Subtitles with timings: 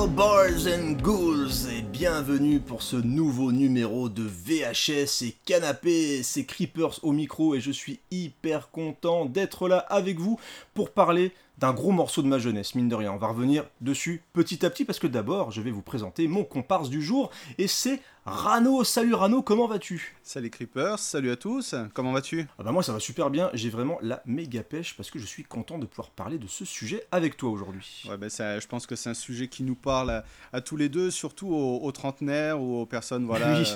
[0.00, 6.46] Hello boys and ghouls et bienvenue pour ce nouveau numéro de VHS et canapé, c'est
[6.46, 10.40] Creepers au micro et je suis hyper content d'être là avec vous
[10.72, 13.12] pour parler d'un gros morceau de ma jeunesse, mine de rien.
[13.12, 16.44] On va revenir dessus petit à petit parce que d'abord je vais vous présenter mon
[16.44, 20.14] comparse du jour et c'est Rano, salut Rano, comment vas-tu?
[20.22, 22.46] Salut Creepers, salut à tous, comment vas-tu?
[22.58, 25.24] Ah bah moi ça va super bien, j'ai vraiment la méga pêche parce que je
[25.24, 28.04] suis content de pouvoir parler de ce sujet avec toi aujourd'hui.
[28.10, 30.90] Ouais bah ça, je pense que c'est un sujet qui nous parle à, tous les
[30.90, 33.66] deux, surtout aux, trentenaires ou aux personnes voilà, oui,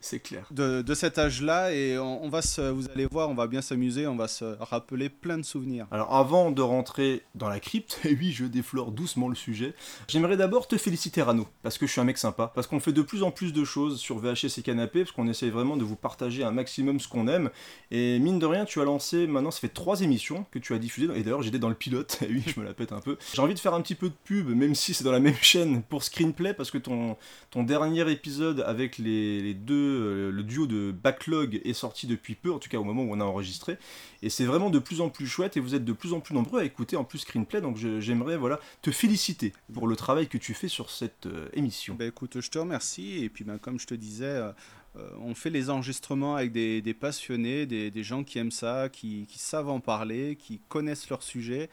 [0.00, 0.46] c'est clair.
[0.50, 4.06] De, de cet âge-là et on, va se, vous allez voir, on va bien s'amuser,
[4.06, 5.86] on va se rappeler plein de souvenirs.
[5.90, 9.74] Alors avant de rentrer dans la crypte, et oui je déflore doucement le sujet,
[10.08, 12.94] j'aimerais d'abord te féliciter Rano, parce que je suis un mec sympa, parce qu'on fait
[12.94, 15.84] de plus en plus de choses sur VHS et Canapé, parce qu'on essaye vraiment de
[15.84, 17.50] vous partager un maximum ce qu'on aime.
[17.90, 20.78] Et mine de rien, tu as lancé, maintenant ça fait trois émissions que tu as
[20.78, 23.16] diffusées, et d'ailleurs j'étais dans le pilote, et oui, je me la pète un peu.
[23.34, 25.34] J'ai envie de faire un petit peu de pub, même si c'est dans la même
[25.40, 27.16] chaîne, pour Screenplay, parce que ton,
[27.50, 32.52] ton dernier épisode avec les, deux, euh, le duo de Backlog est sorti depuis peu,
[32.52, 33.78] en tout cas au moment où on a enregistré.
[34.22, 36.34] Et c'est vraiment de plus en plus chouette, et vous êtes de plus en plus
[36.34, 40.38] nombreux à écouter en plus Screenplay, donc j'aimerais voilà, te féliciter pour le travail que
[40.38, 41.94] tu fais sur cette euh, émission.
[41.94, 44.52] Bah écoute, je te remercie, et puis ben, comme je te disais, euh,
[44.96, 49.68] euh, on fait les enregistrements avec des, passionnés, des, gens qui aiment ça, qui, savent
[49.68, 51.70] en parler, qui connaissent leur sujet.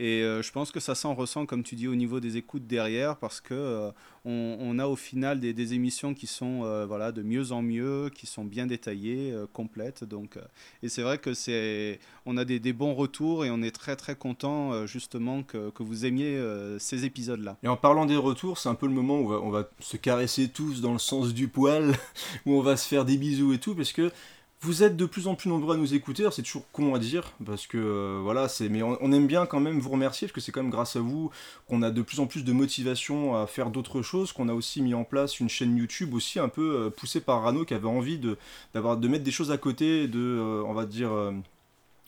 [0.00, 2.68] Et euh, je pense que ça s'en ressent, comme tu dis, au niveau des écoutes
[2.68, 3.90] derrière, parce que euh,
[4.24, 8.26] on, a au final des, émissions qui sont euh, voilà de mieux en mieux, qui
[8.26, 10.04] sont bien détaillées, complètes.
[10.04, 10.38] Donc,
[10.84, 14.14] et c'est vrai que c'est, on a des, bons retours et on est très très
[14.14, 16.40] content justement que, vous aimiez
[16.78, 17.56] ces épisodes-là.
[17.64, 20.48] Et en parlant des retours, c'est un peu le moment où on va se caresser
[20.48, 21.92] tous dans le sens du poil,
[22.46, 24.12] où on va se faire des bisous et tout, parce que
[24.60, 27.32] vous êtes de plus en plus nombreux à nous écouter, c'est toujours con à dire,
[27.46, 30.40] parce que euh, voilà, c'est, mais on, aime bien quand même vous remercier, parce que
[30.40, 31.30] c'est quand même grâce à vous
[31.68, 34.82] qu'on a de plus en plus de motivation à faire d'autres choses, qu'on a aussi
[34.82, 37.86] mis en place une chaîne YouTube aussi un peu euh, poussée par Rano qui avait
[37.86, 38.36] envie de,
[38.74, 41.10] de mettre des choses à côté, de, euh, on va dire,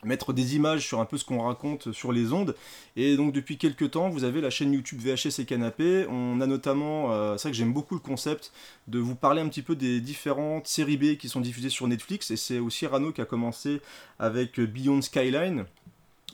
[0.05, 2.55] mettre des images sur un peu ce qu'on raconte sur les ondes.
[2.97, 6.06] Et donc depuis quelques temps, vous avez la chaîne YouTube VHS et Canapé.
[6.09, 8.53] On a notamment, euh, c'est vrai que j'aime beaucoup le concept
[8.89, 12.31] de vous parler un petit peu des différentes séries B qui sont diffusées sur Netflix.
[12.31, 13.81] Et c'est aussi Rano qui a commencé
[14.19, 15.65] avec Beyond Skyline.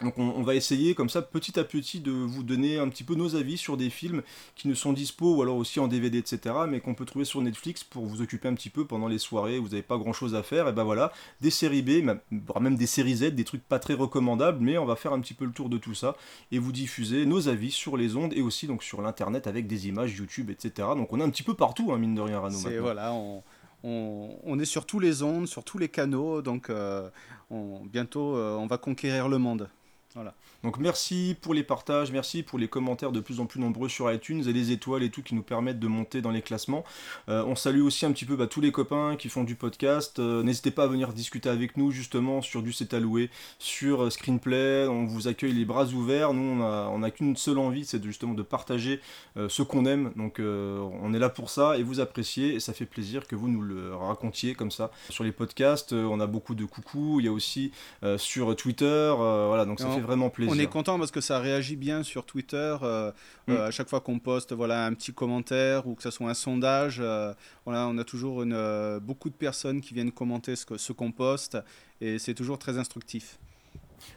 [0.03, 3.15] Donc on, va essayer comme ça petit à petit de vous donner un petit peu
[3.15, 4.23] nos avis sur des films
[4.55, 7.41] qui ne sont dispo ou alors aussi en DVD etc mais qu'on peut trouver sur
[7.41, 10.13] Netflix pour vous occuper un petit peu pendant les soirées où vous n'avez pas grand
[10.13, 10.69] chose à faire.
[10.69, 12.05] Et ben voilà des séries B
[12.61, 15.35] même des séries Z des trucs pas très recommandables mais on va faire un petit
[15.35, 16.17] peu le tour de tout ça
[16.53, 19.89] et vous diffuser nos avis sur les ondes et aussi donc sur l'internet avec des
[19.89, 22.51] images YouTube etc donc on est un petit peu partout hein, mine de rien à
[22.51, 23.13] nous voilà
[23.87, 27.09] on, est sur tous les ondes, sur tous les canaux, donc euh,
[27.51, 29.69] bientôt euh, on va conquérir le monde.
[30.17, 30.35] Voilà.
[30.67, 34.13] Donc merci pour les partages, merci pour les commentaires de plus en plus nombreux sur
[34.13, 36.85] iTunes et les étoiles et tout qui nous permettent de monter dans les classements.
[37.29, 40.19] Euh, on salue aussi un petit peu bah, tous les copains qui font du podcast.
[40.19, 44.11] Euh, n'hésitez pas à venir discuter avec nous justement sur du C'est alloué, sur euh,
[44.11, 44.89] Screenplay.
[44.89, 46.35] On vous accueille les bras ouverts.
[46.35, 49.01] Nous on n'a qu'une seule envie, c'est justement de partager
[49.37, 50.11] ce qu'on aime.
[50.17, 53.49] Donc on est là pour ça et vous appréciez et ça fait plaisir que vous
[53.49, 54.91] nous le racontiez comme ça.
[55.11, 57.21] Sur les podcasts, on a beaucoup de coucou.
[57.21, 57.71] Il y a aussi
[58.17, 59.15] sur Twitter.
[59.17, 60.56] voilà, donc ça fait vraiment plaisir.
[60.57, 62.77] On est content parce que ça réagit bien sur Twitter.
[62.83, 63.13] Euh,
[63.49, 63.61] euh, mm.
[63.61, 66.99] à chaque fois qu'on poste voilà, un petit commentaire ou que ce soit un sondage,
[67.01, 67.33] euh,
[67.65, 71.59] voilà, on a toujours une, beaucoup de personnes qui viennent commenter ce qu'on ce poste
[72.01, 73.39] et c'est toujours très instructif.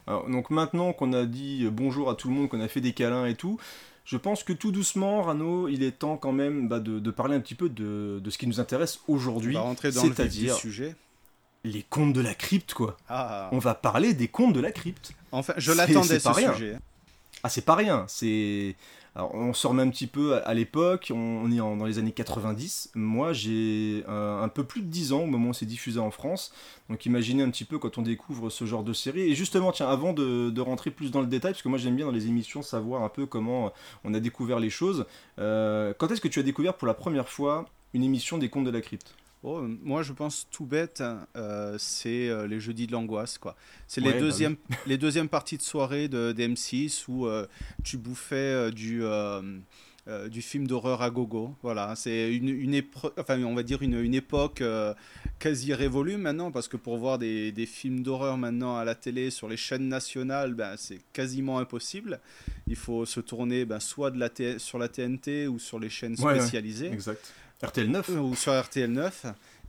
[0.07, 3.25] donc maintenant qu'on a dit bonjour à tout le monde, qu'on a fait des câlins
[3.25, 3.57] et tout,
[4.05, 7.39] je pense que tout doucement, Rano, il est temps quand même bah, de, parler un
[7.39, 9.55] petit peu de, de ce qui nous intéresse aujourd'hui.
[9.55, 10.95] On va rentrer dans le sujet
[11.63, 12.97] les contes de la crypte, quoi.
[13.09, 13.49] Ah.
[13.51, 15.13] On va parler des contes de la crypte.
[15.31, 16.53] Enfin, je l'attendais ce rien.
[16.53, 16.77] sujet.
[17.43, 18.05] Ah, c'est pas rien.
[18.07, 18.75] C'est.
[19.15, 22.91] On se remet un petit peu à, l'époque, on, est dans les années 90.
[22.95, 26.53] Moi, j'ai un, peu plus de 10 ans au moment où c'est diffusé en France.
[26.89, 29.31] Donc, imaginez un petit peu quand on découvre ce genre de série.
[29.31, 32.05] Et justement, tiens, avant de, rentrer plus dans le détail, parce que moi j'aime bien
[32.05, 33.73] dans les émissions savoir un peu comment
[34.05, 35.05] on a découvert les choses.
[35.39, 38.65] Euh, quand est-ce que tu as découvert pour la première fois une émission des contes
[38.65, 39.15] de la crypte?
[39.41, 41.01] Oh, moi, je pense tout bête,
[41.37, 43.55] euh, c'est euh, les jeudis de l'angoisse, quoi.
[43.87, 47.47] C'est les, bah deuxièmes, les deuxièmes parties de soirée de, d'M6 où euh,
[47.85, 49.01] tu bouffais du,
[50.29, 51.55] du film d'horreur à gogo.
[51.61, 52.83] Voilà, c'est une, une
[53.17, 54.61] enfin, on va dire une, une époque
[55.39, 59.29] quasi révolue maintenant, parce que pour voir des, des, films d'horreur maintenant à la télé
[59.29, 62.19] sur les chaînes nationales, ben, c'est quasiment impossible.
[62.67, 66.17] Il faut se tourner ben, soit de la sur la TNT ou sur les chaînes
[66.17, 66.91] spécialisées.
[66.91, 67.33] exact.
[67.61, 69.25] RTL 9 Ou sur RTL 9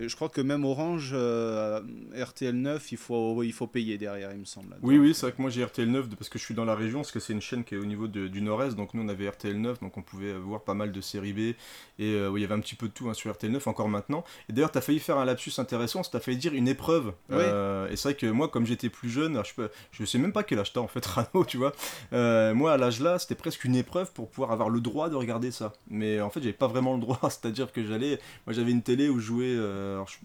[0.08, 1.80] je crois que même Orange, euh,
[2.14, 4.76] RTL 9, il faut, il faut payer derrière, il me semble.
[4.82, 6.74] Oui, oui, c'est vrai que moi j'ai RTL 9 parce que je suis dans la
[6.74, 9.08] région, parce que c'est une chaîne qui est au niveau du nord-est, donc nous on
[9.08, 11.56] avait RTL 9, donc on pouvait voir pas mal de séries B, et
[12.00, 14.24] euh, il y avait un petit peu de tout hein, sur RTL 9 encore maintenant.
[14.48, 17.12] Et d'ailleurs, tu as failli faire un lapsus intéressant, tu as failli dire une épreuve.
[17.30, 20.32] Euh, et c'est vrai que moi, comme j'étais plus jeune, je, peux, je sais même
[20.32, 21.72] pas quel âge t'as en fait, Rano, tu vois.
[22.12, 25.50] moi à l'âge là, c'était presque une épreuve pour pouvoir avoir le droit de regarder
[25.50, 25.72] ça.
[25.88, 29.08] Mais en fait, j'avais pas vraiment le droit, c'est-à-dire que j'allais, moi j'avais une télé
[29.08, 29.56] où je jouais,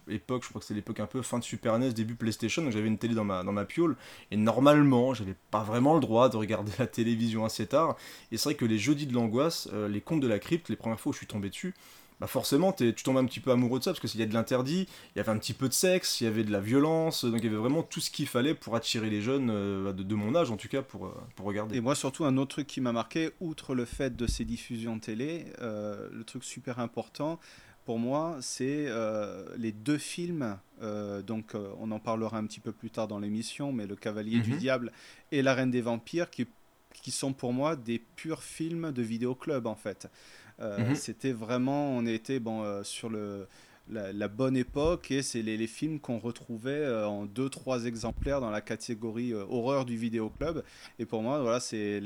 [0.10, 2.72] époque, je crois que c'est l'époque un peu fin de Super NES, début PlayStation, donc
[2.72, 3.96] j'avais une télé dans ma, dans ma piole,
[4.32, 7.96] et normalement, j'avais pas vraiment le droit de regarder la télévision assez tard,
[8.32, 10.76] et c'est vrai que les jeudis de l'angoisse, euh, les contes de la crypte, les
[10.76, 11.74] premières fois où je suis tombé dessus,
[12.20, 14.26] bah forcément tu tombes un petit peu amoureux de ça parce que s'il y a
[14.26, 16.62] de l'interdit, il y avait un petit peu de sexe, il y avait de la
[16.62, 19.92] violence, donc il y avait vraiment tout ce qu'il fallait pour attirer les jeunes euh,
[19.92, 21.76] de, mon âge en tout cas pour, euh, pour regarder.
[21.76, 24.98] Et moi surtout un autre truc qui m'a marqué, outre le fait de ces diffusions
[25.00, 27.40] télé, le truc super important,
[27.86, 32.60] pour moi, c'est euh, les deux films, euh, donc euh, on en parlera un petit
[32.60, 34.58] peu plus tard dans l'émission, mais Le Cavalier du mhm.
[34.58, 34.92] Diable
[35.32, 36.48] et La Reine des Vampires, qui,
[36.94, 40.10] qui sont pour moi des purs films de vidéoclub en fait.
[40.60, 40.96] Mhm.
[40.96, 43.46] C'était vraiment, on était bon, sur le,
[43.90, 48.52] la, bonne époque et c'est les, les, films qu'on retrouvait en deux trois exemplaires dans
[48.52, 50.64] la catégorie horreur du vidéoclub.
[50.98, 52.02] Et pour moi, voilà, c'est,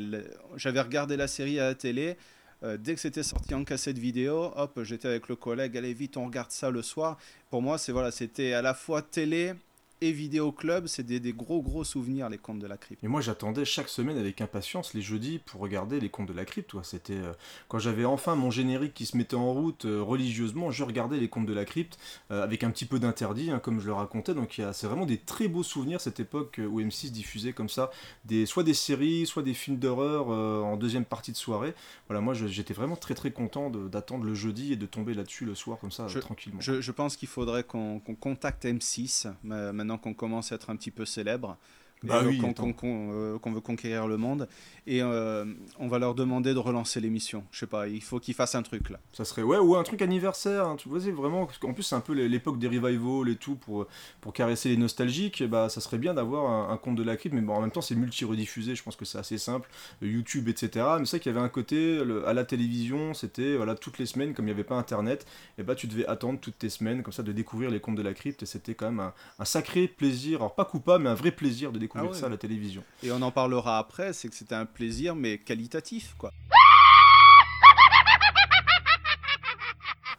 [0.56, 2.18] j'avais regardé la série à la télé.
[2.64, 6.18] Euh, dès que c'était sorti en cassette vidéo, hop, j'étais avec le collègue, allez vite,
[6.18, 7.18] on regarde ça le soir.
[7.50, 9.54] Pour moi, c'est voilà, c'était à la fois télé,
[10.02, 13.04] et Vidéo Club, c'est des, gros gros souvenirs les contes de la crypte.
[13.04, 16.46] Et moi j'attendais chaque semaine avec impatience les jeudis pour regarder les contes de la
[16.46, 16.70] crypte.
[16.70, 16.84] Toi.
[16.84, 17.34] C'était euh,
[17.68, 21.28] quand j'avais enfin mon générique qui se mettait en route euh, religieusement, je regardais les
[21.28, 21.98] contes de la crypte
[22.32, 24.34] euh, avec un petit peu d'interdit, hein, comme je le racontais.
[24.34, 27.92] Donc c'est vraiment des très beaux souvenirs cette époque où M6 diffusait comme ça,
[28.26, 31.74] des, soit des séries, soit des films d'horreur en deuxième partie de soirée.
[32.08, 35.56] Voilà, moi j'étais vraiment très très content d'attendre le jeudi et de tomber là-dessus le
[35.56, 36.62] soir comme ça tranquillement.
[36.62, 41.06] Je, pense qu'il faudrait qu'on contacte M6 maintenant qu'on commence à être un petit peu
[41.06, 41.58] célèbre.
[42.04, 44.48] Bah oui, euh, qu'on veut conquérir le monde.
[44.88, 45.46] Et euh,
[45.80, 47.44] on va leur demander de relancer l'émission.
[47.52, 49.00] Je sais pas, il faut qu'ils fassent un truc là.
[49.12, 50.76] Ça serait, ouais, ou un truc anniversaire.
[50.78, 53.86] tu vois, vraiment, parce qu'en plus, c'est un peu l'époque des revivals et tout pour,
[54.22, 55.44] pour caresser les nostalgiques.
[55.44, 57.82] bah, ça serait bien d'avoir un, compte de la crypte, mais bon, en même temps,
[57.82, 58.76] c'est multi-rediffusé.
[58.76, 59.70] Je pense que c'est assez simple.
[60.02, 60.86] YouTube, etc.
[61.00, 64.06] Mais c'est vrai qu'il y avait un côté, à la télévision, c'était voilà, toutes les
[64.06, 65.26] semaines, comme il n'y avait pas internet,
[65.58, 68.02] et bah, tu devais attendre toutes tes semaines, comme ça, de découvrir les comptes de
[68.02, 68.44] la crypte.
[68.44, 71.74] Et c'était quand même un, un, sacré plaisir, alors pas coupable, mais un vrai plaisir
[71.74, 72.84] de découvrir découvrir ah ça à la télévision.
[73.04, 76.32] Et on en parlera après, c'est que c'était un plaisir, mais qualitatif, quoi.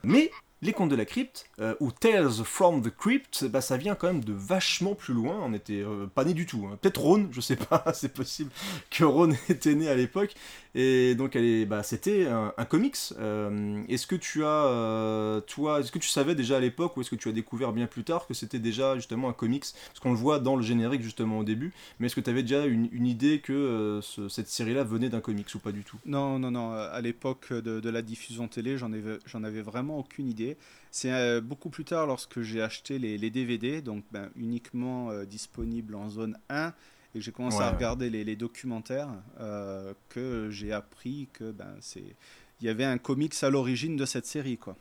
[0.02, 0.30] Mais
[0.62, 4.08] les contes de la crypte, euh, ou Tales from the Crypt, bah, ça vient quand
[4.08, 5.38] même de vachement plus loin.
[5.42, 6.68] On n'était euh, pas né du tout.
[6.70, 6.78] Hein.
[6.80, 8.50] Peut-être Ron, je sais pas, c'est possible
[8.90, 10.34] que Ron était né à l'époque.
[10.74, 11.36] Et donc,
[11.66, 12.96] bah, c'était un, comics.
[13.18, 17.10] Euh, est-ce que tu as, toi, est-ce que tu savais déjà à l'époque, ou est-ce
[17.10, 19.64] que tu as découvert bien plus tard que c'était déjà justement un comics?
[19.88, 21.72] Parce qu'on le voit dans le générique justement au début.
[21.98, 25.58] Mais est-ce que tu avais déjà une, idée que cette série-là venait d'un comics ou
[25.58, 25.96] pas du tout?
[26.04, 26.72] Non, non, non.
[26.72, 28.90] À l'époque de, la diffusion télé, j'en
[29.26, 30.49] j'en avais vraiment aucune idée.
[30.90, 35.94] C'est euh, beaucoup plus tard lorsque j'ai acheté les, DVD, donc ben, uniquement euh, disponibles
[35.94, 39.08] en zone 1, et que j'ai commencé à regarder les, documentaires,
[39.40, 42.16] euh, que j'ai appris que ben, c'est
[42.60, 44.58] il y avait un comics à l'origine de cette série.
[44.58, 44.76] quoi.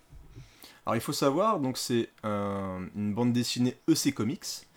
[0.86, 4.68] Alors il faut savoir, donc c'est une bande dessinée EC Comics.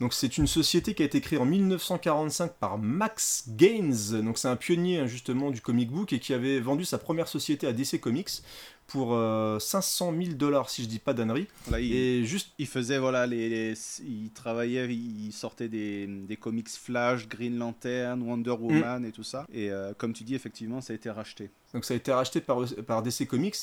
[0.00, 4.22] Donc c'est une société qui a été créée en 1945 par Max Gaines.
[4.22, 7.28] Donc c'est un pionnier hein, justement du comic book et qui avait vendu sa première
[7.28, 8.42] société à DC Comics
[8.86, 9.18] pour
[9.60, 11.48] 500 euh, 000 dollars si je dis pas d'annerie.
[11.78, 13.74] et juste, il faisait voilà, les,
[14.06, 18.62] il travaillait, il sortait des, des, comics Flash, Green Lantern, Wonder mm.
[18.62, 19.46] Woman et tout ça.
[19.52, 21.50] Et euh, comme tu dis, effectivement, ça a été racheté.
[21.72, 23.56] Donc ça a été racheté par, par DC Comics.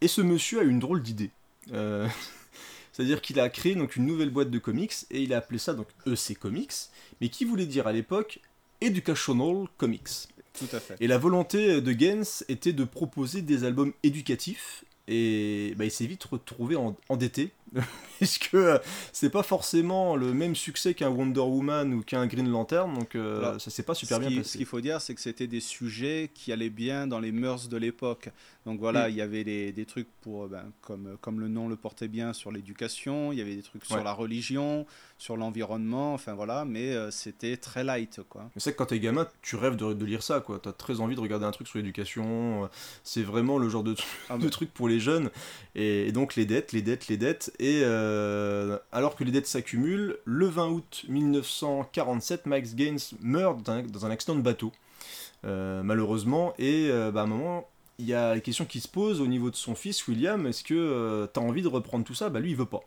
[0.00, 1.30] Et ce monsieur a eu une drôle d'idée.
[1.72, 2.08] Euh,
[2.92, 5.74] c'est-à-dire qu'il a créé donc une nouvelle boîte de comics et il a appelé ça
[5.74, 6.72] donc EC Comics,
[7.20, 8.40] mais qui voulait dire à l'époque
[8.80, 10.28] Educational Comics.
[11.00, 14.84] Et la volonté de Gaines était de proposer des albums éducatifs.
[15.08, 16.76] Et bah, il s'est vite retrouvé
[17.08, 17.50] endetté
[18.18, 18.78] puisque euh,
[19.12, 23.58] c'est pas forcément le même succès qu'un Wonder Woman ou qu'un Green Lantern, donc euh,
[23.58, 24.44] ça s'est pas super bien passé.
[24.44, 27.68] Ce qu'il faut dire, c'est que c'était des sujets qui allaient bien dans les mœurs
[27.68, 28.28] de l'époque.
[28.66, 29.10] Donc voilà, mm.
[29.10, 32.34] il y avait des, des trucs pour, ben, comme, comme le nom le portait bien,
[32.34, 34.86] sur l'éducation, il y avait des trucs sur la religion,
[35.16, 38.50] sur l'environnement, enfin voilà, mais euh, c'était très light, quoi.
[38.58, 40.60] c'est que quand t'es gamin, tu rêves de, de lire ça, quoi.
[40.62, 42.68] T'as très envie de regarder un truc sur l'éducation,
[43.02, 43.94] c'est vraiment le genre de,
[44.28, 45.30] ah, de truc pour les jeunes,
[45.74, 49.46] et, et, donc les dettes, les dettes, les dettes, et euh, alors que les dettes
[49.46, 54.72] s'accumulent, le 20 août 1947, Max Gaines meurt dans un, accident de bateau,
[55.44, 58.88] euh, malheureusement, et euh, bah, à un moment, il y a la question qui se
[58.88, 62.14] pose au niveau de son fils William, est-ce que tu as envie de reprendre tout
[62.14, 62.30] ça?
[62.30, 62.82] Bah lui il veut pas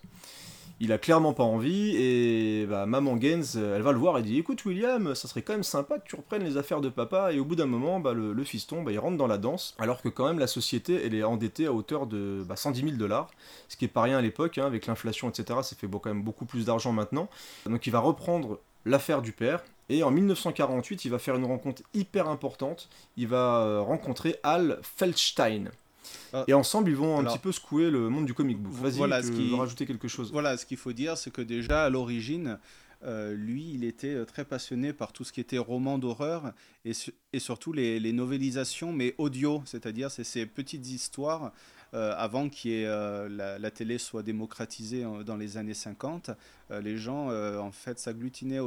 [0.80, 4.39] il a clairement pas envie et bah, maman Gaines, elle va le voir et dit
[4.39, 7.39] écoute William, ça serait quand même sympa que tu reprennes les affaires de papa et
[7.39, 10.10] au bout d'un moment bah, le, fiston bah, il rentre dans la danse alors que
[10.10, 13.30] quand même la société elle est endettée à hauteur de 110 000 dollars
[13.70, 16.24] ce qui est pas rien à l'époque hein, avec l'inflation etc ça fait quand même
[16.24, 17.30] beaucoup plus d'argent maintenant.
[17.65, 21.82] Donc il va reprendre l'affaire du père et en 1948 il va faire une rencontre
[21.94, 25.72] hyper importante il va euh, rencontrer Al Feldstein
[26.33, 26.43] ah.
[26.48, 28.74] Et ensemble, ils vont un petit peu secouer le monde du comic book.
[28.74, 31.86] Vas-y, voilà, tu veux rajouter quelque chose Voilà, ce qu'il faut dire, c'est que déjà
[31.86, 32.57] à l'origine,
[33.05, 36.53] euh, lui, il était euh, très passionné par tout ce qui était roman d'horreur
[36.86, 36.93] et,
[37.33, 41.51] et, surtout les, les, novélisations, mais audio, c'est-à-dire c'est ces petites histoires
[41.93, 46.31] avant que la, la, télé soit démocratisée dans les années 50.
[46.71, 48.59] Euh, les gens euh, en fait s'agglutinaient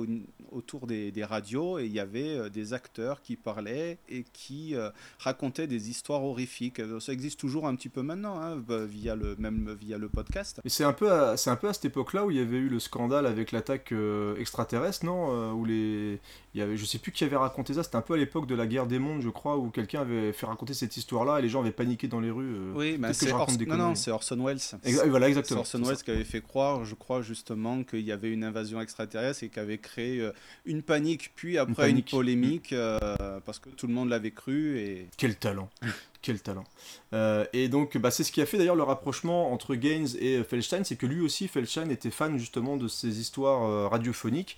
[0.53, 4.75] autour des, radios et il y avait euh, des acteurs qui parlaient et qui
[5.19, 6.81] racontaient des histoires horrifiques.
[7.01, 10.61] Ça existe toujours un petit peu maintenant, hein, bah, via le, même via le podcast.
[10.65, 12.57] Mais c'est un, peu à, c'est un peu à cette époque-là où il y avait
[12.57, 13.93] eu le scandale avec l'attaque
[14.39, 16.21] extraterrestre, non où les,
[16.55, 18.47] il y avait, Je sais plus qui avait raconté ça, c'était un peu à l'époque
[18.47, 21.43] de la guerre des mondes, je crois, où quelqu'un avait fait raconter cette histoire-là et
[21.43, 22.73] les gens avaient paniqué dans les rues.
[22.75, 24.59] oui, c'est, non, c'est Orson Welles.
[25.09, 25.65] voilà, exactement.
[25.65, 28.81] C'est Orson Welles qui avait fait croire, je crois, justement, qu'il y avait une invasion
[28.81, 30.33] extraterrestre et qui avait créé euh,
[30.65, 32.99] une panique, puis après une, polémique, euh,
[33.45, 34.79] parce que tout le monde l'avait cru.
[34.79, 35.09] Et...
[35.17, 35.69] Quel talent
[36.23, 36.65] Quel talent
[37.13, 40.43] euh, Et donc, bah, c'est ce qui a fait d'ailleurs le rapprochement entre Gaines et
[40.43, 44.57] Feldstein, c'est que lui aussi, Feldstein était fan justement de ces histoires radiophoniques.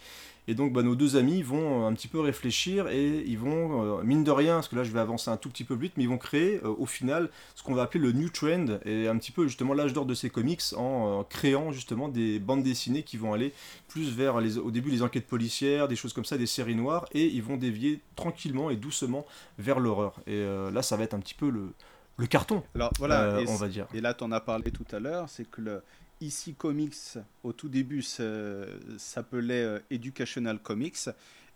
[0.49, 3.99] Et donc bah, nos deux amis vont euh, un petit peu réfléchir et ils vont,
[3.99, 5.93] euh, mine de rien, parce que là je vais avancer un tout petit peu vite,
[5.99, 9.09] mais ils vont créer euh, au final ce qu'on va appeler le new trend et
[9.09, 13.03] un petit peu justement l'âge d'or de ces comics en créant justement des bandes dessinées
[13.03, 13.53] qui vont aller
[13.89, 17.07] plus vers les, au début les enquêtes policières, des choses comme ça, des séries noires,
[17.13, 19.27] et ils vont dévier tranquillement et doucement
[19.59, 20.15] vers l'horreur.
[20.27, 21.75] Et là ça va être un petit peu le,
[22.17, 23.87] le carton, Alors, voilà, on va dire.
[23.93, 25.83] Et là tu en as parlé tout à l'heure, c'est que le,
[26.21, 31.09] Ici Comics, au tout début, s'appelait euh, Educational Comics.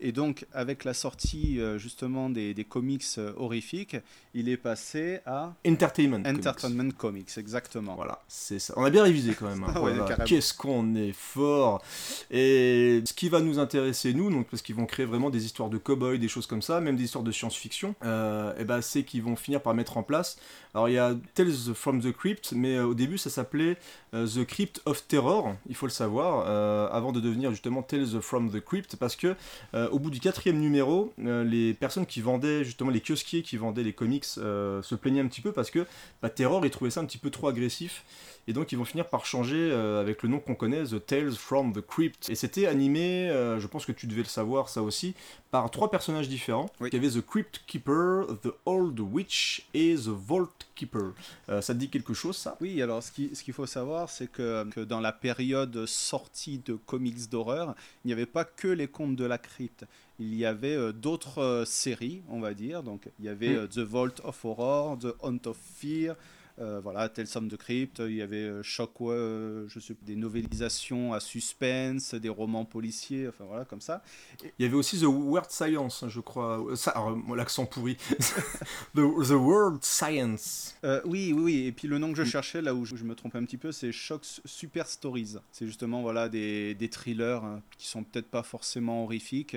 [0.05, 3.97] Et donc, avec la sortie euh, justement des, des, comics euh, horrifiques,
[4.35, 7.31] il est passé à Entertainment, Entertainment Comics.
[7.39, 7.95] exactement.
[7.95, 8.75] Voilà, c'est ça.
[8.77, 9.63] On a bien révisé quand même.
[9.63, 10.07] Hein.
[10.27, 11.83] Qu'est-ce qu'on est fort
[12.33, 15.71] Et ce qui va nous intéresser nous, donc parce qu'ils vont créer vraiment des histoires
[15.71, 19.05] de cow-boys, des choses comme ça, même des histoires de science-fiction, euh, et ben c'est
[19.05, 20.37] qu'ils vont finir par mettre en place.
[20.75, 23.77] Alors il y a Tales from the Crypt, mais au début ça s'appelait
[24.13, 26.47] The Crypt of Terror, il faut le savoir,
[26.93, 29.35] avant de devenir justement Tales from the Crypt, parce que
[29.75, 33.83] au bout du quatrième numéro, euh, les personnes qui vendaient, justement les kiosquiers qui vendaient
[33.83, 35.87] les comics, euh, se plaignaient un petit peu parce que
[36.23, 38.05] bah, Terror, ils trouvaient ça un petit peu trop agressif.
[38.49, 41.33] Et donc ils vont finir par changer euh, avec le nom qu'on connaît, The Tales
[41.33, 42.29] from the Crypt.
[42.29, 45.15] Et c'était animé, je pense que tu devais le savoir ça aussi,
[45.51, 46.71] par trois personnages différents.
[46.81, 51.13] Il y avait The Crypt Keeper, The Old Witch et The Vault Keeper.
[51.49, 52.57] ça te dit quelque chose ça?
[52.61, 56.75] Oui, alors ce qu'il ce faut savoir, c'est que, que, dans la période sortie de
[56.75, 59.85] comics d'horreur, il n'y avait pas que les contes de la crypte
[60.23, 62.83] il y avait euh, d'autres euh, séries, on va dire.
[62.83, 63.57] Donc, il y avait mm.
[63.57, 66.15] euh, The Vault of Horror, The Hunt of Fear,
[66.59, 72.15] voilà, Tales of the Crypt, il y avait Shockwave, je sais des novélisations à suspense,
[72.15, 74.03] des romans policiers, enfin voilà, comme ça.
[74.59, 76.65] Il y avait aussi The World Science, je crois.
[76.75, 76.95] Ça,
[77.35, 77.97] l'accent pourri.
[78.95, 80.77] the, the, World Science.
[81.05, 81.67] oui, oui, oui.
[81.67, 82.27] Et puis le nom que je mm.
[82.27, 85.37] cherchais, là où je, me trompe un petit peu, c'est Shock Super Stories.
[85.51, 89.57] C'est justement voilà des, des thrillers hein, qui sont peut-être pas forcément horrifiques,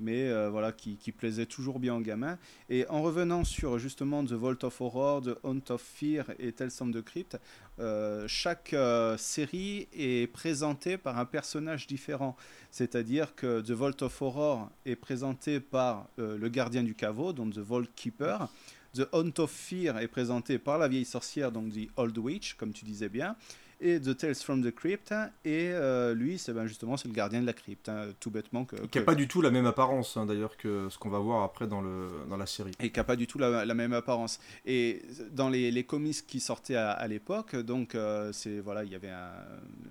[0.00, 2.38] mais euh, voilà, qui, plaisait toujours bien aux gamins.
[2.68, 6.70] Et en revenant sur justement The Vault of Horror, The Hunt of Fear et Tales
[6.70, 7.38] the Crypt,
[7.78, 12.36] euh, chaque euh, série est présentée par un personnage différent.
[12.70, 17.58] C'est-à-dire que The Vault of Horror est présenté par le gardien du caveau, donc The
[17.58, 18.48] Vault Keeper.
[18.94, 22.72] The Hunt of Fear est présenté par la vieille sorcière, donc The Old Witch, comme
[22.72, 23.36] tu disais bien
[23.80, 25.12] et The Tales from the Crypt.
[25.44, 28.64] Et euh, lui, c'est ben justement c'est le gardien de la crypte, hein, tout bêtement.
[28.64, 31.18] Que, Qui n'a pas du tout la même apparence, hein, d'ailleurs, que ce qu'on va
[31.18, 32.72] voir après dans, le, dans la série.
[32.80, 34.38] Et qui n'a pas du tout la, la, même apparence.
[34.64, 35.02] Et
[35.32, 39.10] dans les, les comics qui sortaient à, l'époque, donc euh, c'est voilà, il y avait
[39.10, 39.32] un,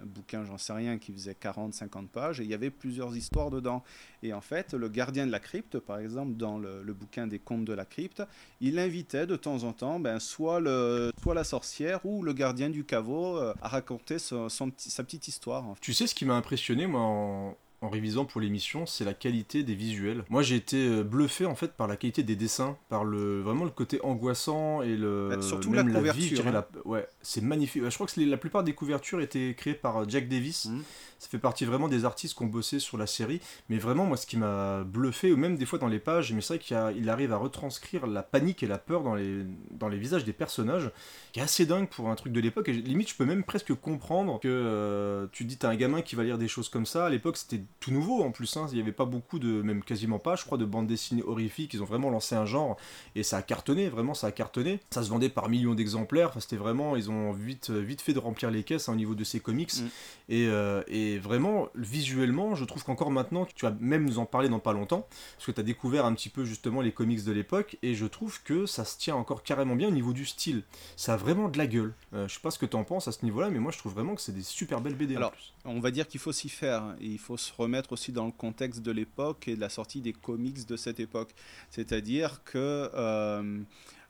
[0.06, 3.84] bouquin, j'en sais rien, qui faisait 40-50 pages, et il y avait plusieurs histoires dedans.
[4.24, 7.40] Et en fait, le gardien de la crypte, par exemple, dans le, le bouquin des
[7.40, 8.24] contes de la crypte,
[8.62, 12.70] il invitait de temps en temps ben, soit, le, soit la sorcière ou le gardien
[12.70, 15.64] du caveau euh, à raconter sa petite histoire.
[15.82, 19.64] Tu sais ce qui m'a impressionné, moi, en, en révisant pour l'émission, c'est la qualité
[19.64, 20.24] des visuels.
[20.30, 23.70] Moi, j'ai été bluffé en fait par la qualité des dessins, par le vraiment le
[23.72, 26.48] côté angoissant et le bah, surtout la couverture.
[26.48, 26.66] Hein.
[26.86, 27.84] Ouais, c'est magnifique.
[27.88, 30.66] Je crois que la plupart des couvertures étaient créées par Jack Davis.
[30.66, 30.82] Mmh.
[31.20, 33.42] Ça fait partie vraiment des artistes qui ont bossé sur la série.
[33.70, 36.42] Mais vraiment, moi, ce qui m'a bluffé, ou même des fois dans les pages, mais
[36.42, 39.98] c'est vrai qu'il arrive à retranscrire la panique et la peur dans les, dans les
[39.98, 40.92] visages des personnages,
[41.32, 42.70] qui est assez dingue pour un truc de l'époque.
[42.70, 46.16] Et limite, je peux même presque comprendre que euh, tu dis, t'as un gamin qui
[46.16, 47.06] va lire des choses comme ça.
[47.06, 48.56] À l'époque, c'était tout nouveau en plus.
[48.58, 48.68] Hein.
[48.72, 51.74] Il n'y avait pas beaucoup de, même quasiment pas, je crois, de bandes dessinées horrifiques.
[51.74, 52.78] Ils ont vraiment lancé un genre
[53.16, 54.80] et ça a cartonné, vraiment, ça a cartonné.
[54.92, 56.30] Ça se vendait par millions d'exemplaires.
[56.30, 59.16] Enfin, c'était vraiment, ils ont vite, vite fait de remplir les caisses hein, au niveau
[59.16, 59.74] de ces comics.
[59.74, 59.88] Mm.
[60.30, 64.50] Et, euh, et, vraiment, visuellement, je trouve qu'encore maintenant, tu vas même nous en parler
[64.50, 67.32] dans pas longtemps, parce que tu as découvert un petit peu justement les comics de
[67.32, 70.64] l'époque, et je trouve que ça se tient encore carrément bien au niveau du style.
[70.96, 71.94] Ça a vraiment de la gueule.
[72.14, 73.78] Euh, je sais pas ce que tu en penses à ce niveau-là, mais moi je
[73.78, 75.34] trouve vraiment que c'est des super belles BD Alors,
[75.66, 78.32] On va dire qu'il faut s'y faire, et il faut se remettre aussi dans le
[78.32, 81.32] contexte de l'époque et de la sortie des comics de cette époque.
[81.70, 82.90] C'est-à-dire que...
[82.94, 83.62] Euh,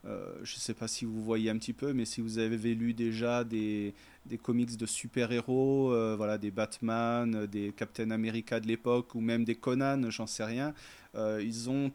[0.06, 2.76] euh, je ne sais pas si vous voyez un petit peu, mais si vous avez
[2.76, 3.94] lu déjà des,
[4.26, 9.46] des comics de super-héros, euh, voilà, des Batman, des Captain America de l'époque, ou même
[9.46, 10.74] des Conan, j'en sais rien,
[11.16, 11.92] euh, ils ont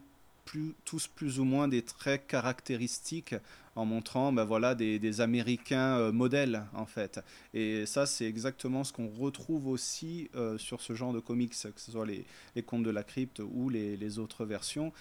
[0.83, 3.35] tous plus ou moins des traits caractéristiques
[3.75, 7.21] en montrant ben voilà, des, Américains euh, modèles en fait.
[7.53, 11.91] Et ça c'est exactement ce qu'on retrouve aussi sur ce genre de comics, que ce
[11.91, 12.25] soit les,
[12.55, 14.91] les Contes de la Crypte ou les, les autres versions.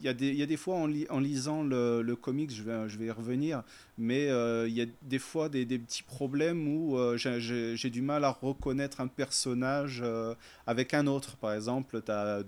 [0.00, 2.62] Il y, a des, y a des fois en, en lisant le, le, comics, je
[2.62, 3.64] vais, je vais y revenir,
[3.96, 8.00] mais euh, il y a des fois des, des petits problèmes où euh, j'ai du
[8.00, 10.36] mal à reconnaître un personnage euh,
[10.68, 11.36] avec un autre.
[11.36, 12.44] Par exemple, tu as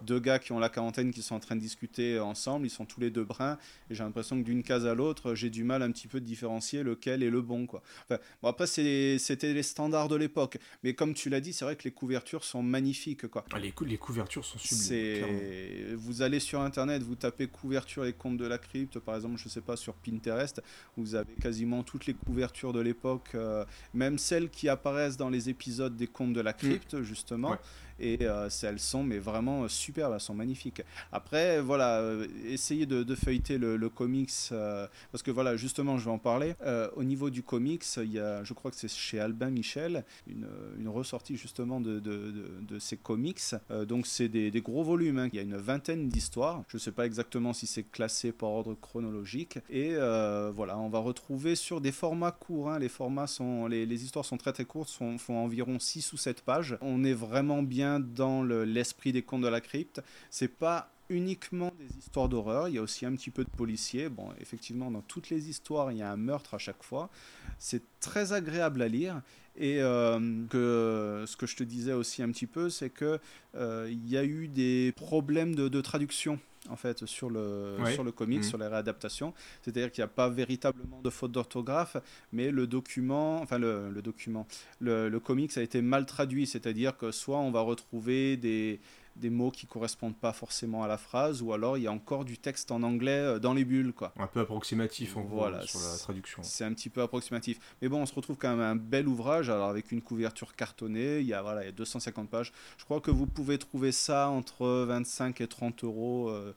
[0.00, 2.86] deux gars qui ont la quarantaine qui sont en train de discuter ensemble, ils sont
[2.86, 3.58] tous les deux bruns,
[3.90, 6.24] et j'ai l'impression que d'une case à l'autre, j'ai du mal un petit peu de
[6.24, 7.66] différencier lequel est le bon.
[7.66, 7.82] Quoi.
[8.08, 11.76] Enfin, bon, après, c'était les standards de l'époque, mais comme tu l'as dit, c'est vrai
[11.76, 13.28] que les couvertures sont magnifiques.
[13.28, 13.44] Quoi.
[13.52, 15.96] Ah, les, les couvertures sont sublimes.
[15.96, 19.48] Vous allez sur Internet, vous tapez couverture et contes de la crypte, par exemple, je
[19.48, 20.62] sais pas, sur Pinterest,
[20.96, 25.48] vous avez quasiment toutes les couvertures de l'époque, euh, même celles qui apparaissent dans les
[25.48, 27.02] épisodes des contes de la crypte, mm.
[27.02, 27.56] justement
[28.04, 30.82] et euh, elles sont mais vraiment superbes, elles sont magnifiques.
[31.10, 36.10] Après, voilà, euh, essayez de, feuilleter le, comics euh, parce que voilà, justement, je vais
[36.10, 36.54] en parler.
[36.96, 40.46] au niveau du comics, il y a, je crois que c'est chez Albin Michel, une,
[40.88, 43.40] ressortie justement de, ces comics.
[43.88, 45.28] donc c'est des, gros volumes, hein.
[45.32, 46.62] il y a une vingtaine d'histoires.
[46.68, 49.58] Je ne sais pas exactement si c'est classé par ordre chronologique.
[49.70, 52.70] Et voilà, on va retrouver sur des formats courts.
[52.70, 52.78] Hein.
[52.78, 56.76] les formats sont, les, histoires sont très très courtes, font environ 6 ou 7 pages.
[56.80, 60.02] On est vraiment bien dans l'esprit des contes de la crypte.
[60.30, 64.08] C'est pas uniquement des histoires d'horreur, il y a aussi un petit peu de policier.
[64.08, 67.10] Bon, effectivement, dans toutes les histoires, il y a un meurtre à chaque fois.
[67.58, 69.22] C'est très agréable à lire.
[69.56, 70.18] Et euh,
[70.50, 73.20] que, ce que je te disais aussi un petit peu, c'est que
[73.54, 78.12] euh, il y a eu des problèmes de, traduction en fait sur le sur le
[78.12, 78.44] comic, mhm.
[78.44, 79.34] sur les réadaptations.
[79.62, 81.96] C'est-à-dire qu'il n'y a pas véritablement de faute d'orthographe,
[82.32, 84.46] mais le document, enfin le, le document,
[84.80, 86.46] le, le comics a été mal traduit.
[86.46, 88.80] C'est-à-dire que soit on va retrouver des
[89.16, 92.24] des mots qui correspondent pas forcément à la phrase, ou alors il y a encore
[92.24, 93.92] du texte en anglais euh, dans les bulles.
[93.92, 94.12] Quoi.
[94.18, 96.42] Un peu approximatif en voilà, sur la traduction.
[96.42, 97.58] C'est un petit peu approximatif.
[97.80, 101.20] Mais bon, on se retrouve quand même un bel ouvrage, alors avec une couverture cartonnée,
[101.20, 102.52] il y a, voilà, il y a 250 pages.
[102.78, 106.54] Je crois que vous pouvez trouver ça entre 25 et 30 euros euh,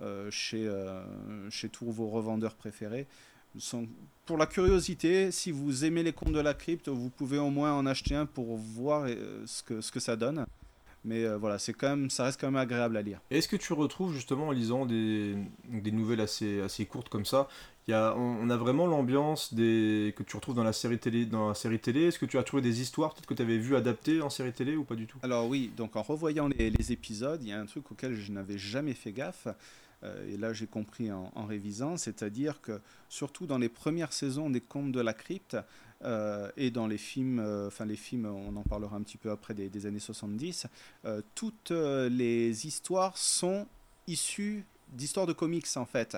[0.00, 0.68] euh, chez,
[1.50, 3.06] chez tous vos revendeurs préférés.
[4.26, 7.72] Pour la curiosité, si vous aimez les contes de la crypte, vous pouvez au moins
[7.72, 9.08] en acheter un pour voir
[9.44, 10.46] ce que, ce que ça donne.
[11.04, 13.20] Mais euh, voilà, c'est quand même, ça reste quand même agréable à lire.
[13.30, 15.34] Est-ce que tu retrouves justement en lisant des,
[15.68, 17.48] des nouvelles assez, assez courtes comme ça,
[17.90, 21.26] y a, on, a vraiment l'ambiance des, que tu retrouves dans la série télé.
[21.26, 23.58] Dans la série télé, est-ce que tu as trouvé des histoires peut-être que tu avais
[23.58, 25.18] vu adaptées en série télé ou pas du tout?
[25.22, 28.32] Alors oui, donc en revoyant les, les épisodes, il y a un truc auquel je
[28.32, 29.48] n'avais jamais fait gaffe.
[30.02, 34.48] Euh, et là j'ai compris en, en révisant, c'est-à-dire que surtout dans les premières saisons
[34.48, 35.58] des Contes de la Crypte,
[36.04, 39.30] euh, et dans les films, euh, enfin les films, on en parlera un petit peu
[39.30, 40.66] après des, années 70,
[41.04, 43.66] euh, toutes les histoires sont
[44.06, 46.16] issues d'histoires de comics en fait.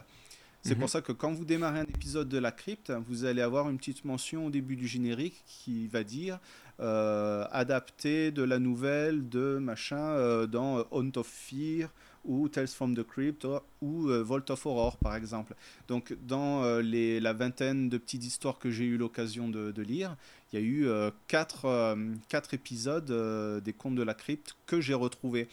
[0.64, 0.88] C'est pour mhm.
[0.88, 4.04] ça que quand vous démarrez un épisode de la crypte, vous allez avoir une petite
[4.04, 6.38] mention au début du générique qui va dire
[6.78, 11.90] adapté de la nouvelle de machin dans Haunt of Fear
[12.24, 13.46] ou Tales from the Crypt
[13.80, 15.54] ou euh, Vault of Horror par exemple.
[15.88, 20.16] Donc dans euh, les, la vingtaine de petites histoires que j'ai eu l'occasion de, lire,
[20.52, 21.96] il y a eu euh, quatre,
[22.28, 25.48] quatre, épisodes des Contes de la Crypte que j'ai retrouvés.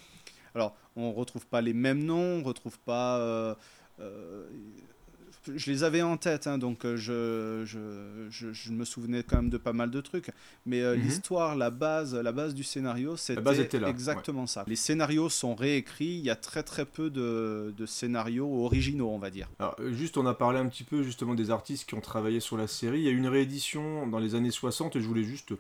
[0.56, 3.56] Alors on retrouve pas les mêmes noms, on retrouve pas
[5.48, 7.66] je les avais en tête, hein, donc euh, je,
[8.30, 10.32] je, je, me souvenais quand même de pas mal de trucs.
[10.66, 11.02] Mais euh, mhm.
[11.02, 13.42] l'histoire, la base, la base du scénario, c'était
[13.88, 14.66] exactement ça.
[14.68, 19.20] Les scénarios sont réécrits, il y a très très peu de, de, scénarios originaux, on
[19.20, 19.50] va dire.
[19.60, 22.58] Alors, juste, on a parlé un petit peu justement des artistes qui ont travaillé sur
[22.58, 23.00] la série.
[23.00, 25.54] Il y a eu une réédition dans les années 60 et je voulais juste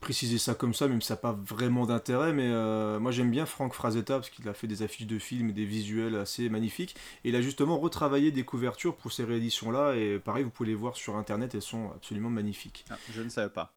[0.00, 3.30] préciser ça comme ça, même si ça n'a pas vraiment d'intérêt, mais euh, moi j'aime
[3.30, 6.48] bien Frank Frazetta parce qu'il a fait des affiches de films et des visuels assez
[6.48, 6.96] magnifiques.
[7.24, 10.74] Et il a justement retravaillé des couvertures pour ces rééditions-là, et pareil, vous pouvez les
[10.74, 12.84] voir sur internet, elles sont absolument magnifiques.
[12.90, 13.72] Ah, je ne savais pas.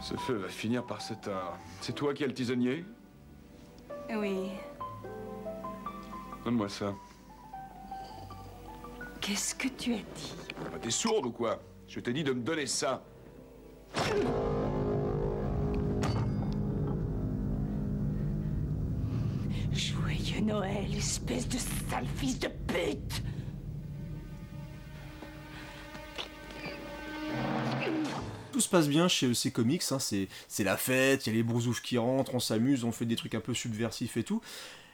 [0.00, 1.56] Ce feu va finir par s'éteindre.
[1.80, 2.84] C'est toi qui es le tisonnier?
[4.10, 4.48] Oui.
[6.44, 6.92] Donne-moi ça.
[9.20, 10.34] Qu'est-ce que tu as dit?
[10.58, 11.60] Bah, T'es sourde ou quoi?
[11.92, 13.04] Je t'ai dit de me donner ça.
[19.72, 23.22] Joyeux Noël, espèce de sale fils de pute
[28.52, 31.42] Tout se passe bien chez EC Comics, hein, c'est la fête, il y a les
[31.42, 34.40] brousoufs qui rentrent, on s'amuse, on fait des trucs un peu subversifs et tout.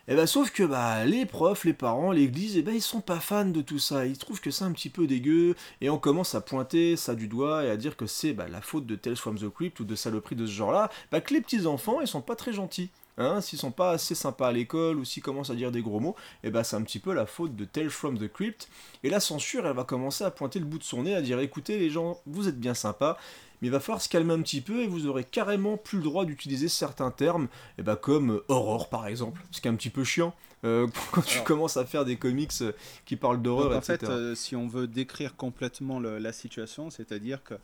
[0.09, 2.75] Et eh bah ben, sauf que bah les profs, les parents, l'église, et eh ben
[2.75, 4.07] ils sont pas fans de tout ça.
[4.07, 7.29] Ils trouvent que c'est un petit peu dégueu et on commence à pointer ça du
[7.29, 9.85] doigt et à dire que c'est bah, la faute de Tales from the Crypt ou
[9.85, 10.91] de saloperies de ce genre-là.
[11.13, 12.89] Bah que les petits enfants ils sont pas très gentils.
[13.19, 15.99] Hein, s'ils sont pas assez sympas à l'école ou s'ils commencent à dire des gros
[15.99, 18.69] mots, et eh ben c'est un petit peu la faute de Tales from the Crypt.
[19.03, 21.41] Et la censure, elle va commencer à pointer le bout de son nez, à dire
[21.41, 23.19] écoutez les gens, vous êtes bien sympas,
[23.61, 26.05] mais il va falloir se calmer un petit peu et vous aurez carrément plus le
[26.05, 29.71] droit d'utiliser certains termes, et eh ben comme euh, aurore par exemple, ce qui est
[29.71, 30.35] un petit peu chiant.
[30.65, 32.73] Euh, quand tu commences à faire des comics euh,
[33.05, 37.55] qui parlent d'horreur, En fait, si on veut décrire complètement la situation, c'est-à-dire que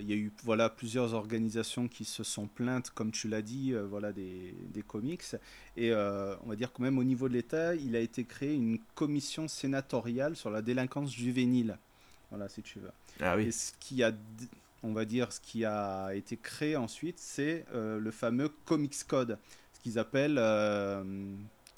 [0.00, 3.72] il y a eu voilà plusieurs organisations qui se sont plaintes, comme tu l'as dit,
[3.88, 5.22] voilà des, des, comics,
[5.76, 8.78] et on va dire que même au niveau de l'État, il a été créé une
[8.96, 11.78] commission sénatoriale sur la délinquance juvénile.
[12.30, 12.90] Voilà, si tu veux.
[13.20, 13.46] Ah oui.
[13.46, 14.12] Et ce qui a
[14.82, 19.38] on va dire, ce qui a été créé ensuite, c'est euh, le fameux Comics Code,
[19.74, 21.02] ce qu'ils appellent, euh,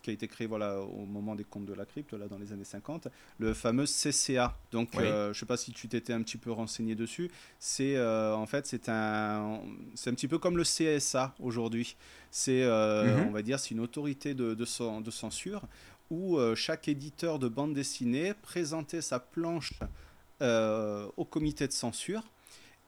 [0.02, 2.52] qui a été créé voilà, au moment des comptes de la crypte, là, dans les
[2.52, 4.56] années 50, le fameux CCA.
[4.70, 7.30] Donc, euh, je ne sais pas si tu t'étais un petit peu renseigné dessus.
[7.58, 9.60] C'est en fait, c'est un,
[9.94, 11.96] c'est un petit peu comme le CSA aujourd'hui.
[12.30, 13.28] C'est, mhm.
[13.28, 15.62] on va dire, c'est une autorité de, de, de censure
[16.10, 19.74] où chaque éditeur de bande dessinée présentait sa planche
[20.40, 22.24] au comité de censure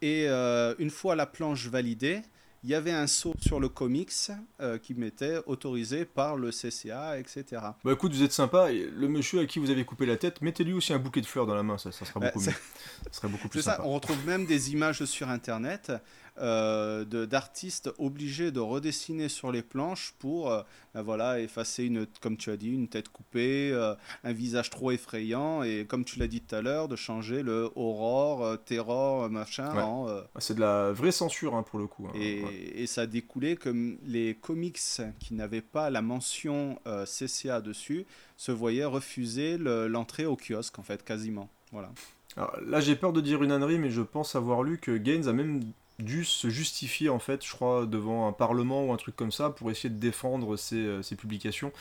[0.05, 2.21] et euh, une fois la planche validée,
[2.63, 4.13] il y avait un saut sur le comics
[4.61, 7.45] euh, qui m'était autorisé par le CCA, etc.
[7.83, 8.71] Bah écoute, vous êtes sympa.
[8.71, 11.47] Le monsieur à qui vous avez coupé la tête, mettez-lui aussi un bouquet de fleurs
[11.47, 12.53] dans la main, ça, ça sera beaucoup mieux.
[12.53, 13.79] Ça serait beaucoup plus sympa.
[13.79, 15.91] Ça, on retrouve même des images sur Internet
[16.39, 22.37] euh, d'artistes obligés de redessiner sur les planches pour euh, ben voilà, effacer, une, comme
[22.37, 23.95] tu as dit, une tête coupée, euh,
[24.25, 27.71] un visage trop effrayant, et comme tu l'as dit tout à l'heure, de changer le
[27.77, 29.73] aurore, terror, machin.
[29.77, 32.09] Ah, c'est de la vraie censure hein, pour le coup.
[32.09, 34.81] Hein, et, et, ça a découlé que les comics
[35.21, 41.05] qui n'avaient pas la mention CCA dessus se voyaient refuser l'entrée au kiosque, en fait,
[41.05, 41.49] quasiment.
[41.71, 41.91] Voilà.
[42.37, 45.29] Alors, là, j'ai peur de dire une ânerie, mais je pense avoir lu que Gaines
[45.29, 45.61] a même
[45.99, 49.51] dû se justifier en fait, je crois, devant un parlement ou un truc comme ça
[49.51, 51.73] pour essayer de défendre ses, euh, publications.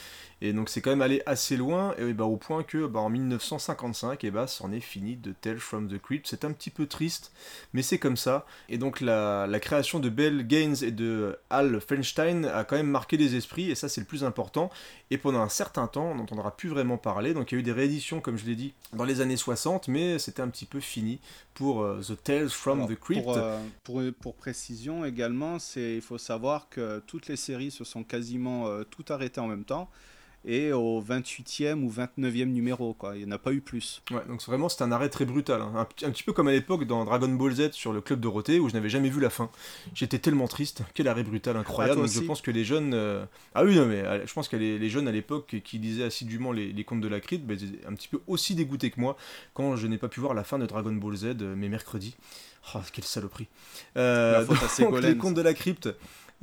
[0.41, 3.10] Et donc c'est quand même allé assez loin, et bah, au point que bah, en
[3.10, 6.28] 1955, et bah, c'en est fini de Tales from the Crypt.
[6.28, 7.32] C'est un petit peu triste,
[7.73, 8.45] mais c'est comme ça.
[8.69, 13.17] Et donc la, création de Bell Gaines et de Al Feinstein a quand même marqué
[13.17, 14.69] les esprits, et ça c'est le plus important.
[15.10, 17.34] Et pendant un certain temps, on n'entendra plus vraiment parler.
[17.34, 19.88] Donc il y a eu des rééditions, comme je l'ai dit, dans les années 60,
[19.88, 21.19] mais c'était un petit peu fini
[21.54, 23.28] pour euh, The Tales from the Crypt.
[23.28, 28.67] Euh, pour, pour, précision également, il faut savoir que toutes les séries se sont quasiment
[28.67, 29.89] euh, toutes arrêtées en même temps
[30.45, 32.93] et au 28e ou 29e numéro.
[32.93, 33.15] Quoi.
[33.15, 34.01] Il n'y en a pas eu plus.
[34.11, 35.61] Ouais, donc vraiment c'est un arrêt très brutal.
[35.61, 35.87] Hein.
[36.03, 38.69] Un, petit peu comme à l'époque dans Dragon Ball Z sur le club Dorothée où
[38.69, 39.49] je n'avais jamais vu la fin.
[39.93, 40.83] J'étais tellement triste.
[40.93, 42.01] Quel arrêt brutal, incroyable.
[42.03, 42.93] Ah, donc, je pense que les jeunes.
[42.93, 46.03] Euh, ah oui, non, mais euh, je pense que les, jeunes à l'époque qui lisaient
[46.03, 49.15] assidûment les, contes de la crypte, bah, étaient un petit peu aussi dégoûtés que moi
[49.53, 52.15] quand je n'ai pas pu voir la fin de Dragon Ball Z, euh, mais mercredi.
[52.76, 53.47] Oh, quelle saloperie.
[53.97, 54.45] Euh,
[54.80, 55.89] donc, les contes de la crypte.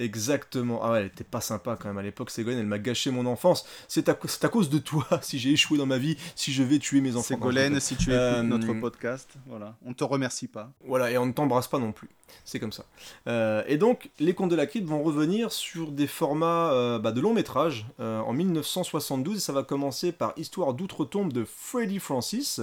[0.00, 0.82] Exactement.
[0.82, 3.26] Ah ouais, elle était pas sympa quand même à l'époque, Ségolène, elle m'a gâché mon
[3.26, 3.66] enfance.
[3.86, 6.78] C'est à, à, cause de toi si j'ai échoué dans ma vie, si je vais
[6.78, 7.34] tuer mes enfants.
[7.34, 10.72] Ségolène, si tu écoutes euh, notre podcast, voilà, on te remercie pas.
[10.84, 12.08] Voilà, et on ne t'embrasse pas non plus.
[12.44, 12.84] C'est comme ça.
[13.26, 17.12] Euh, et donc, les contes de la crypte vont revenir sur des formats euh, bah,
[17.12, 19.36] de long métrage en 1972.
[19.36, 22.60] Et ça va commencer par Histoire d'outre-tombe de Freddy Francis,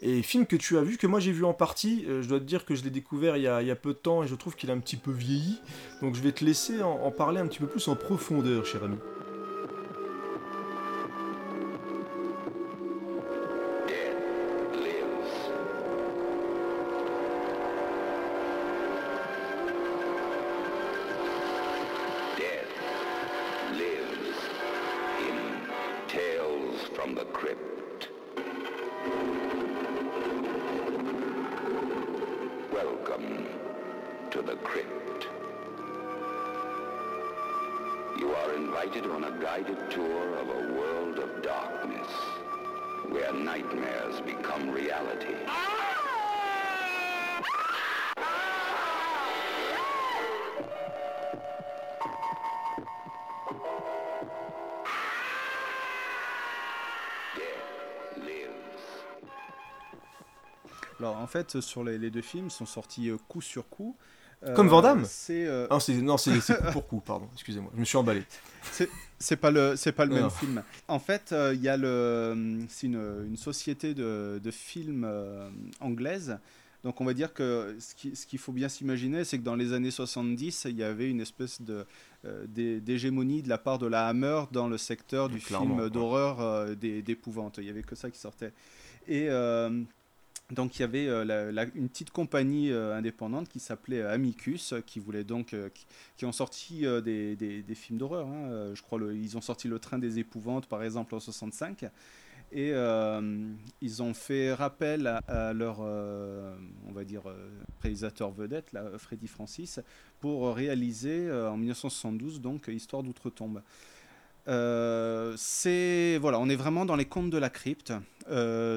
[0.00, 2.38] et film que tu as vu, que moi j'ai vu en partie, euh, je dois
[2.38, 4.54] te dire que je l'ai découvert il y, a, peu de temps et je trouve
[4.54, 5.58] qu'il a un petit peu vieilli.
[6.02, 8.96] Donc je vais te laisser en parler un petit peu plus en profondeur, cher ami.
[61.36, 63.96] Fait, sur les, les deux films, sont sortis euh, coup sur coup.
[64.44, 67.70] Euh, Comme Van Damme C'est euh, Ah, c'est- non, c'est coup pour coup, pardon, excusez-moi,
[67.74, 68.22] je me suis emballé.
[68.70, 68.88] C'est-
[69.36, 70.62] pas le, c'est pas le même film.
[70.88, 75.48] En fait, euh, il y a le, c'est une, une société de, de films euh,
[75.80, 76.38] anglaise.
[76.84, 79.56] Donc on va dire que ce qui- ce qu'il faut bien s'imaginer, c'est que dans
[79.56, 81.86] les années 70, il y avait une espèce de
[82.26, 85.88] euh, d'hé- d'hégémonie de la part de la Hammer dans le secteur du Clairement, film
[85.90, 87.56] d'horreur euh, des- d'épouvante.
[87.58, 88.52] Il y avait que ça qui sortait.
[89.08, 89.82] Et euh,
[90.52, 95.00] donc il y avait euh, une petite compagnie euh, indépendante qui s'appelait euh, Amicus, qui
[95.00, 95.56] voulait donc
[96.16, 98.28] qui, ont sorti des, des- films d'horreur.
[98.28, 98.72] hein.
[98.74, 101.86] Je crois le, ils ont sorti Le Train des épouvantes par exemple en 65.
[102.52, 102.70] Et
[103.80, 107.22] ils ont fait rappel à, à leur, on va dire,
[107.82, 109.80] réalisateur vedette, là, Freddy Francis,
[110.20, 113.62] pour réaliser en 1972 donc Histoire d'outre-tombe.
[115.36, 117.92] C'est voilà, on est vraiment dans les contes de la crypte.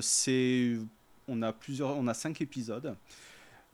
[0.02, 0.78] C'est,
[1.30, 2.96] on a plusieurs, on a cinq épisodes.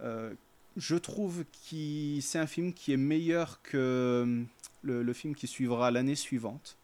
[0.02, 0.34] Euh,
[0.78, 4.44] je trouve que c'est un film qui est meilleur que
[4.82, 6.78] le, le film qui suivra l'année suivante.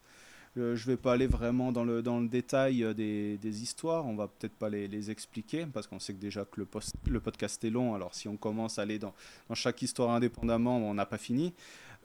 [0.58, 3.64] Euh, je ne vais pas aller vraiment dans le, dans le détail euh, des, des
[3.64, 6.96] histoires, on va peut-être pas les, les expliquer, parce qu'on sait déjà que le, post-
[7.08, 9.14] le podcast est long, alors si on commence à aller dans,
[9.48, 11.54] dans chaque histoire indépendamment, on n'a pas fini.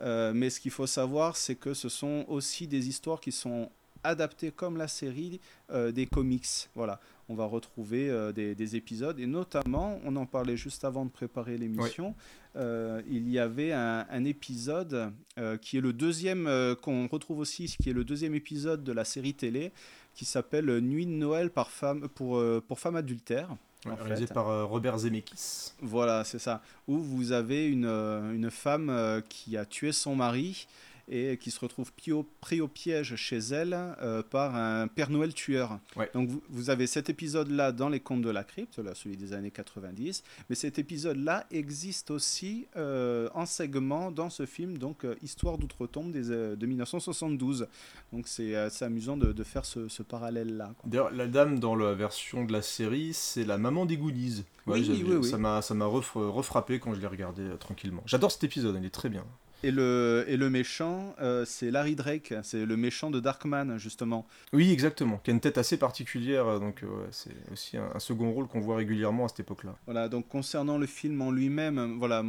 [0.01, 3.69] Euh, mais ce qu'il faut savoir, c'est que ce sont aussi des histoires qui sont
[4.07, 5.41] adaptées comme la série
[5.71, 6.47] euh, des comics.
[6.75, 11.05] Voilà, on va retrouver euh, des, des épisodes, et notamment, on en parlait juste avant
[11.05, 12.15] de préparer l'émission,
[12.57, 15.13] euh, il y avait un, un épisode
[15.61, 16.49] qui est le deuxième,
[16.81, 19.73] qu'on retrouve aussi, qui est le deuxième épisode de la série télé,
[20.15, 23.55] qui s'appelle Nuit de Noël par femme, pour, pour femmes adultères.
[23.85, 24.35] Ouais, réalisé fait.
[24.35, 25.73] par Robert Zemeckis.
[25.81, 26.63] Voilà, c'est ça.
[26.89, 30.67] Où vous avez une, une femme qui a tué son mari
[31.09, 35.11] et qui se retrouve pris au, pris au piège chez elle euh, par un Père
[35.11, 35.79] Noël tueur.
[35.97, 36.11] Ouais.
[36.15, 39.33] Donc vous, vous avez cet épisode-là dans les contes de la crypte, là, celui des
[39.33, 45.15] années 90, mais cet épisode-là existe aussi euh, en segment dans ce film, donc euh,
[45.23, 47.69] Histoire d'outre-tombe de 1972.
[48.13, 50.75] Donc c'est assez amusant de, de faire ce, ce parallèle-là.
[50.85, 54.45] D'ailleurs, la dame dans la version de la série, c'est la maman des goodies.
[54.67, 55.29] Oui, oui, oui.
[55.29, 58.03] Ça m'a, refrappé quand je l'ai regardé tranquillement.
[58.07, 59.25] J'adore cet épisode, il est très bien.
[59.63, 64.27] Et le, et le méchant, euh, c'est Larry Drake, c'est le méchant de Darkman, justement.
[64.53, 65.17] Oui, exactement.
[65.25, 68.31] Qui a une tête assez particulière, euh, donc euh, ouais, c'est aussi un, un second
[68.33, 69.75] rôle qu'on voit régulièrement à cette époque-là.
[69.87, 72.23] Voilà, donc concernant le film en lui-même, voilà,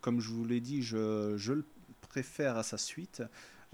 [0.00, 1.64] comme je vous l'ai dit, je, je le
[2.08, 3.22] préfère à sa suite.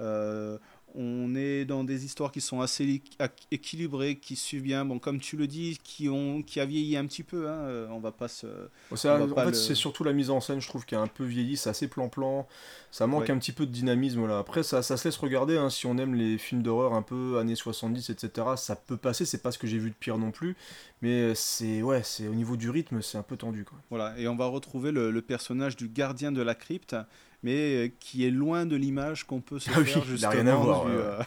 [0.01, 0.59] Euh,
[0.95, 3.03] on est dans des histoires qui sont assez
[3.51, 7.07] équilibrées, qui suivent bien, bon, comme tu le dis, qui, ont, qui a vieilli un
[7.07, 7.49] petit peu.
[7.49, 8.47] Hein, euh, on va pas se.
[8.91, 10.95] Bon, va en pas fait, le- c'est surtout la mise en scène, je trouve, qui
[10.95, 12.47] a un peu vieilli, c'est assez plan-plan,
[12.91, 13.31] ça manque Ouais.
[13.31, 14.27] un petit peu de dynamisme.
[14.27, 14.39] Là.
[14.39, 17.39] Après, ça, ça se laisse regarder, hein, si on aime les films d'horreur un peu
[17.39, 20.31] années 70, etc., ça peut passer, c'est pas ce que j'ai vu de pire non
[20.31, 20.57] plus,
[21.03, 23.65] mais c'est ouais, c'est au niveau du rythme, c'est un peu tendu.
[23.65, 23.79] Quoi.
[23.91, 26.97] Voilà, et on va retrouver le, le personnage du gardien de la crypte,
[27.43, 30.55] mais euh, qui est loin de l'image qu'on peut se Ah faire justement rien à
[30.55, 31.23] voir, du, euh,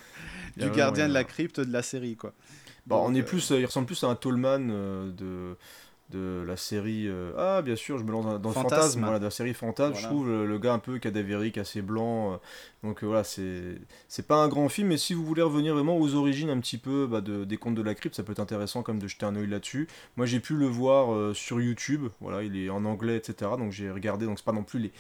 [0.58, 2.34] du gardien de la crypte de la série, quoi.
[2.88, 5.56] Bah, on est euh, plus, il ressemble plus à un Tallman euh, de
[6.12, 8.69] de la série euh, ah bien sûr je me lance dans, le Fantasme.
[8.69, 11.82] fantasme voilà, de la série fantasme je trouve le, le gars un peu cadavérique assez
[11.82, 12.38] blanc euh,
[12.84, 15.97] donc euh, voilà c'est c'est pas un grand film mais si vous voulez revenir vraiment
[15.97, 18.39] aux origines un petit peu bah, de, des contes de la crypte ça peut être
[18.39, 22.43] intéressant comme de jeter un œil là-dessus moi j'ai pu le voir sur YouTube voilà
[22.43, 24.91] il est en anglais etc donc j'ai regardé donc c'est pas non plus les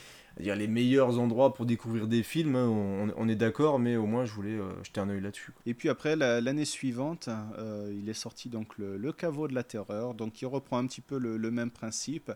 [0.41, 4.25] dire les meilleurs endroits pour découvrir des films hein, on, est d'accord mais au moins
[4.25, 5.53] je voulais euh, jeter un œil là-dessus.
[5.65, 9.63] Et puis après, la- l'année suivante, euh, il est sorti donc le, Caveau de la
[9.63, 12.31] Terreur, donc qui reprend un petit peu le, même principe.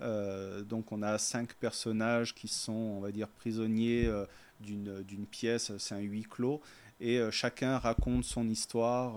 [0.00, 4.08] Euh, donc on a cinq personnages qui sont, on va dire, prisonniers
[4.60, 6.60] d'une pièce, c'est un huis clos,
[7.00, 9.14] et chacun raconte son histoire.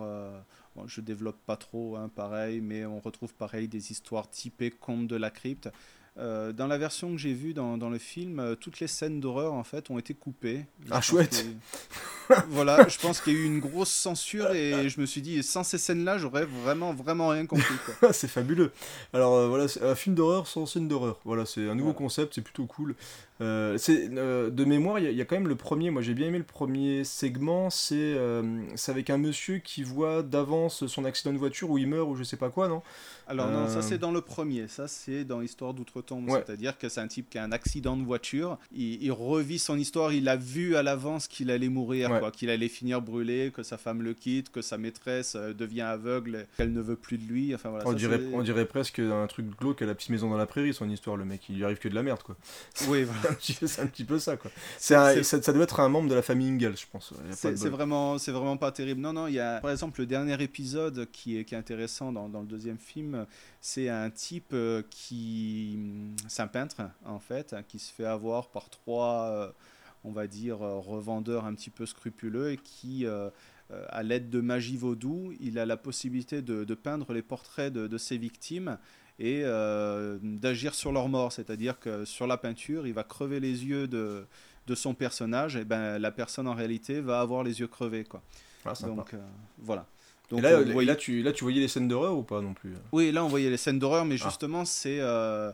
[0.87, 5.15] je développe pas trop, hein, pareil, mais on retrouve pareil des histoires typées contes de
[5.15, 5.69] la crypte.
[6.17, 9.19] Euh, dans la version que j'ai vue dans, dans le film, euh, toutes les scènes
[9.19, 10.65] d'horreur en fait ont été coupées.
[10.89, 11.45] Ah, Je chouette.
[12.29, 15.21] que- voilà, je pense qu'il y a eu une grosse censure et je me suis
[15.21, 17.65] dit, sans ces scènes-là, j'aurais vraiment, vraiment rien compris.
[18.13, 18.71] c'est fabuleux.
[19.11, 21.19] Alors euh, voilà, un film d'horreur sans scène d'horreur.
[21.25, 22.95] Voilà, c'est un nouveau concept, c'est plutôt cool.
[23.41, 25.89] Euh, c'est euh, de mémoire, il y, a- il y a quand même le premier.
[25.89, 27.69] Moi, j'ai bien aimé le premier segment.
[27.69, 31.87] C'est euh, c'est avec un monsieur qui voit d'avance son accident de voiture où il
[31.87, 32.81] meurt ou je sais pas quoi, non?
[33.27, 36.43] Alors non, ça c'est dans le premier, ça c'est dans Histoire d'outre-tombe, Ouais.
[36.45, 39.79] c'est-à-dire que c'est un type qui a un accident de voiture, il, il revit son
[39.79, 42.19] histoire, il a vu à l'avance qu'il allait mourir, Ouais.
[42.19, 46.45] quoi, qu'il allait finir brûlé, que sa femme le quitte, que sa maîtresse devient aveugle,
[46.57, 47.85] qu'elle ne veut plus de lui, enfin voilà.
[47.87, 50.37] on, ça, dirait, c'est- on dirait presque un truc glauque à la petite maison dans
[50.37, 51.17] la prairie, son histoire.
[51.17, 52.35] Le mec, il lui arrive que de la merde, quoi.
[52.89, 53.21] Oui, voilà.
[53.39, 54.51] C'est un petit peu- ça, quoi.
[54.77, 57.13] C'est un- ça, ça doit être un membre de la famille Ingalls, je pense.
[57.31, 59.01] C'est vraiment, c'est vraiment pas terrible.
[59.01, 62.11] Non, non, il y a par exemple le dernier épisode qui est, qui est intéressant
[62.11, 63.25] dans, dans le deuxième film.
[63.61, 65.77] C'est un type euh, qui.
[66.27, 69.51] C'est un peintre, en fait, qui se fait avoir par trois, euh,
[70.03, 73.05] on va dire, euh, revendeurs un petit peu scrupuleux et qui.
[73.89, 77.87] à l'aide de magie vaudou, il a la possibilité de, de peindre les portraits de,
[77.87, 78.77] de ses victimes
[79.19, 81.31] et euh, d'agir sur leur mort.
[81.31, 84.25] C'est-à-dire que sur la peinture, il va crever les yeux de,
[84.67, 88.03] de son personnage, et ben la personne en réalité va avoir les yeux crevés.
[88.03, 88.21] Quoi.
[88.65, 88.73] Ah.
[88.83, 89.17] Donc euh,
[89.59, 89.85] voilà.
[90.35, 93.11] Et là, là, tu, là, tu voyais les scènes d'horreur ou pas non plus Oui,
[93.11, 94.25] là on voyait les scènes d'horreur, mais Ah.
[94.25, 95.51] justement c'est euh,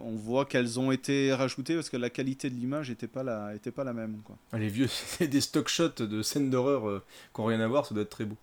[0.00, 3.54] on voit qu'elles ont été rajoutées parce que la qualité de l'image n'était pas la
[3.54, 4.20] était pas la même.
[4.24, 4.36] Quoi.
[4.52, 7.02] Ah, Les vieux, c'est des stock shots de scènes d'horreur
[7.34, 8.36] qui n'ont rien à voir, ça doit être très beau.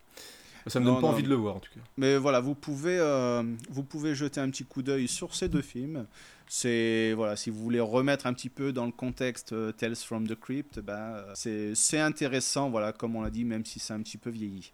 [0.68, 1.14] Ça me Non, donne pas non.
[1.14, 1.80] envie de le voir en tout cas.
[1.98, 5.62] Mais voilà, vous pouvez, euh, vous pouvez jeter un petit coup d'œil sur ces deux
[5.62, 6.06] films.
[6.48, 10.28] C'est voilà, si vous voulez remettre un petit peu dans le contexte euh, Tales from
[10.28, 13.94] the Crypt, ben, euh, c'est c'est intéressant, voilà, comme on l'a dit, même si c'est
[13.94, 14.74] un petit peu vieilli.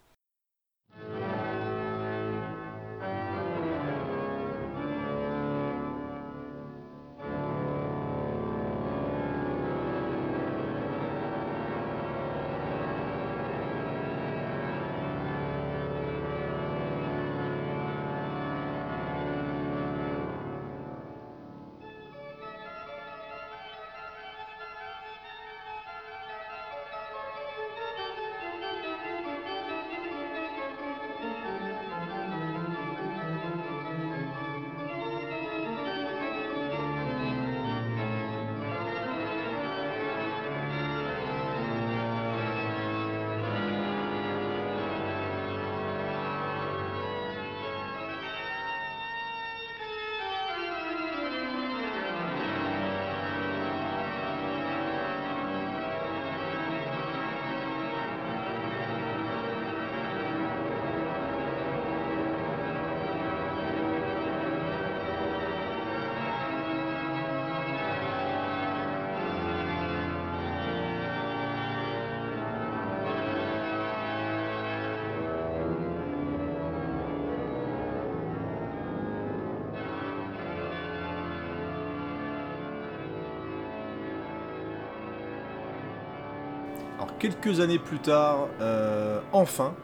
[86.98, 89.76] Alors quelques années plus tard, euh, enfin,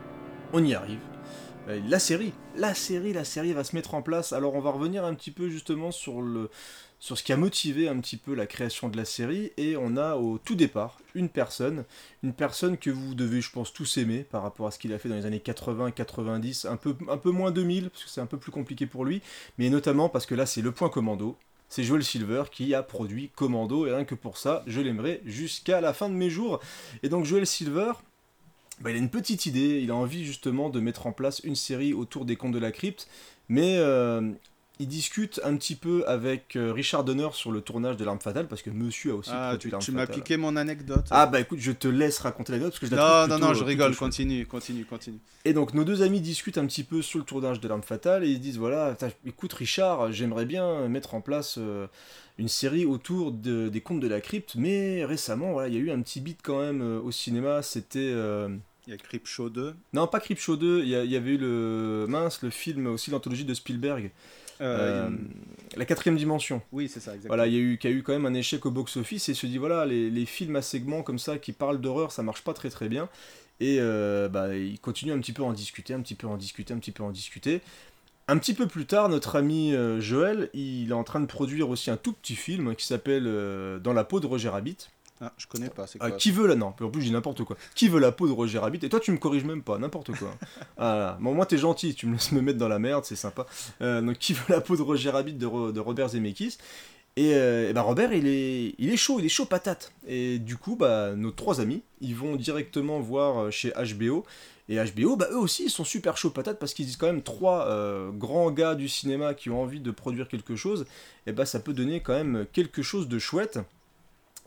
[0.53, 0.99] on y arrive.
[1.69, 4.33] Euh, La série, la série, la série va se mettre en place.
[4.33, 6.21] Alors on va revenir un petit peu justement sur
[6.99, 10.17] ce qui a motivé un petit peu la création de la série et on a
[10.17, 11.85] au tout départ une personne,
[12.25, 14.99] une personne que vous devez je pense tous aimer par rapport à ce qu'il a
[14.99, 18.21] fait dans les années 80 90, un peu un peu moins 2000 parce que c'est
[18.23, 19.23] un peu plus compliqué pour lui,
[19.59, 21.37] mais notamment parce que là c'est le point commando.
[21.75, 25.81] C'est Joel Silver qui a produit Commando et rien que pour ça, je l'aimerai jusqu'à
[25.81, 26.61] la fin de mes jours.
[27.03, 27.95] Et donc Joel Silver,
[28.81, 31.57] bah, il a une petite idée, il a envie justement de mettre en place une
[31.57, 33.09] série autour des contes de la crypte,
[33.49, 34.31] mais euh,
[34.81, 38.49] il discute un petit peu avec euh, Richard Donner sur le tournage de L'Arme Fatale,
[38.49, 40.17] parce que monsieur a aussi Ah, produit L'Arme tu m'as Fatale.
[40.17, 41.07] piqué mon anecdote.
[41.11, 43.55] Ah bah écoute, je te laisse raconter l'anecdote parce que je la non, non, non,
[43.55, 45.19] je rigole, continue, continue, continue.
[45.45, 48.25] Et donc nos deux amis discutent un petit peu sur le tournage de l'arme fatale
[48.25, 51.87] et ils se disent voilà, écoute Richard, j'aimerais bien mettre en place euh,
[52.39, 55.81] une série autour de- des contes de la crypte, mais récemment voilà, il y a
[55.81, 58.49] eu un petit beat quand même euh, au cinéma, c'était euh,
[58.89, 59.75] Il y a Creep Show 2.
[59.93, 63.45] non pas Creepshow 2, il y, y avait eu le mince le film aussi l'anthologie
[63.45, 64.11] de Spielberg,
[64.61, 65.11] Euh, euh,
[65.77, 66.63] la quatrième dimension.
[66.73, 67.29] Oui, c'est ça, exactement.
[67.29, 69.33] Voilà, il y a eu, qui a eu quand même un échec au box-office et
[69.33, 72.23] il se dit voilà, les, les films à segments comme ça qui parlent d'horreur, ça
[72.23, 73.09] marche pas très très bien.
[73.61, 76.31] Et euh, bah, il continue un petit peu à en discuter, un petit peu à
[76.31, 77.61] en discuter, un petit peu à en discuter.
[78.27, 81.91] Un petit peu plus tard, notre ami Joël, il est en train de produire aussi
[81.91, 83.25] un tout petit film qui s'appelle
[83.83, 84.89] Dans la peau de Roger Rabbit.
[85.21, 87.45] Ah, je connais pas, c'est Ah, qui veut la non En plus, je dis n'importe
[87.45, 87.57] quoi.
[87.75, 88.85] Qui veut la peau de Roger Rabbit?
[88.85, 90.35] Et toi, tu me corriges même pas, n'importe quoi.
[90.77, 93.47] ah, bon, moi, t'es gentil, tu me laisses me mettre dans la merde, c'est sympa.
[93.81, 96.59] Euh, donc, qui veut la peau de Roger Rabbit de, Ro- de Robert Zemeckis?
[97.17, 99.93] Et, euh, et bah Robert, il est, il est chaud, il est chaud patate.
[100.09, 104.25] Et du coup, bah, nos trois amis, ils vont directement voir euh, chez HBO.
[104.69, 107.23] Et HBO, bah, eux aussi, ils sont super chauds patates parce qu'ils disent quand même
[107.23, 110.87] trois euh, grands gars du cinéma qui ont envie de produire quelque chose.
[111.29, 113.61] Et bah, ça peut donner quand même quelque chose de chouette.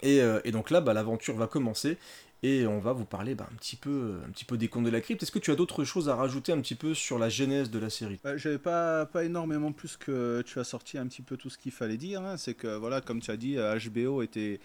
[0.02, 1.98] Et, euh, et donc là, bah, l'aventure va commencer.
[2.44, 4.92] Et on va vous parler bah, un, petit peu, un petit peu des contes de
[4.92, 5.24] la crypte.
[5.24, 7.80] Est-ce que tu as d'autres choses à rajouter un petit peu sur la genèse de
[7.80, 8.20] la série?
[8.24, 11.58] Bah, J'avais pas, pas énormément plus que tu as sorti un petit peu tout ce
[11.58, 12.22] qu'il fallait dire.
[12.22, 12.38] hein.
[12.38, 14.60] C'est que, voilà, comme tu as dit, HBO était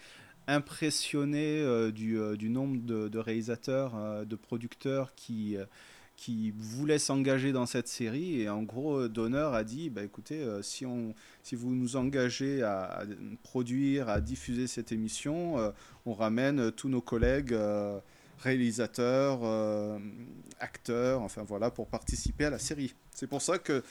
[0.47, 5.57] impressionné euh, du, euh, du nombre de, réalisateurs, de producteurs qui,
[6.23, 8.39] qui voulaient s'engager dans cette série.
[8.39, 11.97] Et en gros, euh, Donner a dit bah, écoutez, euh, si, on, si vous nous
[11.97, 13.03] engagez à,
[13.43, 15.71] produire, à diffuser cette émission, euh,
[16.05, 17.55] on ramène tous nos collègues.
[18.39, 19.39] réalisateurs,
[20.59, 22.93] acteurs, enfin voilà, pour participer à la série.
[23.11, 23.83] C'est pour ça que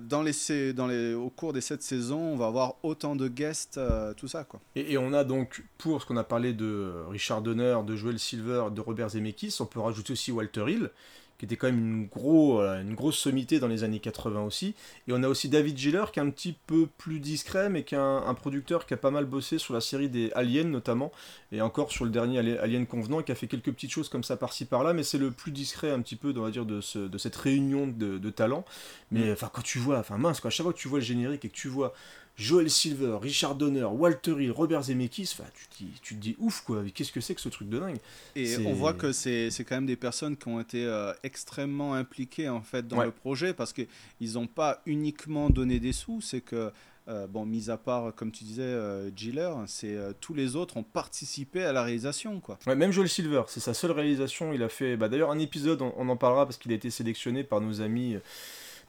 [0.00, 3.80] dans les, dans les, au cours des sept saisons, on va avoir autant de guests,
[4.18, 4.60] tout ça quoi.
[4.74, 8.18] Et, et on a donc, pour ce qu'on a parlé de Richard Donner, de Joel
[8.18, 10.90] Silver, de Robert Zemeckis, on peut rajouter aussi Walter Hill,
[11.38, 14.74] qui était quand même une, gros, euh, une grosse sommité dans les années 80 aussi.
[15.08, 17.94] Et on a aussi David Giller, qui est un petit peu plus discret, mais qui
[17.94, 21.12] est un, un producteur qui a pas mal bossé sur la série des Aliens notamment,
[21.52, 24.24] et encore sur le dernier Ali- Alien Convenant, qui a fait quelques petites choses comme
[24.24, 26.80] ça par-ci par-là, mais c'est le plus discret un petit peu, on va dire, de,
[26.80, 28.64] ce- de cette réunion de, de talents.
[29.10, 31.04] Mais enfin, quand tu vois, enfin mince, quoi, à chaque fois que tu vois le
[31.04, 31.94] générique et que tu vois
[32.36, 36.36] Joel Silver, Richard Donner, Walter Hill, Robert Zemeckis, enfin, tu, te dis- tu te dis
[36.38, 37.96] ouf quoi, qu'est-ce que c'est que ce truc de dingue
[38.34, 41.94] Et on voit que c'est c'est quand même des personnes qui ont été euh, extrêmement
[41.94, 43.06] impliquées en fait dans Ouais.
[43.06, 46.70] le projet parce qu'ils n'ont pas uniquement donné des sous, c'est que,
[47.08, 50.76] euh, bon, mis à part, comme tu disais, euh, Giller, c'est euh, tous les autres
[50.76, 52.58] ont participé à la réalisation quoi.
[52.66, 55.80] Ouais, même Joel Silver, c'est sa seule réalisation, il a fait, bah, d'ailleurs un épisode,
[55.80, 58.16] on, on en parlera parce qu'il a été sélectionné par nos amis...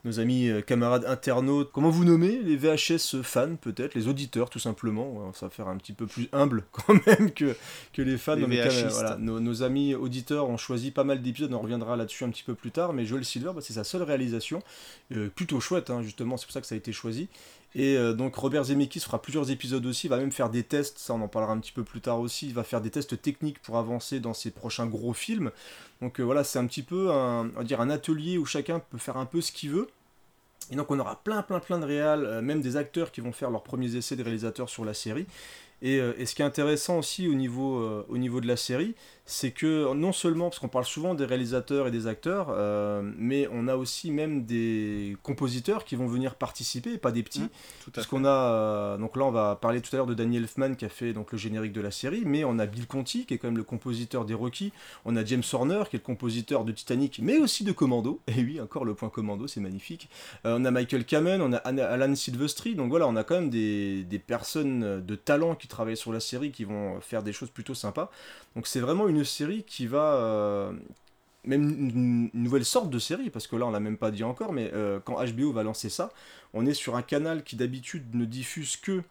[0.04, 4.60] Nos amis euh, camarades internautes, comment vous nommez Les VHS fans peut-être, les auditeurs tout
[4.60, 7.56] simplement, ça va faire un petit peu plus humble quand même que,
[7.92, 8.36] que les fans.
[8.36, 8.92] Les Non, mais quand même, VHistes.
[8.92, 12.44] voilà, nos, nos amis auditeurs ont choisi pas mal d'épisodes, on reviendra là-dessus un petit
[12.44, 14.62] peu plus tard, mais Joel Silver, bah, c'est sa seule réalisation,
[15.16, 17.28] euh, plutôt chouette hein, justement, c'est pour ça que ça a été choisi.
[17.74, 20.98] Et euh, donc Robert Zemeckis fera plusieurs épisodes aussi, il va même faire des tests,
[20.98, 23.20] ça on en parlera un petit peu plus tard aussi, il va faire des tests
[23.20, 25.50] techniques pour avancer dans ses prochains gros films.
[26.00, 29.18] Donc euh, voilà, c'est un petit peu un, dire un atelier où chacun peut faire
[29.18, 29.88] un peu ce qu'il veut.
[30.70, 33.32] Et donc on aura plein plein plein de réals, euh, même des acteurs qui vont
[33.32, 35.26] faire leurs premiers essais de réalisateurs sur la série.
[35.80, 38.96] Et, et ce qui est intéressant aussi au niveau de la série,
[39.30, 43.46] c'est que non seulement, parce qu'on parle souvent des réalisateurs et des acteurs, euh, mais
[43.52, 47.42] on a aussi même des compositeurs qui vont venir participer, pas des petits.
[47.42, 47.48] Mmh,
[47.84, 50.14] Tout à Parce qu'on a, euh, donc là on va parler tout à l'heure de
[50.14, 52.86] Danny Elfman qui a fait donc, le générique de la série, mais on a Bill
[52.86, 54.72] Conti qui est quand même le compositeur des Rocky,
[55.04, 58.42] on a James Horner qui est le compositeur de Titanic, mais aussi de Commando, et
[58.42, 60.08] oui encore le point Commando c'est magnifique,
[60.46, 63.50] Euh, on a Michael Kamen, on a Alan Silvestri, donc voilà on a quand même
[63.50, 67.50] des, des personnes de talent qui travaillent sur la série qui vont faire des choses
[67.50, 68.10] plutôt sympas,
[68.56, 70.14] donc c'est vraiment une série qui va...
[70.16, 70.72] euh,
[71.44, 74.52] même une, nouvelle sorte de série, parce que là on l'a même pas dit encore,
[74.52, 76.10] mais euh, quand HBO va lancer ça,
[76.52, 79.02] on est sur un canal qui d'habitude ne diffuse que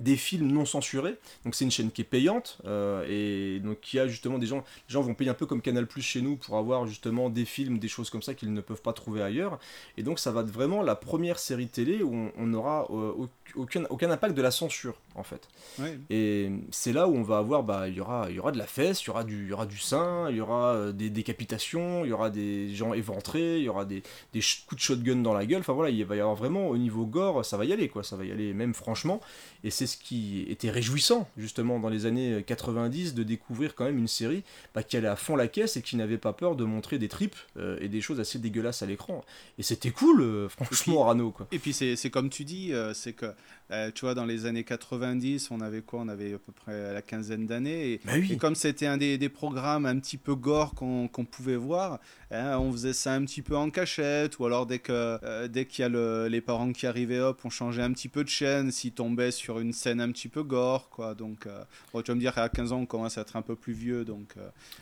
[0.00, 1.16] des films non censurés.
[1.44, 4.58] Donc c'est une chaîne qui est payante euh, et donc qui a justement des gens,
[4.88, 7.44] les gens vont payer un peu comme Canal Plus chez nous pour avoir justement des
[7.44, 9.58] films, des choses comme ça qu'ils ne peuvent pas trouver ailleurs.
[9.96, 13.28] Et donc ça va être vraiment la première série télé où on- n'aura euh, au-
[13.56, 15.48] aucun, aucun impact de la censure en fait.
[15.78, 15.98] Ouais.
[16.10, 18.66] Et c'est là où on va avoir, bah, il y aura, y aura de la
[18.66, 22.04] fesse, il y aura du, y aura du sein, il y aura euh, des décapitations,
[22.04, 25.34] il y aura des gens éventrés, il y aura des, des coups de shotgun dans
[25.34, 25.60] la gueule.
[25.60, 28.02] Enfin voilà, il va y avoir vraiment au niveau gore, ça va y aller quoi,
[28.04, 29.20] ça va y aller même franchement.
[29.64, 33.98] Et c'est ce qui était réjouissant justement dans les années 90 de découvrir quand même
[33.98, 36.64] une série bah, qui allait à fond la caisse et qui n'avait pas peur de
[36.64, 39.24] montrer des tripes euh, et des choses assez dégueulasses à l'écran.
[39.58, 41.48] Et c'était cool, euh, franchement, Rano quoi.
[41.50, 43.26] Et puis c'est c'est comme tu dis, euh, c'est que
[43.70, 46.00] euh, tu vois dans les années 90, on avait quoi?
[46.00, 48.32] On avait à peu près la quinzaine d'années et, Bah oui.
[48.32, 52.00] et comme c'était un des, des programmes un petit peu gore qu'on qu'on pouvait voir,
[52.30, 54.92] hein, on faisait ça un petit peu en cachette ou alors dès que
[55.22, 58.08] euh, dès qu'il y a le- les parents qui arrivaient, hop, on changeait un petit
[58.08, 61.14] peu de chaîne s'ils tombaient sur une scène un petit peu gore quoi.
[61.14, 61.62] Donc euh,
[61.92, 63.72] bon, tu vas me dire qu'à 15 ans on commence à être un peu plus
[63.74, 64.34] vieux donc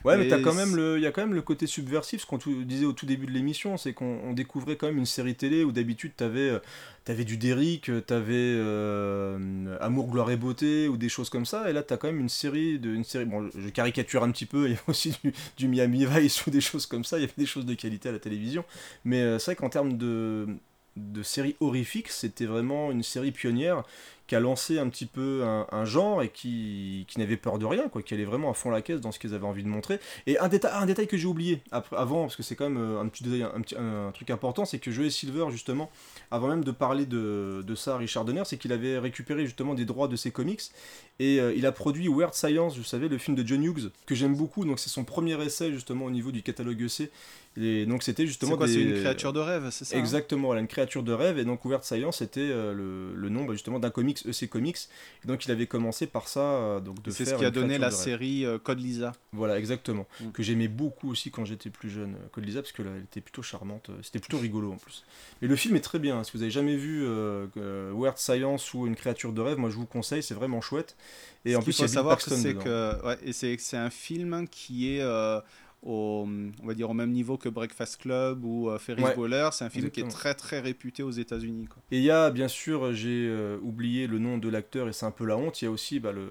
[0.05, 3.07] Ouais, mais il y a quand même le côté subversif, ce qu'on disait au tout
[3.07, 6.51] début de l'émission, c'est qu'on on découvrait quand même une série télé où d'habitude t'avais,
[6.51, 6.59] euh,
[7.07, 11.71] t'avais du Derrick, euh, t'avais euh, Amour, gloire et beauté ou des choses comme ça,
[11.71, 14.45] et là t'as quand même une série de, une série, bon, je caricature un petit
[14.45, 15.17] peu, il y a aussi
[15.57, 18.09] du, Miami Vice ou des choses comme ça, il y avait des choses de qualité
[18.09, 18.65] à la télévision,
[19.05, 20.49] mais euh, c'est vrai qu'en termes de
[20.97, 23.85] de série horrifique, c'était vraiment une série pionnière
[24.27, 27.89] qui a lancé un petit peu un, genre et qui, qui n'avait peur de rien,
[27.89, 30.01] quoi, qui allait vraiment à fond la caisse dans ce qu'ils avaient envie de montrer.
[30.27, 32.83] Et un détail, un détail que j'ai oublié après, avant, parce que c'est quand même
[32.83, 35.91] euh, un petit, un, petit un, truc important, c'est que Joey Silver, justement,
[36.31, 39.75] avant même de parler de, de ça à Richard Donner, c'est qu'il avait récupéré justement
[39.75, 40.63] des droits de ses comics
[41.19, 44.15] et euh, il a produit Weird Science, vous savez, le film de John Hughes, que
[44.15, 47.11] j'aime beaucoup, donc c'est son premier essai justement au niveau du catalogue EC.
[47.59, 48.53] Et donc c'était justement.
[48.53, 49.99] C'est quoi, c'est une créature de rêve, c'est ça hein?
[49.99, 53.29] Exactement, elle a une créature de rêve, et donc Weird Science était euh, le, le,
[53.31, 53.89] nom bah, justement d'un
[54.23, 54.79] comics EC Comics.
[55.25, 57.79] Et donc il avait commencé par ça, euh, donc de C'est ce qui a donné
[57.79, 59.13] la série Code Lisa.
[59.33, 60.31] Voilà, exactement, mm.
[60.31, 63.91] que j'aimais beaucoup aussi quand j'étais plus jeune, Code Lisa, parce qu'elle était plutôt charmante,
[64.03, 65.05] c'était plutôt rigolo en plus.
[65.43, 67.07] Mais le film est très bien, si vous avez jamais vu
[67.57, 70.97] Weird Science ou une créature de rêve, moi je vous conseille, c'est vraiment chouette.
[71.47, 75.41] Et en plus, il faut savoir que c'est que ouais, un film qui est euh,
[75.87, 76.27] au,
[76.63, 79.49] on va dire au même niveau que Breakfast Club ou euh, Ferris Bueller.
[79.53, 81.69] C'est un film qui est très très réputé aux États-Unis.
[81.91, 85.07] Et il y a bien sûr, j'ai euh, oublié le nom de l'acteur et c'est
[85.07, 85.63] un peu la honte.
[85.63, 86.31] Il y a aussi bah, le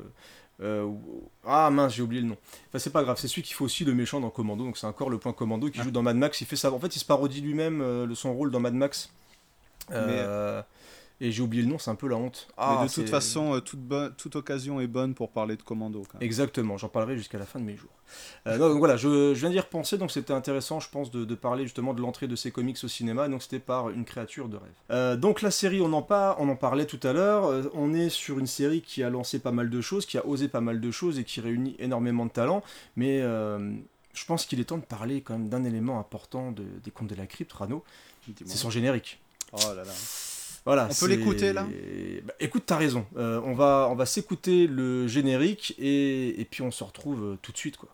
[1.46, 2.38] ah mince, j'ai oublié le nom.
[2.70, 4.88] Enfin, c'est pas grave, c'est celui qui fait aussi le méchant dans Commando, donc c'est
[4.88, 5.84] encore le point Commando qui ah.
[5.84, 6.40] joue dans Mad Max.
[6.40, 6.72] Il fait ça.
[6.72, 9.12] En fait, il se parodie lui-même son rôle dans Mad Max.
[9.90, 10.24] Mais,
[11.26, 12.48] et j'ai oublié le nom, c'est un peu la honte.
[12.56, 13.80] Ah, Mais de toute façon, euh, toute,
[14.18, 16.04] toute, occasion est bonne pour parler de Commando.
[16.22, 17.90] Exactement, j'en parlerai jusqu'à la fin de mes jours.
[18.46, 21.36] Euh, donc voilà, je, je, viens d'y repenser, donc c'était intéressant, je pense, de, de,
[21.36, 24.58] parler justement de l'entrée de ces comics au cinéma, donc c'était par une créature de
[24.58, 24.72] rêve.
[24.92, 28.10] Euh, donc la série, on en, par, on en parlait tout à l'heure, on est
[28.10, 30.80] sur une série qui a lancé pas mal de choses, qui a osé pas mal
[30.80, 32.64] de choses et qui réunit énormément de talents,
[32.96, 36.92] mais je pense qu'il est temps de parler quand même d'un élément important de, des
[36.92, 37.84] contes de la crypte, Rano,
[38.46, 39.20] c'est son générique.
[39.54, 39.94] Oh là là.
[40.66, 41.68] Voilà, on peut l'écouter là
[42.24, 43.06] bah, Écoute, t'as raison.
[43.18, 47.38] Euh, on va, on va s'écouter le générique et, et puis on se retrouve euh,
[47.42, 47.90] tout de suite quoi.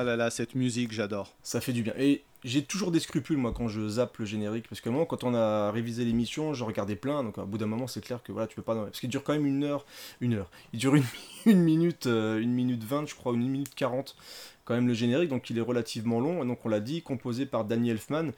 [0.00, 1.34] Ah cette musique, j'adore.
[1.42, 1.92] Ça fait du bien.
[1.98, 4.66] Et j'ai toujours des scrupules, moi, quand je zappe le générique.
[4.66, 7.22] Parce un moment, quand on a révisé l'émission, je regardais plein.
[7.22, 8.74] Donc, à bout d'un moment, c'est clair que voilà, tu peux pas.
[8.74, 9.84] Parce qu'il dure quand même une heure.
[10.22, 10.50] Une heure.
[10.72, 11.04] Il dure une,
[11.46, 14.16] une minute, euh, une minute vingt, je crois, une minute quarante.
[14.64, 15.28] Quand même, le générique.
[15.28, 16.42] Donc, il est relativement long.
[16.42, 18.30] Et donc, on l'a dit, composé par Danny Elfman.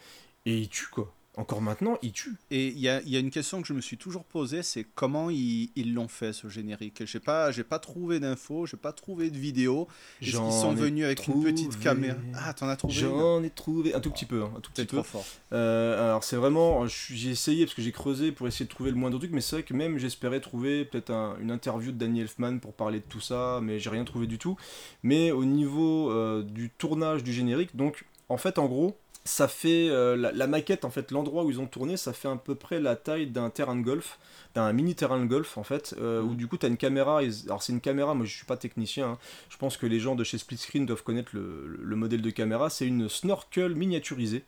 [0.46, 2.36] Et il tue, quoi encore maintenant, il tue.
[2.50, 4.84] Et il y a, y a, une question que je me suis toujours posée, c'est
[4.94, 7.06] comment ils l'ont fait ce générique?
[7.06, 9.88] J'ai pas, j'ai pas trouvé d'infos, j'ai pas trouvé de vidéo.
[10.20, 12.18] Ils sont venus avec une petite caméra?
[12.34, 14.84] Ah, t'en as trouvé J'en ai trouvé un tout petit peu, hein, un tout petit
[14.84, 14.98] peu.
[14.98, 15.24] Trop fort.
[15.54, 18.96] Euh, alors c'est vraiment, j'ai essayé parce que j'ai creusé pour essayer de trouver le
[18.96, 22.58] moindre truc, mais c'est vrai que même j'espérais trouver peut-être une interview de Danny Elfman
[22.58, 24.56] pour parler de tout ça, mais j'ai rien trouvé du tout.
[25.02, 29.88] Mais au niveau euh, du tournage du générique, donc en fait en gros ça fait
[29.88, 32.80] euh, la, maquette en fait l'endroit où ils ont tourné ça fait à peu près
[32.80, 34.18] la taille d'un terrain de golf
[34.54, 36.36] d'un mini terrain de golf en fait euh, où mhm.
[36.36, 39.10] du coup tu as une caméra alors c'est une caméra moi je suis pas technicien
[39.10, 39.18] hein.
[39.48, 42.68] je pense que les gens de chez Split Screen doivent connaître le modèle de caméra
[42.68, 44.44] c'est une snorkel miniaturisée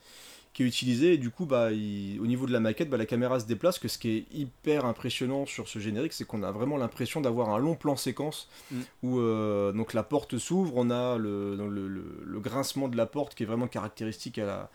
[0.55, 3.39] qui est utilisé et du coup bah, au niveau de la maquette bah, la caméra
[3.41, 6.77] se déplace que ce qui est hyper impressionnant sur ce générique c'est qu'on a vraiment
[6.79, 8.81] l'impression d'avoir un long plan séquence mm.
[9.03, 13.43] où euh, donc la porte s'ouvre on a le, le, grincement de la porte qui
[13.43, 14.71] est vraiment caractéristique à la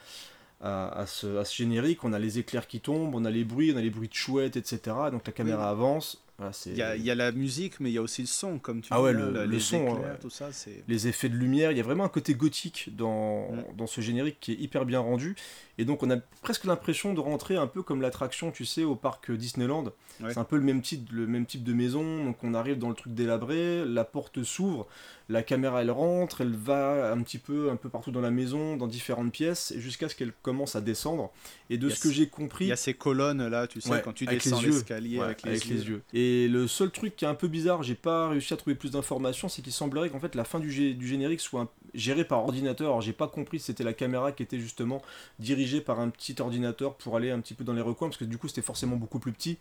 [0.61, 3.81] à, ce, générique on a les éclairs qui tombent on a les bruits on a
[3.81, 4.77] les bruits de chouettes etc
[5.09, 7.93] donc la caméra avance Voilà, Il y, a, il y a la musique, mais il
[7.93, 10.11] y a aussi le son, comme tu Ah dis, ouais, le- le les son, éclairs,
[10.13, 10.19] ouais.
[10.21, 10.49] tout ça,
[10.87, 13.75] les effets de lumière, il y a vraiment un côté gothique dans, Mm.
[13.77, 15.35] dans ce générique qui est hyper bien rendu.
[15.79, 18.95] Et donc on a presque l'impression de rentrer un peu comme l'attraction, tu sais, au
[18.95, 19.85] parc Disneyland.
[20.21, 20.33] Ouais.
[20.33, 22.25] C'est un peu le même, type, le même type de maison.
[22.25, 24.87] Donc on arrive dans le truc délabré, la porte s'ouvre,
[25.29, 28.75] la caméra elle rentre, elle va un petit peu, un peu partout dans la maison,
[28.75, 31.31] dans différentes pièces, jusqu'à ce qu'elle commence à descendre.
[31.69, 33.89] Et de Il ce que j'ai Il compris, y a ces colonnes là, tu sais,
[33.89, 34.71] Ouais, quand tu avec les descends yeux.
[34.71, 35.53] l'escalier Ouais, avec, les,
[35.87, 36.01] yeux.
[36.13, 38.91] Et le seul truc qui est un peu bizarre, j'ai pas réussi à trouver plus
[38.91, 42.25] d'informations, c'est qu'il semblerait qu'en fait la fin du, gé- du générique soit un- gérée
[42.25, 42.87] par ordinateur.
[42.87, 45.01] Alors j'ai pas compris si c'était la caméra qui était justement
[45.39, 48.25] dirigée par un petit ordinateur pour aller un petit peu dans les recoins, parce que
[48.25, 49.57] du coup c'était forcément beaucoup plus petit.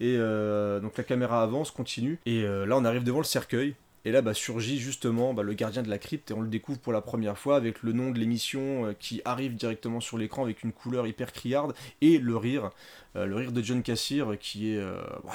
[0.00, 2.18] Et euh, donc la caméra avance, continue.
[2.26, 3.74] Et euh, là on arrive devant le cercueil.
[4.04, 6.78] Et là bah, surgit justement bah, le gardien de la crypte et on le découvre
[6.78, 10.44] pour la première fois avec le nom de l'émission euh, qui arrive directement sur l'écran
[10.44, 12.70] avec une couleur hyper criarde et le rire,
[13.14, 14.80] le rire de John Cassir euh, qui est,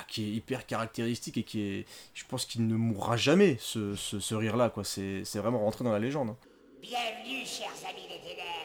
[0.08, 4.20] qui est hyper caractéristique et qui est, je pense qu'il ne mourra jamais ce, ce,
[4.20, 4.86] ce rire-là quoi.
[4.86, 6.34] C'est vraiment rentré dans la légende.
[6.82, 8.63] Bienvenue, chers amis des ténèbres.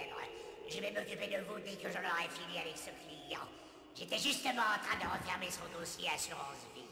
[0.71, 3.49] Je vais m'occuper de vous dès que j'en aurai fini avec ce client.
[3.97, 6.85] J'étais justement en train de refermer son dossier assurance vie.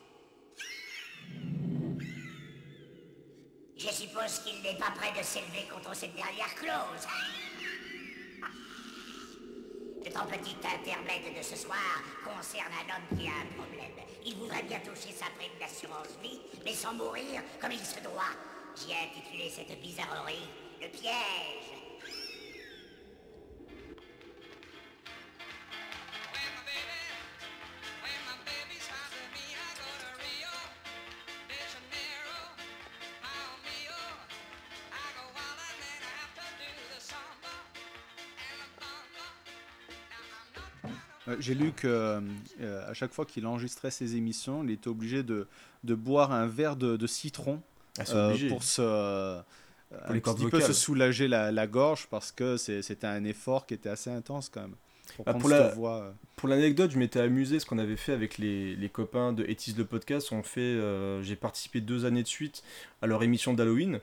[3.77, 7.07] Je suppose qu'il n'est pas prêt de s'élever contre cette dernière clause.
[10.15, 13.93] Ton petit intermède de ce soir concerne un homme qui a un problème.
[14.25, 18.33] Il voudrait bien toucher sa prime d'assurance vie, mais sans mourir comme il se doit.
[18.75, 20.49] J'y ai intitulé cette bizarrerie
[20.81, 21.76] le piège.
[41.41, 41.87] J'ai lu que
[42.61, 45.47] euh, à chaque fois qu'il enregistrait ses émissions, il était obligé de,
[45.85, 47.61] de boire un verre de, de citron
[47.99, 49.41] Ah, euh, pour se euh,
[50.09, 53.89] un petit peu se soulager la, la gorge parce que c'était un effort qui était
[53.89, 54.75] assez intense quand même.
[55.17, 55.97] Pour Ah, prendre pour la- voix.
[56.03, 56.11] euh.
[56.37, 59.73] Pour l'anecdote, je m'étais amusé ce qu'on avait fait avec les, les copains de Etis
[59.79, 60.31] le podcast.
[60.33, 62.63] On fait, euh, j'ai participé deux années de suite
[63.03, 64.01] à leur émission d'Halloween.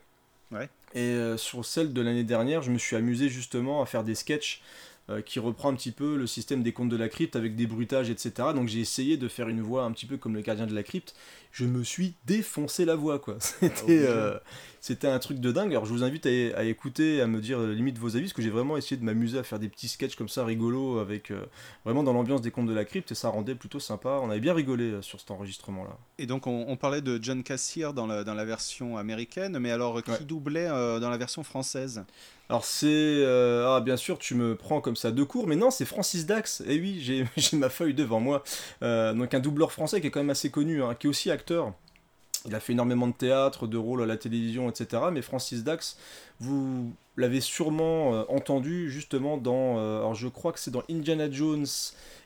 [0.51, 0.69] Ouais.
[0.95, 4.15] Et euh, sur celle de l'année dernière, je me suis amusé justement à faire des
[4.15, 4.61] sketchs
[5.09, 7.67] euh, qui reprend un petit peu le système des contes de la crypte avec des
[7.67, 8.31] bruitages, etc.
[8.55, 10.83] Donc j'ai essayé de faire une voix un petit peu comme le gardien de la
[10.83, 11.13] crypte.
[11.51, 13.37] Je me suis défoncé la voix, quoi.
[13.39, 14.05] C'était, obligé.
[14.07, 14.37] euh,
[14.81, 15.71] c'était un truc de dingue.
[15.71, 18.33] Alors je vous invite à, à écouter, à me dire euh, limite vos avis, parce
[18.33, 21.29] que j'ai vraiment essayé de m'amuser à faire des petits sketchs comme ça rigolos avec
[21.31, 21.45] euh,
[21.85, 24.19] vraiment dans l'ambiance des contes de la crypte et ça rendait plutôt sympa.
[24.23, 25.97] On avait bien rigolé sur cet enregistrement-là.
[26.17, 29.71] Et donc on, on parlait de John Cassier dans la, dans la version américaine, mais
[29.71, 30.19] alors qui Ouais.
[30.23, 32.03] doublait dans la version française?
[32.53, 32.85] Alors c'est...
[32.87, 36.27] euh, ah bien sûr, tu me prends comme ça de court, mais non, c'est Francis
[36.27, 36.61] Dax.
[36.67, 36.99] Et oui,
[37.35, 38.43] j'ai ma feuille devant moi.
[38.83, 41.31] Euh, donc un doubleur français qui est quand même assez connu, hein, qui est aussi
[41.31, 41.73] acteur.
[42.45, 45.01] Il a fait énormément de théâtre, de rôles à la télévision, etc.
[45.11, 45.97] Mais Francis Dax,
[46.39, 49.79] vous l'avez sûrement euh, entendu justement dans...
[49.79, 51.65] alors je crois que c'est dans Indiana Jones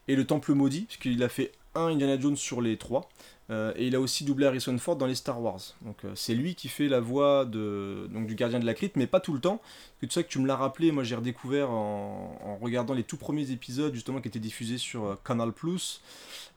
[0.09, 3.07] et le Temple Maudit, puisqu'il a fait un Indiana Jones sur les trois.
[3.49, 5.61] Euh, et il a aussi doublé Harrison Ford dans les Star Wars.
[5.81, 8.97] Donc euh, c'est lui qui fait la voix de, donc, du gardien de la crypte,
[8.97, 9.57] mais pas tout le temps.
[9.59, 12.93] Parce que tu sais que tu me l'as rappelé, moi j'ai redécouvert en, en regardant
[12.93, 15.53] les tout premiers épisodes justement qui étaient diffusés sur euh, Canal+.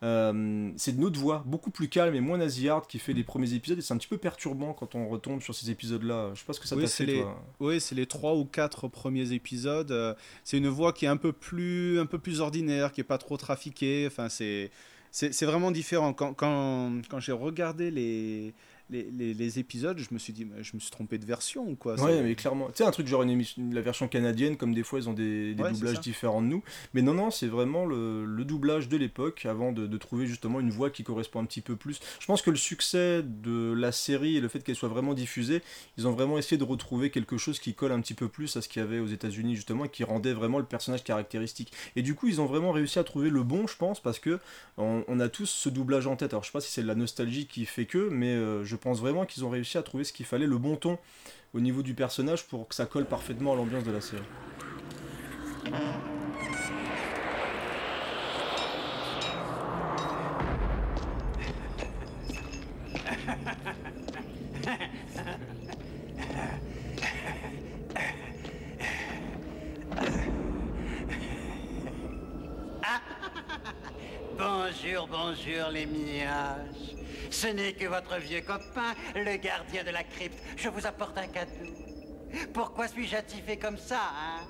[0.02, 3.78] C'est une autre voix, beaucoup plus calme et moins nasillarde qui fait les premiers épisodes
[3.78, 6.30] et c'est un petit peu perturbant quand on retombe sur ces épisodes-là.
[6.34, 7.42] Je sais pas ce que ça Oui, t'a fait les- toi.
[7.60, 10.16] Oui, c'est les trois ou quatre premiers épisodes.
[10.44, 13.18] C'est une voix qui est un peu plus, un peu plus ordinaire, qui est pas
[13.18, 14.06] trop trafiquée.
[14.06, 14.70] Enfin, c'est,
[15.10, 16.12] c'est, vraiment différent.
[16.12, 18.54] Quand, quand, quand j'ai regardé les,
[18.90, 21.76] les, les, les épisodes, je me suis dit, je me suis trompé de version ou
[21.76, 22.00] quoi.
[22.00, 22.66] Ouais, mais clairement.
[22.68, 25.12] Tu sais, un truc genre une émission, la version canadienne, comme des fois ils ont
[25.12, 26.62] des, des Ouais, doublages différents de nous.
[26.94, 30.60] Mais non, non, c'est vraiment le, le doublage de l'époque avant de, de trouver justement
[30.60, 32.00] une voix qui correspond un petit peu plus.
[32.18, 35.62] Je pense que le succès de la série et le fait qu'elle soit vraiment diffusée,
[35.96, 38.62] ils ont vraiment essayé de retrouver quelque chose qui colle un petit peu plus à
[38.62, 41.72] ce qu'il y avait aux États-Unis justement et qui rendait vraiment le personnage caractéristique.
[41.96, 44.38] Et du coup, ils ont vraiment réussi à trouver le bon, je pense, parce que
[44.78, 46.32] on, on a tous ce doublage en tête.
[46.32, 48.76] Alors, je sais pas si c'est de la nostalgie qui fait que, mais euh, je
[48.80, 50.98] pense vraiment qu'ils ont réussi à trouver ce qu'il fallait, le bon ton
[51.54, 54.22] au niveau du personnage pour que ça colle parfaitement à l'ambiance de la série.
[74.40, 76.96] Bonjour, bonjour les miages.
[77.30, 80.42] Ce n'est que votre vieux copain, le gardien de la crypte.
[80.56, 81.50] Je vous apporte un cadeau.
[82.54, 84.40] Pourquoi suis-je attifé comme ça, hein?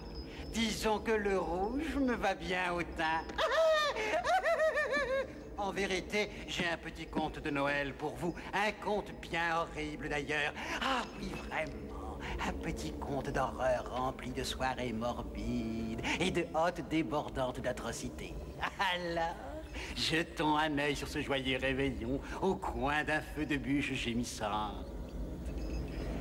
[0.52, 3.24] Disons que le rouge me va bien au teint.
[5.58, 8.34] En vérité, j'ai un petit conte de Noël pour vous.
[8.54, 10.54] Un conte bien horrible d'ailleurs.
[10.80, 12.18] Ah oui, vraiment.
[12.48, 18.34] Un petit conte d'horreur rempli de soirées morbides et de hôtes débordantes d'atrocités.
[18.94, 19.49] Alors,
[19.96, 24.86] jetons un œil sur ce joyeux réveillon au coin d'un feu de bûche gémissante.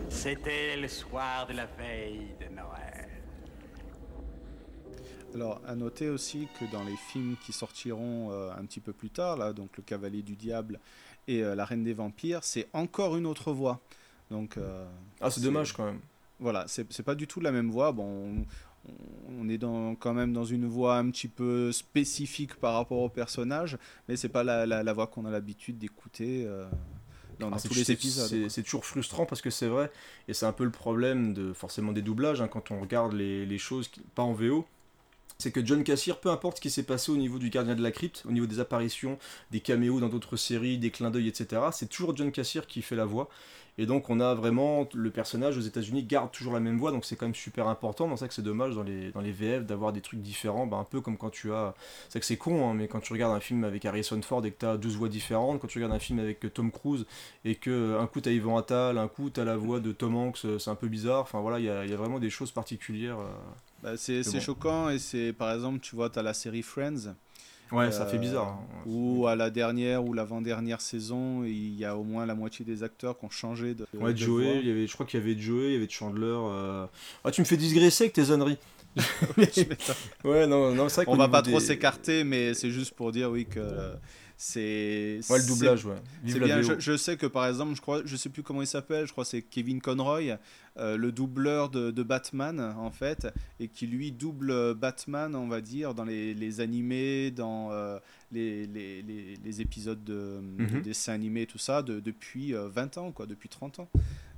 [0.09, 3.09] C'était le soir de la veille de Noël.
[5.35, 9.11] Alors, à noter aussi que dans les films qui sortiront euh, un petit peu plus
[9.11, 10.79] tard, là, donc Le Cavalier du Diable
[11.27, 13.79] et euh, La Reine des Vampires, c'est encore une autre voix.
[14.31, 14.85] Donc, euh,
[15.21, 15.99] Ah, c'est dommage quand même.
[16.39, 17.91] Voilà, c'est c'est pas du tout la même voix.
[17.91, 18.45] Bon,
[19.39, 23.09] on, est dans, quand même dans une voix un petit peu spécifique par rapport au
[23.09, 23.77] personnage,
[24.07, 26.65] mais c'est pas la, la- la voix qu'on a l'habitude d'écouter euh,
[27.39, 28.49] dans, dans Ah, tous les épisodes.
[28.49, 29.91] c'est- toujours frustrant parce que c'est vrai,
[30.27, 33.45] et c'est un peu le problème de forcément des doublages, hein, quand on regarde les,
[33.45, 34.65] les choses, qui- pas en VO,
[35.37, 37.81] c'est que John Cassier, peu importe ce qui s'est passé au niveau du gardien de
[37.81, 39.17] la crypte, au niveau des apparitions,
[39.51, 42.97] des caméos dans d'autres séries, des clins d'œil, etc., c'est toujours John Cassier qui fait
[42.97, 43.29] la voix.
[43.79, 47.05] Et donc on a vraiment, le personnage aux États-Unis garde toujours la même voix, donc
[47.05, 48.09] c'est quand même super important.
[48.11, 50.75] C'est ça que c'est dommage dans les, dans les VF d'avoir des trucs différents, bah,
[50.75, 51.73] un peu comme quand tu as.
[52.09, 54.45] C'est vrai que c'est con, hein, mais quand tu regardes un film avec Harrison Ford
[54.45, 57.05] et que tu as deux voix différentes, quand tu regardes un film avec Tom Cruise
[57.45, 59.79] et que euh, un coup tu as Yvan Attal, un coup tu as la voix
[59.79, 61.21] de Tom Hanks, euh, c'est un peu bizarre.
[61.21, 63.19] Enfin voilà, il y a, y a vraiment des choses particulières.
[63.19, 63.29] euh.
[63.81, 64.39] Bah, c'est c'est bon.
[64.41, 67.15] choquant et c'est par exemple, tu vois, tu as la série Friends.
[67.71, 68.47] Ouais, ça Euh, fait bizarre.
[68.59, 68.81] hein.
[68.87, 72.81] Ou à la dernière ou l'avant-dernière saison, il y a au moins la moitié des
[72.83, 73.85] acteurs qui ont changé de.
[73.93, 74.53] Ouais, de Joey, voix.
[74.61, 76.23] il y avait, je crois qu'il y avait Joey, il y avait Chandler.
[76.25, 76.85] euh.
[77.23, 78.57] Ah, tu me fais digresser avec tes âneries.
[80.23, 83.29] ouais, non, non c'est vrai On va pas trop s'écarter, mais c'est juste pour dire
[83.29, 83.93] oui que euh,
[84.41, 85.19] c'est.
[85.29, 85.95] Ouais, le doublage, ouais.
[86.23, 86.61] Bien.
[86.61, 89.05] Je, je sais que par exemple, je crois, je sais plus comment il s'appelle.
[89.05, 90.37] Je crois c'est Kevin Conroy,
[90.77, 93.27] euh, le doubleur de, de Batman en fait,
[93.59, 97.99] et qui lui double Batman, on va dire, dans les, les animés, dans euh,
[98.31, 100.81] les, les, les, les épisodes de, de Mhm.
[100.83, 103.89] dessins animés, tout ça, de- depuis euh, 20 ans, quoi, depuis 30 ans.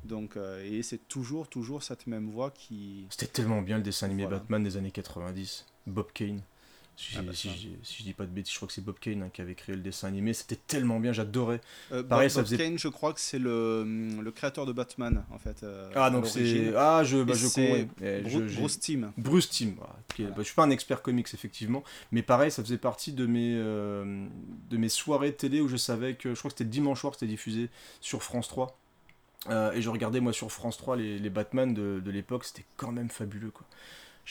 [0.03, 3.05] Donc, euh, et c'est toujours, toujours cette même voix qui.
[3.11, 4.39] C'était tellement bien le dessin animé Voilà.
[4.39, 5.67] Batman des années 90.
[5.85, 6.41] Bob Kane.
[7.01, 7.49] Si, Ah bah si
[7.97, 9.75] je dis pas de bêtises, je crois que c'est Bob Kane hein, qui avait créé
[9.75, 10.33] le dessin animé.
[10.33, 11.59] C'était tellement bien, j'adorais.
[11.91, 13.83] Euh, Pareil, Bob, ça Bob faisait- Kane, je crois que c'est le,
[14.21, 15.63] le créateur de Batman, en fait.
[15.63, 16.73] euh, Ah, donc c'est.
[16.77, 18.53] Ah, je, bah, je con- eh, Bruce.
[19.17, 19.73] Bruce Timm.
[19.77, 21.83] voilà, qui est- bah, je suis pas un expert comics, effectivement.
[22.11, 24.27] Mais pareil, ça faisait partie de mes, euh,
[24.69, 26.33] de mes soirées télé où je savais que.
[26.35, 28.77] Je crois que c'était le dimanche soir que c'était diffusé sur France 3.
[29.49, 32.45] Euh, et je regardais, moi, sur France 3, les, les Batman de, de l'époque.
[32.45, 33.65] C'était quand même fabuleux, quoi.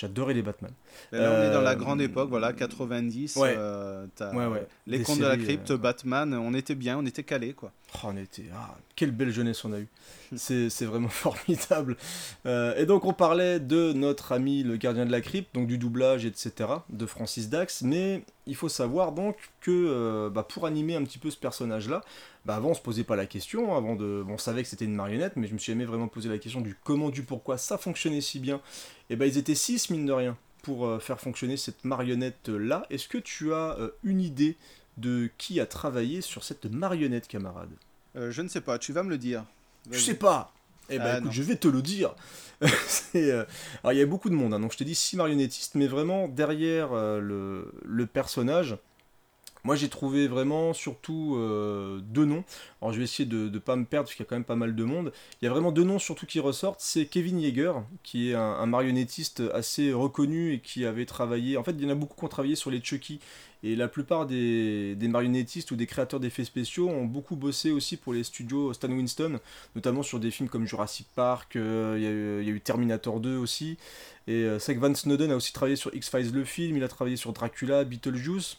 [0.00, 0.72] J'adorais les Batman.
[1.12, 3.36] Là, on est dans la Euh, grande époque, voilà, 90.
[3.36, 3.54] ouais.
[3.58, 4.66] euh, t'as, Ouais, ouais.
[4.86, 7.70] Les contes de la crypte, euh, Batman, on était bien, on était calé quoi.
[7.94, 8.44] Oh, on était.
[8.54, 9.88] Ah, quelle belle jeunesse on a eu.
[10.36, 11.96] C'est c'est vraiment formidable.
[12.46, 15.78] Euh, et donc, on parlait de notre ami le gardien de la crypte, donc du
[15.78, 17.82] doublage, etc., de Francis Dax.
[17.82, 22.02] Mais il faut savoir donc que euh, bah, pour animer un petit peu ce personnage-là,
[22.44, 23.76] bah, avant on se posait pas la question.
[23.76, 26.08] Avant de, bon, on savait que c'était une marionnette, mais je me suis jamais vraiment
[26.08, 28.60] posé la question du comment, du pourquoi ça fonctionnait si bien.
[29.08, 32.86] Et ben ils étaient six, mine de rien, pour euh, faire fonctionner cette marionnette-là.
[32.90, 34.56] Est-ce que tu as une idée
[35.00, 37.70] de qui a travaillé sur cette marionnette, camarade
[38.16, 39.44] Euh, je ne sais pas, tu vas me le dire.
[39.90, 40.52] je sais pas.
[40.92, 42.14] Eh ben Ah, écoute, je vais te le dire.
[43.16, 43.44] Euh,
[43.82, 45.86] Alors il y a beaucoup de monde, hein, donc je t'ai dit six marionnettistes, mais
[45.88, 48.76] vraiment derrière euh, le, le personnage,
[49.64, 52.44] moi j'ai trouvé vraiment surtout euh, deux noms.
[52.80, 54.44] Alors je vais essayer de ne pas me perdre parce qu'il y a quand même
[54.44, 55.12] pas mal de monde.
[55.40, 56.80] Il y a vraiment deux noms surtout qui ressortent.
[56.80, 61.56] C'est Kevin Yeager, qui est un, marionnettiste assez reconnu et qui avait travaillé.
[61.56, 63.20] En fait, il y en a beaucoup qui ont travaillé sur les Chucky.
[63.62, 68.14] Et la plupart des, marionnettistes ou des créateurs d'effets spéciaux ont beaucoup bossé aussi pour
[68.14, 69.38] les studios Stan Winston,
[69.74, 72.54] notamment sur des films comme Jurassic Park, euh, il y a eu- il y, a
[72.54, 73.76] eu Terminator 2 aussi.
[74.26, 76.88] Et euh, c'est que Van Snowden a aussi travaillé sur X-Files le film, il a
[76.88, 78.56] travaillé sur Dracula, Beetlejuice.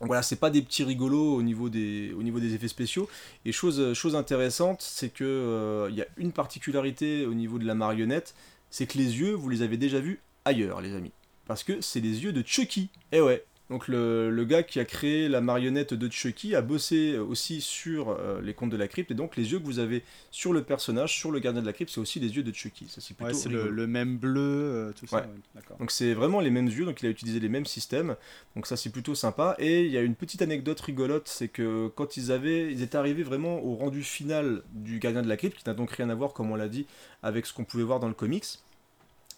[0.00, 3.08] Donc voilà, c'est pas des petits rigolos au niveau des, effets spéciaux.
[3.44, 7.64] Et chose, chose intéressante, c'est que euh, il y a une particularité au niveau de
[7.64, 8.34] la marionnette,
[8.70, 11.12] c'est que les yeux, vous les avez déjà vus ailleurs, les amis.
[11.46, 12.90] Parce que c'est les yeux de Chucky.
[13.12, 13.44] Eh ouais.
[13.68, 18.10] Donc le, le gars qui a créé la marionnette de Chucky a bossé aussi sur
[18.10, 19.10] euh, les contes de la crypte.
[19.10, 21.72] Et donc les yeux que vous avez sur le personnage, sur le gardien de la
[21.72, 22.86] crypte, c'est aussi les yeux de Chucky.
[22.88, 25.16] Ça c'est plutôt Ouais, c'est le, même bleu, euh, tout ça.
[25.16, 25.62] Ouais.
[25.80, 28.14] Donc c'est vraiment les mêmes yeux, donc il a utilisé les mêmes systèmes,
[28.54, 29.56] donc ça c'est plutôt sympa.
[29.58, 32.98] Et il y a une petite anecdote rigolote, c'est que quand ils avaient, ils étaient
[32.98, 36.14] arrivés vraiment au rendu final du Gardien de la Crypte, qui n'a donc rien à
[36.14, 36.86] voir, comme on l'a dit,
[37.22, 38.44] avec ce qu'on pouvait voir dans le comics.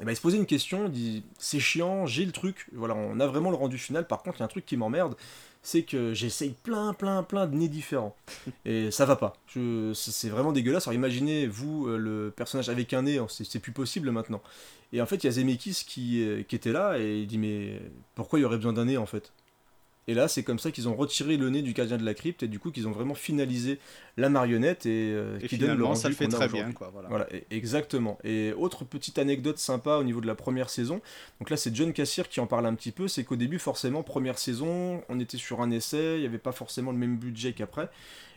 [0.00, 2.94] Et ben ils se posaient une question, ils disent c'est chiant, j'ai le truc, voilà,
[2.94, 4.06] on a vraiment le rendu final.
[4.06, 5.16] Par contre, il y a un truc qui m'emmerde,
[5.62, 8.14] c'est que j'essaye plein, plein, plein de nez différents.
[8.64, 9.36] Et ça va pas.
[9.94, 10.86] C'est vraiment dégueulasse.
[10.86, 14.40] Alors imaginez, vous, euh, le personnage avec un nez, c'est c'est plus possible maintenant.
[14.92, 17.38] Et en fait, il y a Zemeckis qui, euh, qui était là et il dit
[17.38, 17.80] Mais
[18.14, 19.32] pourquoi il y aurait besoin d'un nez en fait?
[20.08, 22.42] Et là, c'est comme ça qu'ils ont retiré le nez du gardien de la crypte
[22.42, 23.78] et du coup qu'ils ont vraiment finalisé
[24.16, 26.72] la marionnette et, euh, Et qui donne le finalement, ça rendu le fait très bien,
[26.72, 26.88] quoi.
[26.92, 27.08] Voilà.
[27.10, 28.18] Voilà, exactement.
[28.24, 31.02] Et autre petite anecdote sympa au niveau de la première saison.
[31.40, 33.06] Donc là, c'est John Cassier qui en parle un petit peu.
[33.06, 36.52] C'est qu'au début, forcément, première saison, on était sur un essai, il n'y avait pas
[36.52, 37.90] forcément le même budget qu'après.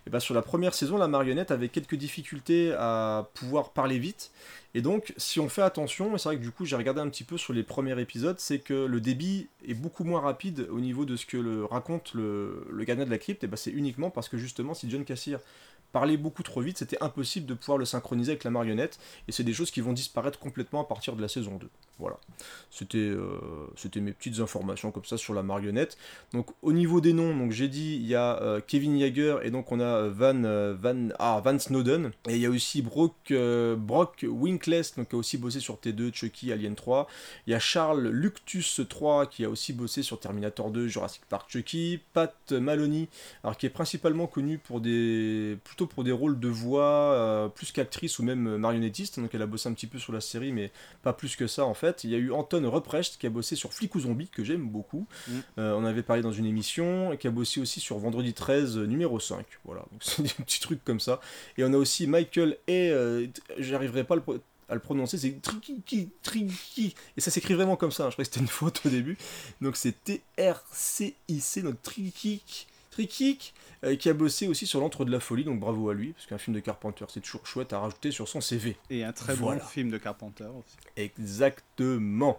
[0.07, 4.31] Et bien sur la première saison, la marionnette avait quelques difficultés à pouvoir parler vite.
[4.73, 7.09] Et donc, si on fait attention, et c'est vrai que du coup, j'ai regardé un
[7.09, 10.79] petit peu sur les premiers épisodes, c'est que le débit est beaucoup moins rapide au
[10.79, 13.43] niveau de ce que le raconte le, le de la crypte.
[13.43, 15.37] Et ben, c'est uniquement parce que justement, si John Cassier
[15.91, 18.99] parlait beaucoup trop vite, c'était impossible de pouvoir le synchroniser avec la marionnette.
[19.27, 21.69] Et c'est des choses qui vont disparaître complètement à partir de la saison 2.
[22.01, 22.17] Voilà.
[22.71, 23.39] C'était euh,
[23.75, 25.97] c'était mes petites informations comme ça sur la marionnette.
[26.33, 29.51] Donc au niveau des noms, donc j'ai dit il y a euh, Kevin Yeager et
[29.51, 33.31] donc on a euh, Van Van ah, Van Snowden et il y a aussi Brock
[33.77, 37.07] Brock Winkless donc qui a aussi bossé sur T2, Chucky, Alien 3.
[37.45, 41.51] Il y a Charles Luctus 3 qui a aussi bossé sur Terminator 2, Jurassic Park,
[41.51, 41.99] Chucky.
[42.13, 43.09] Pat Maloney
[43.43, 48.19] alors qui est principalement connu pour des pour des rôles de voix euh, plus qu'actrice
[48.19, 49.19] ou même euh, marionnettiste.
[49.19, 50.71] Donc elle a bossé un petit peu sur la série mais
[51.03, 52.03] pas plus que ça en fait.
[52.03, 54.67] Il y a eu Anton Reprecht qui a bossé sur Flic ou Zombie, que j'aime
[54.67, 55.07] beaucoup.
[55.27, 55.31] Mm.
[55.59, 58.77] Euh, on avait parlé dans une émission, et qui a bossé aussi sur Vendredi 13,
[58.77, 59.45] euh, numéro 5.
[59.65, 61.19] Voilà, donc c'est des petits trucs comme ça.
[61.57, 62.91] Et on a aussi Michael et
[63.57, 64.37] j'arriverai pas à le pro-
[64.71, 66.95] à le prononcer, c'est Triki, Triki.
[67.17, 69.17] Et ça s'écrit vraiment comme ça, hein, je crois que c'était une faute au début.
[69.59, 72.67] Donc c'est T-R-C-I-C, donc Trikik.
[72.91, 76.11] Trikik, euh, qui a bossé aussi sur l'entre de la folie, donc bravo à lui,
[76.13, 78.77] parce qu'un film de Carpenter, c'est toujours chouette à rajouter sur son CV.
[78.89, 79.61] Et un très Voilà.
[79.61, 80.75] bon film de Carpenter aussi.
[80.97, 81.65] Exactement.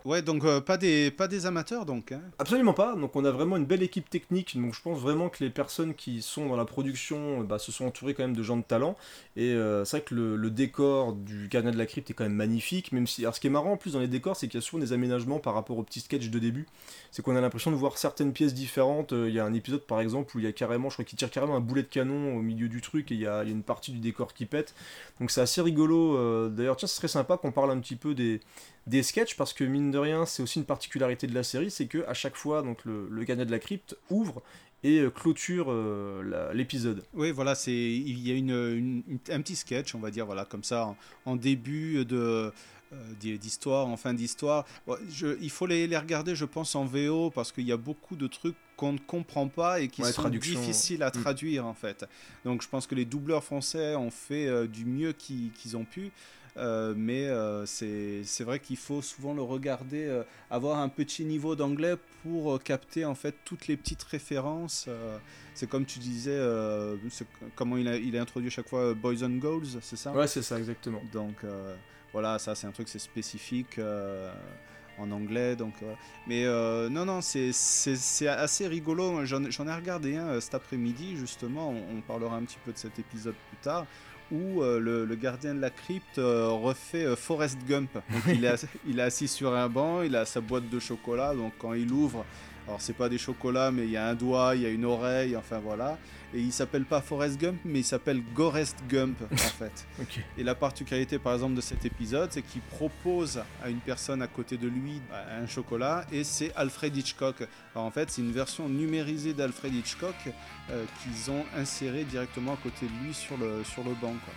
[0.04, 2.12] Ouais, donc euh, pas, des, pas des amateurs, donc.
[2.12, 2.20] Hein.
[2.38, 2.94] Absolument pas.
[2.94, 4.60] Donc on a vraiment une belle équipe technique.
[4.60, 7.86] Donc je pense vraiment que les personnes qui sont dans la production bah, se sont
[7.86, 8.96] entourées quand même de gens de talent.
[9.36, 12.24] Et euh, c'est vrai que le, le décor du Gardien de la Crypte est quand
[12.24, 12.92] même magnifique.
[12.92, 14.62] Même si, alors ce qui est marrant en plus dans les décors, c'est qu'il y
[14.62, 16.66] a souvent des aménagements par rapport au petit sketch de début.
[17.10, 19.12] C'est qu'on a l'impression de voir certaines pièces différentes.
[19.12, 21.04] Euh, Il y a un épisode par exemple où il y a carrément, je crois
[21.04, 23.26] qu'il tire carrément un boulet de canon au milieu du truc et il y y
[23.26, 24.74] a une partie du décor qui pète.
[25.20, 26.48] Donc c'est assez rigolo.
[26.50, 28.40] D'ailleurs, tiens, ce serait sympa qu'on parle un petit peu des
[28.86, 31.86] des sketchs parce que mine de rien c'est aussi une particularité de la série c'est
[31.86, 34.42] que à chaque fois donc le, le gardien de la crypte ouvre
[34.84, 39.40] et euh, clôture euh, l'épisode Oui, voilà, c'est il y a une, une- une- un
[39.40, 42.50] petit sketch, on va dire, voilà, comme ça, en, en début de euh,
[43.20, 44.66] d'hi- d'histoire, en fin d'histoire.
[44.88, 44.96] Bon,
[45.40, 48.26] il faut les, les regarder, je pense, en VO parce qu'il y a beaucoup de
[48.26, 51.22] trucs qu'on ne comprend pas et qui Ouais, sont difficiles à Mm.
[51.22, 52.04] traduire en fait.
[52.44, 55.84] Donc je pense que les doubleurs français ont fait euh, du mieux qu'ils qu'ils ont
[55.84, 56.10] pu.
[56.56, 61.56] Euh, mais euh, c'est vrai qu'il faut souvent le regarder, euh, avoir un petit niveau
[61.56, 64.88] d'anglais pour capter en fait toutes les petites références.
[65.54, 66.38] c'est comme tu disais,
[67.56, 70.12] comment il a, il a introduit chaque fois Boys and Girls, c'est ça?
[70.12, 71.36] Ouais c'est ça exactement Donc
[72.12, 73.78] voilà, ça c'est un truc, c'est spécifique
[74.98, 75.56] en anglais.
[75.56, 75.94] Donc, euh,
[76.26, 77.50] mais euh, non, non, c'est-
[78.26, 79.24] assez rigolo.
[79.24, 81.70] J'en ai regardé un euh, cet après-midi, justement.
[81.70, 83.86] On, on parlera un petit peu de cet épisode plus tard.
[84.32, 87.90] Où euh, le, gardien de la crypte euh, refait euh, Forrest Gump.
[87.94, 90.78] Donc, il, est assis, il est assis sur un banc, il a sa boîte de
[90.78, 91.34] chocolat.
[91.34, 92.24] Donc quand il ouvre,
[92.66, 94.86] alors c'est pas des chocolats, mais il y a un doigt, il y a une
[94.86, 95.98] oreille, enfin voilà.
[96.34, 99.86] Et il s'appelle pas Forrest Gump, mais il s'appelle Gorest Gump en fait.
[100.38, 104.26] Et la particularité par exemple de cet épisode, c'est qu'il propose à une personne à
[104.26, 107.42] côté de lui un chocolat et c'est Alfred Hitchcock.
[107.74, 110.14] Alors en fait, c'est une version numérisée d'Alfred Hitchcock
[110.70, 114.14] euh, qu'ils ont inséré directement à côté de lui sur le, sur le banc.
[114.24, 114.34] quoi.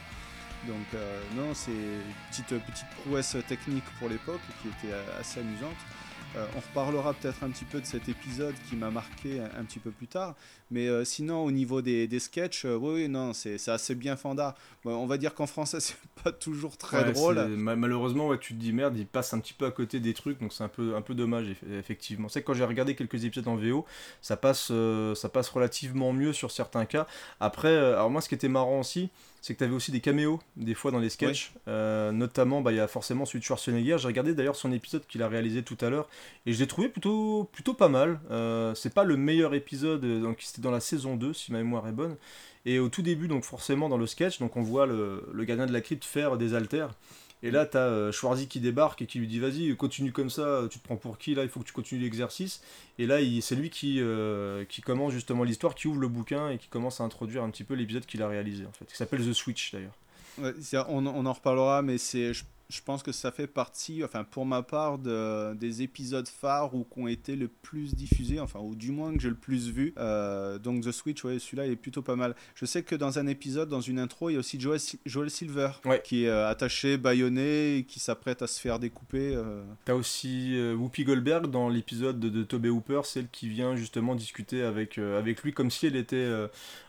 [0.68, 5.40] Donc euh, non, c'est une petite, petite prouesse technique pour l'époque qui était euh, assez
[5.40, 5.76] amusante.
[6.38, 9.64] Euh, on reparlera peut-être un petit peu de cet épisode qui m'a marqué un, un
[9.64, 10.36] petit peu plus tard.
[10.72, 14.16] Mais euh, sinon, au niveau des, des sketchs, euh, oui, oui, non, c'est assez bien
[14.18, 14.56] fandard.
[14.84, 17.48] Bon, on va dire qu'en français, c'est pas toujours très Ouais, drôle.
[17.56, 20.40] malheureusement ouais, tu te dis merde il passe un petit peu à côté des trucs
[20.40, 23.24] donc c'est un peu un peu dommage eff- effectivement c'est que quand j'ai regardé quelques
[23.26, 23.86] épisodes en VO
[24.22, 24.72] ça passe
[25.16, 27.06] ça passe relativement mieux sur certains cas
[27.40, 29.10] après alors moi ce qui était marrant aussi
[29.46, 31.54] c'est que tu avais aussi des caméos des fois dans les sketchs.
[31.68, 33.98] Euh, notamment bah, il y a forcément celui de Schwarzenegger.
[34.00, 36.10] J'ai regardé d'ailleurs son épisode qu'il a réalisé tout à l'heure
[36.48, 38.20] et je l'ai trouvé plutôt plutôt pas mal.
[38.32, 41.60] Euh, c'est pas le meilleur épisode euh, donc c'était dans la saison 2 si ma
[41.60, 42.16] mémoire est bonne.
[42.66, 45.68] Et au tout début donc forcément dans le sketch donc on voit le, le gardien
[45.68, 46.96] de la crypte faire des haltères
[47.46, 50.64] et là, t'as euh, Schwarzy qui débarque et qui lui dit Vas-y, continue comme ça,
[50.72, 52.64] tu te prends pour qui là Il faut que tu continues l'exercice.
[52.98, 56.58] Et là, c'est lui qui, euh, qui commence justement l'histoire, qui ouvre le bouquin et
[56.58, 58.86] qui commence à introduire un petit peu l'épisode qu'il a réalisé en fait.
[58.86, 59.94] Qui s'appelle The Switch d'ailleurs.
[60.90, 62.32] On, en reparlera, mais c'est,
[62.70, 66.84] je pense que ça fait partie, enfin pour ma part, de- des épisodes phares ou
[66.84, 69.94] qui ont été le plus diffusés, enfin ou du moins que j'ai le plus vu.
[69.98, 72.36] Euh, donc The Switch, ouais, celui-là il est plutôt pas mal.
[72.56, 75.00] Je sais que dans un épisode, dans une intro, il y a aussi Joel, Sil-
[75.06, 76.02] Joel Silver Ouais.
[76.04, 79.36] qui est euh, attaché, et qui s'apprête à se faire découper.
[79.36, 79.64] euh.
[79.86, 84.64] T'as aussi Whoopi Goldberg dans l'épisode de, de Tobey Hooper, celle qui vient justement discuter
[84.64, 86.30] avec, avec lui comme si elle était,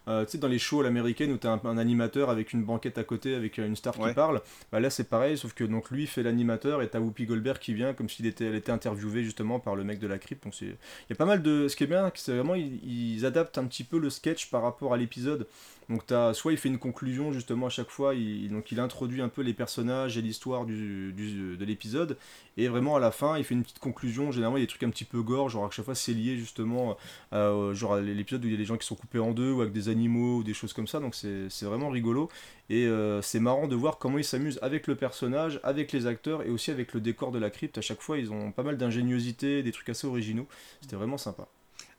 [0.06, 2.98] tu sais, dans les shows à l'américaine où t'as un, un animateur avec une banquette
[2.98, 4.08] à côté, avec une star Ouais.
[4.10, 4.40] qui parle.
[4.72, 7.74] Bah là c'est pareil, sauf que donc lui fait l'animateur et t'as Whoopi Goldberg qui
[7.74, 10.44] vient comme s'il était, elle était interviewée justement par le mec de la crypte.
[10.44, 13.58] Donc il y a pas mal de, ce qui est bien, c'est vraiment ils, adaptent
[13.58, 15.46] un petit peu le sketch par rapport à l'épisode.
[15.88, 19.42] Donc t'as, soit il fait une conclusion justement à chaque fois, il, introduit un peu
[19.42, 22.16] les personnages et l'histoire de l'épisode,
[22.56, 24.70] et vraiment à la fin il fait une petite conclusion, généralement il y a des
[24.70, 26.96] trucs un petit peu gore, genre à chaque fois c'est lié justement
[27.30, 29.30] à, euh, genre à l'épisode où il y a des gens qui sont coupés en
[29.30, 32.28] deux, ou avec des animaux, ou des choses comme ça, donc c'est vraiment rigolo,
[32.68, 36.42] et euh, c'est marrant de voir comment ils s'amusent avec le personnage, avec les acteurs,
[36.42, 38.76] et aussi avec le décor de la crypte, à chaque fois ils ont pas mal
[38.76, 40.46] d'ingéniosité, des trucs assez originaux,
[40.80, 41.48] c'était vraiment sympa.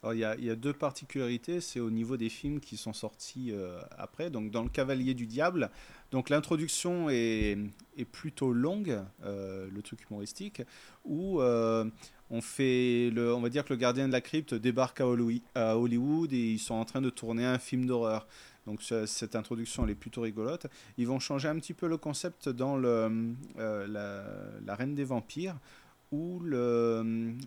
[0.03, 3.79] Alors, il y, a, deux particularités, c'est au niveau des films qui sont sortis euh,
[3.97, 4.29] après.
[4.29, 5.71] Donc dans Le Cavalier du Diable,
[6.11, 7.57] donc l'introduction est,
[8.11, 10.61] plutôt longue, euh, le truc humoristique,
[11.03, 15.07] où on fait, le, on va dire que le gardien de la crypte débarque à
[15.07, 18.27] Hollywood et ils sont en train de tourner un film d'horreur.
[18.67, 20.67] Donc ce- cette introduction elle est plutôt rigolote.
[20.97, 25.57] Ils vont changer un petit peu le concept dans euh, la, Reine des Vampires
[26.11, 26.41] où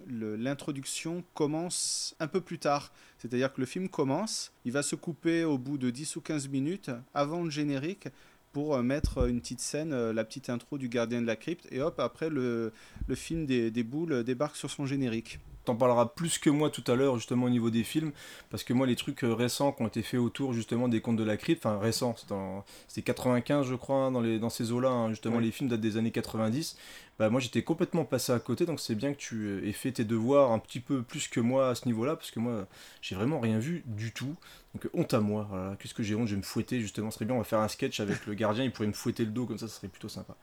[0.07, 2.93] l'introduction commence un peu plus tard.
[3.19, 6.49] C'est-à-dire que le film commence, il va se couper au bout de 10 ou 15
[6.49, 8.09] minutes avant le générique
[8.53, 11.69] pour euh, mettre une petite scène, euh, la petite intro du gardien de la crypte,
[11.71, 12.73] et hop, après le,
[13.15, 15.39] film des, boules débarque sur son générique.
[15.67, 18.13] T'en parleras plus que moi tout à l'heure justement au niveau des films
[18.49, 21.17] parce que moi les trucs euh, récents qui ont été faits autour justement des contes
[21.17, 24.49] de la crypte, enfin récents, c'était en- c'était 95 je crois hein, dans, les, dans
[24.51, 25.43] ces eaux-là, hein, justement Ouais.
[25.43, 26.77] les films datent des années 90,
[27.21, 30.05] bah moi j'étais complètement passé à côté donc c'est bien que tu aies fait tes
[30.05, 32.67] devoirs un petit peu plus que moi à ce niveau-là parce que moi
[33.03, 34.37] j'ai vraiment rien vu du tout.
[34.73, 37.17] Donc euh, honte à moi, qu'est-ce que j'ai honte, je vais me fouetter justement, ce
[37.17, 39.33] serait bien, on va faire un sketch avec le gardien, il pourrait me fouetter le
[39.33, 40.35] dos comme ça, ce serait plutôt sympa.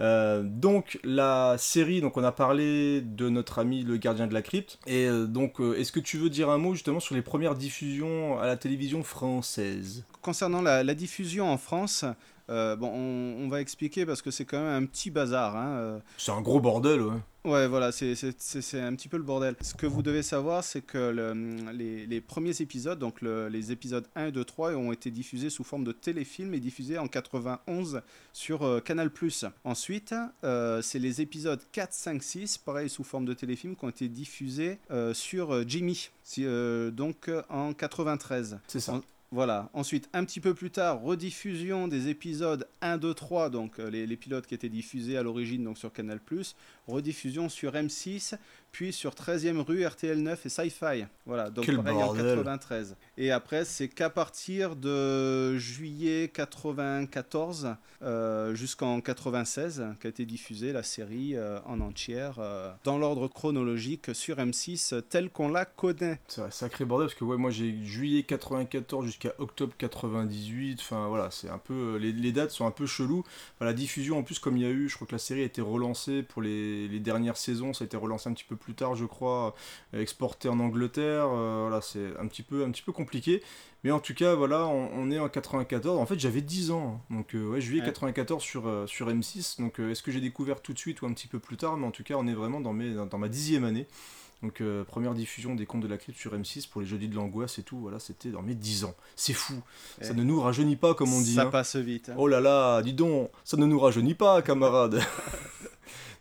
[0.00, 4.42] Euh, donc la série, donc on a parlé de notre ami le gardien de la
[4.42, 7.56] crypte, et euh, donc est-ce que tu veux dire un mot justement sur les premières
[7.56, 10.04] diffusions à la télévision française?
[10.22, 12.06] Concernant la diffusion en France,
[12.50, 15.56] euh, bon, on, on va expliquer parce que c'est quand même un petit bazar.
[15.56, 17.14] hein, euh, C'est un gros bordel, ouais.
[17.46, 18.14] Ouais, voilà, c'est-
[18.80, 19.54] un petit peu le bordel.
[19.60, 23.70] Ce que vous devez savoir, c'est que le- les, les premiers épisodes, donc le- les
[23.70, 27.06] épisodes 1 et 2, 3, ont été diffusés sous forme de téléfilm et diffusés en
[27.06, 28.00] 91
[28.32, 29.10] sur euh, Canal+.
[29.64, 33.90] Ensuite, euh, c'est les épisodes 4, 5, 6, pareil sous forme de téléfilm, qui ont
[33.90, 36.46] été diffusés euh, sur Jimmy, si,
[36.92, 38.58] donc en 93.
[38.66, 39.00] C'est ça.
[39.30, 39.68] Voilà.
[39.72, 44.06] Ensuite, un petit peu plus tard, rediffusion des épisodes 1, 2, 3, donc euh, les,
[44.06, 46.20] les pilotes qui étaient diffusés à l'origine donc sur Canal+,
[46.86, 48.36] rediffusion sur M6,
[48.74, 51.06] puis sur 13e rue, RTL9 et Sci-Fi.
[51.26, 52.38] Voilà, donc Quel pareil en bordel.
[52.38, 52.96] 93.
[53.16, 60.82] Et après, c'est qu'à partir de juillet 94 euh, jusqu'en 96 qu'a été diffusée la
[60.82, 66.18] série euh, en entière, euh, dans l'ordre chronologique sur M6 tel qu'on la connaît.
[66.26, 70.80] C'est un sacré bordel parce que ouais, moi j'ai juillet 94 jusqu'à octobre 98.
[70.80, 73.22] Enfin voilà, c'est un peu euh, les, les dates sont un peu cheloues.
[73.54, 75.42] Enfin, la diffusion en plus comme il y a eu, je crois que la série
[75.42, 77.72] a été relancée pour les, les dernières saisons.
[77.72, 79.54] Ça a été relancé un petit peu plus tard, je crois,
[79.92, 81.26] exporté en Angleterre.
[81.28, 83.42] euh, voilà, c'est un petit peu un petit peu compliqué.
[83.82, 85.98] Mais en tout cas, voilà, on, on est en 94.
[85.98, 87.02] En fait, j'avais 10 ans.
[87.10, 87.14] hein.
[87.16, 87.86] Donc, euh, ouais, juillet Ouais.
[87.88, 89.60] 94 sur, euh, sur M6.
[89.60, 91.76] Donc, est-ce que j'ai découvert tout de suite ou un petit peu plus tard?
[91.76, 93.86] Mais en tout cas, on est vraiment dans, mes, dans, dans ma dixième année.
[94.42, 97.14] Donc, euh, première diffusion des contes de la crypte sur M6 pour les jeudis de
[97.14, 97.78] l'angoisse et tout.
[97.78, 98.94] Voilà, c'était dans mes 10 ans.
[99.16, 99.54] C'est fou.
[100.00, 101.34] Ça ne nous rajeunit pas, comme on dit.
[101.34, 101.50] Ça hein.
[101.50, 102.08] passe vite.
[102.10, 102.14] hein.
[102.18, 105.00] Oh là là, dis donc, ça ne nous rajeunit pas, camarade.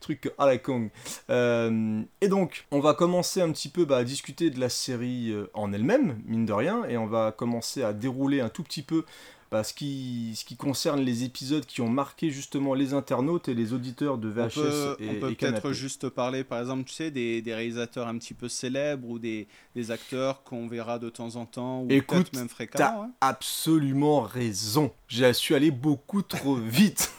[0.04, 0.89] Truc à la con.
[1.30, 5.32] Euh, et donc, on va commencer un petit peu bah, à discuter de la série
[5.32, 8.82] euh, en elle-même, mine de rien, et on va commencer à dérouler un tout petit
[8.82, 9.06] peu
[9.49, 13.54] bah, ce, qui, ce qui concerne les épisodes qui ont marqué justement les internautes et
[13.54, 16.95] les auditeurs de On VHS peut, et, on peut peut-être juste parler, par exemple, tu
[16.95, 21.10] sais, des, des réalisateurs un petit peu célèbres ou des, des acteurs qu'on verra de
[21.10, 23.04] temps en temps ou Écoute, peut-être même T'as fréquemment.
[23.04, 23.12] hein.
[23.22, 24.91] absolument raison.
[25.08, 27.14] J'ai su aller beaucoup trop vite.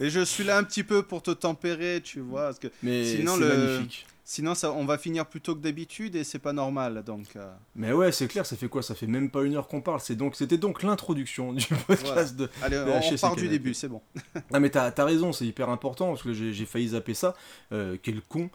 [0.00, 3.04] Et je suis là un petit peu pour te tempérer, tu vois, parce que Mais
[3.04, 4.06] Sinon, le- magnifique.
[4.24, 7.02] sinon ça, on va finir plus tôt que d'habitude et c'est pas normal.
[7.04, 8.82] Donc, euh, Mais ouais, c'est clair, ça fait quoi?
[8.82, 10.00] Ça fait même pas une heure qu'on parle.
[10.00, 12.48] C'est donc, c'était donc l'introduction du podcast de.
[12.62, 14.00] allez, Le on, part du début, c'est bon.
[14.52, 17.34] Ah mais t'as as raison, c'est hyper important parce que j'ai j'ai failli zapper ça.
[17.72, 18.50] Euh, quel con.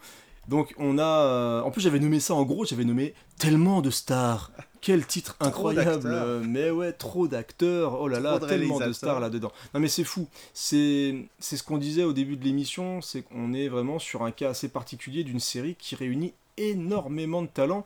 [0.48, 1.02] Donc on a...
[1.02, 4.50] euh, En plus j'avais nommé ça en gros, j'avais nommé tellement de stars.
[4.84, 6.02] Quel titre incroyable.
[6.12, 7.98] euh, Mais ouais, trop d'acteurs.
[8.02, 9.50] Oh là là, Trop tellement de stars là-dedans.
[9.72, 10.28] Non mais c'est fou.
[10.52, 14.50] C'est ce qu'on disait au début de l'émission, c'est qu'on est vraiment sur un cas
[14.50, 17.84] assez particulier d'une série qui réunit énormément de talents.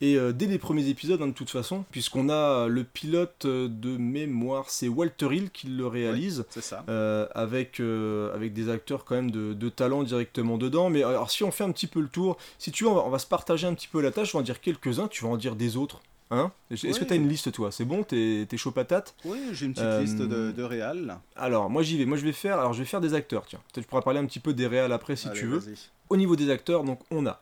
[0.00, 3.66] Et euh, dès les premiers épisodes, hein, de toute façon, puisqu'on a le pilote euh,
[3.68, 6.44] de mémoire, c'est Walter Hill qui le réalise.
[6.50, 6.84] C'est ça.
[6.88, 10.88] Euh, avec, euh, avec des acteurs quand même de, de talent directement dedans.
[10.88, 13.00] Mais alors si on fait un petit peu le tour, si tu veux, on va,
[13.06, 15.24] on va se partager un petit peu la tâche, je vais en dire quelques-uns, tu
[15.24, 16.00] vas en dire des autres.
[16.30, 17.72] Hein Est-ce que tu as une liste toi?
[17.72, 18.02] C'est bon?
[18.02, 19.14] T'es chaud patate?
[19.24, 21.06] Oui, j'ai une petite Euh, liste de, de réal.
[21.06, 21.22] là.
[21.36, 23.60] Alors moi j'y vais, moi je vais faire, alors je vais faire des acteurs, tiens.
[23.72, 25.62] Peut-être je pourrais parler un petit peu des réals après si Allez, tu veux.
[26.10, 27.40] Au niveau des acteurs, donc on a,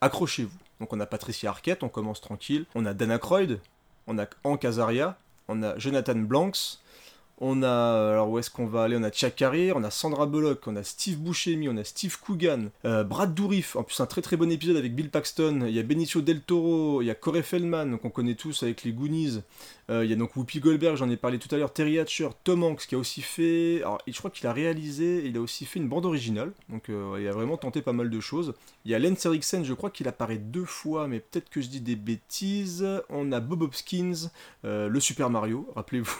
[0.00, 3.60] accrochez-vous, donc on a Patricia Arquette, on commence tranquille, on a Dana Croyd,
[4.08, 5.16] on a Hank Azaria,
[5.48, 6.80] on a Jonathan Blanks,
[7.38, 8.96] on a, alors où est-ce qu'on va aller?
[8.96, 12.18] On a Chuck Carrier, on a Sandra Bullock, on a Steve Buscemi, on a Steve
[12.20, 15.74] Coogan, euh, Brad Dourif, en plus un très très bon épisode avec Bill Paxton, il
[15.74, 18.92] y a Benicio Del Toro, il y a Corey Feldman, qu'on connaît tous avec les
[18.92, 19.40] Goonies,
[19.90, 22.28] euh, il y a donc Whoopi Goldberg, j'en ai parlé tout à l'heure, Terry Hatcher,
[22.44, 25.64] Tom Hanks qui a aussi fait, alors je crois qu'il a réalisé, il a aussi
[25.64, 28.54] fait une bande originale, donc euh, il a vraiment tenté pas mal de choses.
[28.84, 31.68] Il y a Lance Eriksen, je crois qu'il apparaît deux fois, mais peut-être que je
[31.68, 32.86] dis des bêtises.
[33.08, 34.30] On a Bob Hopkins,
[34.64, 36.16] euh, le Super Mario, rappelez-vous.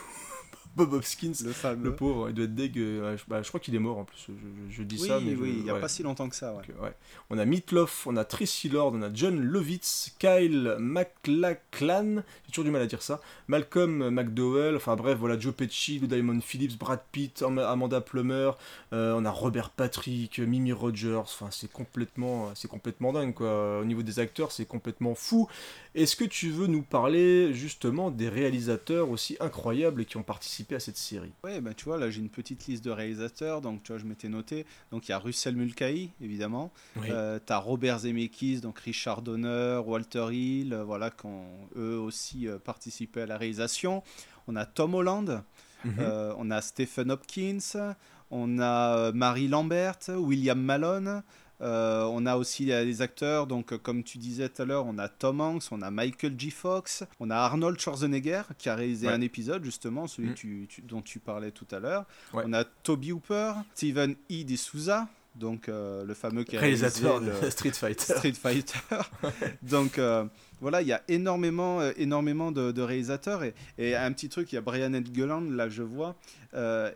[0.76, 1.84] Bob Hopkins, Le fameux.
[1.84, 2.76] le pauvre, il doit être deg.
[2.78, 5.08] euh, je, bah, je crois qu'il est mort en plus, je, je- je dis oui,
[5.08, 5.80] ça, mais oui, il n'y a ouais.
[5.80, 6.52] pas si longtemps que ça.
[6.52, 6.62] Ouais.
[6.68, 6.92] Donc, ouais.
[7.30, 12.64] On a Meatloaf, on a Tracy Lord, on a John Lovitz, Kyle MacLachlan, j'ai toujours
[12.64, 16.78] du mal à dire ça, Malcolm McDowell, enfin bref, voilà, Joe Pesci, Lou Diamond Phillips,
[16.78, 18.50] Brad Pitt, Am- Amanda Plummer,
[18.92, 23.80] euh, on a Robert Patrick, Mimi Rogers, enfin c'est complètement, c'est complètement dingue quoi.
[23.80, 25.48] Au niveau des acteurs, c'est complètement fou.
[25.94, 30.80] Est-ce que tu veux nous parler justement des réalisateurs aussi incroyables qui ont participé à
[30.80, 33.92] cette série Ouais, bah, tu vois, là j'ai une petite liste de réalisateurs, donc tu
[33.92, 34.64] vois, je m'étais noté.
[34.90, 36.72] Donc il y a Russell Mulcahy, évidemment.
[36.96, 37.08] Oui.
[37.10, 41.46] Euh, T'as Robert Zemeckis, donc Richard Donner, Walter Hill, euh, voilà, qui ont
[41.76, 44.02] eux aussi euh, participé à la réalisation.
[44.46, 45.42] On a Tom Holland,
[45.84, 45.96] Mhm.
[46.00, 47.94] euh, on a Stephen Hopkins,
[48.30, 51.22] on a Marie Lambert, William Malone.
[51.60, 54.98] Euh, on a aussi des acteurs, donc euh, comme tu disais tout à l'heure, on
[54.98, 56.50] a Tom Hanks, on a Michael J.
[56.50, 59.12] Fox, on a Arnold Schwarzenegger qui a réalisé Ouais.
[59.12, 60.34] un épisode justement, celui Mm.
[60.34, 62.04] tu- tu- dont tu parlais tout à l'heure.
[62.32, 62.42] Ouais.
[62.46, 64.44] On a Toby Hooper, Steven E.
[64.44, 68.14] D'Souza, donc euh, le fameux qui Réalisateur de le- Street Fighter.
[68.14, 68.78] Street Fighter.
[69.62, 70.24] Donc euh,
[70.60, 74.52] voilà, il y a énormément, euh, énormément de, de réalisateurs et, et un petit truc,
[74.52, 76.14] il y a Brian Edgeland, là je vois,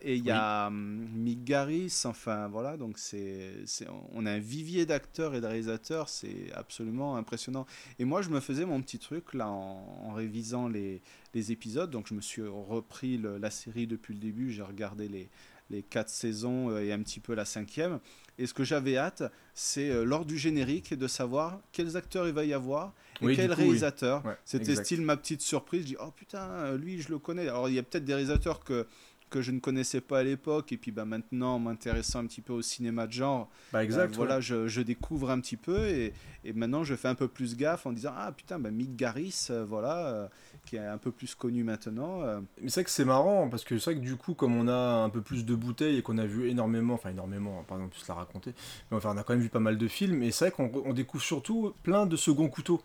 [0.02, 4.38] et il y a hum, Mick Garris, enfin voilà, donc c'est, c'est, on a un
[4.38, 7.66] vivier d'acteurs et de réalisateurs, c'est absolument impressionnant.
[7.98, 11.02] Et moi je me faisais mon petit truc là en, en révisant les,
[11.34, 15.08] les épisodes, donc je me suis repris le- la série depuis le début, j'ai regardé
[15.08, 15.28] les,
[15.70, 17.98] les quatre saisons et un petit peu la cinquième.
[18.38, 22.32] Et ce que j'avais hâte, c'est euh, lors du générique de savoir quels acteurs il
[22.34, 23.56] va y avoir et Oui, quel oui.
[23.56, 24.24] réalisateur.
[24.24, 25.82] Ouais, C'était style ma petite surprise.
[25.82, 27.42] Je dis oh putain, lui je le connais.
[27.48, 28.86] Alors il y a peut-être des réalisateurs que
[29.30, 32.40] que je ne connaissais pas à l'époque et puis bah maintenant en m'intéressant un petit
[32.40, 34.12] peu au cinéma de genre Bah exact.
[34.12, 34.42] euh, voilà ouais.
[34.42, 36.12] je, je découvre un petit peu et,
[36.44, 39.46] et maintenant je fais un peu plus gaffe en disant ah putain bah Mick Garris
[39.50, 40.28] euh, voilà euh,
[40.66, 43.64] qui est un peu plus connu maintenant euh, Mais c'est vrai que c'est marrant parce
[43.64, 46.02] que c'est vrai que du coup, comme on a un peu plus de bouteilles et
[46.02, 48.52] qu'on a vu énormément, enfin énormément, par exemple, plus la raconter,
[48.90, 50.70] mais enfin on a quand même vu pas mal de films et c'est vrai qu'on
[50.84, 52.82] on découvre surtout plein de second couteaux,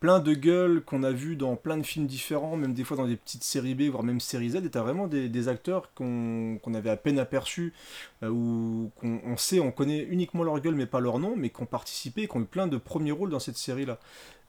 [0.00, 3.06] plein de gueules qu'on a vu dans plein de films différents, même des fois dans
[3.06, 4.56] des petites séries B, voire même séries Z.
[4.56, 7.72] Et t'as vraiment des, des acteurs qu'on avait à peine aperçus
[8.22, 11.50] euh, ou qu'on on sait, on connaît uniquement leur gueule mais pas leur nom, mais
[11.50, 13.98] qui ont participé et qui ont eu plein de premiers rôles dans cette série-là.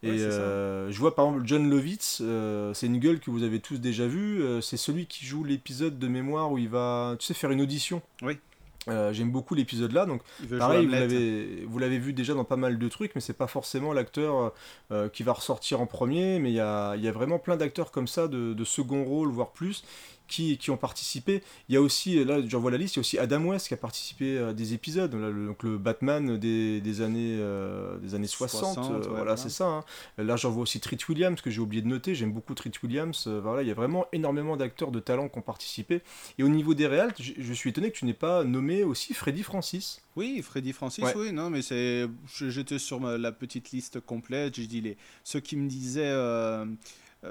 [0.01, 3.43] Et Ouais, euh, je vois par exemple John Lovitz, euh, c'est une gueule que vous
[3.43, 4.43] avez tous déjà vue.
[4.61, 8.01] c'est celui qui joue l'épisode de mémoire où il va, tu sais, faire une audition.
[8.21, 8.37] Oui.
[8.89, 10.21] Euh, J'aime beaucoup l'épisode là, donc
[10.59, 10.85] pareil,
[11.65, 14.53] vous l'avez, vu déjà dans pas mal de trucs, mais c'est pas forcément l'acteur
[14.91, 17.91] euh, qui va ressortir en premier, mais il y a, y a vraiment plein d'acteurs
[17.91, 19.85] comme ça de, de second rôle, voire plus,
[20.27, 21.43] qui, qui ont participé.
[21.69, 23.67] Il y a aussi, là j'en vois la liste, il y a aussi Adam West
[23.67, 27.97] qui a participé à des épisodes, là, le, donc le Batman des, des années, euh,
[27.99, 29.37] des années 60, 60, euh, ouais, voilà, voilà.
[29.37, 29.65] c'est ça.
[29.67, 29.83] hein.
[30.17, 33.25] Là j'en vois aussi Treat Williams, que j'ai oublié de noter, j'aime beaucoup Treat Williams,
[33.27, 36.01] euh, voilà, il y a vraiment énormément d'acteurs de talent qui ont participé.
[36.37, 39.13] Et au niveau des réals, je, je suis étonné que tu n'aies pas nommé aussi
[39.13, 40.01] Freddy Francis.
[40.15, 41.13] Oui, Freddy Francis, Ouais.
[41.15, 42.07] oui, non, mais c'est,
[42.39, 44.55] j'étais sur ma- la petite liste complète.
[44.55, 46.65] J'ai dit les, ceux qui me disaient, euh,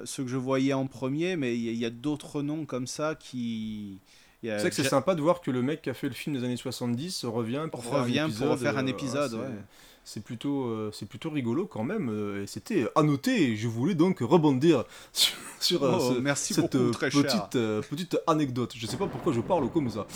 [0.05, 4.01] ceux que je voyais en premier, mais il y, a- d'autres noms comme ça qui.
[4.49, 6.37] a C'est que c'est sympa de voir que le mec qui a fait le film
[6.37, 9.37] des années 70 revient pour faire un Revient pour épisode, refaire un euh, épisode, c'est-
[9.37, 9.63] ouais.
[10.05, 12.09] C'est plutôt, euh, c'est plutôt rigolo quand même.
[12.11, 13.53] euh, et c'était à noter.
[13.53, 17.11] et Je voulais donc rebondir sur, sur, euh, Oh, ce- merci cette beaucoup, euh, très
[17.11, 17.23] cher.
[17.23, 18.73] petite, euh, petite anecdote.
[18.77, 20.07] Je sais pas pourquoi je parle comme ça.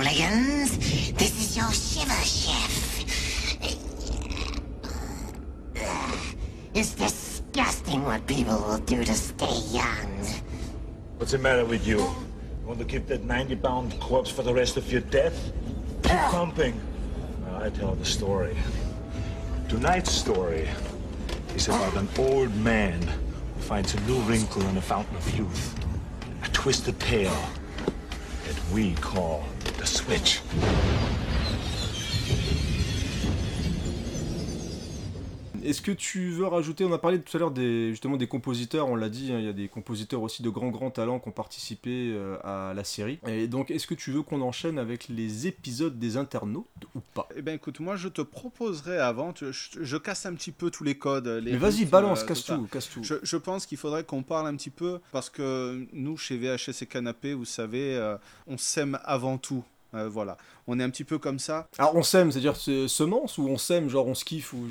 [0.00, 0.78] Hooligans.
[1.12, 3.04] This is your shiver chef.
[6.72, 10.08] It's disgusting what people will do to stay young.
[11.18, 12.08] What's the matter with you?
[12.64, 15.52] Want to keep that 90 pound corpse for the rest of your death?
[16.02, 16.80] Keep pumping.
[17.56, 18.56] I tell the story.
[19.68, 20.66] Tonight's story
[21.54, 25.78] is about an old man who finds a new wrinkle in the fountain of youth.
[26.42, 27.36] A twisted tale
[28.72, 29.44] we call
[29.78, 30.40] the switch.
[35.64, 38.88] Est-ce que tu veux rajouter, on a parlé tout à l'heure des, justement des compositeurs,
[38.88, 41.28] on l'a dit, hein, il y a des compositeurs aussi de grands grands talents qui
[41.28, 43.18] ont participé euh, à la série.
[43.26, 47.28] Et donc est-ce que tu veux qu'on enchaîne avec les épisodes des internautes ou pas?
[47.36, 50.70] Eh ben écoute, moi je te proposerais avant, tu- je, je casse un petit peu
[50.70, 51.26] tous les codes.
[51.28, 53.02] Les Mais vas-y, balance, euh, casse tout, casse tout.
[53.02, 56.82] Je, je pense qu'il faudrait qu'on parle un petit peu, parce que nous, chez VHS
[56.82, 58.16] et Canapé, vous savez, euh,
[58.46, 59.62] on s'aime avant tout.
[59.92, 60.36] Euh, voilà,
[60.68, 61.66] on est un petit peu comme ça.
[61.76, 64.64] Alors on s'aime, c'est-à-dire c'est semence ou on s'aime, genre on se kiffe ou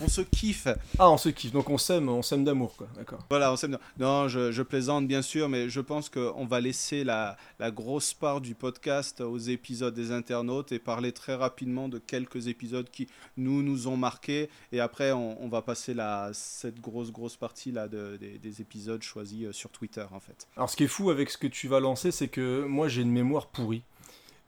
[0.00, 0.68] On se kiffe.
[0.98, 3.20] Ah, on se kiffe, donc on s'aime, on s'aime d'amour quoi, d'accord.
[3.30, 3.78] Voilà, on s'aime.
[3.98, 8.12] Non, je, je plaisante bien sûr, mais je pense qu'on va laisser la, la grosse
[8.12, 13.08] part du podcast aux épisodes des internautes et parler très rapidement de quelques épisodes qui
[13.38, 14.50] nous nous ont marqués.
[14.72, 18.60] Et après, on, on va passer la, cette grosse grosse partie là de- des, des
[18.60, 20.46] épisodes choisis euh, sur Twitter en fait.
[20.56, 23.02] Alors ce qui est fou avec ce que tu vas lancer, c'est que moi j'ai
[23.02, 23.82] une mémoire pourrie.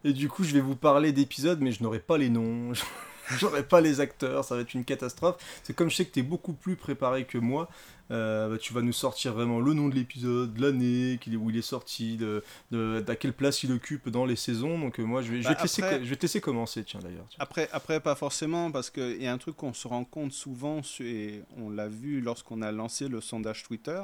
[0.04, 2.72] Et du coup je vais vous parler d'épisodes, mais je n'aurai pas les noms,
[3.38, 5.36] j'aurai pas les acteurs, ça va être une catastrophe.
[5.62, 7.68] C'est comme je sais que tu es beaucoup plus préparé que moi,
[8.10, 11.62] euh, bah, tu vas nous sortir vraiment le nom de l'épisode, l'année où il est
[11.62, 14.78] sorti, de, de- d'à quelle place il occupe dans les saisons.
[14.78, 16.40] Donc euh, moi je vais, je Bah, vais te laisser, après- je vais te laisser
[16.40, 17.26] commencer, tiens d'ailleurs.
[17.38, 20.80] Après, après, pas forcément, parce qu'il y a un truc qu'on se rend compte souvent,
[21.00, 24.00] et on l'a vu lorsqu'on a lancé le sondage Twitter,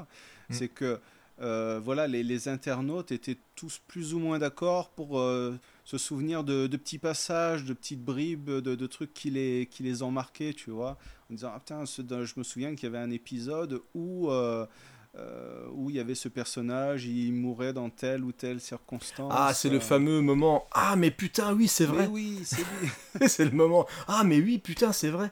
[0.50, 0.52] Mm.
[0.54, 1.00] c'est que
[1.40, 5.18] euh, voilà, les, les internautes étaient tous plus ou moins d'accord pour
[5.84, 9.82] se souvenir de, de petits passages, de petites bribes, de, de trucs qui les, qui
[9.82, 10.98] les ont marqués, tu vois,
[11.30, 14.30] en disant, ah putain, ce- je me souviens qu'il y avait un épisode où...
[14.30, 14.66] euh,
[15.16, 19.32] euh, où il y avait ce personnage, il mourait dans telle ou telle circonstance.
[19.32, 20.66] Ah, c'est le euh, fameux moment.
[20.72, 22.06] Ah, mais putain, oui, c'est mais vrai.
[22.08, 22.62] oui, c'est
[23.20, 23.28] lui.
[23.28, 23.86] c'est le moment.
[24.08, 25.30] Ah, mais oui, putain, c'est vrai.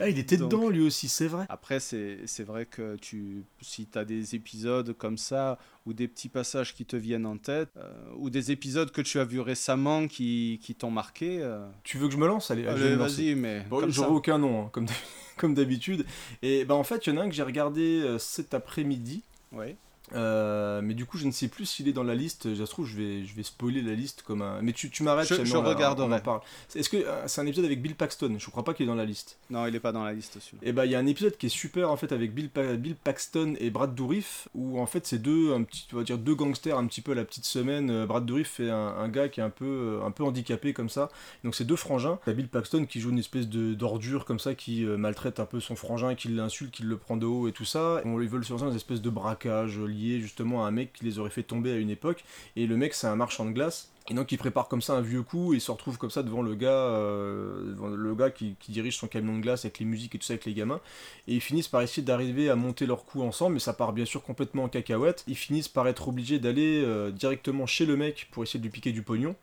[0.00, 1.46] Ah, il était Donc- dedans lui aussi, c'est vrai.
[1.48, 6.28] Après, c'est vrai que tu, si tu as des épisodes comme ça, ou des petits
[6.28, 10.08] passages qui te viennent en tête, euh, ou des épisodes que tu as vus récemment
[10.08, 12.50] qui, qui t'ont marqué, euh, Tu veux que je me lance?
[12.50, 12.62] Allez,
[12.96, 14.96] vas-y, mais Bon, j'aurai aucun nom, hein, comme d'hab-
[15.36, 16.04] comme d'habitude.
[16.42, 19.22] Et bah en fait, il y en a un que j'ai regardé euh, cet après-midi.
[19.52, 19.76] Ouais.
[20.14, 22.54] Euh, mais du coup, je ne sais plus s'il est dans la liste.
[22.54, 24.60] Ça se trouve, je vais, je vais spoiler la liste comme un.
[24.60, 25.28] Mais tu, tu m'arrêtes.
[25.28, 26.20] Je- je regarderai.
[26.22, 26.40] parle.
[26.74, 28.36] Est-ce que euh, c'est un épisode avec Bill Paxton?
[28.38, 29.38] Je crois pas qu'il est dans la liste.
[29.48, 30.68] Non, il est pas dans la liste celui-là.
[30.68, 32.74] Et bah il y a un épisode qui est super en fait avec Bill, Pa-
[32.76, 36.18] Bill Paxton et Brad Dourif où en fait c'est deux un petit on va dire
[36.18, 37.90] deux gangsters un petit peu à la petite semaine.
[37.90, 40.88] Euh, Brad Dourif fait un, un gars qui est un peu un peu handicapé comme
[40.88, 41.08] ça.
[41.44, 42.18] Donc c'est deux frangins.
[42.24, 45.46] T'as Bill Paxton qui joue une espèce de d'ordure comme ça qui euh, maltraite un
[45.46, 48.00] peu son frangin, qui l'insulte, qui le prend de haut et tout ça.
[48.04, 51.04] On, ils veulent sur ça une espèce de braquage lié justement à un mec qui
[51.04, 52.24] les aurait fait tomber à une époque.
[52.56, 53.92] Et le mec c'est un marchand de glace.
[54.10, 56.42] Et donc il prépare comme ça un vieux coup et se retrouve comme ça devant
[56.42, 59.84] le gars, euh, devant le gars qui, qui dirige son camion de glace avec les
[59.84, 60.80] musiques et tout ça avec les gamins.
[61.28, 64.04] Et ils finissent par essayer d'arriver à monter leur coup ensemble, mais ça part bien
[64.04, 65.22] sûr complètement en cacahuète.
[65.28, 68.72] Ils finissent par être obligés d'aller euh, directement chez le mec pour essayer de lui
[68.72, 69.36] piquer du pognon.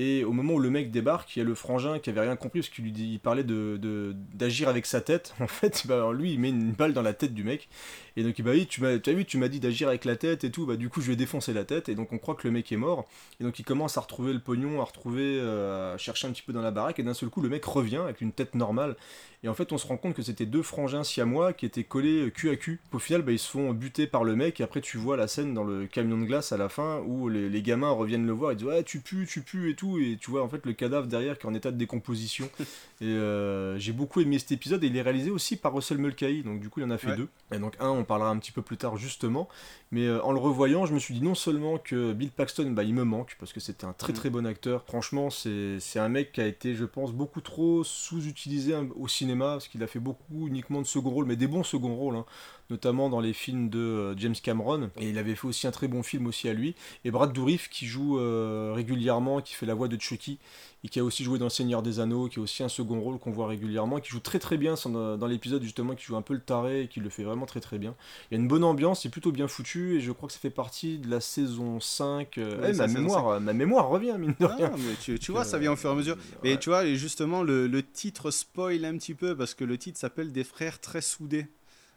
[0.00, 2.36] Et au moment où le mec débarque, il y a le frangin qui avait rien
[2.36, 5.34] compris parce qu'il lui dit, parlait de, d'agir avec sa tête.
[5.40, 7.68] En fait, bah, lui, il met une balle dans la tête du mec.
[8.16, 10.44] Et donc, bah oui, tu m'as, as vu, tu m'as dit d'agir avec la tête
[10.44, 10.66] et tout.
[10.66, 11.88] Bah du coup, je vais défoncer la tête.
[11.88, 13.08] Et donc, on croit que le mec est mort.
[13.40, 16.42] Et donc, il commence à retrouver le pognon, à retrouver, euh, à chercher un petit
[16.42, 16.98] peu dans la baraque.
[16.98, 18.96] Et d'un seul coup, le mec revient avec une tête normale.
[19.44, 22.26] Et en fait, on se rend compte que c'était deux frangins siamois qui étaient collés
[22.26, 22.80] euh, cul à cul.
[22.92, 24.60] Au final, bah, ils se font buter par le mec.
[24.60, 27.28] Et après, tu vois la scène dans le camion de glace à la fin où
[27.28, 28.52] les, les gamins reviennent le voir.
[28.52, 29.87] Ils disent Ouais, tu pues, tu pues et tout.
[29.96, 32.50] Et tu vois en fait le cadavre derrière qui est en état de décomposition.
[33.00, 34.84] et euh, j'ai beaucoup aimé cet épisode.
[34.84, 36.42] Et il est réalisé aussi par Russell Mulcahy.
[36.42, 37.16] Donc, du coup, il en a fait Ouais.
[37.16, 37.28] deux.
[37.54, 39.48] Et donc, un, on parlera un petit peu plus tard justement.
[39.90, 42.82] Mais euh, en le revoyant, je me suis dit non seulement que Bill Paxton, bah,
[42.82, 44.16] il me manque parce que c'était un très Mm.
[44.16, 44.84] très bon acteur.
[44.84, 49.08] Franchement, c'est c'est un mec qui a été, je pense, beaucoup trop sous-utilisé hein, au
[49.08, 52.16] cinéma parce qu'il a fait beaucoup uniquement de second rôle, mais des bons second rôles,
[52.16, 52.24] hein,
[52.70, 54.90] notamment dans les films de euh, James Cameron.
[55.00, 56.74] Et il avait fait aussi un très bon film aussi à lui.
[57.04, 60.38] Et Brad Dourif qui joue euh, régulièrement, qui fait la voix de Chucky
[60.84, 63.00] et qui a aussi joué dans Le Seigneur des Anneaux, qui a aussi un second
[63.00, 66.14] rôle qu'on voit régulièrement, qui joue très très bien dans, dans l'épisode justement, qui joue
[66.16, 67.96] un peu le taré et qui le fait vraiment très très bien.
[68.30, 70.38] Il y a une bonne ambiance, c'est plutôt bien foutu et je crois que ça
[70.38, 72.38] fait partie de la saison 5.
[72.38, 74.70] euh, Ouais, eh, ma, mémoire, euh, ma mémoire revient, mine de Ah, rien.
[74.78, 76.14] mais tu, vois, ça vient au fur et à mesure.
[76.16, 76.58] euh, Mais ouais.
[76.60, 79.98] tu vois, et justement, le, le titre spoil un petit peu parce que le titre
[79.98, 81.46] s'appelle Des frères très soudés.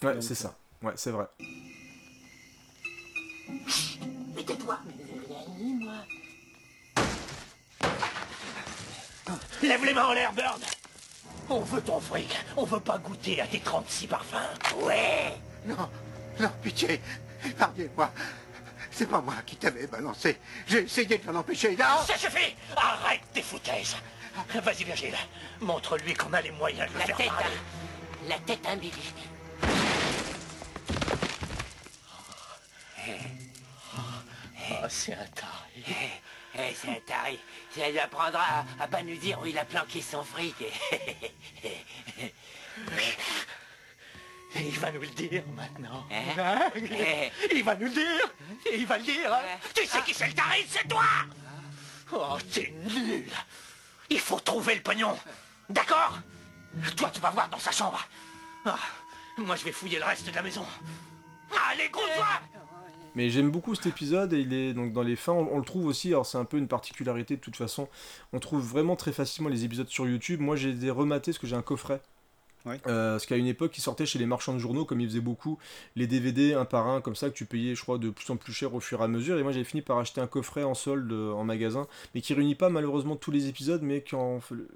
[0.03, 0.55] Ouais, c'est ça.
[0.81, 1.25] Ouais, c'est vrai.
[4.35, 4.79] Mais tais-toi
[9.61, 10.61] Lève les mains en l'air, Bird
[11.49, 14.35] On veut ton fric, on veut pas goûter à tes 36 parfums.
[14.81, 15.33] Ouais
[15.65, 15.89] Non,
[16.39, 16.99] non, pitié.
[17.45, 18.11] Épargnez-moi.
[18.91, 20.37] C'est pas moi qui t'avais balancé.
[20.67, 21.75] J'ai essayé de l'en empêcher.
[21.75, 23.95] Là Ça suffit Arrête tes foutaises
[24.63, 25.15] Vas-y, Virgile,
[25.59, 27.45] montre-lui qu'on a les moyens de le La faire tête, parler.
[27.45, 28.93] à- la tête à Billy.
[33.97, 35.83] Ah, c'est un taré.
[36.55, 37.39] Eh, c'est un taré.
[37.75, 40.55] Ça lui apprendra à, à pas nous dire où il a planqué son fric.
[44.55, 46.05] Il va nous le dire maintenant.
[46.11, 47.31] Hein Hein Eh.
[47.55, 48.29] Il va nous le dire
[48.73, 49.41] Il va le dire hein
[49.73, 51.03] Tu sais qui c'est le taré C'est toi
[52.13, 53.29] Oh, t'es nul
[54.09, 55.17] Il faut trouver le pognon
[55.69, 56.19] D'accord
[56.97, 58.05] Toi, tu vas voir dans sa chambre.
[58.65, 58.77] Ah,
[59.37, 60.65] moi, je vais fouiller le reste de la maison.
[61.69, 62.27] Allez, groupe-toi
[63.15, 65.65] Mais j'aime beaucoup cet épisode et il est donc dans les fins, on, on le
[65.65, 67.88] trouve aussi, alors c'est un peu une particularité de toute façon,
[68.33, 70.39] on trouve vraiment très facilement les épisodes sur YouTube.
[70.39, 72.01] Moi j'ai des rematés parce que j'ai un coffret.
[72.65, 72.79] Ouais.
[72.88, 75.19] Euh, parce qu'à une époque, ils sortaient chez les marchands de journaux, comme ils faisaient
[75.19, 75.57] beaucoup,
[75.95, 78.38] les DVD un par un, comme ça, que tu payais, je crois, de plus en
[78.38, 79.38] plus cher au fur et à mesure.
[79.38, 82.33] Et moi, j'avais fini par acheter un coffret en solde euh, en magasin, mais qui
[82.33, 84.03] réunit pas malheureusement tous les épisodes, mais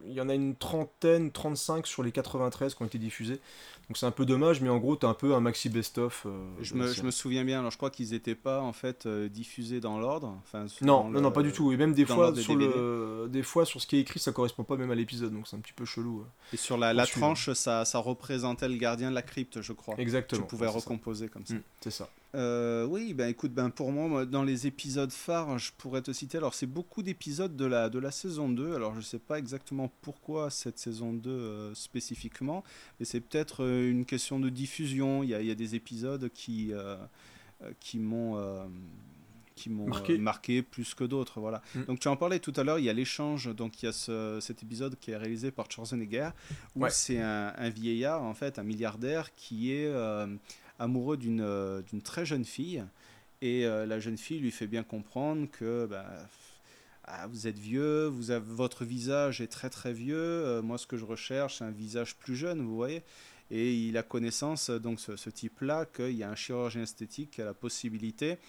[0.07, 3.39] il y en a une trentaine, 35 sur les 93 qui ont été diffusés.
[3.87, 6.23] Donc c'est un peu dommage, mais en gros, t'as un peu un maxi best-of.
[6.25, 7.05] euh, Je me, je série.
[7.05, 10.35] me souviens bien, alors je crois qu'ils n'étaient pas en fait euh, diffusés dans l'ordre.
[10.43, 11.71] Enfin, Non, non, le- non, pas du tout.
[11.71, 13.27] Et même des fois, des sur le...
[13.29, 15.55] des fois, sur ce qui est écrit, ça correspond pas même à l'épisode, donc c'est
[15.55, 16.19] un petit peu chelou.
[16.19, 16.25] ouais.
[16.53, 19.93] Et sur la, tranche, ça, ça représentait le gardien de la crypte, je crois.
[19.99, 20.41] Exactement.
[20.41, 20.71] Tu pouvais ça.
[20.73, 21.53] recomposer comme ça.
[21.53, 22.09] Mm, c'est ça.
[22.35, 26.37] Euh, oui, ben écoute, ben pour moi, dans les épisodes phares, je pourrais te citer.
[26.37, 28.75] Alors, c'est beaucoup d'épisodes de la, de la saison 2.
[28.75, 32.63] Alors, je sais pas exactement pourquoi cette saison 2 euh, spécifiquement,
[32.99, 35.23] mais c'est peut-être euh, une question de diffusion.
[35.23, 36.97] Il y a, il y a des épisodes qui, euh,
[37.79, 38.37] qui m'ont.
[39.55, 40.13] qui m'ont Marqué.
[40.15, 41.61] euh, marqué plus que d'autres, voilà.
[41.75, 41.83] Mm.
[41.85, 43.93] Donc tu en parlais tout à l'heure, il y a l'échange, donc il y a
[43.93, 46.31] ce- cet épisode qui est réalisé par Schwarzenegger,
[46.75, 46.89] où Ouais.
[46.89, 50.27] c'est un, un vieillard, en fait, un milliardaire qui est euh,
[50.79, 52.83] amoureux d'une euh, d'une très jeune fille.
[53.41, 56.05] Et euh, la jeune fille lui fait bien comprendre que bah,
[57.03, 60.17] ah, vous êtes vieux, vous avez, votre visage est très très vieux.
[60.17, 63.03] euh, moi, ce que je recherche, c'est un visage plus jeune, vous voyez.
[63.51, 67.45] Et il a connaissance, donc ce, type-là, qu'il y a un chirurgien esthétique qui a
[67.45, 68.39] la possibilité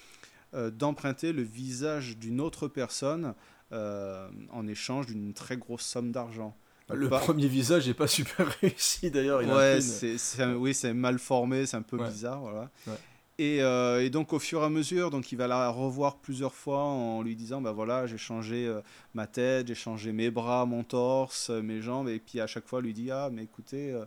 [0.54, 3.34] d'emprunter le visage d'une autre personne
[3.72, 6.56] en échange d'une très grosse somme d'argent.
[6.94, 9.40] Le pas- premier visage est pas super réussi d'ailleurs.
[9.40, 12.08] Ouais, une- c'est, oui, c'est mal formé, c'est un peu Ouais.
[12.08, 12.70] bizarre, voilà.
[12.86, 12.94] Ouais.
[13.38, 16.54] Et, euh, et donc au fur et à mesure, donc il va la revoir plusieurs
[16.54, 18.80] fois en lui disant, bah voilà, j'ai changé euh,
[19.14, 22.66] ma tête, j'ai changé mes bras, mon torse, euh, mes jambes, et puis à chaque
[22.66, 24.06] fois lui dit, ah mais écoutez, euh,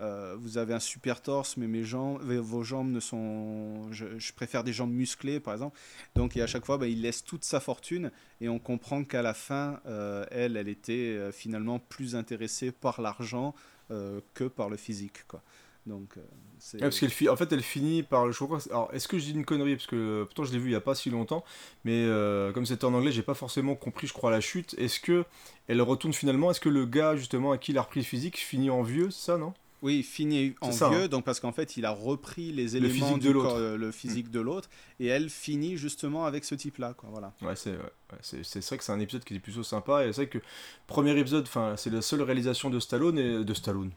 [0.00, 4.64] euh, vous avez un super torse, mais mes jambes, vos jambes ne sont, je, préfère
[4.64, 5.78] des jambes musclées par exemple.
[6.14, 8.10] Donc et à chaque fois, bah, il laisse toute sa fortune,
[8.40, 13.00] et on comprend qu'à la fin, euh, elle, elle était euh, finalement plus intéressée par
[13.00, 13.54] l'argent
[14.32, 15.42] que par le physique, quoi.
[15.84, 16.16] Donc.
[16.16, 18.32] Ouais, parce qu'elle fi- en fait, elle finit par.
[18.32, 19.76] Je crois, alors, est-ce que je dis une connerie?
[19.76, 21.44] Parce que pourtant, je l'ai vu il y a pas si longtemps.
[21.84, 22.06] Mais
[22.54, 24.74] comme c'était en anglais, j'ai pas forcément compris, je crois, la chute.
[24.78, 25.26] Est-ce que
[25.66, 26.50] elle retourne finalement?
[26.50, 29.10] Est-ce que le gars, justement, à qui il a repris le physique, finit en vieux
[29.10, 29.52] ça, non?
[29.82, 31.08] Oui, il finit en ça, vieux, hein.
[31.08, 33.48] donc parce qu'en fait, il a repris les Le éléments physique du de l'autre.
[33.48, 37.08] corps, euh, le physique de l'autre, et elle finit justement avec ce type-là, quoi.
[37.10, 37.34] Voilà.
[37.42, 40.04] Ouais, c'est ouais, c'est vrai que c'est un épisode qui est plutôt sympa.
[40.04, 40.38] Et c'est vrai que
[40.86, 43.90] premier épisode, c'est la seule réalisation de Stallone et de Stallone,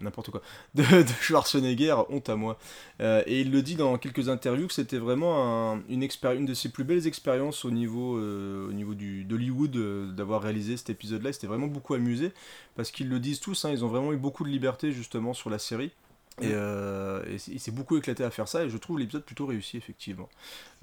[0.00, 0.42] n'importe quoi,
[0.74, 0.84] de,
[1.20, 2.58] Schwarzenegger, honte à moi.
[3.00, 6.54] Euh, et il le dit dans quelques interviews que c'était vraiment un- une, une de
[6.54, 11.30] ses plus belles expériences au niveau, euh, du d'Hollywood euh, d'avoir réalisé cet épisode-là.
[11.30, 12.32] Il s'était vraiment beaucoup amusé
[12.76, 13.64] parce qu'ils le disent tous.
[13.64, 15.90] hein, ils ont vraiment eu beaucoup de liberté justement sur la série.
[16.42, 19.46] Et, euh, et il s'est beaucoup éclaté à faire ça et je trouve l'épisode plutôt
[19.46, 20.28] réussi effectivement.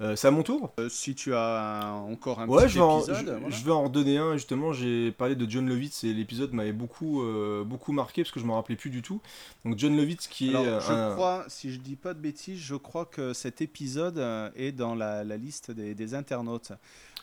[0.00, 2.84] Euh, c'est à mon tour Euh, si tu as encore un Ouais, petit je vais,
[2.84, 3.50] en, épisode, je, voilà.
[3.50, 4.32] je vais en redonner un.
[4.32, 7.22] Justement, j'ai parlé de John Lovitz et l'épisode m'avait beaucoup,
[7.64, 9.20] beaucoup marqué parce que je m'en rappelais plus du tout.
[9.64, 12.58] Donc John Lovitz qui est Alors, je un- crois, si je dis pas de bêtises,
[12.58, 14.18] je crois que cet épisode
[14.56, 16.72] est dans la, la liste des, des internautes.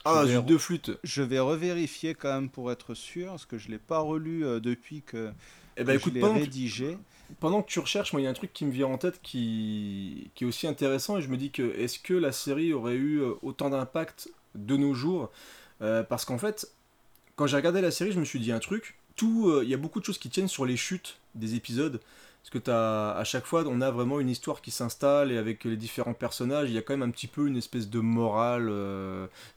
[0.06, 0.90] ah je vais deux flûtes.
[1.04, 5.02] Je vais revérifier quand même pour être sûr, parce que je l'ai pas relu depuis
[5.02, 5.30] que,
[5.76, 6.96] Eh ben que écoute, je l'ai que, rédigé.
[7.40, 9.20] Pendant que tu recherches, moi il y a un truc qui me vient en tête
[9.22, 13.20] qui, est aussi intéressant et je me dis que est-ce que la série aurait eu
[13.20, 15.30] euh, autant d'impact de nos jours?
[15.80, 16.72] Euh, Parce qu'en fait,
[17.36, 18.96] quand j'ai regardé la série, je me suis dit un truc.
[19.16, 22.00] Tout, euh, il y a beaucoup de choses qui tiennent sur les chutes des épisodes.
[22.42, 25.76] Parce que à chaque fois, on a vraiment une histoire qui s'installe et avec les
[25.76, 28.68] différents personnages, il y a quand même un petit peu une espèce de morale.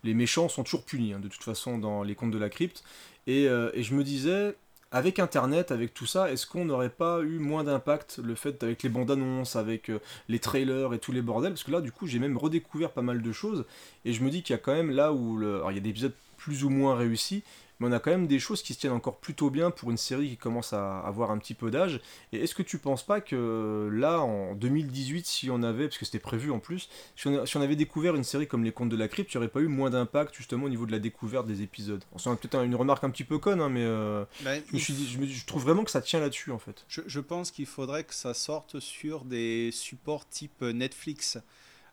[0.03, 2.83] les méchants sont toujours punis, hein, de toute façon, dans les contes de la crypte.
[3.25, 4.55] Et je me disais,
[4.95, 8.81] avec Internet, avec tout ça, est-ce qu'on n'aurait pas eu moins d'impact le fait avec
[8.81, 9.99] les bandes annonces, avec euh,
[10.29, 11.51] les trailers et tous les bordels?
[11.51, 13.65] Parce que là, du coup, j'ai même redécouvert pas mal de choses.
[14.05, 15.41] Et je me dis qu'il y a quand même là où.
[15.69, 17.43] Il y a des épisodes plus ou moins réussis,
[17.79, 19.97] mais on a quand même des choses qui se tiennent encore plutôt bien pour une
[19.97, 21.99] série qui commence à avoir un petit peu d'âge.
[22.31, 26.05] Et est-ce que tu penses pas que là, en 2018, si on avait, parce que
[26.05, 28.71] c'était prévu en plus, si on, a- si on avait découvert une série comme Les
[28.71, 30.91] Contes de la Crypte, il n'y aurait pas eu moins d'impact justement au niveau de
[30.91, 32.03] la découverte des épisodes?
[32.13, 34.79] On sent peut-être une remarque un petit peu conne, hein, mais euh, Ben, je, me
[34.79, 36.85] suis dit- je me- je trouve vraiment que ça tient là-dessus en fait.
[36.87, 41.37] Je, je pense qu'il faudrait que ça sorte sur des supports type Netflix.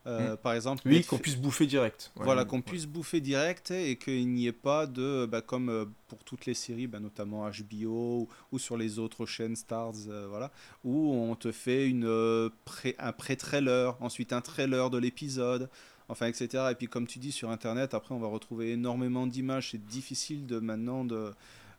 [0.06, 0.36] Euh, Mm.
[0.38, 2.10] Par exemple, Oui, qu'on puisse bouffer direct.
[2.16, 2.48] Ouais, voilà, ouais.
[2.48, 6.46] qu'on puisse bouffer direct et qu'il n'y ait pas de, bah, comme euh, pour toutes
[6.46, 10.50] les séries, bah, notamment HBO ou, ou sur les autres chaînes Stars, euh, voilà,
[10.82, 15.68] où on te fait une, euh, pré- un pré-trailer, ensuite un trailer de l'épisode,
[16.08, 16.64] enfin, etc.
[16.72, 19.70] Et puis, comme tu dis, sur Internet, après, on va retrouver énormément d'images.
[19.70, 21.32] C'est difficile de maintenant de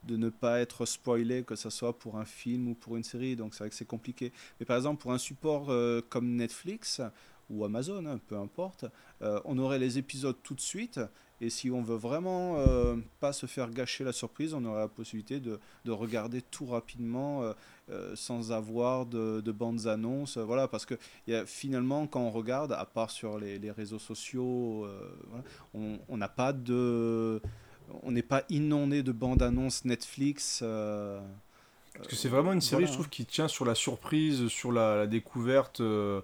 [0.06, 3.38] de ne pas être spoilé, que ce soit pour un film ou pour une série,
[3.38, 4.34] donc c'est vrai que c'est compliqué.
[4.60, 7.00] Mais par exemple, pour un support euh, comme Netflix
[7.50, 8.86] ou Amazon, hein, peu importe,
[9.22, 11.00] euh, on aurait les épisodes tout de suite,
[11.42, 14.88] et si on veut vraiment euh, pas se faire gâcher la surprise, on aurait la
[14.88, 17.54] possibilité de, de regarder tout rapidement
[17.90, 20.96] euh, sans avoir de, de bandes annonces, voilà, parce que
[21.28, 24.88] y a, finalement, quand on regarde, à part sur les, les réseaux sociaux,
[25.28, 25.44] voilà,
[26.10, 27.42] on n'a pas de...
[28.02, 30.64] On n'est pas inondé de bandes annonces Netflix.
[31.94, 32.88] Parce que c'est vraiment une série, voilà.
[32.88, 36.22] je trouve, qui tient sur la surprise, sur la, la découverte euh,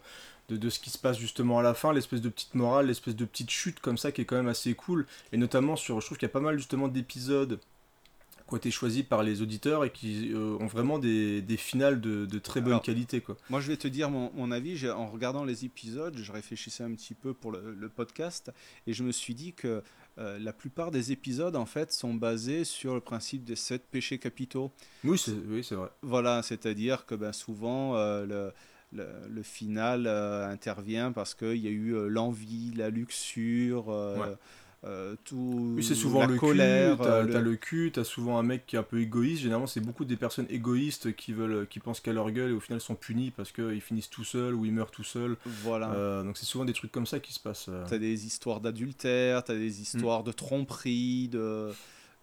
[0.50, 3.16] de, de ce qui se passe justement à la fin, l'espèce de petite morale, l'espèce
[3.16, 5.06] de petite chute comme ça qui est quand même assez cool.
[5.32, 7.60] Et notamment sur, je trouve qu'il y a pas mal justement d'épisodes
[8.48, 12.02] qui ont été choisis par les auditeurs et qui euh, ont vraiment des, des finales
[12.02, 13.22] de, de très bonne Alors, qualité.
[13.22, 13.38] Quoi.
[13.52, 14.90] Moi, je vais te dire mon, mon avis.
[14.90, 18.52] En regardant les épisodes, je réfléchissais un petit peu pour le, le podcast
[18.88, 19.84] et je me suis dit que
[20.18, 24.18] euh, la plupart des épisodes, en fait, sont basés sur le principe des sept péchés
[24.18, 24.72] capitaux.
[25.04, 25.90] Oui, c'est oui, c'est vrai.
[26.02, 28.54] Voilà, c'est-à-dire que ben, souvent, euh, le,
[28.92, 34.18] le, le final euh, intervient parce qu'il y a eu euh, l'envie, la luxure, euh,
[34.20, 34.36] Ouais.
[34.86, 36.98] euh, tout, Oui, c'est souvent la le colère.
[36.98, 39.42] cul, t'as t'as le cul, t'as souvent un mec qui est un peu égoïste.
[39.44, 42.60] Généralement, c'est beaucoup des personnes égoïstes qui veulent, qui pensent qu'à leur gueule et au
[42.62, 45.38] final sont punis parce qu'ils finissent tout seuls ou ils meurent tout seuls.
[45.46, 45.92] Voilà.
[45.92, 47.70] Euh, donc c'est souvent des trucs comme ça qui se passent.
[47.88, 51.70] T'as des histoires d'adultère, t'as des histoires de tromperie, de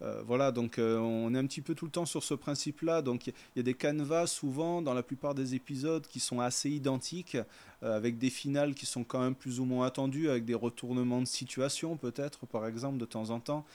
[0.01, 0.51] euh, voilà.
[0.51, 3.01] Donc euh, on est un petit peu tout le temps sur ce principe-là.
[3.01, 6.69] Donc il y, a des canevas souvent dans la plupart des épisodes qui sont assez
[6.69, 7.37] identiques,
[7.83, 11.21] euh, avec des finales qui sont quand même plus ou moins attendues, avec des retournements
[11.21, 13.65] de situation peut-être par exemple de temps en temps.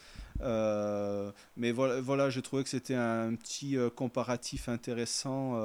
[1.57, 5.57] Mais voilà, j'ai trouvé que c'était un petit comparatif intéressant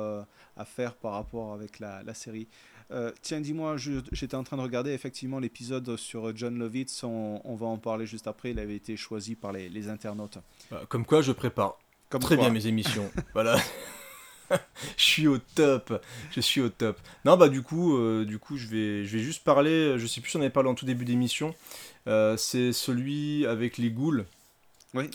[0.56, 2.48] à faire par rapport avec la série.
[2.92, 7.56] Euh, tiens, dis-moi, j'étais en train de regarder effectivement l'épisode sur John Lovitz, on, on
[7.56, 10.38] va en parler juste après, il avait été choisi par les, les internautes.
[10.72, 11.78] Bah, comme quoi, je prépare
[12.10, 12.46] Comme très quoi.
[12.46, 13.12] bien mes émissions.
[13.34, 13.58] voilà.
[14.98, 16.02] je suis au top.
[16.32, 16.98] Je suis au top.
[17.26, 20.00] Non, bah du coup, euh, du coup, je vais, je vais juste parler.
[20.00, 21.54] Je sais plus si on avait parlé en tout début d'émission.
[22.08, 24.26] Euh, c'est celui avec les ghouls.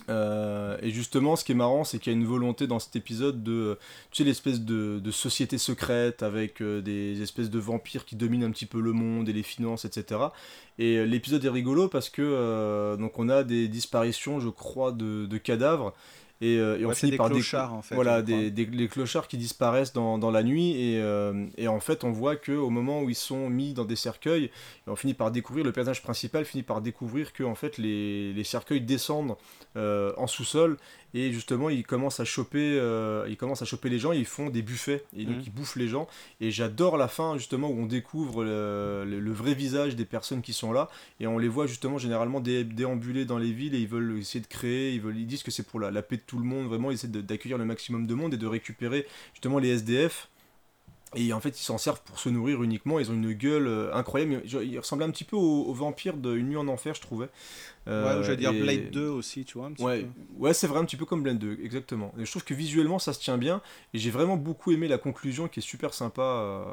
[0.08, 2.96] Euh, et justement, ce qui est marrant, c'est qu'il y a une volonté dans cet
[2.96, 3.78] épisode de,
[4.10, 8.50] tu sais, l'espèce de, société secrète avec euh, des espèces de vampires qui dominent un
[8.50, 10.20] petit peu le monde et les finances, etc.
[10.78, 15.38] Et euh, l'épisode est rigolo parce que donc on a des disparitions, je crois, de
[15.38, 15.94] cadavres.
[16.42, 19.92] Et, euh, et Ouais, finit des par clochards, en fait, voilà des, clochards qui disparaissent
[19.92, 20.72] dans, dans la nuit.
[20.72, 23.84] Et, euh, et en fait on voit que au moment où ils sont mis dans
[23.84, 24.50] des cercueils
[24.88, 28.44] on finit par découvrir le personnage principal finit par découvrir que en fait les, les
[28.44, 29.36] cercueils descendent
[29.76, 30.78] euh, en sous-sol
[31.14, 34.24] et justement ils commencent à choper euh, ils commencent à choper les gens et ils
[34.26, 35.04] font des buffets.
[35.16, 35.42] Et donc Mhm.
[35.46, 36.08] ils bouffent les gens.
[36.40, 40.42] Et j'adore la fin justement où on découvre le, le- le vrai visage des personnes
[40.42, 40.88] qui sont là.
[41.20, 44.40] Et on les voit justement généralement dé- déambuler dans les villes et ils veulent essayer
[44.40, 44.94] de créer.
[44.94, 46.66] Ils veulent ils disent que c'est pour la, la paix de tout le monde.
[46.68, 50.28] Vraiment ils essaient d'accueillir le maximum de monde et de récupérer justement les SDF
[51.14, 52.98] et en fait, ils s'en servent pour se nourrir uniquement.
[53.00, 54.40] Ils ont une gueule euh, incroyable.
[54.44, 57.00] Ils ils ressemblaient un petit peu aux, aux vampires de Une nuit en enfer, je
[57.00, 57.28] trouvais.
[57.88, 60.08] Euh, ouais, veux dire et- Blade 2 aussi, tu vois, un petit Ouais, peu.
[60.38, 62.12] ouais c'est vrai, un petit peu comme Blade 2, exactement.
[62.18, 63.60] Et je trouve que visuellement, ça se tient bien.
[63.94, 66.22] Et j'ai vraiment beaucoup aimé la conclusion qui est super sympa.
[66.22, 66.64] euh,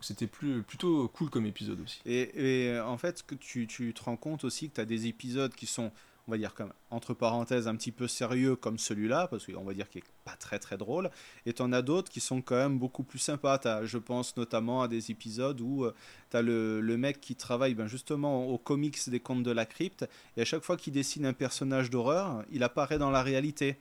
[0.00, 2.00] C'était plus, plutôt cool comme épisode aussi.
[2.06, 5.06] Et, et, en fait, que tu, tu te rends compte aussi que tu as des
[5.06, 5.90] épisodes qui sont,
[6.28, 9.74] on va dire, comme, entre parenthèses, un petit peu sérieux comme celui-là, parce qu'on va
[9.74, 11.10] dire qu'il n'est pas très très drôle,
[11.44, 13.58] et tu en as d'autres qui sont quand même beaucoup plus sympas.
[13.58, 15.86] T'as- je pense notamment à des épisodes où
[16.30, 19.66] tu as le, le mec qui travaille ben, justement aux comics des contes de la
[19.66, 23.78] crypte, et à chaque fois qu'il dessine un personnage d'horreur, il apparaît dans la réalité.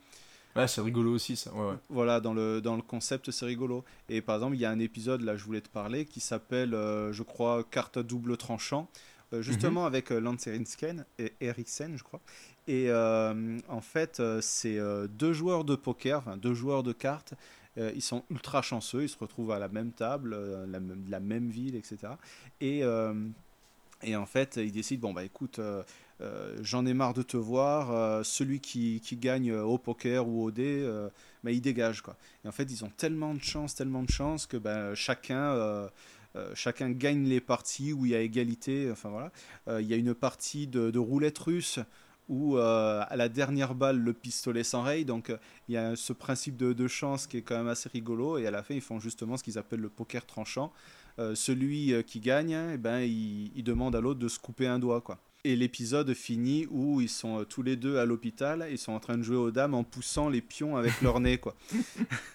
[0.55, 1.53] Ouais, c'est rigolo aussi, ça.
[1.53, 1.75] Ouais, ouais.
[1.89, 3.83] Voilà, dans le, dans le concept, c'est rigolo.
[4.07, 6.73] Et par exemple, il y a un épisode, là, je voulais te parler, qui s'appelle,
[6.73, 8.87] euh, je crois, Carte à double tranchant,
[9.33, 12.21] euh, justement avec euh, Lance et Eriksen, je crois.
[12.67, 14.79] Et euh, en fait, c'est
[15.09, 17.33] deux joueurs de poker, enfin deux joueurs de cartes.
[17.77, 20.35] Ils sont ultra chanceux, ils se retrouvent à la même table,
[20.65, 22.13] la, même, la même ville, etc.
[22.61, 22.83] Et
[24.03, 25.59] Et en fait, il décide bon, bah écoute,
[26.21, 30.27] euh, j'en ai marre de te voir, euh, celui qui, qui gagne euh, au poker
[30.27, 30.87] ou au dé,
[31.43, 32.01] bah, il dégage.
[32.01, 32.15] Quoi.
[32.43, 35.89] Et en fait, ils ont tellement de chance, tellement de chance que bah, chacun.
[36.35, 38.89] Euh, chacun gagne les parties où il y a égalité.
[38.91, 39.31] Enfin voilà,
[39.67, 41.79] Euh, il y a une partie de, roulette russe
[42.27, 45.05] où euh, à la dernière balle le pistolet s'enraye.
[45.05, 45.31] Donc
[45.69, 48.37] il y a ce principe de, chance qui est quand même assez rigolo.
[48.37, 50.71] Et à la fin, ils font justement ce qu'ils appellent le poker tranchant.
[51.33, 54.99] Celui qui gagne, eh ben, il, il demande à l'autre de se couper un doigt.
[54.99, 55.17] Quoi.
[55.45, 59.17] Et l'épisode finit où ils sont tous les deux à l'hôpital, ils sont en train
[59.17, 61.37] de jouer aux dames en poussant les pions avec leur nez.
[61.37, 61.55] Quoi.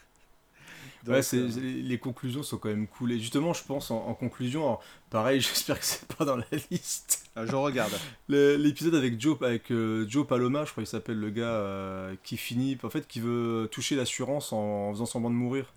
[1.07, 1.49] ouais, Donc, euh,
[1.83, 3.13] les conclusions sont quand même cool.
[3.13, 6.45] Et justement, je pense en, en conclusion, alors, pareil, j'espère que c'est pas dans la
[6.71, 7.29] liste.
[7.37, 7.93] Ah, je regarde.
[8.29, 12.37] L'épisode avec Joe, avec euh, Joe Paloma, je crois qu'il s'appelle le gars euh, qui
[12.37, 14.59] finit, en fait, qui veut toucher l'assurance en,
[14.89, 15.73] en faisant semblant de mourir.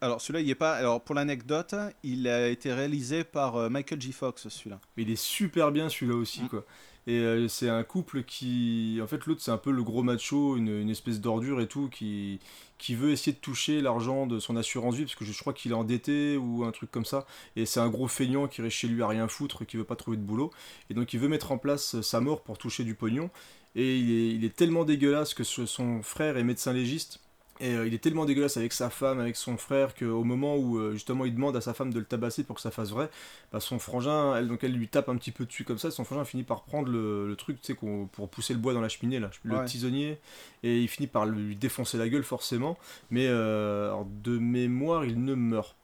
[0.00, 0.74] Alors celui-là, il est pas.
[0.74, 1.74] Alors pour l'anecdote,
[2.04, 4.12] il a été réalisé par euh, Michael J.
[4.12, 4.78] Fox, celui-là.
[4.96, 6.48] Il est super bien celui-là aussi, Mm.
[6.50, 6.64] quoi.
[7.08, 9.00] Et euh, c'est un couple qui.
[9.02, 12.38] En fait, l'autre, c'est un peu le gros macho, une, espèce d'ordure et tout, qui,
[12.76, 15.72] qui veut essayer de toucher l'argent de son assurance vie, parce que je, crois qu'il
[15.72, 17.26] est endetté ou un truc comme ça.
[17.56, 19.96] Et c'est un gros feignant qui reste chez lui à rien foutre, qui veut pas
[19.96, 20.50] trouver de boulot.
[20.90, 23.30] Et donc, il veut mettre en place sa mort pour toucher du pognon.
[23.74, 27.20] Et il est, tellement dégueulasse que son frère est médecin légiste.
[27.60, 30.78] Et euh, il est tellement dégueulasse avec sa femme, avec son frère, qu'au moment où
[30.78, 33.10] euh, justement il demande à sa femme de le tabasser pour que ça fasse vrai,
[33.52, 36.04] bah, son frangin, elle, donc elle lui tape un petit peu dessus comme ça, son
[36.04, 37.78] frangin finit par prendre le, le truc, tu sais,
[38.12, 39.64] pour pousser le bois dans la cheminée, là, le Ouais.
[39.64, 40.18] tisonnier,
[40.62, 42.78] et il finit par lui défoncer la gueule forcément,
[43.10, 45.74] mais euh, alors, de mémoire, il ne meurt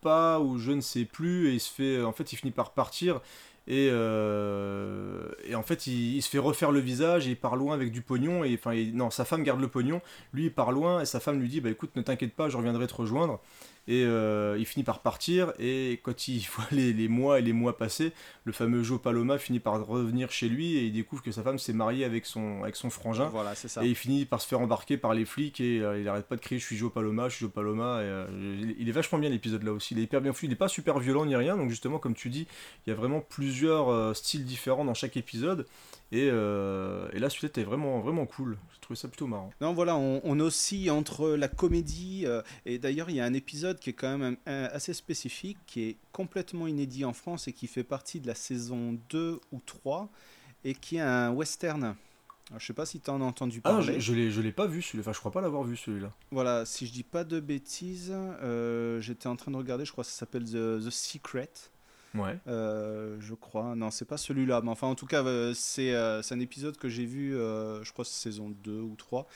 [0.00, 2.72] pas, ou je ne sais plus, et il se fait, en fait, il finit par
[2.72, 3.20] partir,
[3.68, 7.74] et, euh, et en fait, il, se fait refaire le visage, et il part loin
[7.74, 10.00] avec du pognon, et enfin, non, sa femme garde le pognon,
[10.32, 12.56] lui il part loin, et sa femme lui dit, bah écoute, ne t'inquiète pas, je
[12.56, 13.40] reviendrai te rejoindre,
[13.88, 17.52] et euh, il finit par partir, et quand il voit les, les mois et les
[17.52, 18.12] mois passer,
[18.44, 21.58] le fameux Joe Paloma finit par revenir chez lui, et il découvre que sa femme
[21.58, 23.84] s'est mariée avec son, avec son frangin, Voilà, c'est ça.
[23.84, 26.36] et il finit par se faire embarquer par les flics et euh, il arrête pas
[26.36, 28.00] de crier je suis Joe Paloma, je suis Joe Paloma.
[28.00, 29.94] Et, euh, il- est vachement bien l'épisode là aussi.
[29.94, 30.46] Il est hyper bien foutu.
[30.46, 31.56] Il est pas super violent ni rien.
[31.56, 32.46] Donc justement, comme tu dis,
[32.86, 35.66] il y a vraiment plusieurs styles différents dans chaque épisode.
[36.12, 38.58] Et, euh, et là, celui-là était vraiment, vraiment cool.
[38.74, 39.50] J'ai trouvé ça plutôt marrant.
[39.62, 43.32] Non, voilà, on, on oscille entre la comédie, euh, et d'ailleurs, il y a un
[43.32, 47.48] épisode qui est quand même un- un- assez spécifique, qui est complètement inédit en France
[47.48, 50.10] et qui fait partie de la saison 2 ou 3,
[50.64, 51.96] et qui est un western.
[52.50, 53.94] Alors, je sais pas si tu en as entendu Ah, parler.
[53.98, 55.00] je, je je l'ai pas vu celui-là.
[55.02, 56.12] Enfin, je crois pas l'avoir vu celui-là.
[56.30, 60.04] Voilà, si je dis pas de bêtises, euh, j'étais en train de regarder, je crois
[60.04, 61.48] que ça s'appelle The, The Secret.
[62.14, 62.38] Ouais.
[62.46, 63.74] Euh, je crois.
[63.74, 64.60] Non, c'est pas celui-là.
[64.62, 67.92] Mais enfin, en tout cas, euh, c'est euh, c'est un épisode que j'ai vu, je
[67.92, 69.26] crois saison 2 ou 3.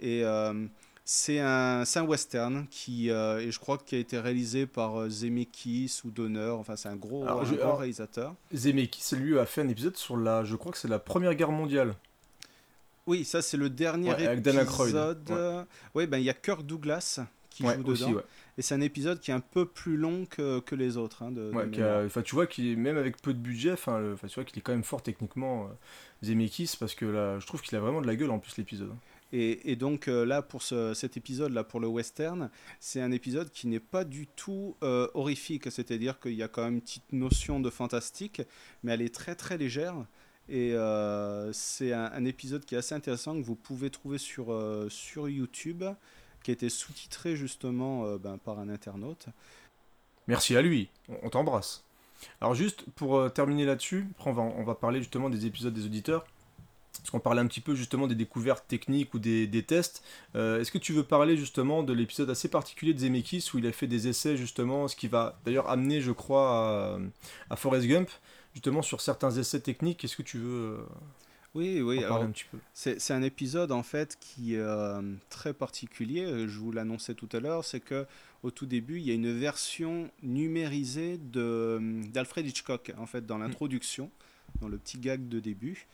[0.00, 0.66] Et euh,
[1.04, 5.00] c'est un, c'est un western qui, euh, et je crois qui a été réalisé par
[5.00, 6.50] euh, Zemeckis ou Donner.
[6.50, 8.34] Enfin, c'est un gros, Alors, un je- gros alors- réalisateur.
[8.54, 10.44] Zemeckis, lui, a fait un épisode sur la.
[10.44, 11.94] Je crois que c'est la Première Guerre mondiale.
[13.06, 14.90] Oui, ça, c'est le dernier Ouais, avec Dan Aykroyd.
[14.94, 15.30] épisode.
[15.30, 15.62] Ouais.
[15.94, 18.16] Oui, ben, il y a Kirk Douglas qui Ouais, joue aussi, dedans.
[18.16, 18.22] ouais.
[18.58, 21.22] Et c'est un épisode qui est un peu plus long que, que les autres.
[21.22, 24.34] hein, de, Ouais, a- tu vois qu'il est même avec peu de budget, enfin, tu
[24.34, 27.76] vois qu'il est quand même fort techniquement, euh, Zemeckis, parce que là, je trouve qu'il
[27.76, 28.92] a vraiment de la gueule en plus l'épisode.
[29.32, 33.50] Et, et donc euh, là, pour ce- cet épisode-là, pour le western, c'est un épisode
[33.52, 37.12] qui n'est pas du tout euh, horrifique, c'est-à-dire qu'il y a quand même une petite
[37.12, 38.42] notion de fantastique,
[38.82, 39.94] mais elle est très très légère.
[40.48, 44.50] Et euh, c'est un, un épisode qui est assez intéressant que vous pouvez trouver sur,
[44.88, 45.84] sur YouTube,
[46.48, 49.26] qui été sous-titré justement euh, ben, par un internaute.
[50.28, 50.88] Merci à lui,
[51.22, 51.84] on, t'embrasse.
[52.40, 55.84] Alors juste pour euh, terminer là-dessus, on va, on va parler justement des épisodes des
[55.84, 56.26] auditeurs,
[56.96, 60.02] parce qu'on parlait un petit peu justement des découvertes techniques ou des, tests.
[60.36, 63.66] Euh, Est-ce que tu veux parler justement de l'épisode assez particulier de Zemeckis où il
[63.66, 66.98] a fait des essais justement, ce qui va d'ailleurs amener je crois à,
[67.50, 68.08] à Forrest Gump,
[68.54, 70.78] justement sur certains essais techniques, est-ce que tu veux...
[71.54, 71.98] Oui, oui.
[72.04, 75.00] alors, un petit peu C'est un épisode en fait qui est euh,
[75.30, 76.24] très particulier.
[76.24, 78.06] euh, Je vous l'annonçais tout à l'heure, c'est que
[78.42, 81.80] au tout début, il y a une version numérisée de
[82.12, 84.10] d'Alfred Hitchcock en fait dans l'introduction,
[84.60, 85.86] dans le petit gag de début.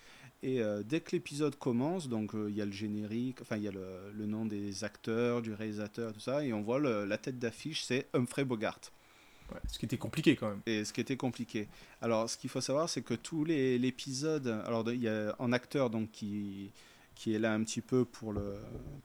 [0.43, 3.63] Et euh, dès que l'épisode commence, donc euh, il y a le générique, enfin il
[3.63, 7.07] y a le, le nom des acteurs, du réalisateur, tout ça, et on voit le-
[7.07, 8.81] la tête d'affiche, c'est Humphrey Bogart.
[9.53, 10.62] Ouais, ce qui était compliqué quand même.
[10.66, 11.69] Et ce qui était compliqué.
[12.01, 15.53] Alors, ce qu'il faut savoir, c'est que tous les l'épisode, alors il y a en
[15.53, 16.71] acteur donc qui
[17.15, 18.57] qui est là un petit peu pour le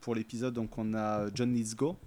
[0.01, 1.97] pour l'épisode, donc on a John Lithgow.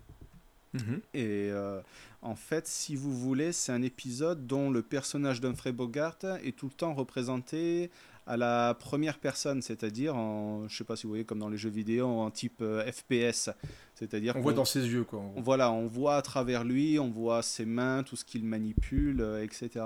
[1.13, 1.83] Et euh,
[2.23, 6.67] en fait, si vous voulez, c'est un épisode dont le personnage d'Humphrey Bogart est tout
[6.67, 7.91] le temps représenté
[8.27, 11.57] à la première personne, c'est-à-dire en, je sais pas si vous voyez comme dans les
[11.57, 13.51] jeux vidéo en type euh, FPS,
[13.95, 15.21] c'est-à-dire On voit dans ses yeux, quoi.
[15.37, 19.21] on- Voilà, on voit à travers lui, on voit ses mains, tout ce qu'il manipule,
[19.21, 19.85] euh, etc.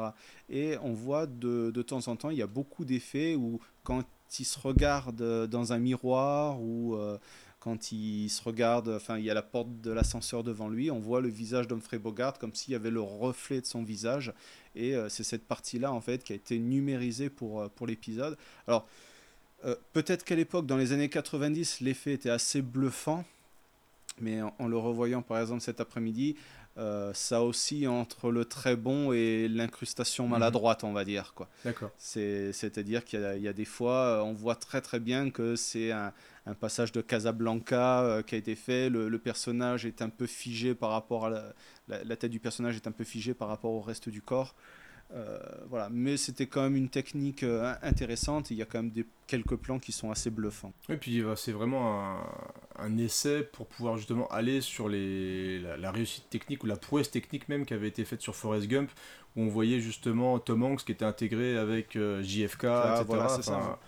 [0.50, 4.02] Et on voit de, de temps en temps, il y a beaucoup d'effets où quand
[4.38, 6.96] il se regarde euh, dans un miroir ou
[7.59, 11.01] quand il se regarde, enfin il y a la porte de l'ascenseur devant lui, on
[11.01, 14.33] voit le visage d'Humphrey Bogart comme s'il y avait le reflet de son visage.
[14.74, 18.37] Et euh, c'est cette partie-là en fait qui a été numérisée pour, euh, pour l'épisode.
[18.69, 18.87] Alors
[19.65, 23.24] euh, peut-être qu'à l'époque, dans les années 90, l'effet était assez bluffant,
[24.20, 26.37] mais en, en le revoyant par exemple cet après-midi,
[26.78, 31.33] euh, ça oscille entre le très bon et l'incrustation maladroite, on va dire.
[31.65, 31.91] D'accord.
[31.97, 35.91] C'est- C'est-à-dire qu'il y, y a des fois, on voit très très bien que c'est
[35.91, 36.12] un,
[36.47, 38.89] un passage de Casablanca euh, qui a été fait.
[38.89, 41.52] Le, le personnage est un peu figé par rapport à la,
[41.89, 44.55] la- la tête du personnage est un peu figée par rapport au reste du corps.
[45.14, 48.51] Euh, voilà, mais c'était quand même une technique euh, intéressante.
[48.51, 50.73] Il y a quand même des, quelques plans qui sont assez bluffants.
[50.89, 52.27] Et puis c'est vraiment un,
[52.77, 57.10] un essai pour pouvoir justement aller sur les, la, la réussite technique ou la prouesse
[57.10, 58.90] technique même qui avait été faite sur Forrest Gump,
[59.36, 63.05] où on voyait justement Tom Hanks qui était intégré avec JFK, Ah, etc.
[63.06, 63.78] voilà,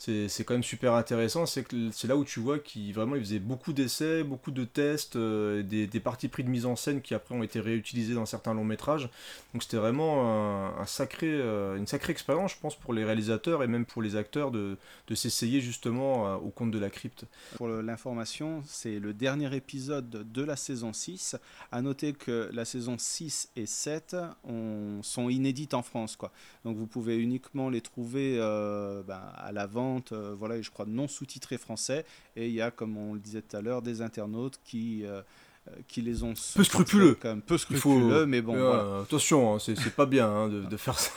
[0.00, 1.44] c'est quand même super intéressant.
[1.44, 5.62] C'est là où tu vois qu'il vraiment il faisait beaucoup d'essais, beaucoup de tests, euh,
[5.62, 8.54] des, des parties pris de mise en scène qui après ont été réutilisés dans certains
[8.54, 9.10] longs métrages.
[9.52, 13.66] Donc c'était vraiment un, sacré, euh, une sacrée expérience, je pense, pour les réalisateurs et
[13.66, 17.26] même pour les acteurs de, de s'essayer justement euh, au conte de la crypte.
[17.56, 21.36] Pour l'information, c'est le dernier épisode de la saison 6.
[21.72, 26.16] À noter que la saison 6 et 7 ont- sont inédites en France.
[26.16, 26.32] Quoi.
[26.64, 29.66] Donc vous pouvez uniquement les trouver ben, à la
[30.12, 32.04] euh, voilà, et je crois non sous-titrés français.
[32.36, 35.22] Et il y a, comme on le disait tout à l'heure, des internautes qui, euh,
[35.68, 37.16] euh, qui les ont Peu scrupuleux.
[37.20, 38.54] Quand même peu scrupuleux, faut- mais bon.
[38.54, 39.02] Euh, voilà.
[39.02, 41.10] Attention, hein, c'est c'est pas bien hein, de, de faire ça.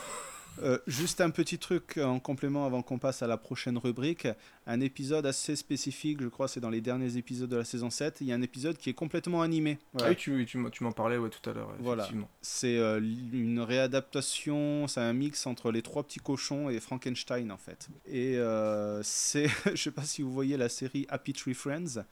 [0.62, 4.28] Euh, juste un petit truc en complément avant qu'on passe à la prochaine rubrique.
[4.68, 8.18] Un épisode assez spécifique, je crois, c'est dans les derniers épisodes de la saison 7.
[8.22, 9.80] Il y a un épisode qui est complètement animé.
[10.00, 11.74] Ah oui, tu, tu m'en- tu m'en parlais ouais, tout à l'heure.
[11.80, 12.08] Voilà.
[12.42, 13.00] C'est euh,
[13.34, 17.88] une réadaptation, c'est un mix entre Les Trois Petits Cochons et Frankenstein en fait.
[18.06, 22.04] Et euh, c'est, je sais pas si vous voyez la série Happy Tree Friends.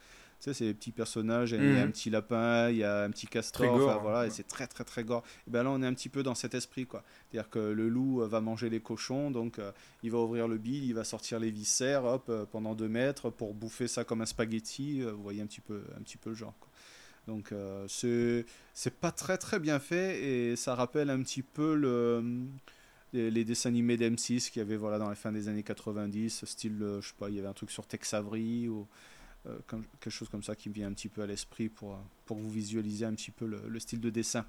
[0.43, 1.87] Sais, c'est des petits personnages, il y a Mhm.
[1.87, 4.65] un petit lapin, il y a un petit castor, gore, enfin, voilà, et c'est très
[4.65, 5.23] très très gore.
[5.47, 7.03] Et ben là, on est un petit peu dans cet esprit, quoi.
[7.29, 10.57] C'est-à-dire que le loup euh, va manger les cochons, donc euh, il va ouvrir le
[10.57, 14.21] bide, il va sortir les viscères, hop, euh, pendant deux mètres, pour bouffer ça comme
[14.21, 15.01] un spaghetti.
[15.03, 16.55] vous voyez un petit peu, un petit peu le genre.
[16.59, 16.69] quoi.
[17.27, 17.53] Donc
[17.87, 22.23] c'est c'est pas très très bien fait et ça rappelle un petit peu le
[23.13, 26.45] les, les dessins animés d'M6 qu'il y avait voilà dans la fin des années 90,
[26.45, 28.87] style je sais pas, il y avait un truc sur Tex Avery ou
[29.47, 29.57] euh,
[29.99, 32.37] quelque chose comme ça qui me vient un petit peu à l'esprit pour, euh, pour
[32.37, 34.45] vous visualisiez un petit peu le, le style de dessin.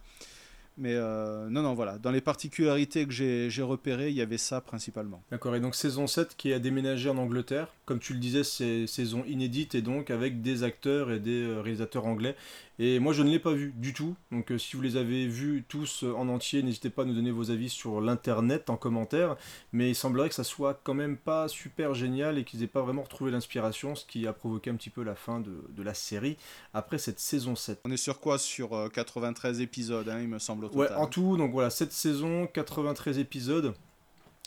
[0.78, 1.98] Mais euh, non, non, voilà.
[1.98, 5.22] Dans les particularités que j'ai repérées, il y avait ça principalement.
[5.30, 7.68] D'accord, et donc saison 7 qui a déménagé en Angleterre.
[7.92, 11.60] Comme tu le disais, c'est saison inédite et donc avec des acteurs et des euh,
[11.60, 12.34] réalisateurs anglais.
[12.78, 14.16] Et moi je ne l'ai pas vu du tout.
[14.30, 17.12] Donc euh, si vous les avez vus tous euh, en entier, n'hésitez pas à nous
[17.12, 19.36] donner vos avis sur l'internet en commentaire.
[19.74, 22.80] Mais il semblerait que ça soit quand même pas super génial et qu'ils n'aient pas
[22.80, 25.92] vraiment retrouvé l'inspiration, ce qui a provoqué un petit peu la fin de, de la
[25.92, 26.38] série
[26.72, 27.80] après cette saison 7.
[27.84, 28.38] On est sur quoi?
[28.38, 31.92] Sur euh, 93 épisodes, hein, il me semble au Ouais, en tout, donc voilà, cette
[31.92, 33.74] saison, 93 épisodes.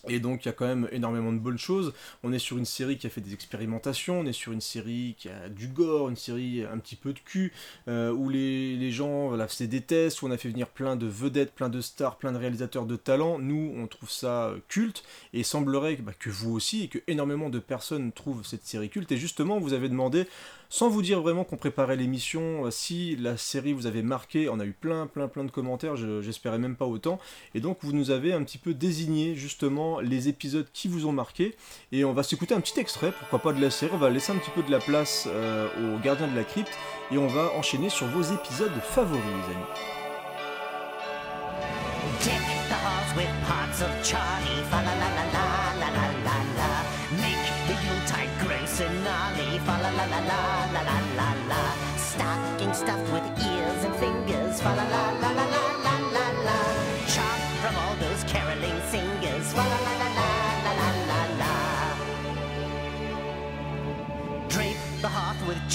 [0.08, 1.94] Et donc il y a quand même énormément de bonnes choses.
[2.24, 5.16] On est sur une série qui a fait des expérimentations, on est sur une série
[5.18, 7.54] qui a du gore, une série un petit peu de cul,
[7.88, 10.96] euh, où les, les gens voilà, faisaient des tests, où on a fait venir plein
[10.96, 13.40] de vedettes, plein de stars, plein de réalisateurs de talent.
[13.40, 15.04] Nous, on trouve ça euh, culte,
[15.34, 18.90] et il semblerait bah, que vous aussi, et que énormément de personnes trouvent cette série
[18.90, 19.12] culte.
[19.12, 20.26] Et justement, vous avez demandé,
[20.70, 24.60] sans vous dire vraiment qu'on préparait l'émission, euh, si la série vous avait marqué, on
[24.60, 27.20] a eu plein, plein, plein de commentaires, je- j'espérais même pas autant.
[27.54, 31.12] Et donc vous nous avez un petit peu désigné justement les épisodes qui vous ont
[31.12, 31.56] marqué.
[31.92, 34.32] Et on va s'écouter un petit extrait, pourquoi pas de la série, on va laisser
[34.32, 36.78] un petit peu de la place euh, aux gardiens de la crypte.
[37.12, 39.66] Et on va enchaîner sur vos épisodes favoris les amis.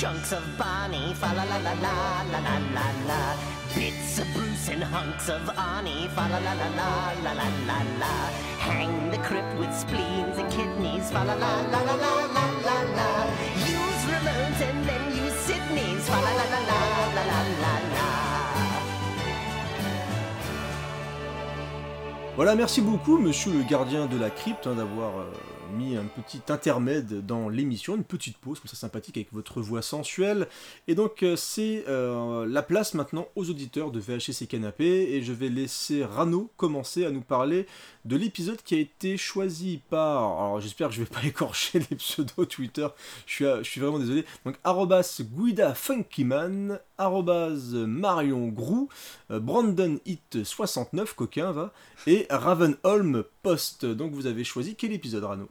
[0.01, 1.13] Chunks of Barney.
[1.13, 1.97] Fa la la la la
[2.33, 3.21] la la la la.
[3.75, 6.09] Bits of Bruce and hunks of Arnie.
[6.17, 6.91] Fa la la la la
[7.25, 8.15] la la la la.
[8.67, 11.11] Hang the crypt with spleens and kidneys.
[11.11, 13.11] Fa la la la la la la la la.
[13.77, 16.05] Use Ramones and then use Sydney's.
[16.09, 16.81] Fa la la la la
[17.17, 18.09] la la la la.
[22.37, 26.43] Voilà, merci beaucoup monsieur le gardien de la crypte hein, d'avoir euh, mis un petit
[26.49, 30.49] intermède dans l'émission, une petite pause comme ça sympathique avec votre voix sensuelle.
[30.89, 35.33] Et donc euh, c'est euh, la place maintenant aux auditeurs de et Canapé et je
[35.33, 37.67] vais laisser Rano commencer à nous parler
[38.05, 40.23] de l'épisode qui a été choisi par...
[40.23, 42.89] Alors j'espère que je vais pas écorcher les pseudos Twitter,
[43.27, 44.25] je suis, je suis vraiment désolé.
[44.45, 48.89] Donc arrobas Guida Funkyman, arrobas Marion Grou,
[49.31, 51.73] euh, Brandon Hit 69, coquin va,
[52.07, 53.87] et Ravenholm Post.
[53.87, 55.49] Donc vous avez choisi quel épisode Rano?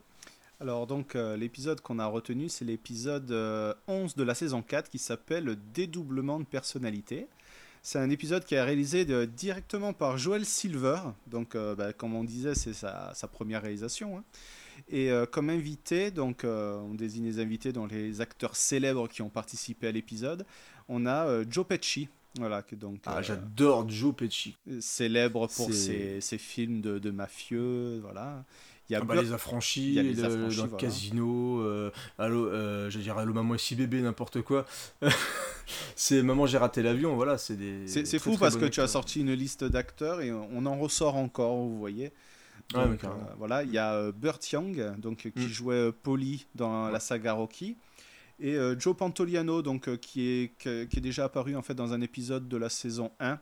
[0.60, 4.90] Alors donc euh, l'épisode qu'on a retenu c'est l'épisode euh, 11 de la saison 4
[4.90, 7.26] qui s'appelle Dédoublement de personnalité.
[7.82, 12.14] C'est un épisode qui est réalisé de- directement par Joel Silver, donc euh, bah, comme
[12.14, 14.18] on disait c'est sa, sa première réalisation.
[14.18, 14.24] hein.
[14.90, 19.22] Et euh, comme invité, donc euh, on désigne les invités dans les acteurs célèbres qui
[19.22, 20.44] ont participé à l'épisode,
[20.88, 22.08] on a euh, Joe Pesci.
[22.38, 24.56] Voilà, que donc, Ah euh, j'adore Joe Pesci.
[24.80, 28.44] célèbre pour ses, ses films de, de mafieux, voilà.
[28.90, 30.64] Il y a Ah bah, Burt- les affranchis, il y a les le- affranchis, dans
[30.64, 30.80] le voilà.
[30.86, 34.66] casino, euh, allô, euh, j'allais dire allô maman ici bébé, n'importe quoi.
[35.96, 37.86] c'est maman j'ai raté l'avion, voilà, c'est des.
[37.86, 41.16] C'est fou très parce que tu as sorti une liste d'acteurs et on en ressort
[41.16, 42.12] encore, vous voyez.
[42.74, 43.20] Donc, carrément.
[43.22, 45.48] euh, voilà, il y a euh, Burt Young, donc qui Mm.
[45.48, 47.76] jouait Polly dans la saga Rocky,
[48.38, 51.74] et euh, Joe Pantoliano, donc euh, qui est que- qui est déjà apparu en fait
[51.74, 53.38] dans un épisode de la saison 1.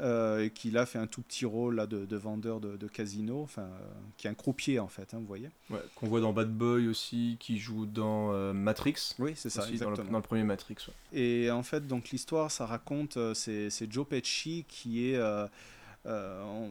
[0.00, 2.86] Euh, et qui là fait un tout petit rôle là, de, de vendeur de, de
[2.86, 5.50] casino, enfin, euh, qui est un croupier en fait, hein, vous voyez.
[5.70, 9.14] Ouais, qu'on voit dans Bad Boy aussi, qui joue dans euh, Matrix.
[9.18, 10.12] Oui, c'est ça, aussi, dans le, exactement.
[10.12, 10.76] dans le premier Matrix.
[10.86, 11.18] ouais.
[11.18, 15.20] Et en fait, donc l'histoire, ça raconte, c'est Joe Pesci qui est,
[16.08, 16.70] on-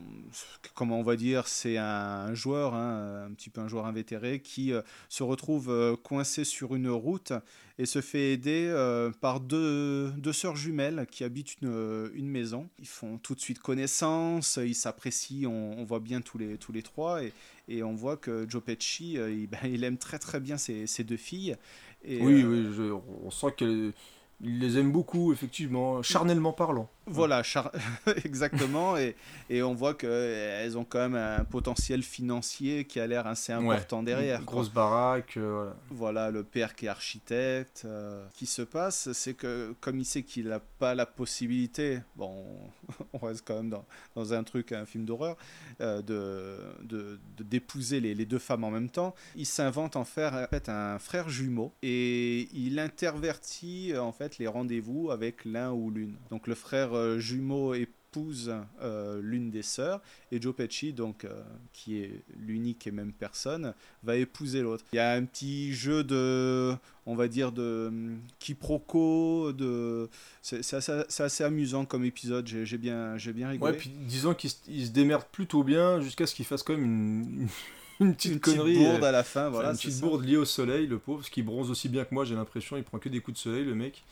[0.74, 4.74] comment on va dire, c'est un, joueur, hein, un petit peu un joueur invétéré, qui
[4.74, 7.34] euh, se retrouve euh, coincé sur une route
[7.80, 12.68] et se fait aider euh, par deux, deux sœurs jumelles qui habitent une, une maison.
[12.80, 16.72] Ils font tout de suite connaissance, ils s'apprécient, on, on voit bien tous les, tous
[16.72, 17.34] les trois, et,
[17.68, 21.04] et on voit que Joe Pesci, euh, il, ben, il aime très très bien ces
[21.04, 21.56] deux filles.
[22.04, 23.94] Et, oui, euh, oui, je- on sent qu'il
[24.42, 26.90] les aime beaucoup, effectivement, charnellement parlant.
[27.08, 27.72] Voilà, char-
[28.26, 28.98] exactement.
[28.98, 29.16] Et,
[29.50, 34.00] et on voit qu'elles ont quand même un potentiel financier qui a l'air assez important
[34.00, 34.40] Ouais, derrière.
[34.40, 34.56] une quoi.
[34.56, 36.08] Grosse baraque, euh, voilà.
[36.08, 37.84] Voilà, le père qui est architecte.
[37.86, 42.00] euh, Ce qui se passe, c'est que comme il sait qu'il n'a pas la possibilité,
[42.16, 42.46] bon,
[43.14, 43.86] on reste quand même dans,
[44.16, 45.36] dans un truc, un film d'horreur,
[45.82, 50.06] euh, de, de- de- d'épouser les, les deux femmes en même temps, il s'invente en
[50.06, 55.72] faire en fait, un frère jumeau et il intervertit en fait les rendez-vous avec l'un
[55.72, 56.16] ou l'une.
[56.30, 60.02] Donc le frère euh, jumeau épouse euh, l'une des sœurs
[60.32, 61.44] et Joe Pesci, donc, euh,
[61.74, 64.84] qui est l'unique et même personne, va épouser l'autre.
[64.94, 66.74] Il y a un petit jeu de,
[67.06, 70.10] on va dire, de hum, quiproquo, de...
[70.42, 73.74] c'est assez, amusant comme épisode, j'ai bien, j'ai bien rigolé.
[73.74, 77.48] Ouais, puis disons qu'il se, démerde plutôt bien jusqu'à ce qu'il fasse quand même une,
[78.00, 78.78] une petite Une petite connerie.
[78.78, 80.06] bourde à la fin, voilà, Une petite ça.
[80.06, 82.78] bourde liée au soleil, le pauvre, parce qu'il bronze aussi bien que moi, j'ai l'impression.
[82.78, 84.04] Il prend que des coups de soleil, le mec.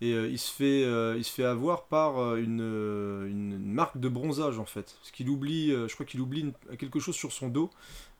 [0.00, 2.60] Et euh, il, se fait, euh, il se fait avoir par euh, une,
[3.28, 4.94] une marque de bronzage, en fait.
[5.00, 7.70] Parce qu'il oublie, je crois qu'il oublie une- quelque chose sur son dos.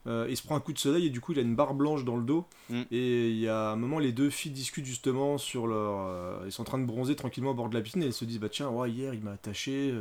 [0.05, 2.03] Il se prend un coup de soleil et du coup il a une barre blanche
[2.03, 2.43] dans le dos.
[2.71, 2.81] Mm.
[2.89, 6.43] Et il y a un moment, les deux filles discutent justement sur leur.
[6.47, 8.25] ils sont en train de bronzer tranquillement au bord de la piscine et elles se
[8.25, 9.93] disent Bah tiens, ouais, hier il m'a attaché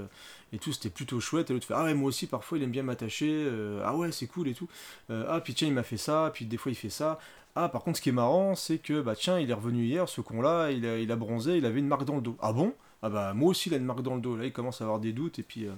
[0.55, 1.51] et tout, c'était plutôt chouette.
[1.51, 3.47] Et l'autre fait Ah ouais, moi aussi parfois il aime bien m'attacher.
[3.85, 4.69] ah ouais, c'est cool et tout.
[5.11, 7.19] Ah, puis tiens, il m'a fait ça, puis des fois il fait ça.
[7.61, 10.09] Ah, par contre, ce qui est marrant, c'est que bah tiens, il est revenu hier,
[10.09, 12.37] ce con-là, il a, il a bronzé, il avait une marque dans le dos.
[12.41, 12.73] Ah bon?
[13.03, 14.37] Ah bah moi aussi il a une marque dans le dos.
[14.37, 15.67] Là, il commence à avoir des doutes et puis.
[15.67, 15.73] euh,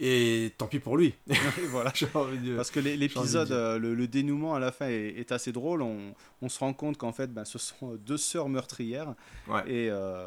[0.00, 1.14] Et tant pis pour lui.
[1.70, 1.90] voilà.
[1.90, 5.52] De- Parce que de l'épisode, euh, le, le dénouement à la fin est, est assez
[5.52, 5.82] drôle.
[5.82, 9.14] On, on se rend compte qu'en fait, ben, ce sont deux sœurs meurtrières.
[9.48, 9.62] Ouais.
[9.66, 10.26] Et, euh,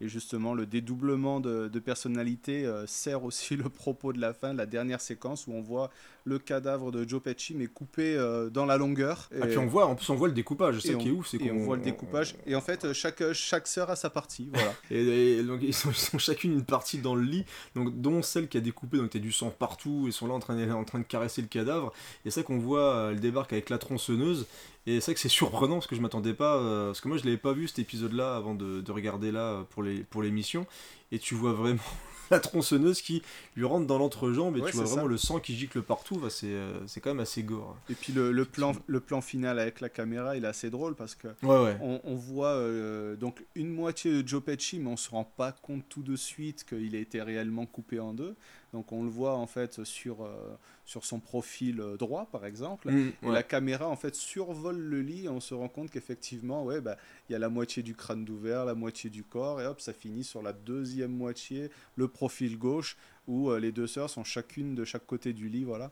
[0.00, 4.52] et justement, le dédoublement de, de personnalité euh, sert aussi le propos de la fin,
[4.54, 5.90] la dernière séquence où on voit
[6.26, 9.30] le cadavre de Joe Pesci, mais coupé euh, dans la longueur.
[9.40, 11.12] Ah, puis on voit, en plus on voit le découpage, c'est Et ça qui est
[11.12, 12.34] ouf, c'est Et on qu'on voit le découpage.
[12.46, 14.50] Et en fait, chaque, chaque sœur a sa partie.
[14.56, 14.74] Voilà.
[14.90, 17.44] Et, et donc ils sont, ils sont chacune une partie dans le lit,
[17.74, 20.40] donc dont celle qui a découpé, donc t'as du sang partout, ils sont là en
[20.40, 21.92] train de, en train de caresser le cadavre.
[22.24, 24.46] Et c'est ça qu'on voit, euh, elle débarque avec la tronçonneuse.
[24.86, 27.16] Et c'est vrai que c'est surprenant parce que je m'attendais pas, euh, parce que moi
[27.16, 30.22] je l'avais pas vu cet épisode-là avant de, de regarder là euh, pour les pour
[30.22, 30.66] l'émission.
[31.12, 31.78] Et tu vois vraiment
[32.30, 33.22] la tronçonneuse qui
[33.56, 35.08] lui rentre dans l'entrejambe et Ouais, tu vois vraiment ça.
[35.08, 36.20] le sang qui gicle partout.
[36.30, 37.76] C'est euh, c'est quand même assez gore.
[37.90, 40.94] Et puis le, le plan, le plan final avec la caméra, il est assez drôle
[40.94, 41.76] parce que Ouais, ouais.
[41.80, 45.52] On, on voit euh, donc une moitié de Joe Pesci, mais on se rend pas
[45.52, 48.34] compte tout de suite qu'il a été réellement coupé en deux.
[48.72, 52.90] Donc on le voit en fait sur, euh, sur son profil euh, droit par exemple.
[52.90, 56.64] Mm, et la caméra en fait survole le lit et on se rend compte qu'effectivement,
[56.64, 56.96] ouais, bah,
[57.28, 59.92] il y a la moitié du crâne d'ouvert, la moitié du corps, et hop, ça
[59.92, 64.74] finit sur la deuxième moitié, le profil gauche, où euh, les deux sœurs sont chacune
[64.74, 65.90] de chaque côté du lit, voilà.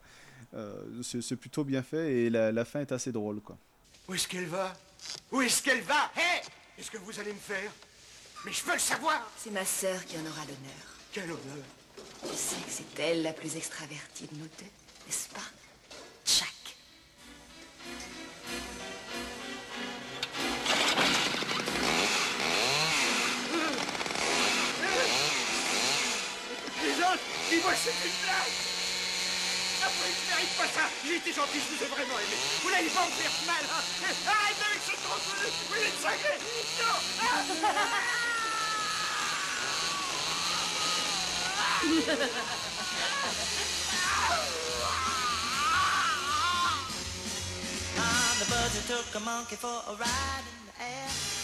[0.55, 3.41] Euh, c'est c'est plutôt bien fait et la, la fin est assez drôle.
[3.41, 3.57] Quoi.
[4.09, 4.73] Où est-ce qu'elle va?
[5.33, 6.11] Où est-ce qu'elle va?
[6.17, 6.43] Hé
[6.77, 7.71] Qu'est-ce que vous allez me faire?
[8.45, 10.99] Mais je veux le savoir C'est ma sœur qui en aura l'honneur.
[11.13, 11.65] Quel honneur
[11.97, 14.65] Tu sais que c'est elle la plus extravertie de nous deux,
[15.07, 15.41] n'est-ce pas?
[16.27, 16.49] Jack.
[26.83, 27.19] Les autres,
[27.51, 28.57] dis-moi que c'est une blague
[29.83, 30.89] Après, je mérite pas ça.
[31.07, 32.37] J'ai été gentil, je vous ai vraiment aimé.
[32.63, 33.83] Vous n'allez pas me faire mal, hein.
[34.27, 35.19] Arrête avec ce trop
[35.69, 36.35] Vous êtes cinglé
[36.81, 38.24] Non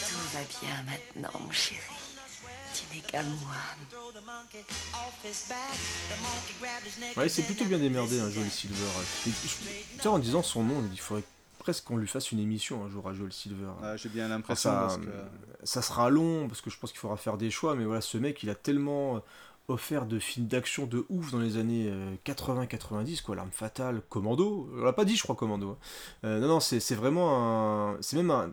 [0.09, 1.81] Tout va bien maintenant, mon chéri.
[2.75, 2.85] Tu
[7.01, 7.13] n'es.
[7.17, 8.77] Ouais, c'est plutôt bien démerdé, hein, Joel Silver.
[9.23, 9.31] Tu
[10.01, 11.25] sais, en disant son nom, il faudrait
[11.59, 13.71] presque qu'on lui fasse une émission un jour à Joel Silver.
[13.83, 17.17] Ah, J'ai bien l'impression ça, que ça sera long parce que je pense qu'il faudra
[17.17, 19.21] faire des choix, mais voilà, ce mec, il a tellement euh,
[19.71, 21.93] offert de films d'action de ouf dans les années
[22.25, 25.71] 80-90, quoi, L'arme fatale, Commando, on l'a pas dit, je crois, Commando.
[25.71, 25.77] hein.
[26.25, 27.97] Euh, non, non, c'est vraiment un.
[28.01, 28.53] C'est même un,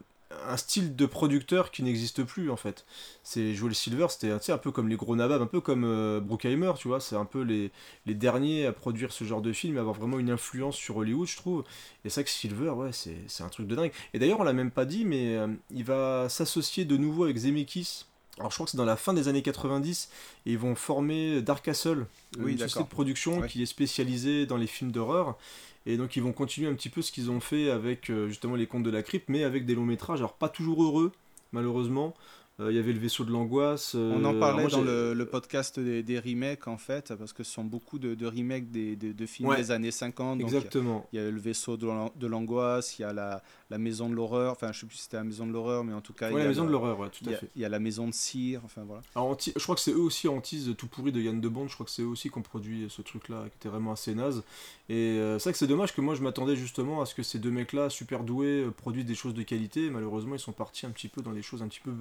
[0.57, 2.85] style de producteur qui n'existe plus en fait.
[3.23, 6.73] C'est Joel Silver, c'était un peu comme les gros nababs, un peu comme euh, Bruckheimer,
[6.77, 7.72] tu vois, c'est un peu les,
[8.06, 11.38] derniers à produire ce genre de film, et avoir vraiment une influence sur Hollywood, je
[11.38, 11.64] trouve.
[12.06, 13.91] Et ça que Silver, ouais, c'est c'est un truc de dingue.
[14.14, 17.38] Et d'ailleurs, on l'a même pas dit, mais euh, il va s'associer de nouveau avec
[17.38, 18.06] Zemeckis.
[18.39, 20.09] Alors je crois que c'est dans la fin des années 90
[20.45, 22.05] et ils vont former Dark Castle,
[22.39, 23.47] Oui, une société de production Ouais.
[23.47, 25.38] qui est spécialisée dans les films d'horreur.
[25.85, 28.55] Et donc ils vont continuer un petit peu ce qu'ils ont fait avec euh, justement
[28.55, 30.19] les contes de la crypte, mais avec des longs métrages.
[30.19, 31.11] Alors pas toujours heureux,
[31.51, 32.14] malheureusement.
[32.59, 33.93] Euh, Il y avait le vaisseau de l'angoisse.
[33.93, 37.31] On en euh, parlait moi, dans le, le podcast des, des remakes en fait, parce
[37.34, 39.57] que ce sont beaucoup de, de remakes des, de films Ouais.
[39.57, 40.39] des années 50.
[40.39, 41.07] donc il y a- Exactement.
[41.13, 44.09] Il y a, le vaisseau de l'an- de l'angoisse, il y a la, la maison
[44.09, 46.13] de l'horreur, enfin je sais plus si c'était la maison de l'horreur, mais en tout
[46.13, 46.27] cas.
[46.31, 47.49] Ouais, il y la maison de l'horreur, ouais, tout à fait.
[47.55, 49.01] Il y a la maison de cire, enfin voilà.
[49.15, 51.67] Alors, Anti- je crois que c'est eux aussi, Antise tout pourri de Yann de Bond,
[51.67, 54.15] je crois que c'est eux aussi qui ont produit ce truc-là, qui était vraiment assez
[54.15, 54.43] naze.
[54.89, 57.21] Et euh, c'est vrai que c'est dommage que moi je m'attendais justement à ce que
[57.21, 59.89] ces deux mecs-là, super doués, produisent des choses de qualité.
[59.91, 61.91] Malheureusement, ils sont partis un petit peu dans des choses un petit peu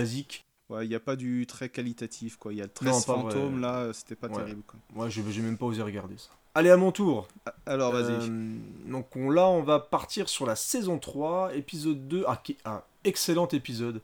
[0.00, 0.44] basiques.
[0.70, 2.52] Ouais, il n'y a pas du très qualitatif quoi.
[2.52, 3.22] Il y a le Non, 13 pas vrai.
[3.32, 4.36] fantômes là, euh, c'était pas Ouais.
[4.36, 4.78] terrible quoi.
[5.04, 6.28] Ouais, j'ai même pas osé regarder ça.
[6.54, 7.28] Allez, à mon tour.
[7.66, 8.12] Alors vas-y.
[8.28, 8.56] Euh,
[8.86, 12.24] donc on, là, on va partir sur la saison 3, épisode 2.
[12.26, 14.00] Ah, qui- ah, excellent épisode.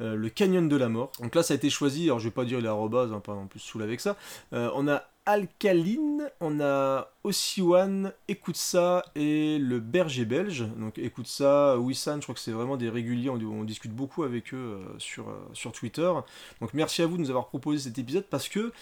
[0.00, 1.12] Euh, le Canyon de la Mort.
[1.20, 2.04] Donc là, ça a été choisi.
[2.06, 4.16] Alors, je vais pas dire les arrobas, hein, pas en plus saoul avec ça.
[4.54, 8.12] Euh, on a Alcaline, on a Ossiwan,
[8.54, 10.64] ça et le Berger Belge.
[10.76, 13.30] Donc ça, Wissan, je crois que c'est vraiment des réguliers.
[13.30, 16.12] On, on discute beaucoup avec eux euh, sur, euh, sur Twitter.
[16.60, 18.72] Donc merci à vous de nous avoir proposé cet épisode parce que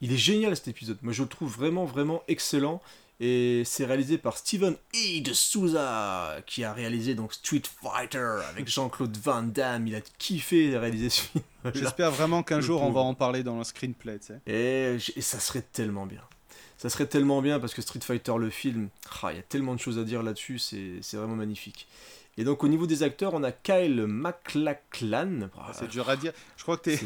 [0.00, 0.98] il est génial cet épisode.
[1.02, 2.82] Moi, je le trouve vraiment, vraiment excellent.
[3.20, 5.20] Et c'est réalisé par Steven E.
[5.20, 9.86] de Souza, qui a réalisé donc Street Fighter avec Jean-Claude Van Damme.
[9.86, 11.44] Il a kiffé réaliser ce film.
[11.74, 14.18] J'espère vraiment qu'un jour on va en parler dans le screenplay.
[14.18, 14.40] tu sais.
[14.46, 16.22] Et, et ça serait tellement bien.
[16.76, 18.88] Ça serait tellement bien parce que Street Fighter, le film,
[19.22, 21.86] ah, il y a tellement de choses à dire là-dessus, c'est vraiment magnifique.
[22.36, 25.48] Et donc au niveau des acteurs, on a Kyle MacLachlan.
[25.58, 26.32] Ah, C'est dur à dire.
[26.56, 26.98] Je crois que t'es.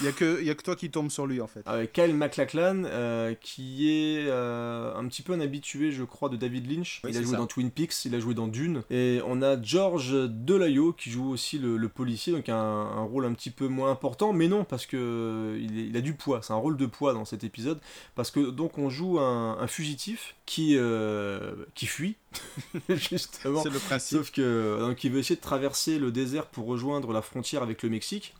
[0.00, 1.60] Il y a que il y a que toi qui tombe sur lui en fait.
[1.68, 6.36] Euh, Kyle MacLachlan, euh, qui est euh, un petit peu un habitué, je crois, de
[6.36, 7.00] David Lynch.
[7.04, 7.36] Oui, il a joué ça.
[7.36, 8.82] dans Twin Peaks, il a joué dans Dune.
[8.90, 13.26] Et on a George Delayo qui joue aussi le, le policier, donc un, un rôle
[13.26, 16.14] un petit peu moins important, mais non, parce que euh, il, est- il a du
[16.14, 16.40] poids.
[16.42, 17.78] C'est un rôle de poids dans cet épisode,
[18.14, 22.16] parce que donc on joue un, un fugitif qui euh, qui fuit,
[22.88, 23.62] justement.
[23.62, 24.18] C'est le principe.
[24.18, 27.82] Sauf que donc il veut essayer de traverser le désert pour rejoindre la frontière avec
[27.82, 28.34] le Mexique.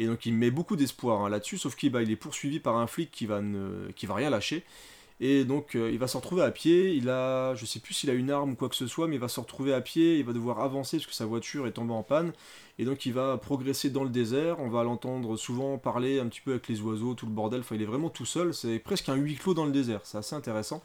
[0.00, 2.76] Et donc il met beaucoup d'espoir hein, là-dessus, sauf qu'il bah, il est poursuivi par
[2.76, 4.64] un flic qui va, ne, qui va rien lâcher.
[5.20, 8.10] Et donc euh, il va se retrouver à pied, il a, je sais plus s'il
[8.10, 10.18] a une arme ou quoi que ce soit, mais il va se retrouver à pied,
[10.18, 12.32] il va devoir avancer parce que sa voiture est tombée en panne.
[12.80, 16.40] Et donc il va progresser dans le désert, on va l'entendre souvent parler un petit
[16.40, 19.08] peu avec les oiseaux, tout le bordel, enfin il est vraiment tout seul, c'est presque
[19.10, 20.82] un huis clos dans le désert, c'est assez intéressant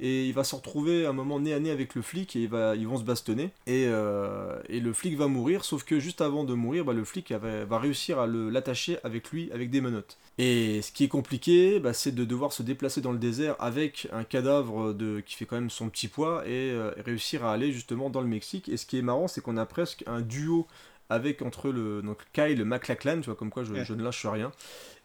[0.00, 2.48] et il va se retrouver un moment nez à nez avec le flic et il
[2.48, 3.50] va, ils vont se bastonner.
[3.66, 7.32] Et, euh, le flic va mourir sauf que juste avant de mourir bah, le flic
[7.32, 10.18] va, va réussir à l'attacher avec lui avec des menottes.
[10.38, 14.08] Et ce qui est compliqué bah, c'est de devoir se déplacer dans le désert avec
[14.12, 17.72] un cadavre de, qui fait quand même son petit poids et euh, réussir à aller
[17.72, 18.68] justement dans le Mexique.
[18.68, 20.66] Et ce qui est marrant c'est qu'on a presque un duo
[21.08, 23.84] avec entre le donc Kyle MacLachlan, tu vois comme quoi je, Ouais.
[23.84, 24.52] je ne lâche rien.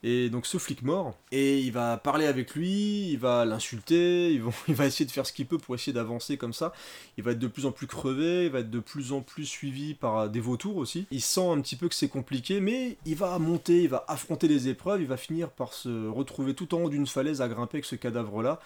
[0.04, 4.42] Et donc ce flic mort, et il va parler avec lui, il va l'insulter, il
[4.68, 6.74] il va essayer de faire ce qu'il peut pour essayer d'avancer comme ça.
[7.18, 9.46] Il va être de plus en plus crevé, il va être de plus en plus
[9.46, 11.06] suivi par des vautours aussi.
[11.12, 14.48] Il sent un petit peu que c'est compliqué, mais il va monter, il va affronter
[14.48, 17.78] les épreuves, il va finir par se retrouver tout en haut d'une falaise à grimper
[17.78, 18.60] avec ce cadavre-là.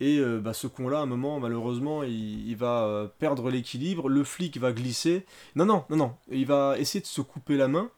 [0.00, 4.08] Et euh, bah, ce con-là, à un moment, malheureusement, il, il va euh, perdre l'équilibre.
[4.08, 5.26] Le flic va glisser.
[5.56, 6.14] Non, non, non, non.
[6.30, 7.90] Il va essayer de se couper la main.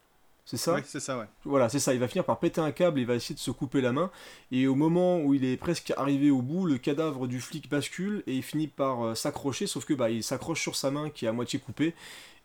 [0.47, 0.75] C'est ça?
[0.75, 1.27] Ouais, c'est ça, ouais.
[1.45, 1.93] Voilà, c'est ça.
[1.95, 2.99] Il va finir par péter un câble.
[3.01, 4.11] Il va essayer de se couper la main.
[4.51, 8.23] Et au moment où il est presque arrivé au bout, le cadavre du flic bascule
[8.27, 9.67] et il finit par euh, s'accrocher.
[9.67, 11.95] Sauf que bah, il s'accroche sur sa main qui est à moitié coupée.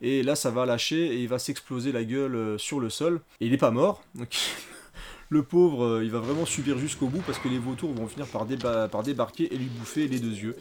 [0.02, 3.22] Et là, ça va lâcher et il va s'exploser la gueule sur le sol.
[3.40, 4.03] Et il n'est pas mort.
[4.14, 4.36] Donc,
[5.30, 8.28] le pauvre, euh, il va vraiment subir jusqu'au bout parce que les vautours vont finir
[8.28, 10.56] par, déba- par débarquer et lui bouffer les deux yeux.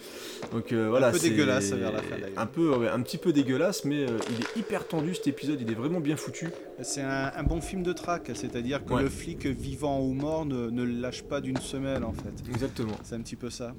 [0.52, 2.38] Donc euh, voilà, peu c'est dégueulasse vers la fin, d'ailleurs.
[2.38, 5.60] Un peu, ouais, un petit peu dégueulasse, mais euh, il est hyper tendu cet épisode.
[5.60, 6.48] Il est vraiment bien foutu.
[6.82, 9.02] C'est un, un bon film de traque, c'est-à-dire que Ouais.
[9.02, 12.32] le flic vivant ou mort ne, ne le lâche pas d'une semelle en fait.
[12.48, 12.96] Exactement.
[13.02, 13.74] C'est un petit peu ça.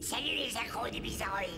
[0.00, 1.48] Salut les accros du bizarroïde.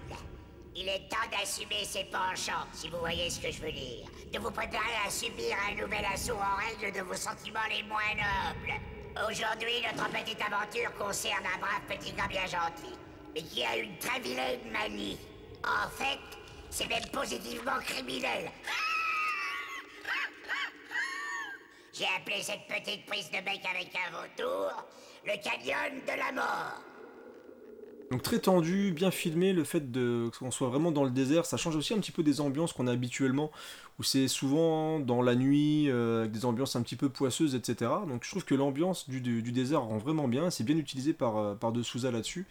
[0.77, 4.07] Il est temps d'assumer ses penchants, si vous voyez ce que je veux dire.
[4.32, 8.15] De vous préparer à subir un nouvel assaut en règle de vos sentiments les moins
[8.15, 8.81] nobles.
[9.28, 12.94] Aujourd'hui, notre petite aventure concerne un brave petit gars bien gentil,
[13.35, 15.19] mais qui a une très vilaine manie.
[15.65, 16.20] En fait,
[16.70, 18.51] c'est même positivement criminel.
[21.93, 24.73] J'ai appelé cette petite prise de bec avec un vautour
[25.27, 26.82] le canyon de la mort.
[28.11, 31.57] Donc très tendu, bien filmé, le fait de qu'on soit vraiment dans le désert, ça
[31.57, 33.52] change aussi un petit peu des ambiances qu'on a habituellement,
[34.01, 37.90] où c'est souvent dans la nuit, euh, avec des ambiances un petit peu poisseuses, etc.
[38.09, 41.55] Donc je trouve que l'ambiance du, désert rend vraiment bien, c'est bien utilisé par, euh,
[41.55, 42.47] par De Souza là-dessus.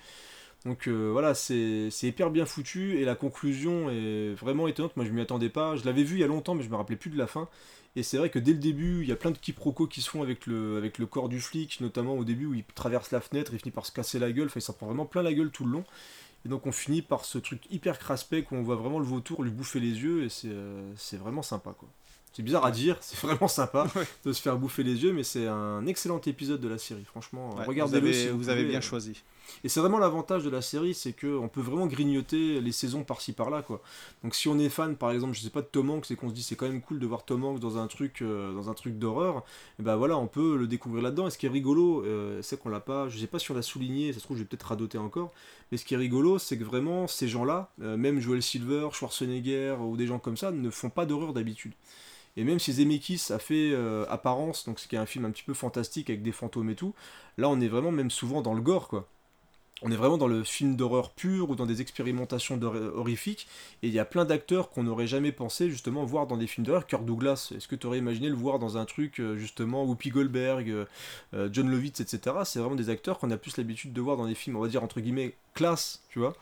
[0.64, 5.10] Donc euh, voilà, c'est hyper bien foutu, et la conclusion est vraiment étonnante, moi je
[5.10, 7.10] m'y attendais pas, je l'avais vu il y a longtemps, mais je me rappelais plus
[7.10, 7.50] de la fin.
[7.96, 10.10] Et c'est vrai que dès le début, il y a plein de quiproquos qui se
[10.12, 13.22] font avec le, avec le corps du flic, notamment au début où il traverse la
[13.22, 15.34] fenêtre, il finit par se casser la gueule, enfin, il s'en prend vraiment plein la
[15.34, 15.84] gueule tout le long.
[16.46, 19.44] Et donc on finit par ce truc hyper craspec où on voit vraiment le vautour
[19.44, 21.90] lui bouffer les yeux, et c'est euh, c'est vraiment sympa quoi.
[22.32, 23.88] C'est bizarre à dire, c'est vraiment sympa
[24.26, 27.56] de se faire bouffer les yeux, mais c'est un excellent épisode de la série, franchement.
[27.56, 28.72] Ouais, Regardez-le vous avez- si vous avez pouvez.
[28.72, 29.24] bien choisi.
[29.64, 33.04] Et c'est vraiment l'avantage de la série, c'est que on peut vraiment grignoter les saisons
[33.04, 33.82] par-ci par-là, quoi.
[34.24, 36.30] Donc si on est fan, par exemple, je sais pas de Tom Hanks, et qu'on
[36.30, 38.70] se dit c'est quand même cool de voir Tom Hanks dans un truc, euh, dans
[38.70, 39.44] un truc d'horreur,
[39.80, 41.26] et ben voilà, on peut le découvrir là-dedans.
[41.28, 43.56] Et ce qui est rigolo, euh, c'est qu'on l'a pas, je sais pas si on
[43.56, 45.32] l'a souligné, ça se trouve je vais peut-être radoter encore,
[45.72, 49.78] mais ce qui est rigolo, c'est que vraiment ces gens-là, euh, même Joel Silver, Schwarzenegger
[49.82, 51.74] ou des gens comme ça, ne font pas d'horreur d'habitude.
[52.40, 55.32] Et même si Zemeckis a fait euh, Apparence, donc ce qui est un film un
[55.32, 56.96] petit peu fantastique avec des fantômes et tout,
[57.38, 59.10] là on est vraiment même souvent dans le gore quoi.
[59.82, 63.48] On est vraiment dans le film d'horreur pur ou dans des expérimentations horrifiques.
[63.84, 66.66] Et il y a plein d'acteurs qu'on n'aurait jamais pensé justement voir dans des films
[66.66, 66.88] d'horreur.
[66.88, 70.10] Kirk Douglas, est-ce que tu aurais imaginé le voir dans un truc euh, justement Whoopi
[70.10, 70.70] Goldberg,
[71.34, 72.38] euh, John Lovitz, etc.
[72.46, 74.70] C'est vraiment des acteurs qu'on a plus l'habitude de voir dans des films, on va
[74.70, 76.36] dire entre guillemets classe, tu vois?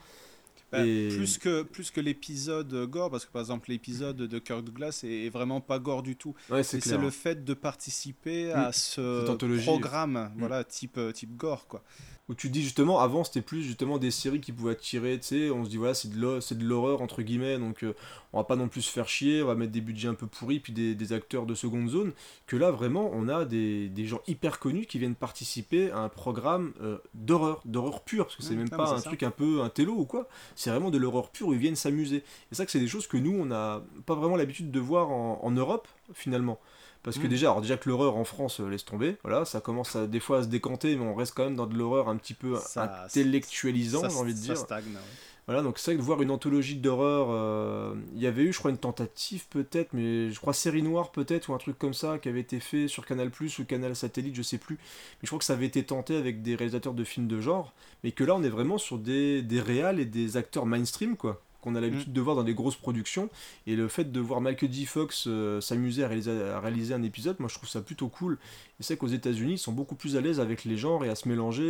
[0.71, 4.63] Bah, Et- Plus que, plus que l'épisode gore, parce que par exemple l'épisode de Kirk
[4.65, 6.35] Douglas est, est vraiment pas gore du tout.
[6.49, 8.57] Ouais, c'est le fait de participer Mm.
[8.57, 9.63] à ce Cette anthologie.
[9.65, 10.39] programme, Mm.
[10.39, 11.83] voilà, type, euh, type gore quoi.
[12.29, 15.49] Où tu dis justement, avant c'était plus justement des séries qui pouvaient attirer, tu sais,
[15.49, 17.93] on se dit voilà, c'est de l'horreur entre guillemets, donc euh,
[18.33, 20.27] on va pas non plus se faire chier, on va mettre des budgets un peu
[20.27, 22.11] pourris, puis des, des acteurs de seconde zone,
[22.45, 26.09] que là vraiment on a des, des gens hyper connus qui viennent participer à un
[26.09, 29.09] programme euh, d'horreur, d'horreur pure, parce que c'est Mm, même pas un ça.
[29.09, 31.77] truc un peu un télo ou quoi, c'est vraiment de l'horreur pure où ils viennent
[31.77, 32.23] s'amuser.
[32.51, 35.11] Et ça que c'est des choses que nous on n'a pas vraiment l'habitude de voir
[35.11, 36.59] en, en Europe finalement.
[37.03, 37.29] Parce que Mm.
[37.29, 40.19] déjà, alors déjà que l'horreur en France euh, laisse tomber, voilà, ça commence à, des
[40.19, 42.57] fois à se décanter, mais on reste quand même dans de l'horreur un petit peu
[42.57, 44.57] Ça- intellectualisant, ça- j'ai envie de ça dire.
[44.57, 44.99] stagne, ouais.
[45.45, 48.51] Voilà, donc c'est vrai que de voir une anthologie d'horreur, euh, il y avait eu,
[48.51, 51.93] je crois, une tentative peut-être, mais je crois série noire peut-être, ou un truc comme
[51.93, 54.75] ça, qui avait été fait sur Canal Plus ou Canal Satellite, je sais plus.
[54.75, 57.73] Mais je crois que ça avait été tenté avec des réalisateurs de films de genre,
[58.03, 61.41] mais que là on est vraiment sur des, des réals et des acteurs mainstream, quoi
[61.67, 63.29] qu'on a l'habitude de voir dans des grosses productions
[63.65, 64.85] et le fait de voir Michael J.
[64.85, 68.37] Fox euh, s'amuser à réaliser, à réaliser un épisode moi je trouve ça plutôt cool
[68.79, 71.15] et c'est qu'aux États-Unis ils sont beaucoup plus à l'aise avec les genres et à
[71.15, 71.65] se mélanger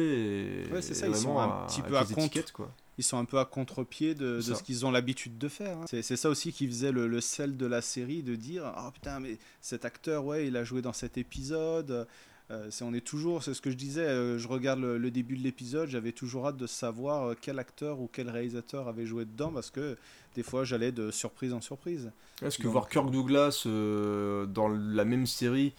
[0.68, 2.54] et, Ouais, c'est ça, ils sont un petit peu à les contre.
[2.54, 2.72] quoi.
[3.00, 5.78] Ils sont un peu à contre-pied de, ce qu'ils ont l'habitude de faire.
[5.78, 5.86] hein.
[5.88, 8.92] C'est c'est ça aussi qui faisait le, le sel de la série, de dire oh
[8.92, 12.08] putain mais cet acteur ouais il a joué dans cet épisode.
[12.50, 14.02] Euh, c'est on est toujours, c'est ce que je disais.
[14.06, 17.60] euh, je regarde le, le début de l'épisode, j'avais toujours hâte de savoir euh, quel
[17.60, 19.98] acteur ou quel réalisateur avait joué dedans parce que
[20.36, 22.12] des fois j'allais de surprise en surprise.
[22.42, 25.74] Est-ce que Donc, voir Kirk Douglas euh, dans la même série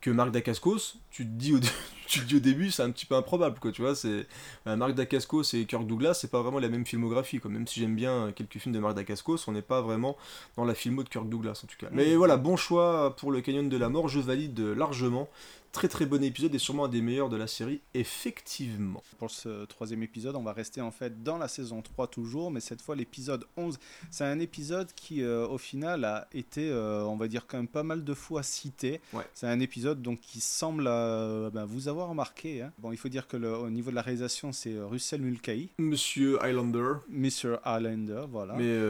[0.00, 1.68] que Marc Dacascos, tu te dis au, dé-
[2.06, 4.26] tu te dis au début, c'est un petit peu improbable, quoi, tu vois, c'est
[4.66, 7.50] Marc Dacascos et Kirk Douglas, c'est pas vraiment la même filmographie, quoi.
[7.50, 10.16] Même si j'aime bien quelques films de Marc Dacascos, on n'est pas vraiment
[10.56, 11.88] dans la filmo de Kirk Douglas, en tout cas.
[11.92, 12.16] Mais Mhm.
[12.18, 15.28] voilà, bon choix pour le Canyon de la Mort, je valide largement.
[15.72, 19.02] Très très bon épisode et sûrement un des meilleurs de la série, effectivement.
[19.18, 22.60] Pour ce troisième épisode, on va rester en fait dans la saison 3 toujours, mais
[22.60, 23.78] cette fois l'épisode 11.
[24.10, 27.68] C'est un épisode qui, euh, au final, a été, euh, on va dire, quand même
[27.68, 29.02] pas mal de fois cité.
[29.12, 29.24] Ouais.
[29.34, 32.62] C'est un épisode donc, qui semble euh, ben, vous avoir marqué.
[32.62, 32.72] hein.
[32.78, 36.42] Bon, il faut dire que le- au niveau de la réalisation, c'est Russell Mulcahy, Monsieur
[36.42, 37.56] Highlander, Mr.
[37.64, 38.54] Highlander, voilà.
[38.54, 38.80] mais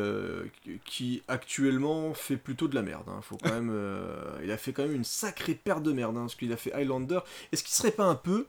[0.85, 3.09] qui actuellement fait plutôt de la merde.
[3.09, 3.21] hein.
[3.23, 3.75] Faut quand même,
[4.45, 6.75] il a fait quand même une sacrée paire de merde, hein, parce qu'il a fait
[6.77, 7.21] Highlander.
[7.53, 8.47] Est-ce qu'il serait pas un peu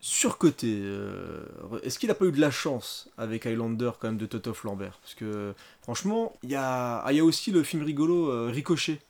[0.00, 1.44] surcoté euh,
[1.82, 4.98] Est-ce qu'il a pas eu de la chance avec Highlander quand même de Totof Lambert?
[5.00, 8.50] Parce que franchement, il y a, ah, il y a aussi le film rigolo euh,
[8.52, 9.00] Ricochet,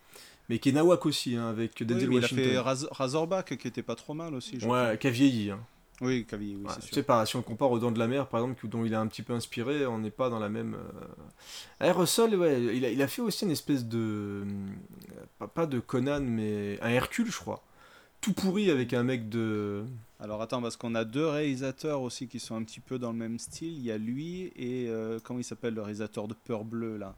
[0.49, 2.45] mais qui est nawak aussi hein, avec Oui, Denzel mais il a Washington.
[2.45, 4.61] fait Raz- Razorback qui était pas trop mal aussi.
[4.61, 4.67] je.
[4.69, 5.51] Ouais, qui a vieilli.
[5.51, 5.61] hein.
[6.01, 6.95] Oui, Cavi, oui, Ouais, c'est sûr.
[6.95, 8.97] sais pas, si on compare aux Dents de la Mer, par exemple, dont il est
[8.97, 10.77] un petit peu inspiré, on n'est pas dans la même.
[11.81, 11.93] Euh...
[11.93, 14.45] Russell, ouais, il a, il a fait aussi une espèce de.
[15.41, 17.63] euh, pas de Conan, mais un Hercule, je crois.
[18.25, 19.85] Tout pourri avec un mec de.
[20.19, 23.19] Alors attends, parce qu'on a deux réalisateurs aussi qui sont un petit peu dans le
[23.19, 23.73] même style.
[23.73, 27.15] Il y a lui et euh, comment il s'appelle le réalisateur de Peur Bleue là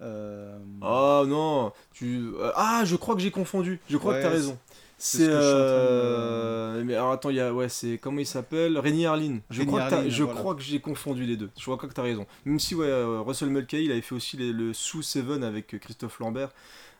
[0.00, 2.30] Euh, Oh non tu...
[2.38, 3.80] euh, Ah, je crois que j'ai confondu.
[3.90, 4.56] Je crois Ouais, que t'as raison.
[4.96, 7.52] c'est ce de- euh, Mais alors attends, il y a.
[7.52, 7.98] Ouais, c'est.
[7.98, 8.78] Comment il s'appelle?
[8.78, 9.40] Rémi Harlin.
[9.50, 10.40] Je, crois que, je voilà.
[10.40, 11.50] crois que j'ai confondu les deux.
[11.58, 12.24] Je crois que t'as raison.
[12.46, 16.18] Même si, ouais, Russell Mulcahy, il avait fait aussi les- le sous Seven avec Christophe
[16.20, 16.50] Lambert.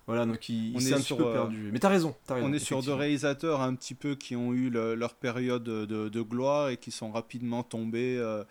[0.08, 1.68] Voilà, donc il, On il est s'est un sur, petit peu euh, perdu.
[1.72, 2.46] Mais t'as raison, t'as raison.
[2.48, 5.84] On est sur deux réalisateurs un petit peu qui ont eu le- leur période de,
[6.08, 8.42] de gloire et qui sont rapidement tombés euh,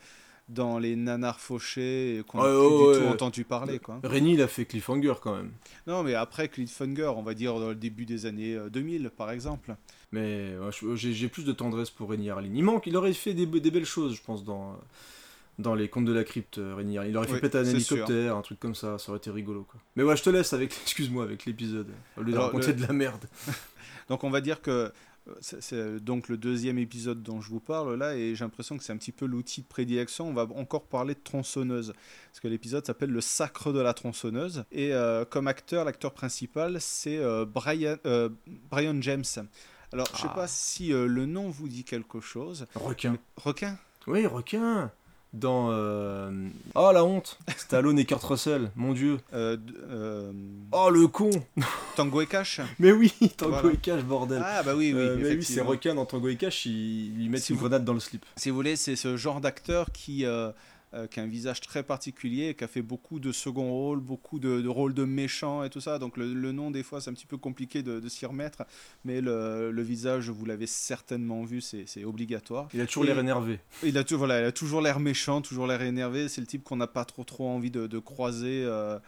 [0.49, 3.79] dans les nanars fauchés et qu'on n'a Ouais, plus ouais, du tout entendu parler.
[3.79, 3.99] Quoi.
[4.13, 5.51] Il a fait Cliffhanger quand même.
[5.87, 9.31] Non, mais après Cliffhanger, on va dire dans le début des années euh, 2000 par
[9.31, 9.75] exemple.
[10.13, 10.53] Mais
[10.95, 12.51] j'ai plus de tendresse pour Rémi Harlin.
[12.53, 14.77] Il manque, il aurait fait des belles choses, je pense, dans,
[15.59, 17.03] dans les contes de la crypte, euh, Harlin.
[17.05, 19.63] Il aurait fait Oui, péter un hélicoptère, un truc comme ça, ça aurait été rigolo.
[19.69, 19.79] Quoi.
[19.95, 21.87] Mais ouais, je te laisse avec, excuse-moi, avec l'épisode.
[22.17, 23.25] Au lieu de raconter le- de la merde.
[24.09, 24.89] Donc on va dire que euh,
[25.41, 28.83] c'est- c'est donc le deuxième épisode dont je vous parle là et j'ai l'impression que
[28.85, 30.29] c'est un petit peu l'outil de prédilection.
[30.29, 31.91] On va encore parler de tronçonneuse
[32.31, 36.77] parce que l'épisode s'appelle le sacre de la tronçonneuse et euh, comme acteur, l'acteur principal
[36.79, 38.29] c'est euh, Brian, euh,
[38.71, 39.25] Brian James.
[39.91, 40.35] Alors je sais Ah.
[40.35, 42.65] pas si euh, le nom vous dit quelque chose.
[42.75, 43.17] Requin.
[43.35, 43.77] Requin?
[44.05, 44.89] Oui, requin.
[45.33, 45.69] Dans.
[45.71, 46.31] euh,
[46.75, 49.17] Oh la honte Stallone et Kurt Russell, mon dieu.
[49.33, 49.57] Euh,
[49.89, 50.31] euh,
[50.71, 51.29] Oh le con
[51.95, 52.61] Tango et Cash.
[52.79, 53.71] Mais oui, Tango Voilà.
[53.73, 54.41] et Cash, bordel.
[54.43, 55.69] Ah bah oui, oui, mais oui, c'est effectivement.
[55.69, 57.99] requin dans Tango et Cash, ils, ils lui mettent Si une vous- grenade dans le
[57.99, 58.25] slip.
[58.35, 60.25] Si vous voulez, c'est ce genre d'acteur qui,
[60.93, 64.39] euh, qui a un visage très particulier, qui a fait beaucoup de second rôles, beaucoup
[64.39, 65.99] de, de rôles de méchants et tout ça.
[65.99, 68.63] Donc le, le nom, des fois, c'est un petit peu compliqué de, de s'y remettre.
[69.03, 72.69] Mais le, le visage, vous l'avez certainement vu, c'est obligatoire.
[72.73, 73.59] Il a toujours l'air énervé.
[73.83, 76.29] Il a, voilà, il a toujours l'air méchant, toujours l'air énervé.
[76.29, 78.63] C'est le type qu'on n'a pas trop, trop envie de, de croiser.
[78.65, 78.99] euh,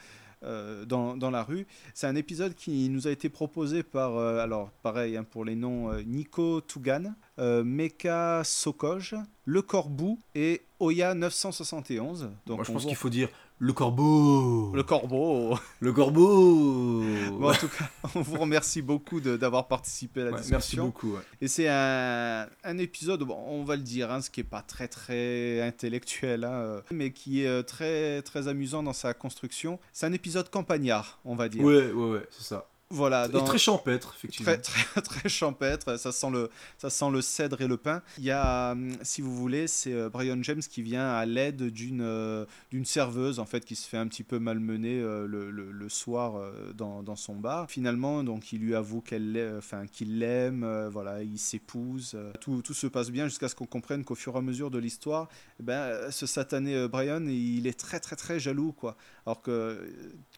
[0.43, 1.67] euh, dans, dans la rue.
[1.93, 5.55] C'est un épisode qui nous a été proposé par, euh, alors pareil hein, pour les
[5.55, 12.29] noms, euh, Nico Tougan, Meka Sokoj, Le Corbeau et Oya 971.
[12.45, 13.29] Donc Moi, je pense voit- qu'il faut dire
[13.61, 14.71] le corbeau.
[14.73, 15.57] Le Corbeau.
[15.81, 17.01] Le corbeau.
[17.37, 20.57] Bon, en tout cas, on vous remercie beaucoup d'avoir participé à la Ouais, discussion.
[20.57, 21.13] merci beaucoup.
[21.15, 21.21] ouais.
[21.41, 24.61] Et c'est un, un épisode, bon, on va le dire, hein, ce qui est pas
[24.61, 29.77] très très intellectuel, hein, euh, mais qui est euh, très très amusant dans sa construction.
[29.91, 31.63] C'est un épisode campagnard, on va dire.
[31.63, 32.65] Ouais, ouais, ouais, c'est ça.
[32.91, 33.27] Voilà.
[33.31, 34.45] Et très champêtre, effectivement.
[34.51, 36.49] Très, très, très champêtre, ça sent, le,
[36.79, 38.01] ça sent le cèdre et le pin.
[38.17, 41.61] Il y a, hum, si vous voulez, c'est euh, Brian James qui vient à l'aide
[41.69, 45.51] d'une euh, d'une serveuse, en fait, qui se fait un petit peu malmener euh, le,
[45.51, 47.69] le- le soir euh, dans, dans son bar.
[47.69, 52.13] Finalement, donc, il lui avoue qu'elle enfin, qu'il l'aime, voilà, ils s'épousent.
[52.15, 54.71] euh, tout, tout se passe bien jusqu'à ce qu'on comprenne qu'au fur et à mesure
[54.71, 55.29] de l'histoire,
[55.59, 58.97] eh ben, ce satané Brian, il est très, très, très jaloux, quoi.
[59.27, 59.87] Alors que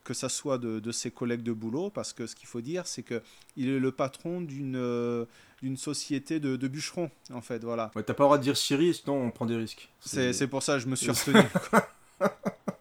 [0.04, 2.88] que ça soit de, de ses collègues de boulot, parce que ce qu'il faut dire,
[2.88, 3.22] c'est que
[3.56, 5.26] il est le patron d'une euh,
[5.62, 7.92] d'une société de, de bûcherons, en fait, voilà.
[7.96, 9.90] Ouais, t'as pas le droit de dire Siri, sinon on prend des risques.
[10.00, 11.40] C'est c'est pour ça que je me suis retenu.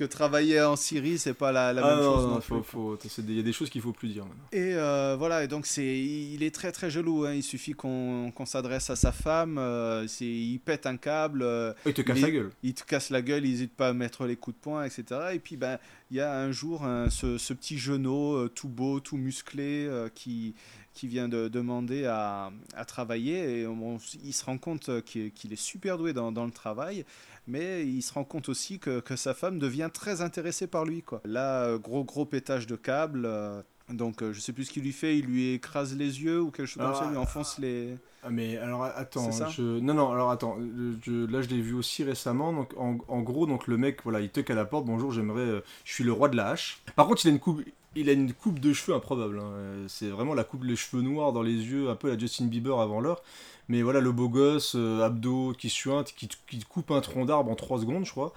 [0.00, 2.62] que travailler en Syrie, c'est pas la, la Ah même non, chose non, non faut-
[2.62, 2.98] faut-
[3.28, 4.44] Il y a des choses qu'il faut plus dire maintenant.
[4.52, 7.26] Et euh, voilà, et donc c'est, il est très très jaloux.
[7.26, 7.34] hein.
[7.34, 11.42] Il suffit qu'on qu'on s'adresse à sa femme, euh, c'est, il pète un câble.
[11.42, 12.50] euh, Il te casse mais- la gueule.
[12.62, 15.04] Il te casse la gueule, il n'hésite pas à mettre les coups de poing, etc.
[15.34, 15.78] Et puis ben,
[16.10, 19.88] il y a un jour un- ce, ce petit genou euh, tout beau, tout musclé,
[20.14, 20.54] qui,
[20.92, 23.60] qui vient de demander à, à travailler.
[23.60, 27.04] Et on- il se rend compte euh, qu'il est super doué dans, dans le travail,
[27.46, 31.02] mais il se rend compte aussi que, que sa femme devient très intéressée par lui.
[31.02, 31.20] Quoi.
[31.24, 33.22] Là, euh, gros gros pétage de câble.
[33.24, 36.40] euh, donc euh, je sais plus ce qu'il lui fait, il lui écrase les yeux
[36.40, 37.96] ou quelque chose comme ça, il lui enfonce les...
[38.22, 39.62] Ah mais alors attends, je...
[39.80, 40.58] non non alors attends,
[41.02, 44.20] je- là je l'ai vu aussi récemment donc en, en gros donc le mec voilà
[44.20, 46.82] il toque à la porte bonjour j'aimerais euh, je suis le roi de la hache.
[46.96, 47.62] Par contre il a une coupe
[47.96, 49.38] il a une coupe de cheveux improbable.
[49.40, 49.52] hein.
[49.54, 52.46] Euh, C'est vraiment la coupe, les cheveux noirs dans les yeux, un peu la Justin
[52.46, 53.22] Bieber avant l'heure.
[53.68, 57.50] Mais voilà, le beau gosse, euh, abdos qui suinte, qui, qui coupe un tronc d'arbre
[57.50, 58.32] en 3 secondes, je crois.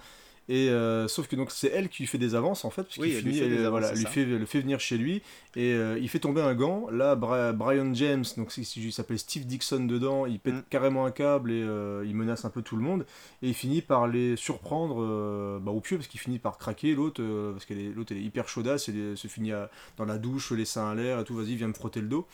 [0.48, 2.98] Et euh, sauf que donc c'est elle qui lui fait des avances en fait, parce
[2.98, 5.22] Oui, qu'il lui fait elle, avances, voilà, lui fait, le fait venir chez lui
[5.56, 6.86] et euh, il fait tomber un gant.
[6.90, 10.38] Là, Bra- Brian James, donc il s'appelle Steve Dixon dedans, il Mm.
[10.40, 13.06] pète carrément un câble et euh, il menace un peu tout le monde.
[13.42, 16.94] Et il finit par les surprendre euh, bah, au pieu parce qu'il finit par craquer
[16.94, 20.18] l'autre, euh, parce que l'autre est hyper chaudasse, elle est- se finit à- dans la
[20.18, 22.26] douche, les seins à l'air et tout, vas-y, viens me frotter le dos.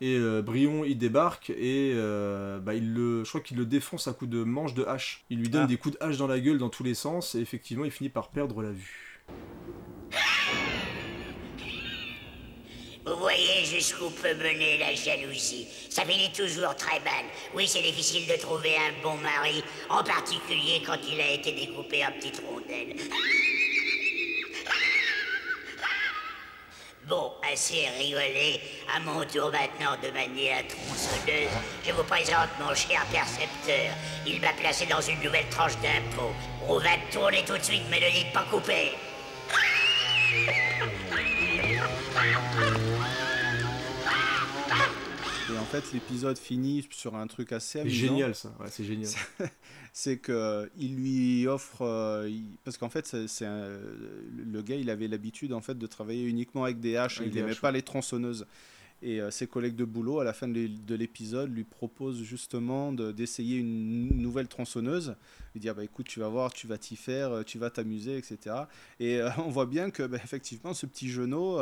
[0.00, 4.08] Et euh, Brion il débarque et euh, bah, il le, je crois qu'il le défonce
[4.08, 5.22] à coups de manche de hache.
[5.30, 5.66] Il lui donne Ah.
[5.66, 8.08] des coups de hache dans la gueule dans tous les sens et effectivement il finit
[8.08, 9.20] par perdre la vue.
[13.04, 15.66] Vous voyez jusqu'où peut mener la jalousie.
[15.90, 17.26] Ça finit toujours très mal.
[17.54, 22.06] Oui, c'est difficile de trouver un bon mari, en particulier quand il a été découpé
[22.06, 22.96] en petites rondelles.
[27.12, 28.58] Bon, assez rigolé.
[28.96, 31.50] À mon tour maintenant de manier la tronçonneuse,
[31.86, 33.94] je vous présente mon cher percepteur.
[34.26, 36.32] Il m'a placé dans une nouvelle tranche d'impôt.
[36.66, 38.92] On va tourner tout de suite, mais ne dites pas couper.
[45.72, 47.96] Fait, l'épisode finit sur un truc assez C'est amusant.
[48.08, 49.10] génial ça, ouais, c'est génial.
[49.94, 53.78] c'est que il lui offre euh, il- parce qu'en fait c'est un-
[54.36, 57.40] le gars il avait l'habitude en fait de travailler uniquement avec des haches Avec il
[57.40, 58.46] n'aimait pas les tronçonneuses
[59.02, 62.22] et euh, ses collègues de boulot à la fin de l'é- de l'épisode lui proposent
[62.22, 65.16] justement de- d'essayer une nouvelle tronçonneuse.
[65.54, 68.16] Lui dire bah écoute tu vas voir tu vas t'y faire euh, tu vas t'amuser
[68.16, 68.56] etc
[69.00, 71.58] et euh, on voit bien que bah, effectivement ce petit genou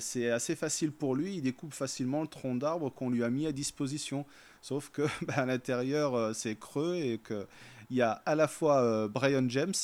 [0.00, 1.36] c'est assez facile pour lui.
[1.36, 4.24] Il découpe facilement le tronc d'arbre qu'on lui a mis à disposition.
[4.62, 7.46] Sauf que bah, à l'intérieur, c'est creux et qu'il
[7.90, 9.74] y a à la fois Brian James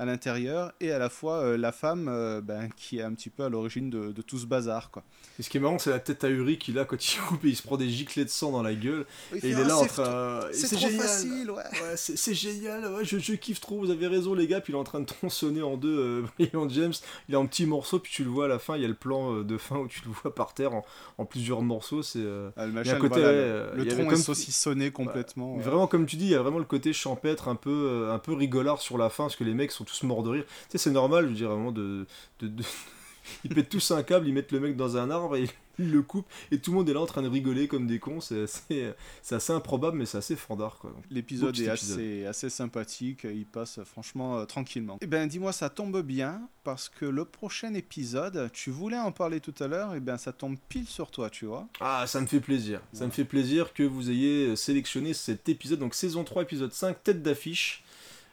[0.00, 3.28] à l'intérieur et à la fois euh, la femme euh, ben, qui est un petit
[3.30, 4.90] peu à l'origine de, de tout ce bazar.
[4.90, 5.02] Quoi.
[5.38, 7.48] Et ce qui est marrant, c'est la tête ahuri qu'il a quand il coupe et
[7.48, 9.04] il se prend des giclets de sang dans la gueule.
[9.34, 10.38] Et il Ah, est là en c'est train.
[10.40, 11.00] trop- et c'est génial.
[11.00, 11.62] facile, ouais.
[11.96, 14.60] c'est c'est génial, ouais, je, je kiffe trop, vous avez raison les gars.
[14.60, 16.94] Puis il est en train de tronçonner en deux euh, Brian James.
[17.28, 18.88] Il est en petits morceaux, puis tu le vois à la fin, il y a
[18.88, 20.84] le plan euh, de fin où tu le vois par terre en,
[21.18, 22.02] en plusieurs morceaux.
[22.02, 25.56] C'est euh, Ah, le machin, un côté, voilà, le- euh, le tronc est saucissonné complètement,
[25.56, 25.62] ouais.
[25.62, 28.18] Vraiment, comme tu dis, il y a vraiment le côté champêtre, un peu, euh, un
[28.18, 30.44] peu rigolard sur la fin, parce que les mecs sont tous morts de rire.
[30.46, 32.06] Tu sais, c'est normal, je veux dire, vraiment, de.
[32.40, 32.64] de, de-
[33.44, 35.46] ils pètent tous un câble, ils mettent le mec dans un arbre et
[35.78, 37.98] ils le coupent, et tout le monde est là en train de rigoler comme des
[37.98, 38.20] cons.
[38.20, 40.80] C'est assez, improbable, mais c'est assez fandard,
[41.10, 44.98] L'épisode est assez, assez sympathique, il passe franchement euh, tranquillement.
[45.00, 49.40] Eh bien, dis-moi, ça tombe bien, parce que le prochain épisode, tu voulais en parler
[49.40, 51.66] tout à l'heure, et bien ça tombe pile sur toi, tu vois.
[51.80, 52.80] Ah, ça me fait plaisir.
[52.92, 57.02] Ça me fait plaisir que vous ayez sélectionné cet épisode, donc saison 3, épisode 5,
[57.02, 57.84] tête d'affiche,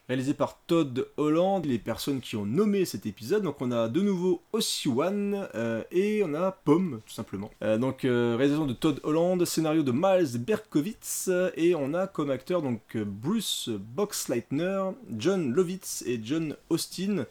[0.07, 3.43] réalisé par Todd Holland, les personnes qui ont nommé cet épisode.
[3.43, 7.51] Donc on a de nouveau Ossiwan euh, et on a Pomme, tout simplement.
[7.63, 12.29] Euh, donc euh, réalisation de Todd Holland, scénario de Miles Berkowitz, et on a comme
[12.29, 17.25] acteur donc Bruce Boxleitner, John Lovitz et John Austin.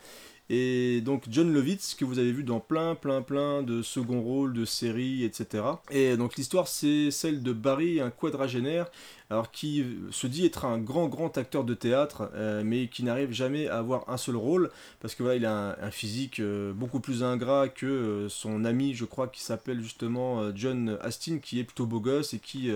[0.49, 4.53] Et donc John Lovitz, que vous avez vu dans plein, plein, plein de second rôles,
[4.53, 5.65] de séries, etc.
[5.91, 8.89] Et donc l'histoire, c'est celle de Barry, un quadragénaire,
[9.31, 13.33] alors qui se dit être un grand, grand acteur de théâtre, euh, mais qui n'arrive
[13.33, 14.71] jamais à avoir un seul rôle,
[15.01, 18.65] parce que voilà, il a un, un physique euh, beaucoup plus ingrat que euh, son
[18.65, 22.71] ami, je crois, qui s'appelle justement John Astin, qui est plutôt beau gosse et qui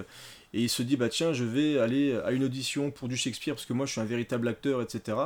[0.52, 3.55] et il se dit bah tiens je vais aller à une audition pour du Shakespeare
[3.55, 5.16] parce que moi je suis un véritable acteur etc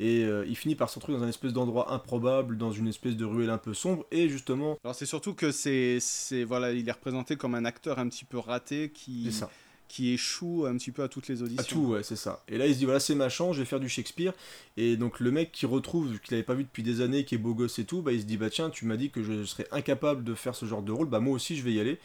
[0.00, 3.16] et euh, il finit par se retrouver dans un espèce d'endroit improbable dans une espèce
[3.16, 6.88] de ruelle un peu sombre et justement Alors c'est surtout que c'est, c'est voilà, il
[6.88, 9.50] est représenté comme un acteur un petit peu raté qui, C'est ça.
[9.92, 11.60] Qui échoue un petit peu à toutes les auditions.
[11.60, 12.42] à tout ouais c'est ça.
[12.48, 14.32] Et là il se dit voilà c'est ma chance je vais faire du Shakespeare.
[14.78, 17.38] Et donc le mec qui retrouve qu'il avait pas vu depuis des années qui est
[17.38, 19.44] beau gosse et tout bah il se dit bah tiens tu m'as dit que je
[19.44, 21.98] serais incapable de faire ce genre de rôle bah moi aussi je vais y aller.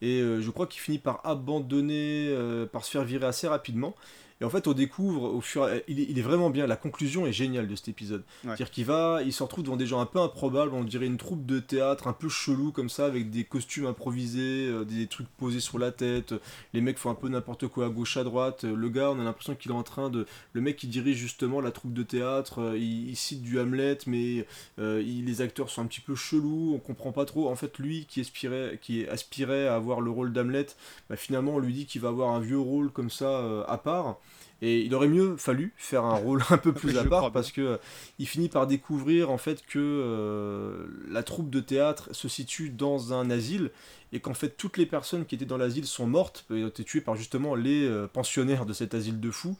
[0.00, 3.94] Et euh, je crois qu'il finit par abandonner euh, par se faire virer assez rapidement
[4.44, 6.66] et en fait, on découvre au fur et il est, il est vraiment bien.
[6.66, 8.20] La conclusion est géniale de cet épisode.
[8.44, 8.48] Ouais.
[8.50, 11.16] C'est-à-dire qu'il va, il se retrouve devant des gens un peu improbables, on dirait une
[11.16, 15.28] troupe de théâtre un peu chelou comme ça, avec des costumes improvisés, euh, des trucs
[15.38, 16.34] posés sur la tête.
[16.74, 18.64] Les mecs font un peu n'importe quoi à gauche à droite.
[18.64, 21.62] Le gars, on a l'impression qu'il est en train de, le mec qui dirige justement
[21.62, 24.46] la troupe de théâtre, euh, il, il cite du Hamlet, mais
[24.78, 27.48] euh, il- les acteurs sont un petit peu chelous, on comprend pas trop.
[27.48, 30.66] En fait, lui qui aspirait, qui aspirait à avoir le rôle d'Hamlet,
[31.08, 33.78] bah, finalement on lui dit qu'il va avoir un vieux rôle comme ça euh, à
[33.78, 34.18] part.
[34.64, 37.52] Et il aurait mieux fallu faire un rôle un peu plus Je à part parce
[37.52, 37.76] que euh,
[38.18, 43.12] il finit par découvrir en fait que euh, la troupe de théâtre se situe dans
[43.12, 43.70] un asile
[44.14, 46.82] et qu'en fait toutes les personnes qui étaient dans l'asile sont mortes, et ont été
[46.82, 49.58] tuées par justement les euh, pensionnaires de cet asile de fous.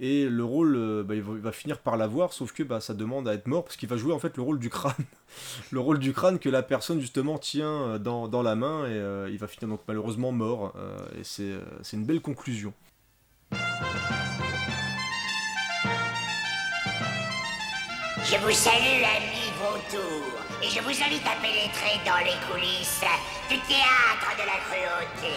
[0.00, 3.34] Et le rôle, bah, il, va, finir par l'avoir, sauf que bah, ça demande à
[3.34, 4.94] être mort, parce qu'il va jouer en fait le rôle du crâne.
[5.72, 9.28] le rôle du crâne que la personne justement tient dans, dans la main, et euh,
[9.28, 10.72] il va finir donc malheureusement mort.
[10.76, 11.52] euh, et c'est
[11.82, 12.72] c'est une belle conclusion.
[18.30, 23.00] Je vous salue, amis vautours, et je vous invite à pénétrer dans les coulisses
[23.48, 25.34] du théâtre de la cruauté.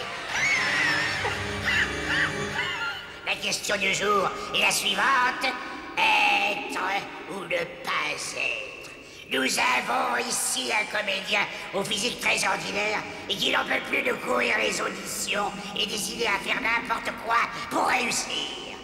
[3.26, 5.54] La question du jour est la suivante.
[5.96, 6.80] Être
[7.30, 8.71] ou ne pas être?
[9.32, 11.40] Nous avons ici un comédien
[11.72, 16.26] au physique très ordinaire et qui n'en peut plus de courir les auditions et décider
[16.26, 17.38] à faire n'importe quoi
[17.70, 18.76] pour réussir.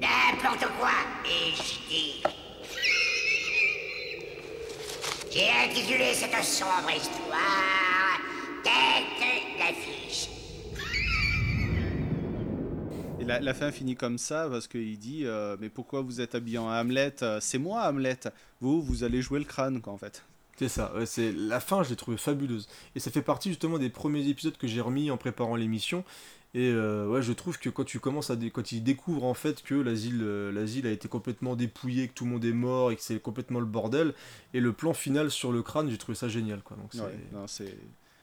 [0.00, 0.92] N'importe quoi,
[1.26, 2.22] ai-je dit.
[5.30, 8.18] J'ai intitulé cette sombre histoire
[8.64, 9.95] Tête d'affiche.
[13.26, 16.58] La, la fin finit comme ça parce qu'il dit euh, Mais pourquoi vous êtes habillé
[16.58, 18.18] en Hamlet Euh, C'est moi, Hamlet.
[18.60, 20.24] Vous, vous allez jouer le crâne, quoi, en fait.
[20.58, 22.66] C'est ça, ouais, c'est la fin, je l'ai trouvée fabuleuse.
[22.94, 26.02] Et ça fait partie justement des premiers épisodes que j'ai remis en préparant l'émission.
[26.54, 29.34] Et euh, ouais, je trouve que quand tu commences à dé- quand il découvre en
[29.34, 32.90] fait que l'asile euh, l'asile a été complètement dépouillé, que tout le monde est mort
[32.90, 34.14] et que c'est complètement le bordel,
[34.54, 36.78] et le plan final sur le crâne, j'ai trouvé ça génial quoi.
[36.78, 37.76] Donc c'est Ouais, non, c'est.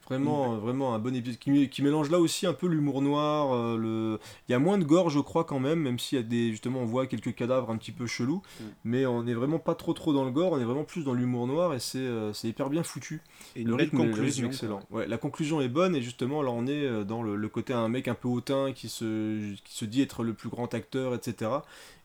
[0.09, 3.53] Vraiment vraiment un bon épisode qui, mé- qui mélange là aussi un peu l'humour noir.
[3.53, 6.19] euh, le, il y a moins de gore je crois quand même, même s'il y
[6.19, 8.63] a des justement on voit quelques cadavres un petit peu chelous, Mm.
[8.85, 11.13] mais on est vraiment pas trop trop dans le gore, on est vraiment plus dans
[11.13, 13.21] l'humour noir et c'est euh, hyper bien foutu.
[13.55, 14.79] Et une le rythme, le rythme est conclusion, excellent.
[14.91, 17.73] Ouais, la conclusion est bonne et justement là on est euh, dans le, le côté
[17.73, 21.13] un mec un peu hautain qui se, qui se dit être le plus grand acteur,
[21.15, 21.51] etc.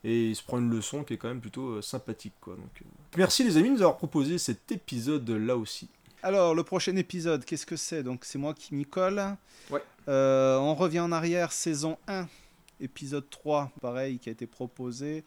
[0.05, 2.33] Et il se prend une leçon qui est quand même plutôt euh, sympathique.
[2.39, 2.55] Quoi.
[2.55, 2.85] Donc, euh,
[3.17, 5.89] Merci les amis de nous avoir proposé cet épisode là aussi.
[6.21, 8.03] Alors, le prochain épisode, qu'est-ce que c'est?
[8.03, 9.23] Donc, c'est moi qui m'y colle.
[9.71, 9.81] Ouais.
[10.09, 12.27] Euh, on revient en arrière, saison 1,
[12.81, 15.23] épisode 3, pareil, qui a été proposé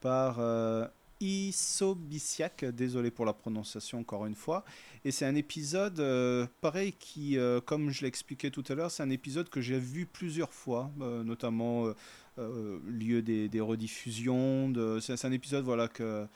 [0.00, 0.86] par euh,
[1.20, 2.64] Isobisiak.
[2.66, 4.64] Désolé pour la prononciation encore une fois.
[5.04, 9.02] Et c'est un épisode, euh, pareil, qui, euh, comme je l'expliquais tout à l'heure, c'est
[9.02, 10.92] un épisode que j'ai vu plusieurs fois,
[11.24, 11.92] notamment
[12.36, 14.68] lieu des, des rediffusions.
[14.68, 15.00] De...
[15.00, 16.28] C'est c'est un épisode voilà, que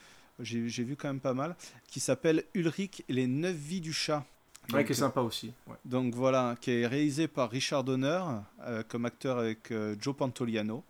[0.42, 1.56] j'ai vu quand même pas mal,
[1.88, 4.24] qui s'appelle Ulrich et les neuf vies du chat.
[4.72, 5.52] Ouais, Donc, qui est sympa aussi.
[5.66, 5.76] ouais.
[5.84, 8.22] donc voilà, qui est réalisé par Richard Donner
[8.62, 10.84] euh, comme acteur avec euh, Joe Pantoliano.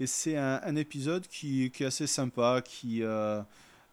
[0.00, 3.40] Et c'est un, un épisode qui, qui est assez sympa, qui euh,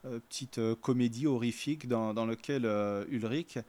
[0.06, 3.60] euh, petite euh, comédie horrifique dans, dans lequel euh, Ulrich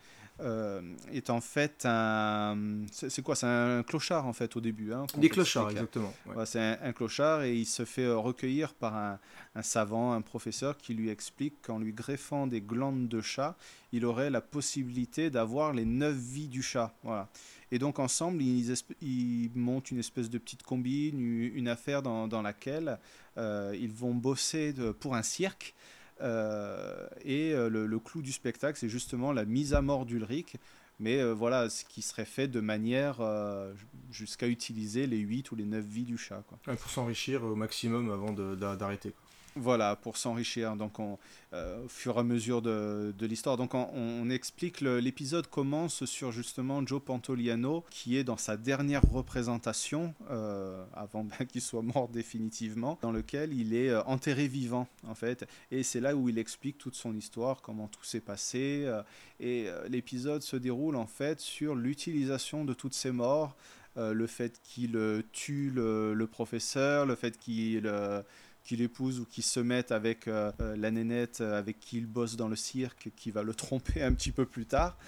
[0.40, 0.80] euh,
[1.12, 2.56] est en fait un.
[2.92, 4.92] C'est quoi C'est un clochard en fait au début.
[4.92, 6.12] Hein, Des clochards, exactement.
[6.26, 6.46] ouais.
[6.46, 9.18] C'est un, un clochard et il se fait recueillir par un,
[9.54, 13.56] un savant, un professeur qui lui explique qu'en lui greffant des glandes de chat,
[13.92, 16.94] il aurait la possibilité d'avoir les neuf vies du chat.
[17.02, 17.28] Voilà.
[17.70, 22.42] Et donc ensemble, ils, ils montent une espèce de petite combine, une affaire dans, dans
[22.42, 22.98] laquelle
[23.36, 25.74] euh, ils vont bosser de- pour un cirque.
[26.20, 30.56] Euh, et euh, le, clou du spectacle, c'est justement la mise à mort d'Ulrich.
[31.00, 33.20] Mais euh, voilà, ce qui serait fait de manière
[34.10, 36.42] jusqu'à utiliser les 8 ou les 9 vies du chat.
[36.64, 39.14] Pour s'enrichir au maximum avant d'arrêter.
[39.56, 41.18] Voilà, pour s'enrichir donc on,
[41.54, 43.56] euh, au fur et à mesure de, l'histoire.
[43.56, 50.14] Donc on, explique, l'épisode commence sur justement Joe Pantoliano qui est dans sa dernière représentation,
[50.30, 55.46] euh, avant qu'il soit mort définitivement, dans lequel il est euh, enterré vivant en fait.
[55.70, 58.86] Et c'est là où il explique toute son histoire, comment tout s'est passé.
[59.40, 63.56] et l'épisode se déroule en fait sur l'utilisation de toutes ces morts.
[63.96, 64.98] le fait qu'il
[65.32, 67.90] tue le, le professeur, le fait qu'il
[68.68, 72.06] qu'il épouse ou qu'il se mette avec euh, euh, la nénette euh, avec qui il
[72.06, 74.98] bosse dans le cirque, qui va le tromper un petit peu plus tard.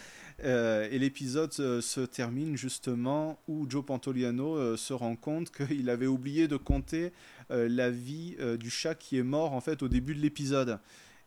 [0.43, 6.57] Et l'épisode se, termine justement où Joe Pantoliano se rend compte qu'il avait oublié de
[6.57, 7.13] compter
[7.51, 10.79] la vie du chat qui est mort en fait au début de l'épisode.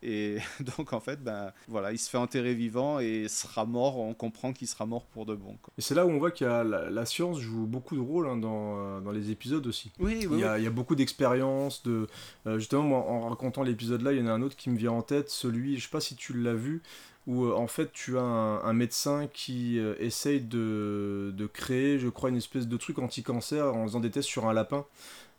[0.03, 0.37] Et
[0.77, 3.97] donc en fait, ben voilà, il se fait enterrer vivant et sera mort.
[3.97, 5.57] On comprend qu'il sera mort pour de bon.
[5.61, 5.73] quoi.
[5.77, 8.37] Et c'est là où on voit que la, la science joue beaucoup de rôle hein,
[8.37, 9.91] dans, euh, dans les épisodes aussi.
[9.99, 10.61] Oui, oui, il, y a, oui.
[10.61, 11.83] il y a beaucoup d'expériences.
[11.83, 12.07] De,
[12.45, 14.77] euh, justement, moi, en racontant l'épisode là, il y en a un autre qui me
[14.77, 16.81] vient en tête, celui, je sais pas si tu l'as vu,
[17.27, 21.99] où euh, en fait tu as un, un médecin qui euh, essaye de, de créer,
[21.99, 24.85] je crois, une espèce de truc anti-cancer en faisant des tests sur un lapin.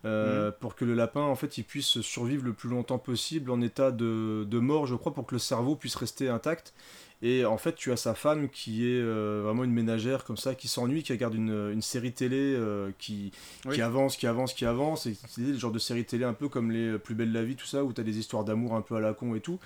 [0.05, 3.61] Euh, pour que le lapin en fait il puisse survivre le plus longtemps possible en
[3.61, 6.75] état de, de mort je crois pour que le cerveau puisse rester intact.
[7.23, 10.55] Et en fait tu as sa femme qui est euh, vraiment une ménagère comme ça
[10.55, 13.33] qui s'ennuie qui regarde une, une série télé euh, qui,
[13.65, 13.77] Oui.
[13.77, 16.49] qui avance qui avance qui avance et c'est le genre de série télé un peu
[16.51, 18.75] comme les plus belles de la vie tout ça où tu as des histoires d'amour
[18.75, 19.59] un peu à la con et tout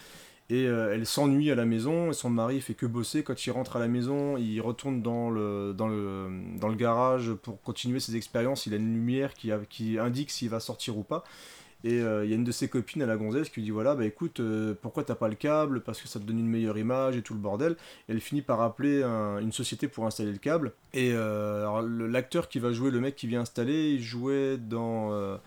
[0.50, 3.50] et euh, elle s'ennuie à la maison et son mari fait que bosser quand il
[3.50, 8.66] rentre à la maison il retourne dans le, dans le, garage pour continuer ses expériences
[8.66, 11.24] il a une lumière qui, indique s'il va sortir ou pas
[11.84, 13.70] Et euh, il y a une de ses copines à la gonzesse qui lui dit
[13.70, 15.80] voilà, bah écoute, euh, pourquoi t'as pas le câble?
[15.80, 17.76] Parce que ça te donne une meilleure image et tout le bordel.
[18.08, 20.72] Elle finit par appeler un- une société pour installer le câble.
[20.92, 21.12] Et
[22.08, 25.38] l'acteur qui va jouer le mec qui vient installer, il jouait dans.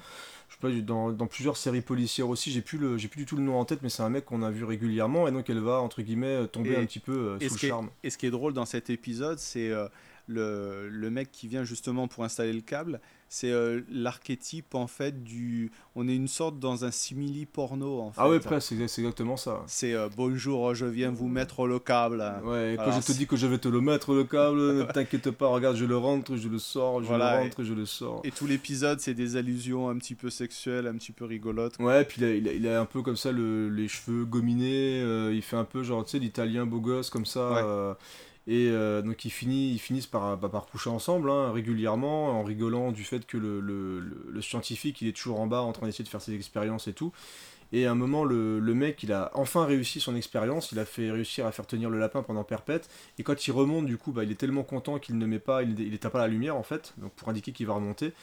[0.62, 3.44] Pas, dans, dans plusieurs séries policières aussi, j'ai plus, le, j'ai plus du tout le
[3.44, 5.82] nom en tête, mais c'est un mec qu'on a vu régulièrement, et donc elle va,
[5.82, 7.90] entre guillemets, tomber Et- un petit peu euh, sous le est- charme.
[8.04, 9.88] et ce qui est drôle dans cet épisode, c'est euh,
[10.32, 13.00] le, le mec qui vient justement pour installer le câble.
[13.34, 15.72] C'est euh, l'archétype en fait du.
[15.96, 18.20] On est une sorte dans un simili porno en fait.
[18.22, 19.64] Ah ouais, presque, c'est exactement ça.
[19.68, 22.22] C'est euh, bonjour, je viens vous mettre le câble.
[22.44, 24.58] Ouais, et quand Alors, je te dis que je vais te le mettre le câble,
[24.80, 27.74] ne t'inquiète pas, regarde, je le rentre, je le sors, je Voilà, le rentre, je
[27.74, 28.20] le sors.
[28.26, 31.78] Et tout l'épisode, c'est des allusions un petit peu sexuelles, un petit peu rigolotes.
[31.80, 34.26] Ouais, puis il a, il a- il a un peu comme ça le- les cheveux
[34.26, 37.50] gominés, euh, il fait un peu genre, tu sais, l'italien beau gosse comme ça.
[37.54, 37.96] Ouais.
[38.48, 43.26] Et euh, donc ils, finissent, bah, par coucher ensemble, hein, régulièrement, en rigolant du fait
[43.26, 46.88] que le, scientifique, il est toujours en bas en train d'essayer de faire ses expériences
[46.88, 47.12] et tout.
[47.74, 50.86] Et à un moment, le, le mec, il a enfin réussi son expérience, il a
[50.86, 52.90] fait réussir à faire tenir le lapin pendant perpète.
[53.18, 55.64] Et quand il remonte, du coup, bah, il est tellement content qu'il ne met pas,
[55.64, 58.14] il, il éteint pas la lumière en fait, donc pour indiquer qu'il va remonter.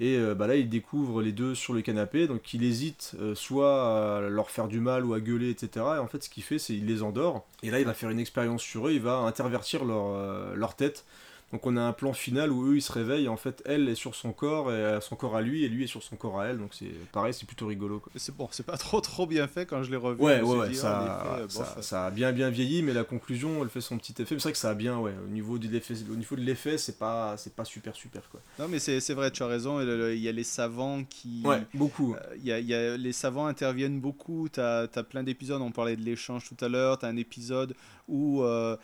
[0.00, 3.34] Et euh, bah là, il découvre les deux sur le canapé, donc il hésite euh,
[3.34, 5.84] soit à leur faire du mal ou à gueuler, etc.
[5.96, 7.46] Et en fait, ce qu'il fait, c'est il les endort.
[7.64, 10.76] Et là, il va faire une expérience sur eux, il va intervertir leur, euh, leur
[10.76, 11.04] tête.
[11.52, 13.88] Donc on a un plan final où eux ils se réveillent, et en fait elle
[13.88, 16.16] est sur son corps, et euh, son corps à lui, et lui est sur son
[16.16, 18.02] corps à elle, donc c'est pareil, c'est plutôt rigolo.
[18.16, 20.20] C'est bon, c'est pas trop trop bien fait quand je l'ai revu.
[20.22, 23.70] Ouais, ouais, ouais, dit, ça, effet, ça, a bien bien vieilli, mais la conclusion, elle
[23.70, 24.34] fait son petit effet.
[24.34, 26.42] Mais c'est vrai que ça a bien, ouais, au niveau de l'effet, au niveau de
[26.42, 28.40] l'effet, c'est pas, c'est pas super super quoi.
[28.58, 29.80] Non, mais c'est vrai, tu as raison.
[29.80, 31.42] Il y a les savants qui.
[31.44, 32.14] Ouais, beaucoup.
[32.14, 34.48] Euh, y a, il y a- les savants interviennent beaucoup.
[34.48, 35.62] Tu as, plein d'épisodes.
[35.62, 36.98] On parlait de l'échange tout à l'heure.
[36.98, 37.74] Tu as un épisode
[38.08, 38.76] où euh,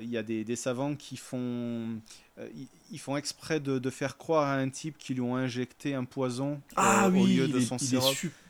[0.00, 1.38] il y a des, des savants qui font.
[2.38, 5.36] euh, ils, ils font exprès de, de faire croire à un type qui lui ont
[5.36, 7.88] injecté un poison Ah euh, oui, au lieu de est, son il, est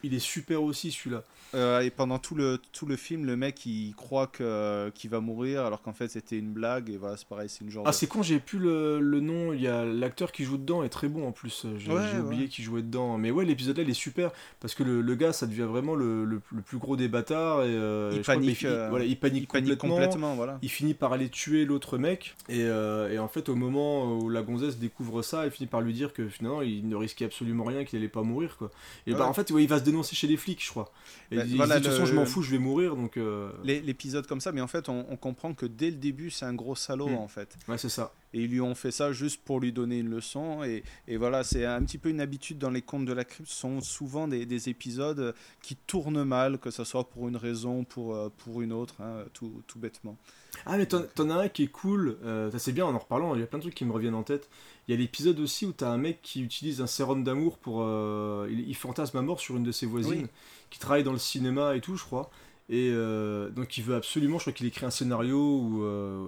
[0.05, 1.25] il est super aussi celui-là.
[1.55, 5.21] Euh, et pendant tout le, tout le film, le mec il croit que- qu'il va
[5.21, 6.91] mourir alors qu'en fait c'était une blague.
[6.91, 9.21] Et voilà, c'est pareil, c'est une genre Ah, de- c'est con, j'ai plus le, le
[9.21, 9.53] nom.
[9.53, 11.67] Il y a l'acteur qui joue dedans est très bon en plus.
[11.79, 12.49] J'ai Ouais, j'ai oublié ouais.
[12.49, 13.17] qui jouait dedans.
[13.17, 15.95] Mais ouais, l'épisode là, il est super parce que le, le gars, ça devient vraiment
[15.95, 17.63] le, le- plus gros des bâtards.
[17.63, 19.95] Et, euh, Il qu'il panique, euh, voilà, il panique, il panique complètement.
[19.95, 20.59] complètement, voilà.
[20.63, 22.35] Il finit par aller tuer l'autre mec.
[22.49, 25.81] Et, euh, et en fait, au moment où la gonzesse découvre ça, elle finit par
[25.81, 28.57] lui dire que finalement, il ne risquait absolument rien, qu'il allait pas mourir.
[28.59, 28.71] Quoi.
[29.07, 29.19] Et Ouais.
[29.19, 30.93] bah, en fait, il va se dénoncer chez les flics, je crois.
[31.31, 32.97] Et Bah, il voilà, de toute façon, le- je m'en fous, je vais mourir.
[32.97, 36.31] Donc, euh, L'épisode comme ça, mais en fait, on, on comprend que dès le début,
[36.31, 37.15] c'est un gros salaud Mm.
[37.17, 37.57] en fait.
[37.69, 38.13] Ouais, c'est ça.
[38.35, 40.63] Et ils lui ont fait ça juste pour lui donner une leçon.
[40.65, 43.49] Et, et voilà, c'est un petit peu une habitude dans les contes de la crypte.
[43.49, 47.85] Ce sont souvent des, des épisodes qui tournent mal, que ce soit pour une raison,
[47.85, 50.17] pour, euh, pour une autre, hein, tout, tout bêtement.
[50.65, 53.35] Ah mais t'en as un qui est cool, euh, ça c'est bien en en reparlant,
[53.35, 54.49] il y a plein de trucs qui me reviennent en tête.
[54.89, 57.83] Il y a l'épisode aussi où t'as un mec qui utilise un sérum d'amour pour...
[57.83, 60.29] euh, il, il fantasme à mort sur une de ses voisines, Oui.
[60.71, 62.31] Qui travaille dans le cinéma et tout je crois.
[62.69, 66.27] Et euh, donc il veut absolument, je crois qu'il écrit un scénario où, euh,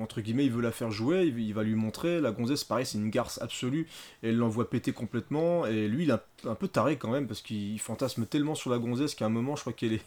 [0.00, 2.98] entre guillemets il veut la faire jouer, il, va lui montrer, la gonzesse pareil c'est
[2.98, 3.86] une garce absolue,
[4.24, 7.78] elle l'envoie péter complètement, et lui il est un peu taré quand même, parce qu'il
[7.78, 10.02] fantasme tellement sur la gonzesse qu'à un moment je crois qu'elle est,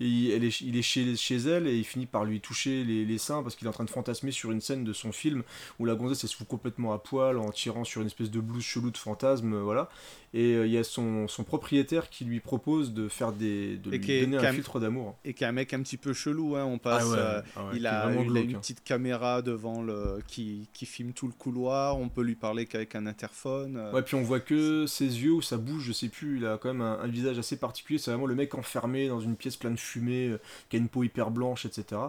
[0.00, 3.04] il, elle est, il est chez, chez elle, et il finit par lui toucher les,
[3.04, 5.42] les seins, parce qu'il est en train de fantasmer sur une scène de son film,
[5.78, 8.40] où la gonzesse elle se fout complètement à poil, en tirant sur une espèce de
[8.40, 9.88] blouse chelou de fantasme, euh, voilà.
[10.34, 13.76] Et euh, il y a son, son propriétaire qui lui propose de faire des...
[13.78, 15.16] de Et lui donner un a- filtre d'amour.
[15.24, 17.04] Et qui est un mec un petit peu chelou, hein, on passe.
[17.06, 18.58] Ah ouais, euh, ah ouais, il a, il une hein.
[18.58, 20.18] petite caméra devant le.
[20.26, 23.76] qui, qui filme tout le couloir, on peut lui parler qu'avec un interphone.
[23.78, 23.92] euh.
[23.92, 26.58] Ouais, puis on voit que ses yeux où ça bouge, je sais plus, il a
[26.58, 29.56] quand même un, un visage assez particulier, c'est vraiment le mec enfermé dans une pièce
[29.56, 32.00] pleine de fumée, euh, qui a une peau hyper blanche, etc.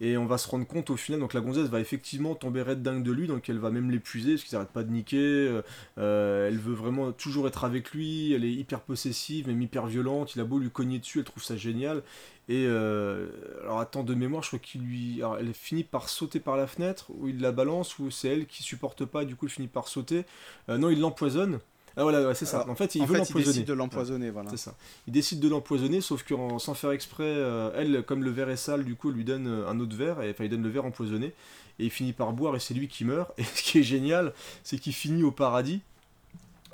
[0.00, 2.82] Et on va se rendre compte au final, donc la gonzesse va effectivement tomber red
[2.82, 5.62] dingue de lui, donc elle va même l'épuiser, parce qu'il s'arrête pas de niquer, euh,
[5.98, 10.36] euh, elle veut vraiment toujours être avec lui, elle est hyper possessive, même hyper violente,
[10.36, 12.04] il a beau lui cogner dessus, elle trouve ça génial.
[12.48, 13.26] Et euh,
[13.62, 15.16] alors attends, de mémoire, je crois qu'il lui...
[15.16, 18.46] Alors, elle finit par sauter par la fenêtre, ou il la balance, ou c'est elle
[18.46, 20.24] qui supporte pas, et du coup il finit par sauter.
[20.68, 21.58] Non, il l'empoisonne.
[21.98, 22.58] Ah voilà, ouais, c'est ça.
[22.60, 23.52] Alors, En fait, il en veut fait, il l'empoisonner.
[23.52, 24.50] décide de l'empoisonner, voilà.
[24.50, 24.74] C'est ça.
[25.08, 28.48] Il décide de l'empoisonner, sauf que en- sans faire exprès, euh, elle, comme le verre
[28.50, 30.62] est sale, du coup, elle lui donne euh, un autre verre, et enfin, il donne
[30.62, 31.34] le verre empoisonné,
[31.80, 33.30] et il finit par boire, et c'est lui qui meurt.
[33.38, 35.80] Et ce qui est génial, c'est qu'il finit au paradis,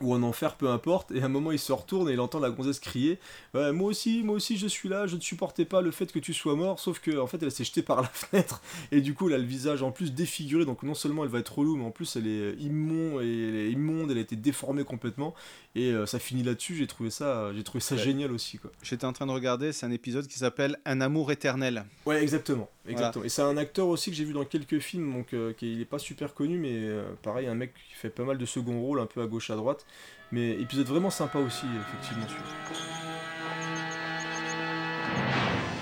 [0.01, 2.41] ou en enfer, peu importe, et à un moment il se retourne et il entend
[2.41, 3.19] la gonzesse crier
[3.55, 6.35] Moi aussi, moi aussi je suis là, je ne supportais pas le fait que tu
[6.35, 8.61] sois mort, sauf que en fait elle s'est jetée par la fenêtre,
[8.91, 11.39] et du coup elle a le visage en plus défiguré, donc non seulement elle va
[11.39, 14.37] être relou, mais en plus elle est immonde, et elle est immonde, elle a été
[14.37, 15.35] déformée complètement,
[15.75, 18.01] et euh, ça finit là-dessus, j'ai trouvé ça, j'ai trouvé ça Ouais.
[18.03, 18.59] génial aussi.
[18.59, 18.71] quoi.
[18.83, 21.85] J'étais en train de regarder, c'est un épisode qui s'appelle Un amour éternel.
[22.07, 22.69] Ouais, exactement.
[22.87, 23.25] Exactement.
[23.25, 25.81] Et c'est un acteur aussi que j'ai vu dans quelques films, donc euh, qui il
[25.81, 28.79] est pas super connu, mais euh, pareil, un mec qui fait pas mal de second
[28.81, 29.84] rôle, un peu à gauche à droite.
[30.33, 32.27] Mais épisode vraiment sympa aussi, effectivement.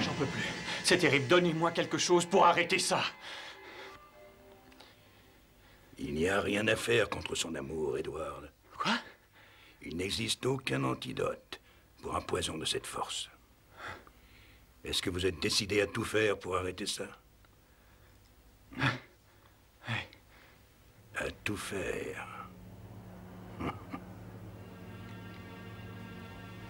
[0.02, 0.48] J'en peux plus.
[0.84, 1.26] C'est terrible.
[1.28, 3.02] Donnez-moi quelque chose pour arrêter ça.
[5.98, 8.50] Il n'y a rien à faire contre son amour, Edward.
[8.76, 8.98] Quoi?
[9.82, 11.60] Il n'existe aucun antidote
[12.02, 13.30] pour un poison de cette force.
[14.84, 17.06] Est-ce que vous êtes décidé à tout faire pour arrêter ça?
[21.14, 22.41] À tout faire.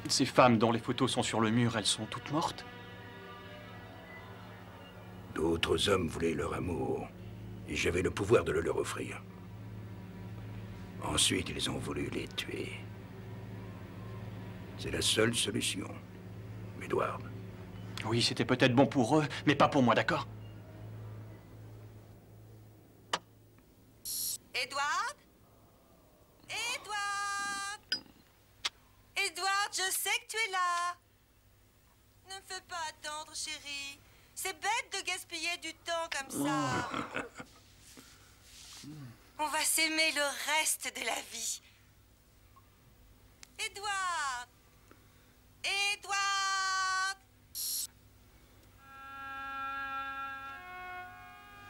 [0.09, 2.65] Ces femmes dont les photos sont sur le mur, elles sont toutes mortes
[5.35, 7.09] D'autres hommes voulaient leur amour,
[7.67, 9.23] et j'avais le pouvoir de le leur offrir.
[11.03, 12.73] Ensuite, ils ont voulu les tuer.
[14.77, 15.89] C'est la seule solution.
[16.83, 17.23] Edward.
[18.05, 20.27] Oui, c'était peut-être bon pour eux, mais pas pour moi, d'accord?
[24.55, 25.22] Edward?
[29.27, 30.97] Edward, je sais que tu es là.
[32.29, 33.99] Ne me fais pas attendre, chérie.
[34.35, 36.91] C'est bête de gaspiller du temps comme ça.
[39.39, 41.61] On va s'aimer le reste de la vie.
[43.59, 44.49] Edward
[45.65, 47.19] Edward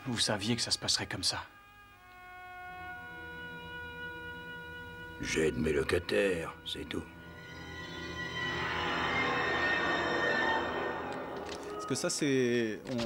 [0.06, 1.44] Vous saviez que ça se passerait comme ça.
[5.20, 7.04] J'aide mes locataires, c'est tout.
[11.82, 12.26] Parce que ça.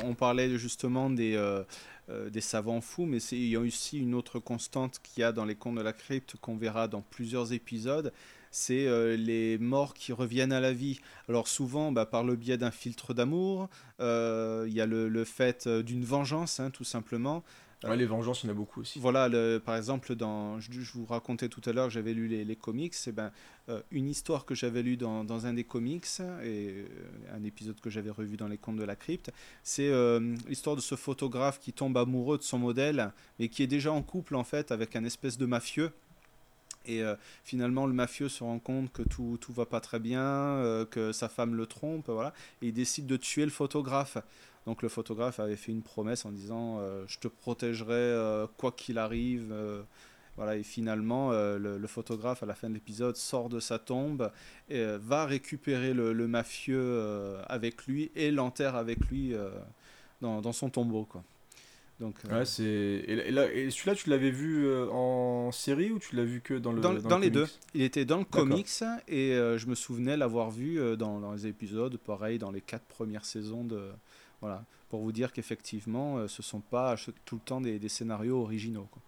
[0.05, 1.63] On, parlait justement des, euh,
[2.11, 5.47] euh, savants fous, mais il y a aussi une autre constante qu'il y a dans
[5.47, 8.13] les contes de la crypte qu'on verra dans plusieurs épisodes.
[8.51, 11.01] C'est euh, les morts qui reviennent à la vie.
[11.27, 16.05] Alors souvent bah, par le biais d'un filtre d'amour, il y a le, fait d'une
[16.05, 17.45] vengeance, hein, tout simplement.
[17.85, 18.99] Les vengeances, il y en a beaucoup aussi.
[18.99, 19.29] Voilà,
[19.61, 22.95] par exemple, dans, je, vous racontais tout à l'heure j'avais lu les, comics.
[22.95, 23.31] C'est ben,
[23.69, 26.07] euh, une histoire que j'avais lue dans, dans un des comics
[26.43, 26.87] et euh,
[27.35, 29.31] un épisode que j'avais revu dans les contes de la crypte.
[29.63, 33.69] C'est euh, l'histoire de ce photographe qui tombe amoureux de son modèle, mais qui est
[33.69, 35.93] déjà en couple en fait avec un espèce de mafieux.
[36.89, 37.03] Et
[37.43, 41.29] finalement, le mafieux se rend compte que tout, tout va pas très bien, que sa
[41.29, 42.33] femme le trompe, voilà,
[42.63, 44.19] et il décide de tuer le photographe.
[44.67, 48.73] Donc le photographe avait fait une promesse en disant euh, je te protégerai euh, quoi
[48.73, 49.51] qu'il arrive.
[49.53, 49.83] euh,
[50.37, 54.31] voilà, et finalement, le, le photographe, à la fin de l'épisode, sort de sa tombe,
[54.69, 59.33] et, va récupérer le, le mafieux avec lui et l'enterre avec lui
[60.21, 61.05] dans, dans son tombeau.
[61.05, 61.25] Quoi.
[62.01, 62.65] Donc, Ouais, c'est.
[62.65, 66.73] Et, là- et celui-là, tu l'avais vu en série ou tu l'as vu que dans
[66.73, 66.83] le.
[66.83, 67.47] dans, dans les deux.
[67.47, 68.47] comics Il était dans le D'accord.
[68.47, 68.69] comics
[69.09, 72.85] et euh, je me souvenais l'avoir vu dans, dans les épisodes, pareil, dans les quatre
[72.85, 73.89] premières saisons de.
[74.41, 76.95] Voilà, pour vous dire qu'effectivement, euh, ce sont pas
[77.25, 78.87] tout le temps des, des scénarios originaux.
[78.91, 79.03] Quoi.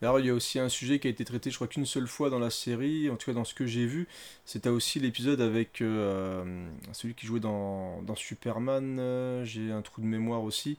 [0.00, 2.08] D'ailleurs, il y a aussi un sujet qui a été traité, je crois qu'une seule
[2.08, 4.08] fois dans la série, en tout cas dans ce que j'ai vu.
[4.46, 8.96] C'était aussi l'épisode avec euh, celui qui jouait dans, dans Superman.
[8.98, 10.78] euh, j'ai un trou de mémoire aussi.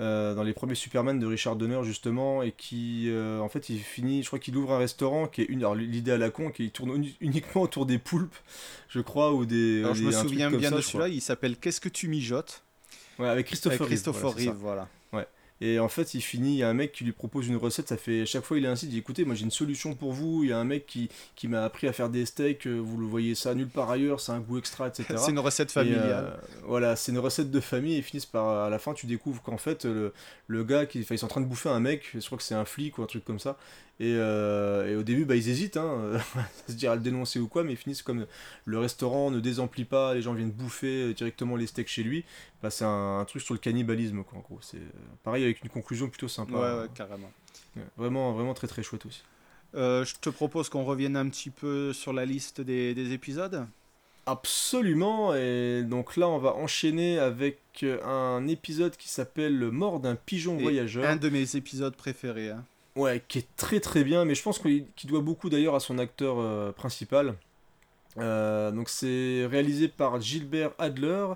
[0.00, 3.78] euh, dans les premiers Superman de Richard Donner, justement, et qui, euh, en fait, il
[3.80, 5.58] finit, je crois qu'il ouvre un restaurant qui est une.
[5.60, 8.34] Alors, l'idée à la con, qui tourne uni- uniquement autour des poulpes,
[8.88, 9.80] je crois, ou des.
[9.82, 12.62] Alors, je des- me souviens bien ça, de celui-là, il s'appelle Qu'est-ce que tu mijotes?
[13.18, 13.88] Ouais, avec Christopher Avec.
[13.88, 14.34] Christopher.
[14.34, 14.88] Reeve, voilà.
[15.12, 15.26] Ouais.
[15.60, 17.88] Et en fait, il finit, il y a un mec qui lui propose une recette,
[17.88, 20.42] ça fait, chaque fois il incite, il dit écoutez, moi j'ai une solution pour vous,
[20.42, 22.98] il y a un mec qui, qui m'a appris à faire des steaks, euh, vous
[22.98, 25.04] le voyez ça nulle part ailleurs, c'est un goût extra, etc.
[25.16, 26.34] C'est une recette Et, familiale.
[26.34, 29.42] euh, voilà, c'est une recette de famille, et finissent par, à la fin, tu découvres
[29.42, 30.12] qu'en fait, le,
[30.48, 32.56] le gars, qui, ils sont en train de bouffer un mec, je crois que c'est
[32.56, 33.56] un flic ou un truc comme ça,
[34.00, 37.38] et, euh, et au début, bah, ils hésitent, hein, à se dire à le dénoncer
[37.38, 38.26] ou quoi, mais ils finissent comme
[38.64, 42.24] le restaurant ne désemplit pas, les gens viennent bouffer directement les steaks chez lui,
[42.62, 44.58] bah, c'est un, un truc sur le cannibalisme, quoi, en gros.
[44.62, 44.90] C'est euh,
[45.22, 46.54] pareil avec une conclusion plutôt sympa.
[46.54, 47.30] Ouais, ouais, carrément.
[47.76, 49.22] Ouais, Vraiment, vraiment très très chouette aussi.
[49.76, 53.66] Euh, je te propose qu'on revienne un petit peu sur la liste des, des épisodes.
[54.26, 60.00] Absolument, et donc là on va enchaîner avec euh, un épisode qui s'appelle Le mort
[60.00, 61.04] d'un pigeon Et voyageur.
[61.04, 62.50] Un de mes épisodes préférés.
[62.50, 62.64] hein.
[62.96, 65.98] Ouais, qui est très très bien, mais je pense qu'il doit beaucoup d'ailleurs à son
[65.98, 67.34] acteur euh, principal.
[68.18, 71.26] Euh, donc c'est réalisé par Gilbert Adler,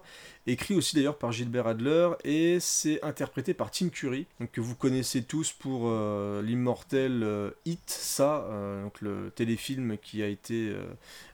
[0.46, 4.76] écrit aussi d'ailleurs par Gilbert Adler, et c'est interprété par Tim Curry, donc que vous
[4.76, 7.26] connaissez tous pour euh, l'immortel
[7.64, 8.48] Hit, ça,
[8.84, 10.72] donc le téléfilm qui a été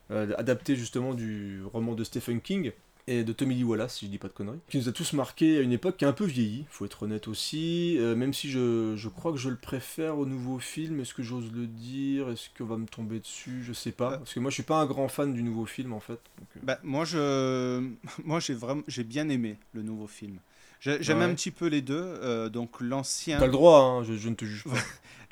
[0.09, 2.73] adapté justement du roman de Stephen King
[3.06, 5.12] et de Tommy Lee Wallace, si je dis pas de conneries, qui nous a tous
[5.12, 8.32] marqué à une époque qui a un peu vieilli, faut être honnête aussi, euh, même
[8.32, 11.66] si je, je crois que je le préfère au nouveau film, est-ce que j'ose le
[11.66, 14.62] dire, est-ce qu'on va me tomber dessus, je sais pas, parce que moi je suis
[14.62, 16.20] pas un grand fan du nouveau film en fait.
[16.39, 17.90] donc, euh, Bah, moi, je,
[18.24, 20.39] moi, j'ai vraiment, j'ai bien aimé le nouveau film.
[20.85, 21.24] J'ai- J'aime Ouais.
[21.24, 21.94] un petit peu les deux.
[21.97, 23.39] euh, donc l'ancien.
[23.39, 24.70] T'as le droit, hein, je, je ne te juge pas.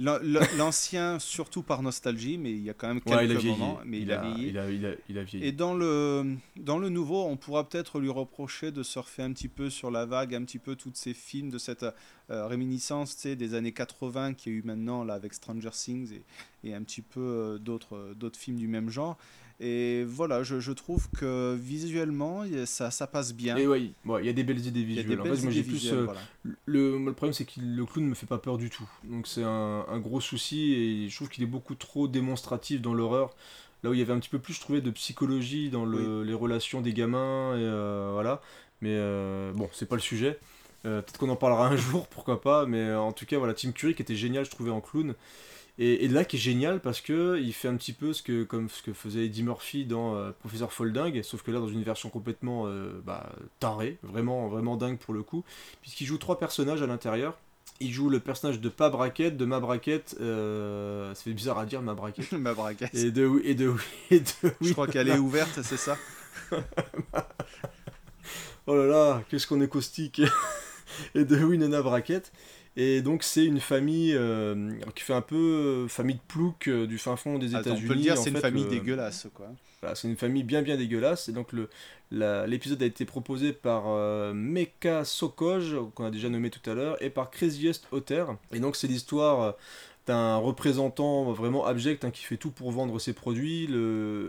[0.56, 3.78] L'ancien, surtout par nostalgie, mais il y a quand même quelques Ouais, il moments.
[3.84, 4.48] Mais il, a, vieilli.
[4.48, 5.44] Il a, il a- il a vieilli.
[5.46, 9.48] Et dans le, dans le nouveau, on pourra peut-être lui reprocher de surfer un petit
[9.48, 11.84] peu sur la vague, un petit peu tous ces films, de cette
[12.30, 16.12] euh, réminiscence des années 80 qu'il y a eu maintenant là, avec Stranger Things
[16.64, 19.18] et, et un petit peu euh, d'autres d'autres films du même genre.
[19.60, 23.56] Et voilà, je, je trouve que visuellement, ça, ça passe bien.
[23.56, 25.20] Et ouais, il y a des belles idées visuelles.
[25.20, 25.92] En belles fait, moi j'ai idées plus.
[25.92, 26.20] euh, voilà.
[26.66, 28.88] le, le problème, c'est que le clown ne me fait pas peur du tout.
[29.04, 32.94] Donc c'est un, un gros souci et je trouve qu'il est beaucoup trop démonstratif dans
[32.94, 33.34] l'horreur.
[33.84, 36.22] Là où il y avait un petit peu plus, je trouvais, de psychologie dans le-
[36.22, 37.56] les relations des gamins.
[37.56, 38.40] Et euh, voilà.
[38.80, 40.38] Mais euh, bon, c'est pas le sujet.
[40.84, 42.66] Euh, Peut-être qu'on en parlera un jour, pourquoi pas.
[42.66, 45.14] Mais en tout cas, voilà, Tim Curry qui était génial, je trouvais, en clown.
[45.78, 48.44] Et, et là, qui est génial parce que il fait un petit peu ce que,
[48.44, 51.82] comme ce que faisait Eddie Murphy dans euh, Professeur Folding, sauf que là, dans une
[51.82, 55.44] version complètement euh, bah, tarée, vraiment, vraiment dingue pour le coup,
[55.80, 57.38] puisqu'il joue trois personnages à l'intérieur.
[57.80, 61.66] Il joue le personnage de Pa Brackett, de Ma Brackett, euh, ça fait bizarre à
[61.66, 62.30] dire Ma Brackett.
[62.38, 62.94] Ma Brackett.
[62.94, 63.74] Et de, et de,
[64.10, 64.26] et de
[64.60, 65.96] Je crois qu'elle est ouverte, c'est ça
[68.66, 70.22] Oh là là, qu'est-ce qu'on est caustique
[71.14, 72.30] Et de Winona Brackett.
[72.76, 76.86] Et donc c'est une famille euh, qui fait un peu euh, famille de plouc euh,
[76.86, 77.82] du fin fond des États-Unis.
[77.84, 79.46] on peut le dire, c'est une fait, famille le- dégueulasse, quoi.
[79.82, 81.28] Voilà, c'est une famille bien bien dégueulasse.
[81.28, 81.48] Et donc
[82.10, 86.74] la- l'épisode a été proposé par euh, Meka Sokoj, qu'on a déjà nommé tout à
[86.74, 88.24] l'heure, et par Craziest Otter.
[88.52, 89.54] Et donc c'est l'histoire
[90.08, 93.66] euh, d'un représentant vraiment abject hein, qui fait tout pour vendre ses produits.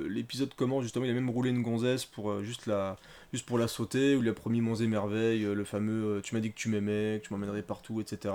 [0.10, 2.98] L'épisode commence justement, il a même roulé une gonzesse pour euh, juste la
[3.32, 6.22] juste pour la sauter, où il a promis monts et merveilles, euh, le fameux euh,
[6.22, 8.34] tu m'as dit que tu m'aimais, que tu m'emmènerais partout, etc.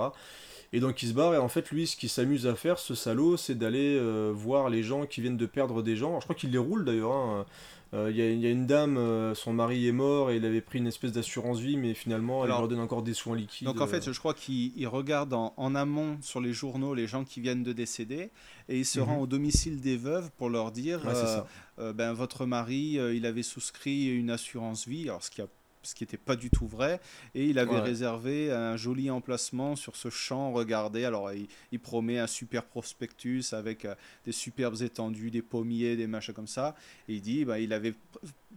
[0.72, 2.94] Et donc il se barre, et en fait lui ce qu'il s'amuse à faire, ce
[2.94, 3.98] salaud, c'est d'aller
[4.32, 6.20] voir les gens qui viennent de perdre des gens.
[6.20, 7.12] Je crois qu'il les roule d'ailleurs.
[7.12, 7.46] hein.
[7.94, 10.36] Euh, Il y, a- il y a une dame, euh, son mari est mort et
[10.36, 13.14] il avait pris une espèce d'assurance vie, mais finalement elle Alors- leur donne encore des
[13.14, 13.66] soins liquides.
[13.66, 13.86] Donc en euh.
[13.86, 17.40] fait, je crois qu'il il regarde en, en amont sur les journaux les gens qui
[17.40, 18.30] viennent de décéder
[18.68, 19.06] et il se Mhm.
[19.06, 21.40] rend au domicile des veuves pour leur dire Ouais, euh,
[21.78, 25.46] euh, ben, votre mari, euh, il avait souscrit une assurance vie, alors ce qui a
[25.82, 27.00] ce qui n'était pas du tout vrai,
[27.34, 27.80] et il avait Ouais.
[27.80, 30.52] réservé un joli emplacement sur ce champ.
[30.52, 33.94] Regardez, alors il, il promet un super prospectus avec euh,
[34.24, 36.74] des superbes étendues, des pommiers, des machins comme ça.
[37.08, 37.94] Et il dit, ben, il avait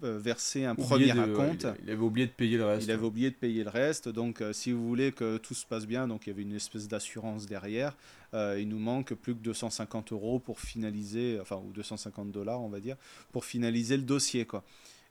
[0.04, 1.68] euh, versé un Oublié premier de- acompte.
[1.80, 2.86] il- il avait oublié de payer le reste.
[2.88, 4.10] Il avait oublié de payer le reste.
[4.10, 6.56] Donc, euh, si vous voulez que tout se passe bien, donc il y avait une
[6.56, 7.96] espèce d'assurance derrière.
[8.34, 12.70] euh, il nous manque plus que 250 euros pour finaliser, enfin, ou 250 dollars, on
[12.70, 12.96] va dire,
[13.34, 14.64] pour finaliser le dossier, quoi.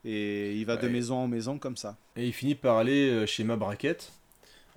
[0.05, 1.97] Et il va de maison en maison comme ça.
[2.17, 4.13] Et il finit par aller euh, chez ma braquette.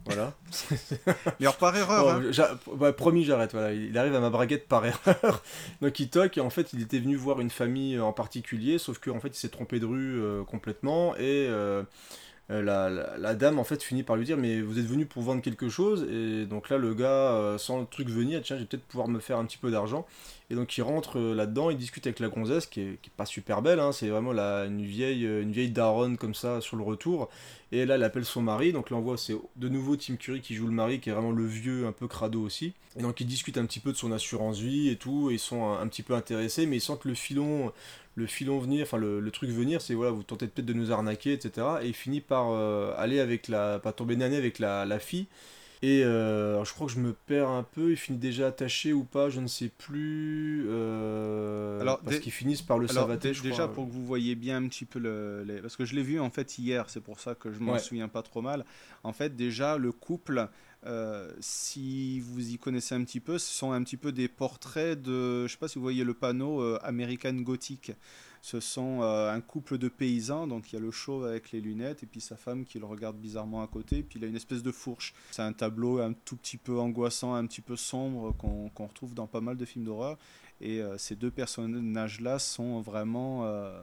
[0.06, 0.34] Voilà.
[1.40, 2.58] Mais alors, par erreur, Bon, hein.
[2.78, 3.54] ouais, promis, j'arrête.
[3.54, 3.72] Voilà.
[3.74, 5.42] Il arrive à ma braquette par erreur.
[5.82, 8.78] Donc il toque et en fait il était venu voir une famille euh, en particulier,
[8.80, 11.84] sauf qu'en fait il s'est trompé de rue euh, complètement et euh,
[12.50, 15.24] la, la- la dame en fait finit par lui dire mais vous êtes venu pour
[15.24, 16.06] vendre quelque chose?
[16.12, 19.08] Et donc là le gars euh, sans le truc venir tiens je vais peut-être pouvoir
[19.08, 20.06] me faire un petit peu d'argent
[20.50, 23.18] et donc il rentre euh, là-dedans il discute avec la gonzesse qui est, qui est
[23.18, 26.62] pas super belle hein, c'est vraiment la, une vieille euh, une vieille daronne comme ça
[26.62, 27.30] sur le retour
[27.72, 30.42] et là elle appelle son mari donc là on voit c'est de nouveau Tim Curry
[30.42, 33.20] qui joue le mari qui est vraiment le vieux un peu crado aussi et donc
[33.22, 35.88] ils discutent un petit peu de son assurance vie et tout et ils sont un,
[35.88, 37.72] petit peu intéressés mais ils sentent le filon
[38.16, 40.92] le filon venir, enfin le, le truc venir, c'est voilà, vous tentez peut-être de nous
[40.92, 41.68] arnaquer, etc.
[41.82, 45.26] Et il finit par euh, aller avec la, pas tomber nez avec la, la fille.
[45.86, 49.04] Et euh, je crois que je me perds un peu, il finit déjà attaché ou
[49.04, 50.66] pas, je ne sais plus.
[50.70, 53.74] euh, Alors, parce qu'ils finissent par le Alors, savater, je déjà crois.
[53.74, 56.22] pour que vous voyez bien un petit peu le, les- parce que je l'ai vu
[56.22, 57.80] en fait hier, c'est pour ça que je m'en Ouais.
[57.80, 58.64] souviens pas trop mal.
[59.04, 60.48] En fait, déjà le couple,
[60.86, 65.02] euh, si vous y connaissez un petit peu, ce sont un petit peu des portraits
[65.02, 67.92] de, je sais pas si vous voyez le panneau euh, American Gothic.
[68.44, 71.62] Ce sont euh, un couple de paysans, donc il y a le chauve avec les
[71.62, 74.36] lunettes et puis sa femme qui le regarde bizarrement à côté, puis il a une
[74.36, 75.14] espèce de fourche.
[75.32, 79.28] C'est un tableau un tout petit peu angoissant, un petit peu sombre qu'on retrouve dans
[79.28, 80.18] pas mal de films d'horreur.
[80.60, 83.82] Et euh, ces deux personnages-là sont vraiment euh,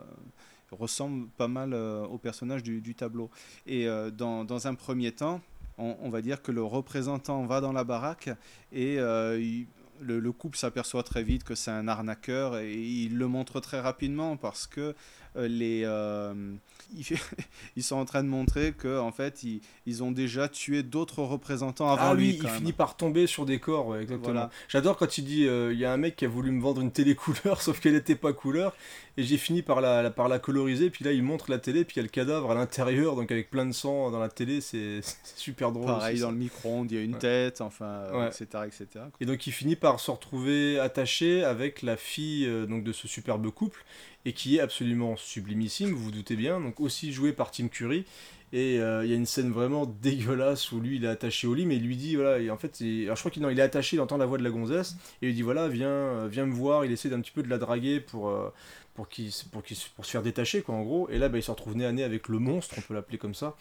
[0.73, 3.31] ressemblent pas mal euh, aux personnages du, tableau.
[3.67, 5.41] Et dans, dans un premier temps,
[5.79, 8.29] on, va dire que le représentant va dans la baraque
[8.73, 9.67] et il-
[10.01, 13.81] le, le couple s'aperçoit très vite que c'est un arnaqueur et il le montre très
[13.81, 14.95] rapidement parce que
[15.37, 16.55] euh, les, euh,
[17.77, 21.23] ils, sont en train de montrer que en fait ils, ils ont déjà tué d'autres
[21.23, 22.31] représentants avant ah lui.
[22.31, 22.55] oui, il même.
[22.57, 24.33] finit par tomber sur des corps, ouais, exactement.
[24.33, 24.51] Voilà.
[24.69, 26.81] J'adore quand il dit euh, il y a un mec qui a voulu me vendre
[26.81, 28.75] une télé couleur, sauf qu'elle n'était pas couleur,
[29.17, 31.85] et j'ai fini par la, la- par la coloriser, puis là il montre la télé,
[31.85, 34.29] puis il y a le cadavre à l'intérieur, donc avec plein de sang dans la
[34.29, 35.01] télé, c'est
[35.37, 35.87] super drôle.
[35.87, 36.33] Pareil aussi, dans ça.
[36.33, 37.19] le micro-ondes, il y a une Ouais.
[37.19, 38.29] tête, enfin, euh, Ouais.
[38.29, 39.05] etc., etc.
[39.21, 43.09] Et donc il finit par se retrouver attaché avec la fille euh, donc de ce
[43.09, 43.85] superbe couple
[44.25, 48.05] et qui est absolument sublimissime, vous vous doutez bien, donc aussi joué par Tim Curry
[48.53, 51.55] Et euh, il y a une scène vraiment dégueulasse où lui il est attaché au
[51.55, 53.63] lit, mais il lui dit voilà, et en fait, alors je crois qu'il il est
[53.63, 56.29] attaché, il entend la voix de la gonzesse, et il lui dit voilà, viens, euh,
[56.31, 56.85] viens me voir.
[56.85, 58.53] Il essaie d'un petit peu de la draguer pour, euh,
[58.95, 61.09] pour, qu'il, pour, qu'il- pour se faire détacher, quoi, en gros.
[61.11, 63.19] Et là, bah, il se retrouve nez à nez avec le monstre, on peut l'appeler
[63.19, 63.57] comme ça.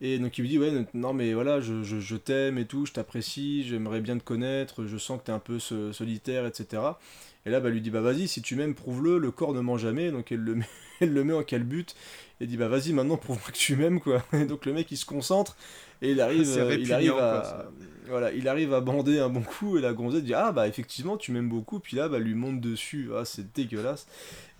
[0.00, 2.86] Et donc il lui dit ouais non mais voilà je, je- je t'aime et tout,
[2.86, 6.98] je t'apprécie, j'aimerais bien te connaître, je sens que t'es un peu so- solitaire etc.
[7.44, 9.78] Et là bah lui dit bah vas-y si tu m'aimes prouve-le, le corps ne ment
[9.78, 10.10] jamais.
[10.10, 10.68] Donc elle le met,
[11.00, 11.94] elle le met en calbute
[12.40, 14.24] et dit bah vas-y maintenant prouve-moi que tu m'aimes quoi.
[14.32, 15.56] Et donc le mec il se concentre
[16.00, 17.70] et il arrive, euh, il arrive à
[18.08, 21.16] voilà il arrive à bander un bon coup et la gonzesse dit ah bah effectivement
[21.16, 21.80] tu m'aimes beaucoup.
[21.80, 23.10] Puis là bah lui monte dessus.
[23.16, 24.06] Ah c'est dégueulasse.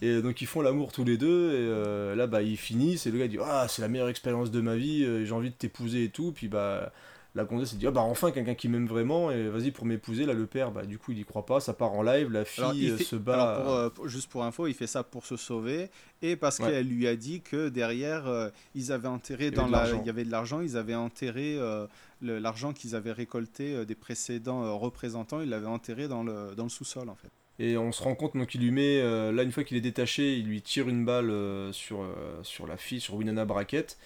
[0.03, 3.13] Et donc ils font l'amour tous les deux, et euh, là bah ils finissent, et
[3.13, 5.55] le gars dit Ah, c'est la meilleure expérience de ma vie, euh, j'ai envie de
[5.55, 6.33] t'épouser et tout.
[6.33, 6.93] Puis bah
[7.35, 10.27] la gonzesse elle dit Ah bah enfin quelqu'un qui m'aime vraiment, et vas-y pour m'épouser.
[10.27, 12.45] Là le père, bah du coup il y croit pas, ça part en live, la
[12.45, 13.35] fille il euh, fait- se bat.
[13.55, 15.89] alors, pour, euh, pour- juste pour info, il fait ça pour se sauver
[16.21, 16.71] et parce Ouais.
[16.71, 20.11] qu'elle lui a dit que derrière, euh, ils avaient enterré avait dans la, il y
[20.11, 21.87] avait de l'argent, ils avaient enterré euh,
[22.21, 27.09] l'argent qu'ils avaient récolté des précédents représentants, ils l'avaient enterré dans le, dans le sous-sol
[27.09, 27.29] en fait.
[27.59, 29.01] Et on se rend compte donc il lui met,
[29.33, 31.33] là une fois qu'il est détaché, il lui tire une balle
[31.73, 32.05] sur,
[32.43, 33.99] sur la fille, sur Winona Brackett.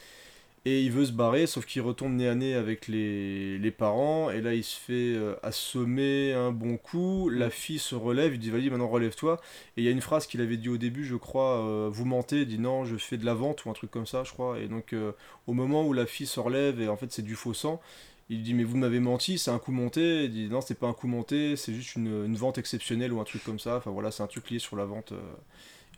[0.68, 4.30] Et il veut se barrer, sauf qu'il retombe nez à nez avec les, les parents.
[4.30, 7.28] Et là il se fait euh, assommer un bon coup.
[7.28, 9.40] La fille se relève, il dit vas-y maintenant relève-toi.
[9.76, 12.04] Et il y a une phrase qu'il avait dit au début, je crois, euh, vous
[12.04, 14.32] mentez, il dit non je fais de la vente ou un truc comme ça je
[14.32, 14.58] crois.
[14.58, 15.12] Et donc euh,
[15.46, 17.80] au moment où la fille se relève et en fait c'est du faux sang,
[18.28, 20.24] il dit mais vous m'avez menti, c'est un coup monté.
[20.24, 23.20] Il dit non c'est pas un coup monté, c'est juste une, une vente exceptionnelle ou
[23.20, 23.76] un truc comme ça.
[23.76, 25.12] Enfin voilà c'est un truc lié sur la vente.
[25.12, 25.20] euh.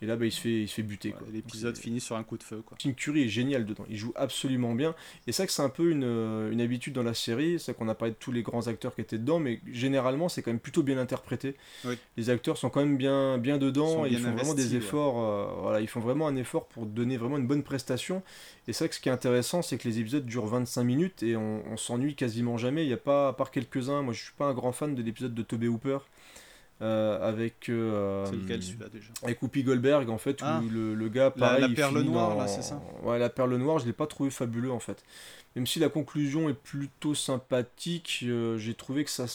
[0.01, 1.13] Et là bah, il se fait il se fait buter.
[1.31, 2.77] L'épisode finit sur un coup de feu quoi.
[2.79, 4.95] Tim Curry est génial dedans, il joue absolument bien.
[5.27, 7.89] Et c'est que c'est un peu une, euh, une habitude dans la série, c'est qu'on
[7.89, 10.59] a parlé de tous les grands acteurs qui étaient dedans, mais généralement c'est quand même
[10.59, 11.55] plutôt bien interprété.
[11.85, 11.97] Oui.
[12.17, 14.77] Les acteurs sont quand même bien, bien dedans, et ils font vraiment des ouais.
[14.77, 18.23] efforts, euh, voilà, ils font vraiment un effort pour donner vraiment une bonne prestation.
[18.67, 21.35] Et c'est que ce qui est intéressant, c'est que les épisodes durent 25 minutes et
[21.35, 22.83] on, on s'ennuie quasiment jamais.
[22.83, 25.01] Il n'y a pas, à part quelques-uns, moi je suis pas un grand fan de
[25.01, 25.99] l'épisode de Toby Hooper.
[26.81, 30.61] Euh, avec euh, lequel, déjà avec Whoopi Goldberg en fait Ah.
[30.63, 33.79] où le, le gars pareil la perle noire, là, c'est ça ouais la perle noire
[33.79, 35.03] je l'ai pas trouvé fabuleux en fait.
[35.55, 39.25] Même si la conclusion est plutôt sympathique euh, j'ai trouvé que ça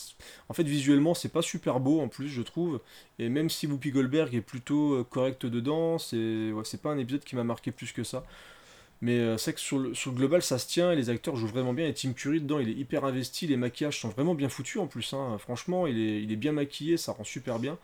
[0.49, 2.81] en fait visuellement c'est pas super beau en plus je trouve.
[3.19, 6.99] Et même si Whoopi Goldberg est plutôt euh, correcte dedans c'est ouais, c'est pas un
[6.99, 8.25] épisode qui m'a marqué plus que ça
[9.01, 11.11] mais euh, c'est vrai que sur le, sur le global ça se tient et les
[11.11, 11.87] acteurs jouent vraiment bien.
[11.87, 13.47] Et Tim Curry dedans il est hyper investi.
[13.47, 15.37] Les maquillages sont vraiment bien foutus en plus hein.
[15.39, 17.79] franchement il est, il est bien maquillé ça rend super bien.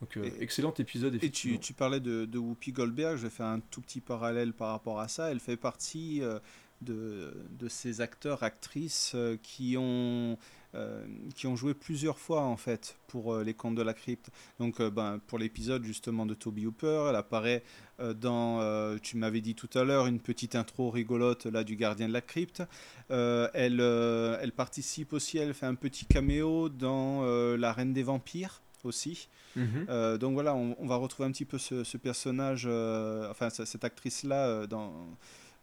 [0.00, 3.46] Donc euh, excellent épisode Et tu, tu parlais de, de Whoopi Goldberg, je vais faire
[3.46, 5.30] un tout petit parallèle par rapport à ça.
[5.30, 6.38] Elle fait partie euh,
[6.80, 10.38] de, de ces acteurs, actrices euh, qui ont,
[10.74, 14.30] euh, qui ont joué plusieurs fois en fait pour euh, les contes de la crypte.
[14.58, 17.62] Donc euh, ben, pour l'épisode justement de Toby Hooper, elle apparaît
[18.20, 22.14] dans, tu m'avais dit tout à l'heure, une petite intro rigolote là du gardien de
[22.14, 22.62] la crypte.
[23.10, 27.22] Elle, elle participe aussi, elle fait un petit caméo dans
[27.56, 29.28] La Reine des Vampires aussi.
[29.56, 29.86] Mhm.
[29.90, 33.50] Euh, donc voilà, on, on va retrouver un petit peu ce, ce personnage, euh, enfin
[33.50, 34.94] ce- cette actrice-là euh, dans,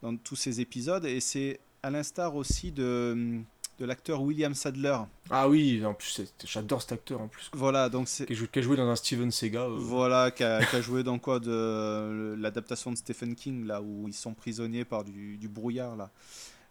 [0.04, 1.06] dans tous ces épisodes.
[1.06, 3.40] Et c'est à l'instar aussi de,
[3.80, 4.98] de l'acteur William Sadler.
[5.30, 7.50] Ah oui, en plus j'adore cet acteur en plus.
[7.54, 8.26] Voilà, donc c'est.
[8.26, 9.62] Qui a joué, qui a joué dans un Steven Sega.
[9.64, 9.76] euh.
[9.78, 14.08] Voilà, qui a, qui a joué dans quoi de l'adaptation de Stephen King, là où
[14.08, 16.10] ils sont prisonniers par du, du brouillard, là.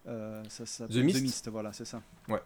[0.08, 2.00] Euh, ça, ça The s'appelle Mist voilà, c'est ça.
[2.28, 2.40] Ouais.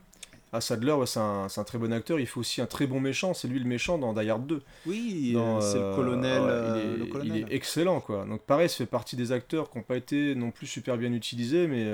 [0.52, 2.18] Ah, Sadler, ouais, c'est un, c'est un très bon acteur.
[2.18, 3.34] Il fait aussi un très bon méchant.
[3.34, 4.62] C'est lui le méchant dans Die Hard 2.
[4.86, 7.36] Oui, euh, c'est le euh, colonel, ouais, il, est, le colonel.
[7.36, 8.24] il est excellent, quoi.
[8.24, 11.12] Donc, pareil, ça fait partie des acteurs qui n'ont pas été non plus super bien
[11.12, 11.84] utilisés, mais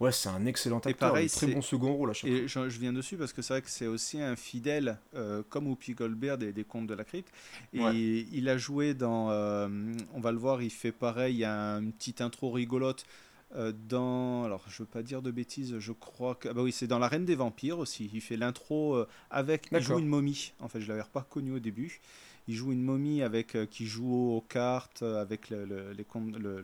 [0.00, 0.90] ouais, c'est un excellent acteur.
[0.90, 2.38] Et pareil, un très bon second rôle à chaque fois.
[2.40, 5.42] Et je, je viens dessus parce que c'est vrai que c'est aussi un fidèle, euh,
[5.48, 7.32] comme Whoopi Goldberg des, des Contes de la Crypte.
[7.72, 7.94] Et Ouais.
[7.96, 9.68] il a joué dans, euh,
[10.14, 13.04] on va le voir, il fait pareil, il y a une petite intro rigolote
[13.54, 16.72] euh, dans, alors je veux pas dire de bêtises, je crois que, ah bah oui,
[16.72, 18.10] c'est dans La Reine des Vampires aussi.
[18.12, 20.52] Il fait l'intro avec, il joue une momie.
[20.60, 22.00] En fait, je l'avais pas reconnu au début.
[22.48, 25.92] Il joue une momie avec euh, qui joue aux cartes euh, avec le,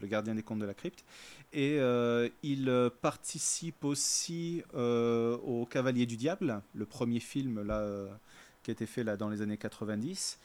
[0.04, 1.04] gardien des contes de la crypte.
[1.52, 7.84] Et euh, il participe aussi au Cavalier du Diable, le premier film là,
[8.62, 10.38] qui a été fait là, dans les années 90.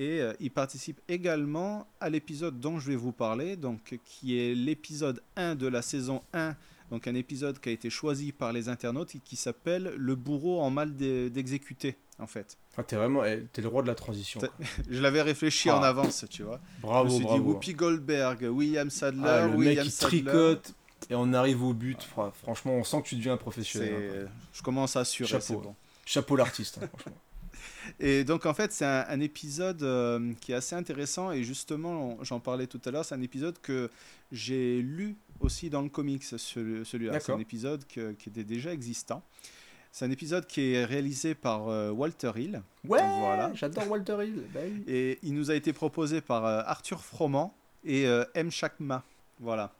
[0.00, 5.22] Et il participe également à l'épisode dont je vais vous parler, donc, qui est l'épisode
[5.36, 6.54] 1 de la saison 1,
[6.90, 10.60] donc un épisode qui a été choisi par les internautes et qui s'appelle Le bourreau
[10.60, 12.56] en mal d'e- d'exécuter, en fait.
[12.78, 14.38] Ah, t'es vraiment eh, t'es le roi de la transition.
[14.40, 14.48] quoi.
[14.88, 15.78] Je l'avais réfléchi Ah.
[15.78, 16.60] en avance, tu vois.
[16.80, 17.42] Bravo, je me suis bravo.
[17.42, 20.22] dit Whoopi Goldberg, William Sadler, Ah, le William mec qui Sadler.
[20.22, 20.74] tricote
[21.10, 22.00] et on arrive au but.
[22.04, 23.92] Fra- Franchement, on sent que tu deviens un professionnel.
[23.94, 24.30] Hein, quoi.
[24.52, 25.60] Je commence à assurer, Chapeau.
[25.60, 25.74] bon.
[26.06, 27.18] Chapeau l'artiste, hein, franchement.
[28.00, 32.18] Et donc en fait c'est un, un épisode euh, qui est assez intéressant et justement
[32.22, 33.90] j'en parlais tout à l'heure, c'est un épisode que
[34.30, 37.18] j'ai lu aussi dans le comics, celui- celui-là.
[37.18, 39.22] C'est un épisode que- qui était déjà existant.
[39.90, 42.62] C'est un épisode qui est réalisé par euh, Walter Hill.
[42.86, 43.50] Ouais, voilà.
[43.54, 44.42] j'adore Walter Hill.
[44.54, 44.84] Oui.
[44.86, 48.50] Et il nous a été proposé par euh, Arthur Froment et euh, M.
[48.50, 49.02] Chakma.
[49.40, 49.72] Voilà.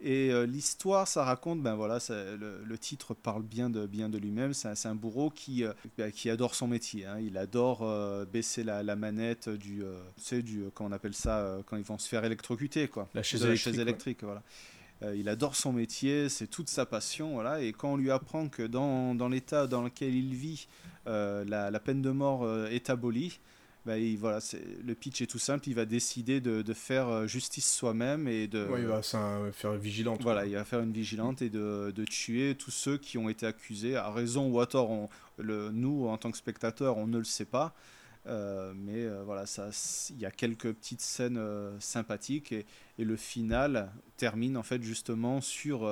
[0.00, 4.08] Et euh, l'histoire, ça raconte, ben voilà, ça- le, le titre parle bien de, bien
[4.08, 4.54] de lui-même.
[4.54, 7.04] C'est un, c'est bourreau qui, euh, ben, qui adore son métier.
[7.04, 7.18] hein.
[7.20, 9.78] Il adore euh, baisser la, la manette du,
[10.16, 13.08] tu sais, du, comment on appelle ça, quand ils vont se faire électrocuter, quoi.
[13.12, 13.82] La chaise De électrique, ouais.
[13.82, 14.42] électrique, voilà.
[15.02, 17.62] Euh, il adore son métier, c'est toute sa passion, voilà.
[17.62, 20.66] Et quand on lui apprend que dans, dans l'état dans lequel il vit,
[21.06, 23.38] euh, la, la peine de mort euh, est abolie,
[23.86, 25.68] bah, il- voilà, c'est- le pitch est tout simple.
[25.68, 28.66] Il va décider de, de faire justice soi-même et de.
[28.66, 29.02] Ouais, il va
[29.52, 30.20] faire vigilante.
[30.22, 33.46] Voilà, il va faire une vigilante et de, de tuer tous ceux qui ont été
[33.46, 34.90] accusés, à raison ou à tort.
[34.90, 37.72] on- le, nous, en tant que spectateurs, on ne le sait pas.
[38.28, 39.44] Euh, mais euh, voilà,
[40.10, 42.66] il y a quelques petites scènes euh, sympathiques et,
[42.98, 45.88] et le final termine en fait justement sur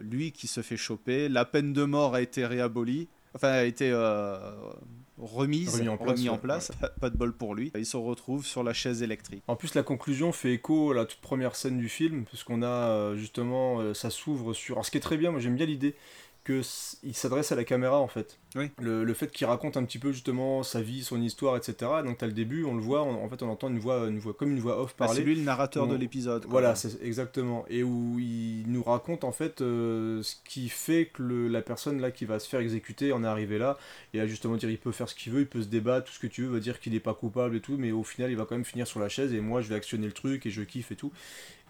[0.00, 1.28] lui qui se fait choper.
[1.28, 4.38] La peine de mort a été réabolie, enfin a été euh,
[5.18, 6.72] remise, Remis en place, remis en ouais, place.
[7.00, 7.70] Pas de bol pour lui.
[7.76, 9.42] Il se retrouve sur la chaise électrique.
[9.46, 13.14] En plus, la conclusion fait écho à la toute première scène du film, puisqu'on a
[13.14, 14.76] justement, ça s'ouvre sur.
[14.76, 15.94] Alors, ce qui est très bien, moi j'aime bien l'idée
[16.44, 18.38] que s- il s'adresse à la caméra en fait.
[18.56, 18.70] Oui.
[18.80, 21.90] Le, le fait qu'il raconte un petit peu justement sa vie, son histoire, etc.
[22.04, 24.18] Donc t'as le début, on le voit, on- en fait on entend une voix, une
[24.20, 25.20] voix comme une voix off Bah, parler.
[25.20, 26.44] c'est lui le narrateur de l'épisode.
[26.48, 27.64] Voilà, c'est exactement.
[27.68, 32.00] Et où il nous raconte en fait euh, ce qui fait que le- la personne
[32.00, 33.76] là qui va se faire exécuter en est arrivée là.
[34.12, 36.12] Et à justement dire il peut faire ce qu'il veut, il peut se débattre, tout
[36.12, 38.30] ce que tu veux, va dire qu'il n'est pas coupable et tout, mais au final
[38.30, 40.46] il va quand même finir sur la chaise et moi je vais actionner le truc
[40.46, 41.12] et je kiffe et tout.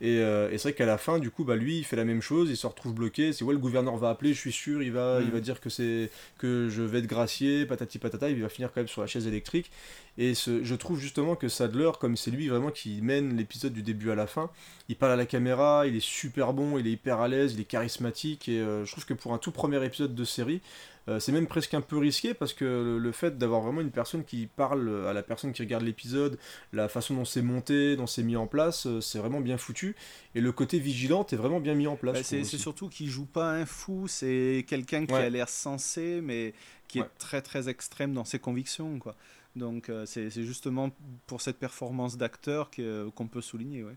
[0.01, 2.05] Et, euh, et c'est vrai qu'à la fin, du coup, bah, lui, il fait la
[2.05, 3.33] même chose, il se retrouve bloqué.
[3.33, 5.25] C'est ouais, le gouverneur va appeler, je suis sûr, il va, Mm.
[5.27, 8.73] il va dire que c'est que je vais être gracié, patati patata, il va finir
[8.73, 9.71] quand même sur la chaise électrique.
[10.17, 13.83] Et ce- je trouve justement que Sadler, comme c'est lui vraiment qui mène l'épisode du
[13.83, 14.49] début à la fin,
[14.89, 17.61] il parle à la caméra, il est super bon, il est hyper à l'aise, il
[17.61, 18.49] est charismatique.
[18.49, 20.61] Et euh, je trouve que pour un tout premier épisode de série,
[21.09, 23.91] euh, c'est même presque un peu risqué parce que le, le fait d'avoir vraiment une
[23.91, 26.39] personne qui parle à la personne qui regarde l'épisode,
[26.73, 29.97] la façon dont c'est monté, dont c'est mis en place, euh, c'est vraiment bien foutu.
[30.37, 32.15] Et le côté vigilante est vraiment bien mis en place.
[32.19, 35.25] Bah, c'est surtout qu'il joue pas un fou, c'est quelqu'un qui Ouais.
[35.25, 36.55] a l'air sensé, mais
[36.87, 37.07] qui Ouais.
[37.07, 38.99] est très très extrême dans ses convictions.
[39.01, 39.17] Quoi.
[39.57, 40.91] Donc euh, c'est justement
[41.27, 43.85] pour cette performance d'acteur que- qu'on peut souligner.
[43.85, 43.97] Ouais.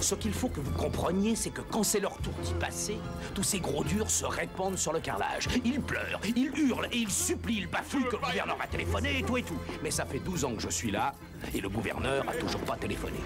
[0.00, 2.96] Ce qu'il faut que vous compreniez, c'est que quand c'est leur tour d'y passer,
[3.34, 5.46] tous ces gros durs se répandent sur le carrelage.
[5.64, 9.22] Ils pleurent, ils hurlent et ils supplient, ils bafouillent que le gouverneur a téléphoné et
[9.22, 9.58] tout et tout.
[9.82, 11.14] Mais ça fait 12 ans que je suis là
[11.54, 13.18] et le gouverneur a toujours pas téléphoné.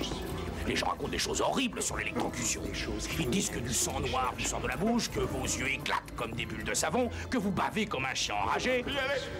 [0.66, 2.62] Les gens racontent des choses horribles sur l'électrocution.
[3.18, 6.14] Ils disent que du sang noir vous sort de la bouche, que vos yeux éclatent
[6.16, 8.84] comme des bulles de savon, que vous bavez comme un chien enragé.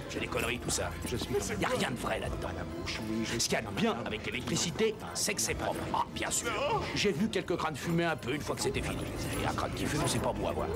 [0.09, 0.91] C'est des conneries tout ça.
[1.11, 2.49] Il n'y a rien de vrai là-dedans.
[2.87, 5.81] Ce qu'il y a de bien avec l'électricité, c'est que c'est propre.
[5.95, 6.51] Ah, bien sûr.
[6.95, 9.03] J'ai vu quelques crânes fumer un peu une fois que c'était fini.
[9.43, 10.69] Et un crâne qui fume, c'est pas beau à voir.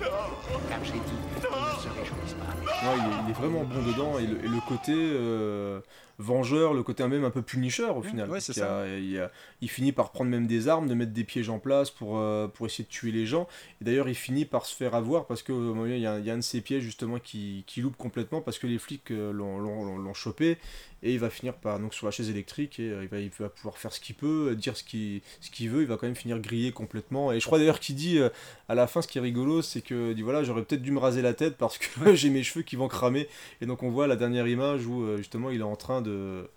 [0.00, 0.98] Comme j'ai dit,
[1.34, 2.88] ne se réjouissent pas.
[2.88, 5.80] Ouais, il, est, il est vraiment bon dedans et le, et le côté euh,
[6.18, 8.30] vengeur, le côté même un peu punisher au final.
[8.30, 9.30] ouais, y a- il, y a-
[9.60, 12.46] il finit par prendre même des armes, de mettre des pièges en place pour, euh,
[12.48, 13.46] pour essayer de tuer les gens.
[13.80, 16.24] Et d'ailleurs, il finit par se faire avoir parce que moment, il y, a, il
[16.24, 19.10] y a un de ses pièges justement qui, qui loupe complètement parce que les flics
[19.10, 20.56] euh, l'ont- chopé
[21.02, 23.30] et il va finir par donc sur la chaise électrique et euh, il, va, il
[23.38, 25.82] va pouvoir faire ce qu'il peut, euh, dire ce qu'il ce qu'il veut.
[25.82, 27.30] Il va quand même finir grillé complètement.
[27.32, 28.30] Et je crois d'ailleurs qu'il dit euh,
[28.68, 30.98] à la fin, ce qui est rigolo, c'est que dit voilà, j'aurais peut-être dû me
[30.98, 33.28] raser la tête parce que j'ai mes cheveux qui vont cramer.
[33.60, 36.48] Et donc on voit la dernière image où euh, justement il est en train de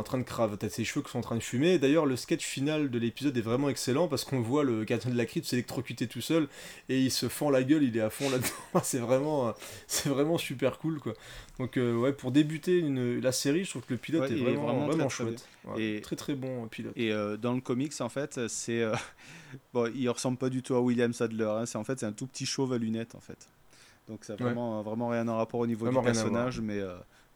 [0.00, 1.78] en train de craver t'as ses cheveux qui sont en train de fumer.
[1.78, 5.16] D'ailleurs, le sketch final de l'épisode est vraiment excellent parce qu'on voit le gardien de
[5.16, 6.48] la crypte s'électrocuter tout seul
[6.88, 8.48] et il se fend la gueule, il est à fond là-dedans.
[8.82, 9.52] c'est vraiment, euh,
[9.86, 11.12] c'est vraiment super cool quoi.
[11.58, 14.40] Donc euh, ouais, pour débuter une, la série, je trouve que le pilote Ouais, est
[14.42, 15.48] vraiment, vraiment, très, très chouette.
[15.66, 16.92] Ouais, Et- très très bon euh, pilote.
[16.96, 18.94] Et euh, dans le comics, en fait, c'est euh,
[19.74, 21.44] bon, il ressemble pas du tout à William Sadler.
[21.44, 21.66] hein.
[21.66, 23.46] C'est en fait c'est un tout petit chauve à lunettes en fait.
[24.08, 24.42] Donc ça a Ouais.
[24.44, 26.80] vraiment vraiment rien à rapport au niveau Vraiment du personnage, mais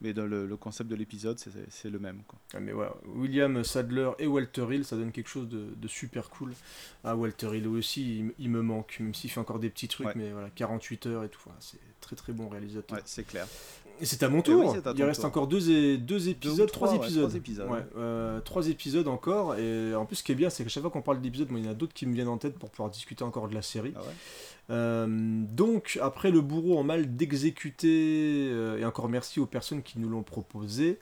[0.01, 2.23] mais dans le, le concept de l'épisode, c'est- le même.
[2.27, 2.39] Quoi.
[2.55, 6.29] Ah, mais voilà, William Sadler et Walter Hill, ça donne quelque chose de, de super
[6.31, 6.53] cool.
[7.05, 10.13] Ah, Walter Hill aussi, il, me manque, même s'il fait encore des petits trucs, Ouais.
[10.17, 12.97] mais voilà, 48 heures et tout, voilà, c'est très très bon réalisateur.
[12.99, 13.47] Ouais, c'est clair.
[14.01, 14.65] Et c'est à mon Et tour.
[14.65, 15.29] oui, c'est à il reste tour.
[15.29, 17.23] encore deux, et, deux épisodes, trois, trois, ouais, épisodes.
[17.29, 17.71] trois épisodes.
[17.71, 19.55] Ouais, euh, trois épisodes encore.
[19.55, 21.65] Et en plus, ce qui est bien, c'est qu'à chaque fois qu'on parle d'épisodes, il
[21.65, 23.63] y en a d'autres qui me viennent en tête pour pouvoir discuter encore de la
[23.63, 23.93] série.
[23.95, 24.11] Ah Euh,
[24.69, 30.09] donc, après le bourreau en mal d'exécuter, euh, et encore merci aux personnes qui nous
[30.09, 30.99] l'ont proposé.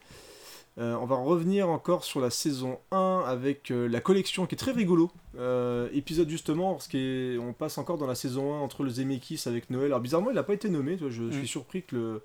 [0.79, 4.59] Euh, on va revenir encore sur la saison 1 avec euh, la collection qui est
[4.59, 5.11] très rigolo.
[5.39, 9.69] Euh, épisode justement, parce qu'on passe encore dans la saison 1 entre le Zemeckis avec
[9.69, 9.87] Noël.
[9.87, 10.97] Alors bizarrement, il n'a pas été nommé.
[10.99, 11.47] Je, suis Mm.
[11.47, 12.23] surpris que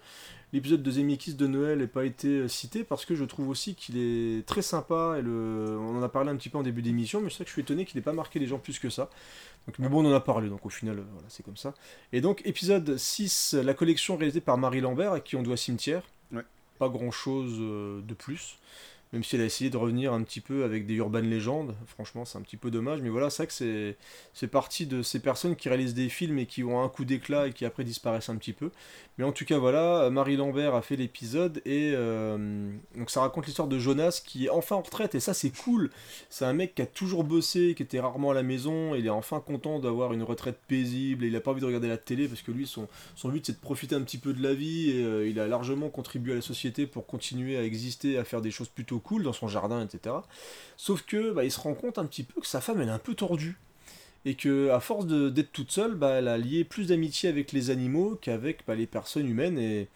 [0.53, 3.75] l'épisode de Zemeckis de Noël n'ait pas été euh, cité parce que je trouve aussi
[3.75, 5.17] qu'il est très sympa.
[5.19, 5.77] Et le...
[5.81, 7.53] On en a parlé un petit peu en début d'émission, mais c'est vrai que je
[7.53, 9.09] suis étonné qu'il n'ait pas marqué les gens plus que ça.
[9.67, 11.73] Donc, mais bon, on en a parlé, donc au final, euh, voilà, c'est comme ça.
[12.13, 16.03] Et donc, épisode 6, la collection réalisée par Marie Lambert, à qui on doit Cimetière.
[16.31, 16.43] Ouais.
[16.79, 18.59] Pas grand chose de plus.
[19.13, 21.75] Même si elle a essayé de revenir un petit peu avec des urban légendes.
[21.85, 23.01] Franchement, c'est un petit peu dommage.
[23.01, 23.95] Mais voilà, c'est vrai que
[24.33, 27.47] c'est, partie de ces personnes qui réalisent des films et qui ont un coup d'éclat
[27.47, 28.71] et qui après disparaissent un petit peu.
[29.17, 33.47] Mais en tout cas, voilà, Marie Lambert a fait l'épisode et euh, donc ça raconte
[33.47, 35.89] l'histoire de Jonas qui est enfin en retraite et ça c'est cool.
[36.29, 38.93] C'est un mec qui a toujours bossé, qui était rarement à la maison.
[38.93, 41.87] Il est enfin content d'avoir une retraite paisible et il a pas envie de regarder
[41.87, 44.43] la télé parce que lui, son, son but c'est de profiter un petit peu de
[44.43, 48.17] la vie et euh, il a largement contribué à la société pour continuer à exister,
[48.17, 50.15] à faire des choses plutôt cool dans son jardin, etc.
[50.75, 52.91] Sauf que bah, il se rend compte un petit peu que sa femme elle est
[52.91, 53.57] un peu tordue
[54.25, 57.69] et que à force d'être toute seule, bah, elle a lié plus d'amitié avec les
[57.69, 59.87] animaux qu'avec bah, les personnes humaines et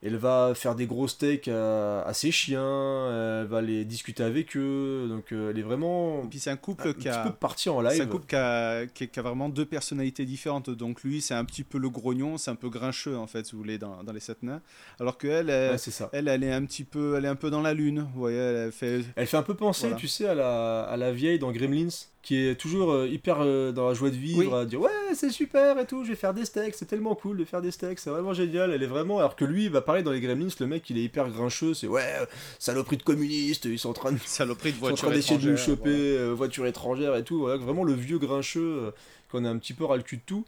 [0.00, 4.56] elle va faire des gros steaks à, à ses chiens, elle va les discuter avec
[4.56, 6.22] eux, donc euh, elle est vraiment.
[6.24, 7.24] Et puis c'est un couple un qui petit a.
[7.24, 7.94] peu parti en live.
[7.96, 10.70] C'est un couple qui a, qui- qui a vraiment deux personnalités différentes.
[10.70, 13.52] Donc lui, c'est un petit peu le grognon, c'est un peu grincheux en fait, si
[13.52, 14.60] vous voulez, dans, dans les sept nains.
[15.00, 16.08] Alors que elle, elle, Ouais, c'est ça.
[16.12, 18.06] elle, elle est un petit peu, elle est un peu dans la lune.
[18.14, 19.00] Vous voyez, elle fait.
[19.16, 19.96] Elle fait un peu penser, Voilà.
[19.96, 21.88] tu sais, à la, à la vieille dans Gremlins,
[22.28, 24.60] qui est toujours euh, hyper euh, dans la joie de vivre, Oui.
[24.60, 27.38] à dire ouais, c'est super et tout, je vais faire des steaks, c'est tellement cool
[27.38, 28.70] de faire des steaks, c'est vraiment génial.
[28.70, 29.18] Elle est vraiment.
[29.18, 31.86] Alors que lui, bah, pareil, dans les Gremlins, le mec, il est hyper grincheux, c'est
[31.86, 32.26] ouais, euh,
[32.58, 34.18] saloperie de communistes, ils sont en train de.
[34.26, 37.24] Saloperie de ils sont en train voiture d'essayer de nous choper, euh, voiture étrangère et
[37.24, 37.38] tout.
[37.38, 38.90] Voilà, vraiment le vieux grincheux euh,
[39.32, 40.44] qu'on a un petit peu ras le cul de tout.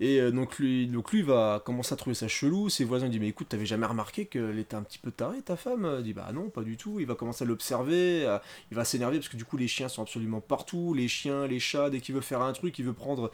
[0.00, 2.68] Et euh, donc lui, donc lui va commencer à trouver ça chelou.
[2.68, 5.42] Ses voisins lui disent Mais écoute, t'avais jamais remarqué qu'elle était un petit peu tarée,
[5.42, 5.96] ta femme?
[5.98, 7.00] Il dit Bah non, pas du tout.
[7.00, 8.38] Il va commencer à l'observer.
[8.70, 10.94] il va s'énerver parce que du coup, les chiens sont absolument partout.
[10.94, 13.30] Les chiens, les chats, dès qu'il veut faire un truc, il veut prendre.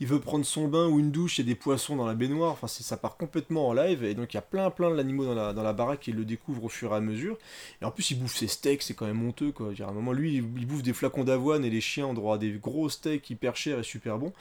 [0.00, 2.66] Il veut prendre son bain ou une douche, a des poissons dans la baignoire, enfin
[2.66, 5.52] ça part complètement en live, et donc il y a plein plein d'animaux dans la,
[5.52, 7.38] dans la baraque, et il le découvre au fur et à mesure.
[7.80, 9.72] Et en plus il bouffe ses steaks, c'est quand même honteux quoi.
[9.72, 12.34] Dire, à un moment lui, il bouffe des flacons d'avoine, et les chiens ont droit
[12.34, 14.32] à des gros steaks hyper chers et super bons.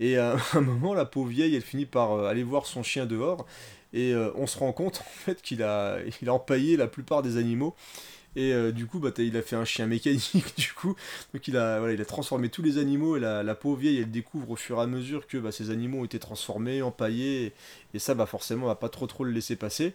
[0.00, 3.06] Et à un moment, la pauvre vieille, elle finit par euh, aller voir son chien
[3.06, 3.46] dehors.
[3.92, 7.22] Et euh, on se rend compte en fait qu'il a, il a empaillé la plupart
[7.22, 7.74] des animaux.
[8.36, 10.94] Et euh, du coup, bah, il a fait un chien mécanique, du coup.
[11.34, 13.16] Donc il a, voilà, il a transformé tous les animaux.
[13.16, 15.70] Et la, la pauvre vieille, elle découvre au fur et à mesure que bah, ces
[15.70, 17.46] animaux ont été transformés, empaillés.
[17.46, 17.52] Et,
[17.94, 19.94] et ça, bah, forcément, on va pas trop trop le laisser passer.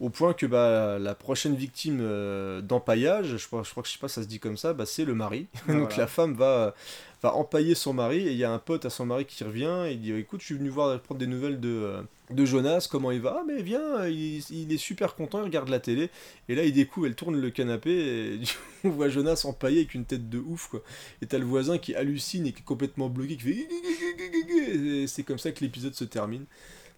[0.00, 3.92] Au point que bah, la prochaine victime euh, d'empaillage, je crois, je crois que je
[3.92, 5.46] sais pas, ça se dit comme ça, bah, c'est le mari.
[5.68, 5.96] Ah, Donc voilà.
[5.98, 6.74] la femme va,
[7.22, 9.84] va empailler son mari et il y a un pote à son mari qui revient
[9.88, 12.88] et il dit écoute je suis venu voir prendre des nouvelles de, euh, de Jonas
[12.90, 13.40] comment il va?
[13.40, 16.08] Ah mais viens il, il est super content il regarde la télé
[16.48, 18.40] et là il découvre elle tourne le canapé et
[18.84, 20.80] on voit Jonas empaillé avec une tête de ouf quoi.
[21.20, 25.38] Et t'as le voisin qui hallucine et qui est complètement bloqué qui fait c'est comme
[25.38, 26.46] ça que l'épisode se termine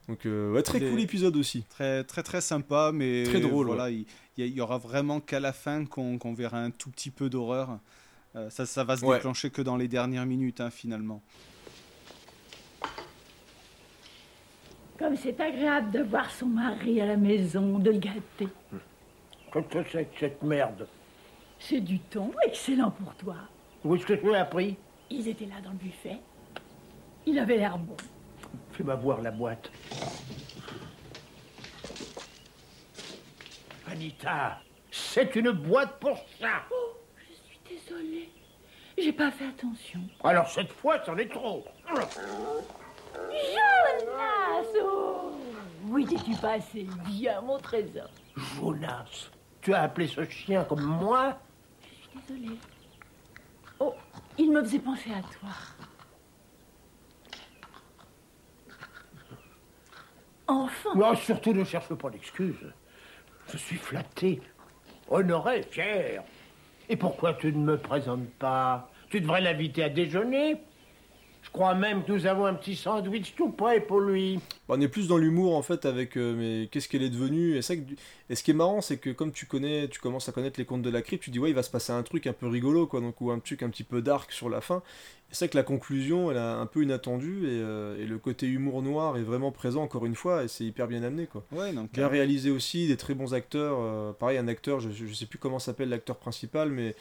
[0.09, 3.85] donc euh, ouais, très cool épisode aussi Très très très sympa, mais Très drôle, Voilà,
[3.85, 4.05] ouais.
[4.37, 7.79] il, il y, aura vraiment qu'à la fin qu'on verra un tout petit peu d'horreur.
[8.35, 9.17] Euh, ça, ça va se Ouais.
[9.17, 11.23] déclencher que dans les dernières minutes, hein, finalement.
[14.99, 18.49] Comme c'est agréable de voir son mari à la maison, de le gâter.
[19.53, 20.87] Qu'est-ce que c'est que cette merde?
[21.59, 23.37] C'est du thon, excellent pour toi.
[23.85, 24.77] Où est-ce que tu l'as appris?
[25.11, 26.19] Ils étaient là dans le buffet.
[27.27, 27.97] Il avait l'air bon.
[28.73, 29.71] Fais-moi voir la boîte.
[33.87, 34.61] Anita,
[34.91, 36.63] c'est une boîte pour ça.
[36.71, 38.31] Oh, je suis désolée.
[38.97, 40.01] J'ai pas fait attention.
[40.25, 41.67] Alors cette fois, c'en est trop.
[43.19, 45.33] Jonas oh
[45.85, 48.09] Oui, t'es-tu passé bien, mon trésor
[48.57, 49.29] Jonas,
[49.61, 51.39] tu as appelé ce chien comme moi?
[51.83, 52.09] Je suis
[52.41, 52.59] désolée.
[53.81, 53.95] Oh,
[54.39, 55.51] il me faisait penser à toi.
[60.47, 62.73] Enfin surtout ne cherche pas d'excuses.
[63.51, 64.41] Je suis flatté,
[65.09, 66.23] honoré, fier.
[66.89, 68.91] Et pourquoi tu ne me présentes pas?
[69.11, 70.57] Tu devrais l'inviter à déjeuner.
[71.43, 74.39] Je crois même que nous avons un petit sandwich tout prêt pour lui.
[74.69, 77.57] On est plus dans l'humour en fait avec euh, mais qu'est-ce qu'elle est devenue?
[77.57, 77.75] Et, ça,
[78.31, 80.65] et ce qui est marrant c'est que comme tu connais tu commences à connaître les
[80.65, 82.47] contes de la crypte tu dis ouais il va se passer un truc un peu
[82.47, 84.83] rigolo quoi donc ou un truc un petit peu dark sur la fin
[85.33, 88.47] c'est vrai que la conclusion, elle est un peu inattendue et, euh, et le côté
[88.47, 91.43] humour noir est vraiment présent encore une fois et c'est hyper bien amené quoi.
[91.53, 93.79] Ouais, donc, bien euh, réalisé aussi, des très bons acteurs.
[93.81, 96.95] euh, pareil, un acteur, je, je sais plus comment s'appelle l'acteur principal, mais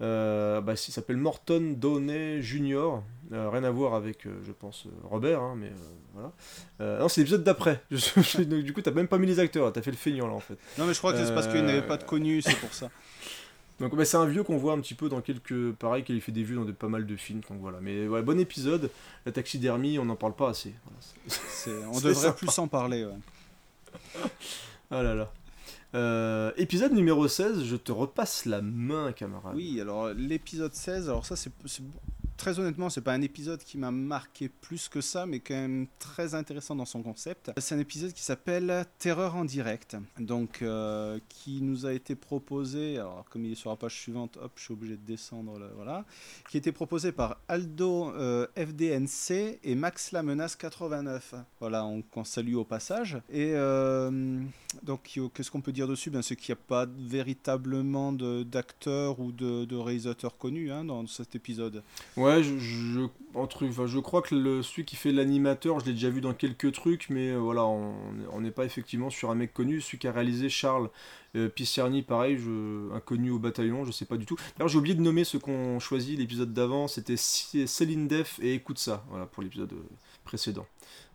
[0.00, 3.00] euh, bah, il s'appelle Morton Downey Jr.
[3.32, 5.72] Euh, rien à voir avec, euh, je pense, Robert, hein, mais
[6.14, 6.32] voilà.
[7.00, 7.82] Non, c'est l'épisode d'après.
[7.90, 10.58] Du coup, t'as même pas mis les acteurs, t'as fait le feignant là en fait.
[10.78, 12.90] Non, mais je crois que c'est parce qu'il n'avait pas de connu, c'est pour ça.
[13.80, 15.72] donc bah, c'est un vieux qu'on voit un petit peu dans quelques...
[15.72, 17.78] Pareil qu'il fait des vues dans de, pas mal de films, donc voilà.
[17.80, 18.90] Mais ouais, bon épisode.
[19.26, 20.74] La taxidermie, on n'en parle pas assez.
[20.84, 22.32] Voilà, On devrait sympa.
[22.36, 23.04] plus en parler.
[23.04, 24.22] ouais.
[24.90, 25.32] Ah là là.
[25.94, 29.54] Euh, épisode numéro 16, je te repasse la main, camarade.
[29.56, 31.52] Oui, alors l'épisode 16, alors ça c'est
[32.40, 35.86] très honnêtement, c'est pas un épisode qui m'a marqué plus que ça, mais quand même
[35.98, 37.50] très intéressant dans son concept.
[37.58, 42.96] C'est un épisode qui s'appelle Terreur en direct, donc euh, qui nous a été proposé.
[42.96, 45.66] Alors comme il est sur la page suivante, hop, je suis obligé de descendre, là,
[45.76, 46.06] voilà,
[46.48, 51.34] qui a été proposé par Aldo euh, FDNC et Max la menace 89.
[51.60, 53.18] Voilà, on, qu'on salue au passage.
[53.30, 54.40] Et euh,
[54.82, 56.08] donc qu'est-ce qu'on peut dire dessus?
[56.08, 61.06] Ben, c'est qu'il n'y a pas véritablement d'acteurs ou de, de réalisateurs connus hein, dans
[61.06, 61.82] cet épisode.
[62.16, 66.34] Ouais, je, je, crois que le, celui qui fait l'animateur, je l'ai déjà vu dans
[66.34, 69.80] quelques trucs, mais euh, voilà, on n'est pas effectivement sur un mec connu.
[69.80, 70.90] Celui qui a réalisé Charles
[71.36, 72.38] euh, Pisserni, pareil,
[72.94, 74.36] inconnu au bataillon, je sais pas du tout.
[74.56, 78.78] D'ailleurs, j'ai oublié de nommer ceux qu'on choisit l'épisode d'avant, c'était Céline Def et Écoute
[78.78, 79.82] ça, voilà, pour l'épisode euh,
[80.24, 80.66] précédent.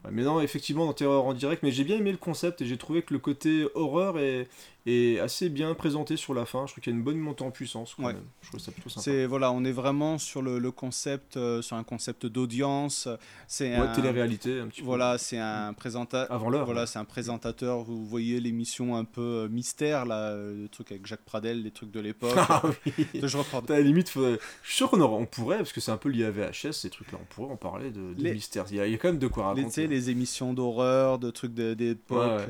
[0.03, 2.66] Ouais, mais non, effectivement, dans Terreur en direct, mais j'ai bien aimé le concept et
[2.66, 4.48] j'ai trouvé que le côté horreur est,
[4.86, 6.66] est assez bien présenté sur la fin.
[6.68, 8.14] Je trouve qu'il y a une bonne montée en puissance quand Ouais.
[8.14, 8.24] même.
[8.42, 9.02] Je trouve ça plutôt sympa.
[9.04, 13.08] C'est voilà, on est vraiment sur le, le concept, euh, sur un concept d'audience.
[13.48, 14.86] C'est Ouais, un- télé-réalité, un petit peu.
[14.88, 16.32] Voilà, c'est un présentateur.
[16.32, 16.88] Avant l'heure, Voilà, ouais.
[16.88, 17.84] c'est un présentateur.
[17.84, 21.72] Vous voyez l'émission un peu euh, mystère là, euh, le truc avec Jacques Pradel, les
[21.72, 22.36] trucs de l'époque.
[22.50, 22.94] Ah oui.
[23.24, 23.60] Je reprends.
[23.62, 26.10] À la limite, faudrait- je suis sûr qu'on on pourrait, parce que c'est un peu
[26.10, 28.66] lié à VHS, ces trucs-là, on pourrait en parler de, de Les- mystère.
[28.70, 29.88] Il y, a, il y a quand même de quoi raconter.
[29.88, 32.42] les émissions d'horreur, de trucs d'époque.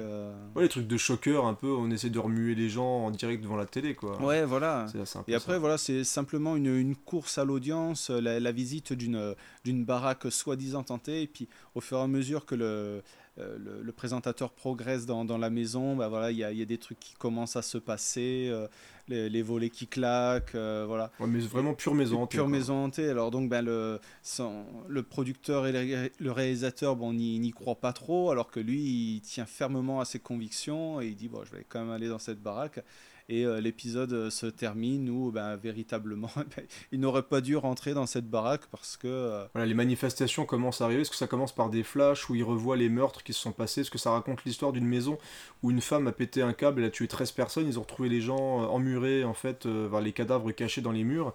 [0.56, 3.42] Ouais, les trucs de choqueur, un peu, on essaie de remuer les gens en direct
[3.42, 4.22] devant la télé, quoi.
[4.22, 4.86] Ouais, voilà.
[5.28, 5.60] Et après, ça.
[5.60, 10.32] voilà, c'est simplement une, une course à l'audience, euh, la, la visite d'une d'une baraque
[10.32, 13.02] soi-disant tentée, et puis au fur et à mesure que le,
[13.38, 16.58] euh, le, le présentateur progresse dans, dans la maison, bah voilà, il y a, il
[16.58, 18.68] y a des trucs qui commencent à se passer, euh,
[19.08, 21.12] les, les volets qui claquent, euh, voilà.
[21.20, 22.52] Ouais, mais vraiment pure maison hantée, Pure quoi.
[22.52, 23.10] maison hantée.
[23.10, 27.52] Alors donc, ben, le, son- le producteur et le, ré- le réalisateur, bon, n'y n'y
[27.52, 28.82] croient pas trop, alors que lui,
[29.16, 32.08] il tient fermement à ses convictions, et il dit, bon, je vais quand même aller
[32.08, 32.80] dans cette baraque.
[33.28, 37.94] Et euh, l'épisode euh, se termine où, ben, véritablement, ben, il n'aurait pas dû rentrer
[37.94, 39.08] dans cette baraque parce que...
[39.08, 41.02] euh, Voilà, les manifestations commencent à arriver.
[41.02, 43.52] Est-ce que ça commence par des flashs où ils revoient les meurtres qui se sont
[43.52, 43.82] passés?
[43.82, 45.18] Est-ce que ça raconte l'histoire d'une maison
[45.64, 48.10] où une femme a pété un câble, elle a tué 13 personnes, ils ont retrouvé
[48.10, 51.34] les gens emmurés, en fait, vers les cadavres cachés dans les murs?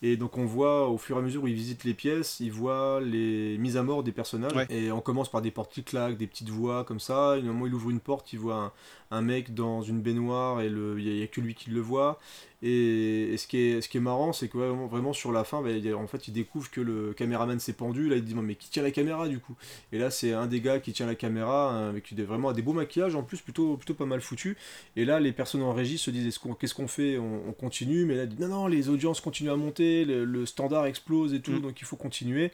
[0.00, 2.52] Et donc on voit au fur et à mesure où ils visitent les pièces, ils
[2.52, 4.54] voient les mises à mort des personnages.
[4.54, 4.66] Ouais.
[4.70, 7.36] Et on commence par des portes qui claquent, des petites voix comme ça.
[7.36, 8.72] Et au moment où il ouvre une porte, il voit un,
[9.10, 12.18] un mec dans une baignoire et le- il n'y a, que lui qui le voit.
[12.60, 15.44] Et, et ce, qui est, ce qui est marrant, c'est que vraiment, vraiment sur la
[15.44, 18.08] fin, bah, a- en fait, il découvre que le caméraman s'est pendu.
[18.08, 19.54] Là, il dit mais qui tient la caméra du coup?
[19.92, 22.62] Et là, c'est un des gars qui tient la caméra hein, avec des, vraiment des
[22.62, 24.56] beaux maquillages en plus, plutôt, plutôt pas mal foutu.
[24.96, 27.16] Et là, les personnes en régie se disent qu'on- qu'est-ce qu'on fait?
[27.18, 28.04] On, on continue?
[28.06, 31.34] Mais là, il dit non, non, les audiences continuent à monter, le, le standard explose
[31.34, 31.60] et tout, Mm.
[31.62, 32.50] donc il faut continuer.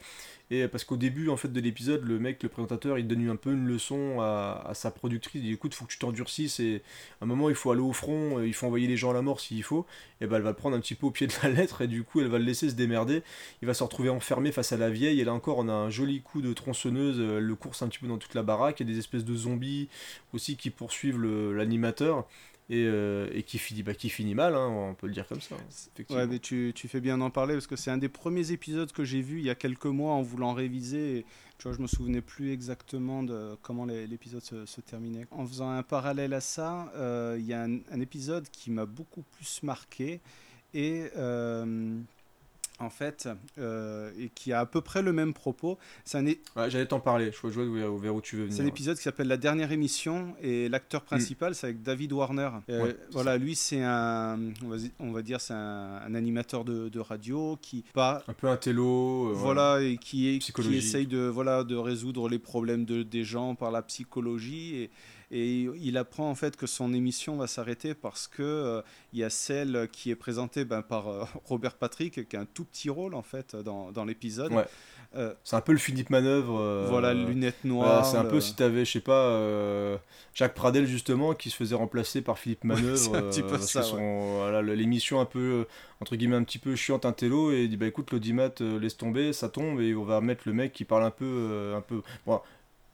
[0.51, 3.37] Et parce qu'au début en fait de l'épisode, le mec, le présentateur, il donne un
[3.37, 5.41] peu une leçon à, à sa productrice.
[5.43, 6.83] Il dit écoute, faut que tu t'endurcisses et
[7.21, 9.15] à un moment il faut aller au front, euh, il faut envoyer les gens à
[9.15, 9.87] la mort s'il faut.
[10.21, 11.87] Et ben elle va le prendre un petit peu au pied de la lettre et
[11.87, 13.23] du coup elle va le laisser se démerder.
[13.63, 15.21] Il va se retrouver enfermé face à la vieille.
[15.21, 17.99] Et là encore, on a un joli coup de tronçonneuse, euh, le course un petit
[17.99, 18.81] peu dans toute la baraque.
[18.81, 19.89] Il y a des espèces de zombies
[20.35, 22.27] aussi qui poursuivent l'animateur.
[22.71, 25.55] Et, euh, et qui finit bah, mal, hein, on peut le dire comme ça.
[25.69, 26.23] effectivement.
[26.23, 29.05] Ouais, mais tu, fais bien d'en parler parce que c'est un des premiers épisodes que
[29.05, 31.19] j'ai vu il y a quelques mois en voulant réviser.
[31.19, 31.27] Et,
[31.59, 35.27] tu vois, je me souvenais plus exactement de comment l'épisode se, terminait.
[35.31, 38.87] En faisant un parallèle à ça, euh, il y a un, un épisode qui m'a
[38.87, 40.21] beaucoup plus marqué
[40.75, 42.01] et euh,
[42.81, 43.29] en fait,
[43.59, 45.79] euh, et qui a à peu près le même propos.
[46.05, 48.57] C'est un, é- Ouais, J'allais t'en parler, je vois vois vers, où tu veux venir.
[48.57, 52.51] c'est un épisode qui s'appelle La dernière émission et l'acteur principal c'est avec David Warner.
[52.71, 54.39] Euh, Ouais, voilà, lui c'est un,
[54.99, 58.57] on va, dire c'est un, un animateur de, de radio qui pas Un peu un
[58.57, 59.29] télo.
[59.31, 63.23] euh, voilà et qui est qui essaye de voilà de résoudre les problèmes de, des
[63.25, 64.91] gens par la psychologie et
[65.37, 68.83] Et il apprend en fait que son émission va s'arrêter parce que euh,
[69.13, 72.45] il y a celle qui est présentée ben, par euh, Robert Patrick, qui a un
[72.45, 74.53] tout petit rôle en fait dans, dans l'épisode.
[74.53, 74.65] Ouais.
[75.17, 76.87] Euh, C'est un peu le Philippe Manœuvre.
[76.89, 79.99] Voilà, lunettes noires, c'est un peu si t'avais, je sais pas,
[80.35, 82.97] Jacques Pradel justement, qui se faisait remplacer par Philippe Ouais, Manœuvre.
[82.97, 84.37] c'est un petit peu ça, ouais.
[84.39, 85.67] voilà, l'émission un peu,
[86.01, 88.97] entre guillemets, un petit peu chiante, un télo, et il dit bah écoute, l'audimat, laisse
[88.97, 91.73] tomber, ça tombe, et on va mettre le mec qui parle un peu.
[91.77, 92.41] un peu bon,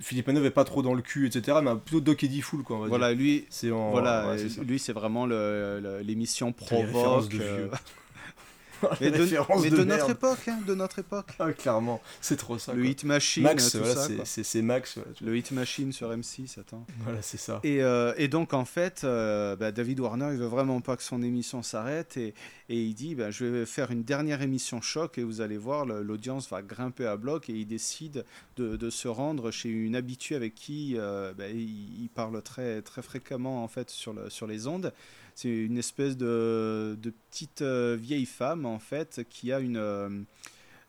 [0.00, 2.76] Philippe Manœuvre est pas trop dans le cul, etc., mais plutôt Doc Eddie Fool, quoi,
[2.76, 3.18] on va Voilà, dire.
[3.22, 7.32] lui, c'est en- voilà, ouais, euh, lui c'est vraiment l'émission Les références provoque.
[7.32, 7.70] de euh, vieux.
[9.00, 10.00] mais Les de, références mais de de merde.
[10.00, 11.26] notre époque, hein, de notre époque.
[11.38, 12.72] Ah, clairement, c'est trop ça.
[12.72, 12.90] Le quoi.
[12.90, 13.94] Hit Machine, Max, voilà,
[14.24, 14.96] c'est- Max.
[14.98, 15.10] voilà.
[15.20, 16.86] Le Hit Machine sur M6, attends.
[17.04, 17.60] Voilà, c'est ça.
[17.62, 21.02] Et, euh, et donc, en fait, euh, bah, David Warner, il veut vraiment pas que
[21.02, 22.16] son émission s'arrête.
[22.16, 22.34] Et,
[22.68, 25.84] et il dit bah, Je vais faire une dernière émission choc et vous allez voir,
[25.86, 27.48] l'audience va grimper à bloc.
[27.50, 28.24] Et il décide
[28.56, 32.82] de, de se rendre chez une habituée avec qui euh, bah, il, il parle très,
[32.82, 34.92] très fréquemment en fait, sur, le, sur les ondes.
[35.40, 39.76] C'est une espèce de, de petite euh, vieille femme, en fait, qui a une.
[39.78, 40.08] euh,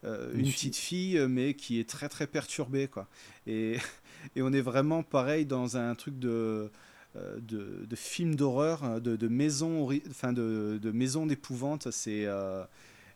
[0.03, 0.71] euh, Une une fille.
[0.71, 3.07] petite fille, mais qui est très très perturbée, quoi.
[3.47, 3.77] Et,
[4.35, 6.71] et on est vraiment pareil dans un truc de,
[7.15, 11.91] de, de film d'horreur, hein, de, de maison, enfin de, de maison d'épouvante.
[11.91, 12.63] C'est, euh,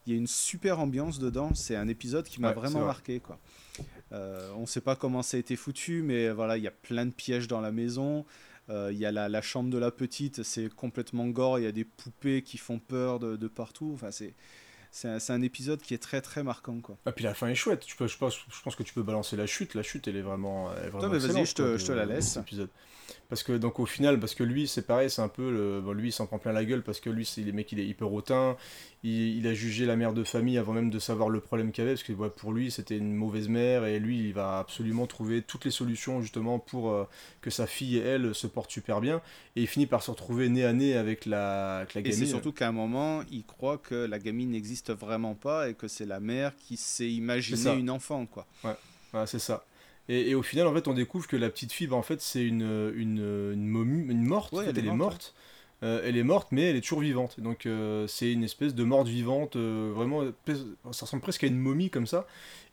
[0.05, 1.53] il y a une super ambiance dedans.
[1.55, 2.85] C'est un épisode qui m'a Ouais, vraiment vrai.
[2.85, 3.39] marqué, quoi.
[4.11, 6.71] Euh, on ne sait pas comment ça a été foutu, mais voilà, il y a
[6.71, 8.25] plein de pièges dans la maison.
[8.69, 11.59] Euh, Il y a la, chambre de la petite, c'est complètement gore.
[11.59, 13.97] Il y a des poupées qui font peur de, partout.
[14.95, 16.97] C'est un, épisode qui est très très marquant, quoi.
[17.05, 17.81] Ah, puis la fin est chouette.
[17.85, 19.75] Tu peux, je, pense, je pense que tu peux balancer la chute.
[19.75, 20.71] La chute, elle est vraiment.
[20.73, 22.39] Elle est vraiment Toi, mais vas-y, je te- je la laisse.
[23.29, 25.81] Parce que donc au final, parce que lui, c'est pareil, c'est un peu le.
[25.81, 27.79] Bon, lui, il s'en prend plein la gueule parce que lui, c'est le mec, il
[27.79, 28.55] est hyper hautain.
[29.03, 31.83] Il, il a jugé la mère de famille avant même de savoir le problème qu'il
[31.83, 35.05] avait, parce que ouais, pour lui, c'était une mauvaise mère et lui, il va absolument
[35.07, 37.07] trouver toutes les solutions justement pour euh,
[37.41, 39.21] que sa fille et elle se portent super bien.
[39.55, 42.19] Et il finit par se retrouver nez à nez avec la, avec la Et gamine.
[42.19, 45.87] c'est surtout qu'à un moment, il croit que la gamine n'existe vraiment pas et que
[45.87, 47.73] c'est la mère qui s'est C'est imaginé ça.
[47.73, 48.45] une enfant, quoi.
[48.63, 48.75] Ouais,
[49.13, 49.65] ouais, c'est ça.
[50.07, 52.21] Et, et au final, en fait, on découvre que la petite fille, bah, en fait,
[52.21, 54.53] c'est une, une, une momie, une morte.
[54.53, 55.33] Ouais, en fait, elle est morte.
[55.83, 57.39] Euh, elle est morte, mais elle est toujours vivante.
[57.39, 59.55] Donc, euh, c'est une espèce de morte vivante.
[59.57, 60.23] euh, vraiment,
[60.91, 62.27] ça ressemble presque à une momie comme ça.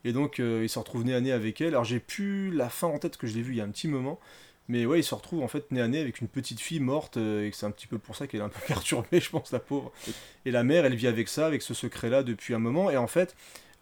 [0.04, 1.68] Et donc, il se retrouve nez à nez avec elle.
[1.68, 3.70] Alors, j'ai plus la fin en tête que je l'ai vu il y a un
[3.70, 4.20] petit moment.
[4.68, 7.16] Mais ouais, il se retrouve en fait nez à nez avec une petite fille morte.
[7.16, 9.50] euh, et c'est un petit peu pour ça qu'elle est un peu perturbée, je pense,
[9.52, 9.92] la pauvre.
[10.46, 12.90] Et la mère, elle vit avec ça, avec ce secret-là depuis un moment.
[12.90, 13.34] Et en fait.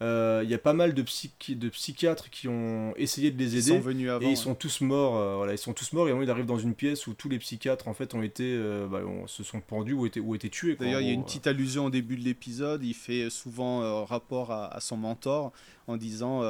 [0.02, 3.55] euh, Il y a pas mal de, psychi- de psychiatres qui ont essayé de les
[3.57, 4.36] Ils aider sont venus avant, et ils ouais.
[4.36, 5.17] sont tous morts.
[5.18, 7.28] euh, voilà, ils sont tous morts et on il arrive dans une pièce où tous
[7.28, 10.49] les psychiatres en fait ont été, euh, bah, se sont pendus ou été, ou été
[10.49, 10.75] tués.
[10.76, 12.83] D'ailleurs, il y a une petite allusion au début de l'épisode.
[12.83, 15.52] Il fait souvent rapport à, à son mentor
[15.86, 16.42] en disant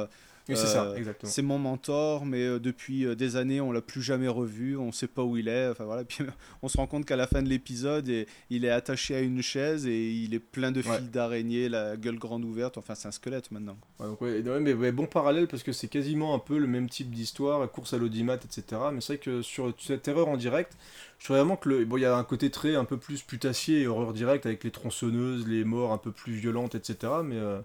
[0.53, 1.31] Oui, c'est ça, euh, exactement.
[1.31, 4.77] C'est mon mentor, mais euh, depuis euh, des années, on l'a plus jamais revu.
[4.77, 5.69] On sait pas où il est.
[5.69, 6.03] Enfin voilà.
[6.05, 6.23] Puis
[6.61, 9.41] on se rend compte qu'à la fin de l'épisode, et- il est attaché à une
[9.41, 10.97] chaise et il est plein de Ouais.
[10.97, 12.77] fils d'araignée, la gueule grande ouverte.
[12.77, 13.77] Enfin, c'est un squelette maintenant.
[13.99, 16.67] Ouais, donc, ouais, ouais, mais ouais, bon parallèle parce que c'est quasiment un peu le
[16.67, 18.81] même type d'histoire, course à l'audimat, etc.
[18.93, 20.73] Mais c'est vrai que sur cette erreur en direct,
[21.19, 23.21] je trouve vraiment que le, bon, il y a un côté très un peu plus
[23.21, 27.13] putassier et horreur directe avec les tronçonneuses, les morts un peu plus violentes, etc.
[27.23, 27.59] Mais euh,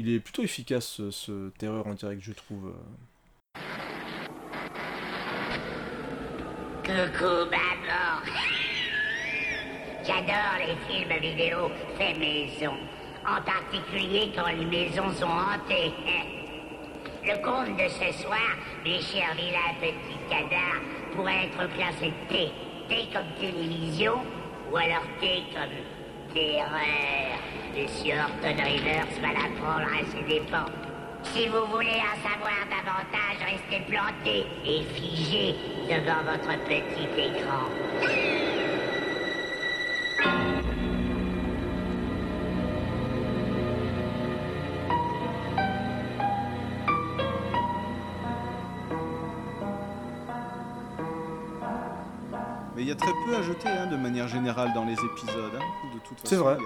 [0.00, 2.72] il est plutôt efficace ce, ce terreur en direct, je trouve.
[6.82, 8.24] Coucou, maman.
[10.02, 12.72] J'adore les films vidéo faits maison.
[13.26, 15.92] En particulier quand les maisons sont hantées.
[17.22, 20.80] Le conte de ce soir, mes chers vilains petits canards,
[21.14, 22.48] pourrait être classé T.
[22.88, 24.14] T comme télévision,
[24.72, 25.89] ou alors T comme
[26.34, 27.38] terreur.
[27.76, 30.70] Monsieur Horton Rivers va l'apprendre à ses dépens.
[31.22, 35.54] Si vous voulez en savoir davantage, restez plantés et figés
[35.88, 37.68] devant votre petit écran.
[52.80, 55.52] Mais il y a très peu à jeter hein, de manière générale dans les épisodes.
[55.54, 56.56] hein, de toute façon, C'est vrai.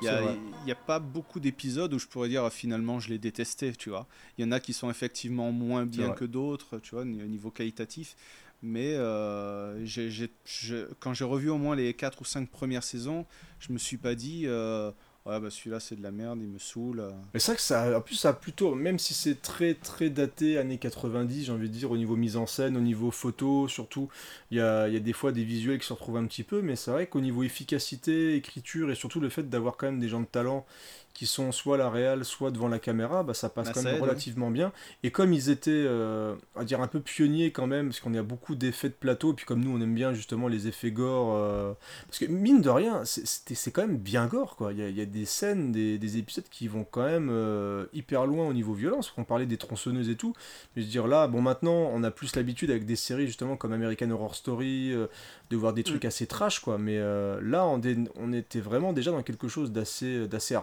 [0.00, 3.70] Il y a- pas beaucoup d'épisodes où je pourrais dire ah, finalement je l'ai détesté,
[3.74, 4.08] tu vois.
[4.36, 7.52] Il y en a qui sont effectivement moins bien que d'autres, tu vois, au niveau
[7.52, 8.16] qualitatif.
[8.64, 13.24] Mais euh, je- quand j'ai revu au moins les 4 ou 5 premières saisons,
[13.60, 14.90] je me suis pas dit euh,
[15.30, 17.04] Ouais, bah celui-là, c'est de la merde, il me saoule.
[17.32, 20.10] Mais c'est vrai que ça, en plus, ça a plutôt, même si c'est très très
[20.10, 23.68] daté, années 90, j'ai envie de dire, au niveau mise en scène, au niveau photo,
[23.68, 24.08] surtout,
[24.50, 26.42] il y a, il y a des fois des visuels qui se retrouvent un petit
[26.42, 30.00] peu, mais c'est vrai qu'au niveau efficacité, écriture, et surtout le fait d'avoir quand même
[30.00, 30.66] des gens de talent
[31.12, 33.82] qui sont soit à la réal, soit devant la caméra, bah, ça passe Bah, quand
[33.82, 34.72] même aide, relativement bien.
[35.02, 38.22] Et comme ils étaient, euh, va dire, un peu pionniers quand même, parce qu'on a
[38.22, 41.34] beaucoup d'effets de plateau, et puis comme nous, on aime bien justement les effets gore,
[41.36, 41.72] euh,
[42.06, 44.72] parce que mine de rien, c'est- quand même bien gore, quoi.
[44.72, 47.28] Il y a, il y a des scènes, des, des épisodes qui vont quand même
[47.30, 49.12] euh, hyper loin au niveau violence.
[49.18, 50.32] On parlait des tronçonneuses et tout,
[50.74, 53.56] mais je veux dire là, bon, maintenant, on a plus l'habitude avec des séries justement
[53.56, 55.06] comme American Horror Story, euh,
[55.50, 56.78] de voir des trucs assez trash, quoi.
[56.78, 56.98] Mais
[57.42, 57.80] là, on,
[58.16, 60.54] on était vraiment déjà dans quelque chose d'assez d'assez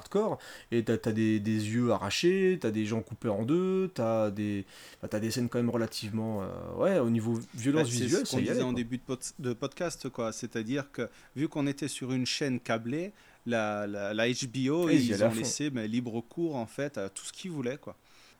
[0.71, 4.65] et t'as as des, des yeux arrachés, t'as des gens coupés en deux, t'as des,
[5.01, 8.31] bah, des scènes quand même relativement, euh, ouais, au niveau violence Bah, c'est visuelle, ce
[8.31, 10.31] ça qu'on disait en début de, pod- de podcast, quoi.
[10.31, 13.11] C'est-à-dire que vu qu'on était sur une chaîne câblée,
[13.45, 16.97] la, la, la HBO, ils y ils à ont laissé ben, libre cours en fait
[16.97, 17.95] à tout ce qu'ils voulaient, quoi.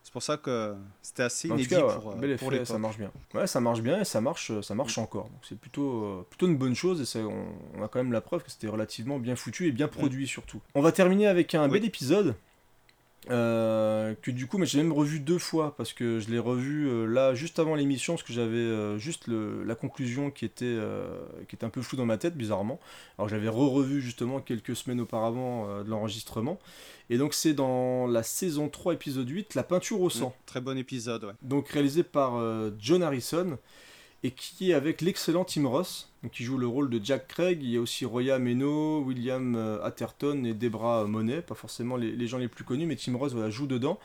[0.08, 3.12] C'est pour ça que c'était assez inédit cas, ouais, pour, euh, pour ça marche bien.
[3.34, 5.24] Ouais, ça marche bien et ça marche, ça marche encore.
[5.24, 7.44] Donc c'est plutôt, euh, plutôt une bonne chose et ça, on,
[7.76, 10.62] on a quand même la preuve que c'était relativement bien foutu et bien produit surtout.
[10.74, 12.36] On va terminer avec un bel épisode.
[13.30, 16.88] Euh, que du coup, mais j'ai même revu deux fois parce que je l'ai revu
[16.88, 20.78] euh, là juste avant l'émission parce que j'avais euh, juste le- la conclusion qui était,
[21.48, 22.80] qui était un peu floue dans ma tête bizarrement.
[23.18, 26.58] Alors j'avais re-revu justement quelques semaines auparavant de l'enregistrement
[27.10, 30.60] et donc c'est dans la saison 3 épisode 8 la peinture au sang Mm, Très
[30.60, 31.32] bon épisode, ouais.
[31.42, 32.40] donc réalisé par
[32.78, 33.58] John Harrison
[34.22, 37.62] et qui est avec l'excellent Tim Ross, qui joue le rôle de Jack Craig.
[37.62, 42.26] Il y a aussi Roya Meno, William euh, Atherton et Debra Monet, pas forcément les,
[42.26, 43.98] gens les plus connus, mais Tim Ross joue dedans.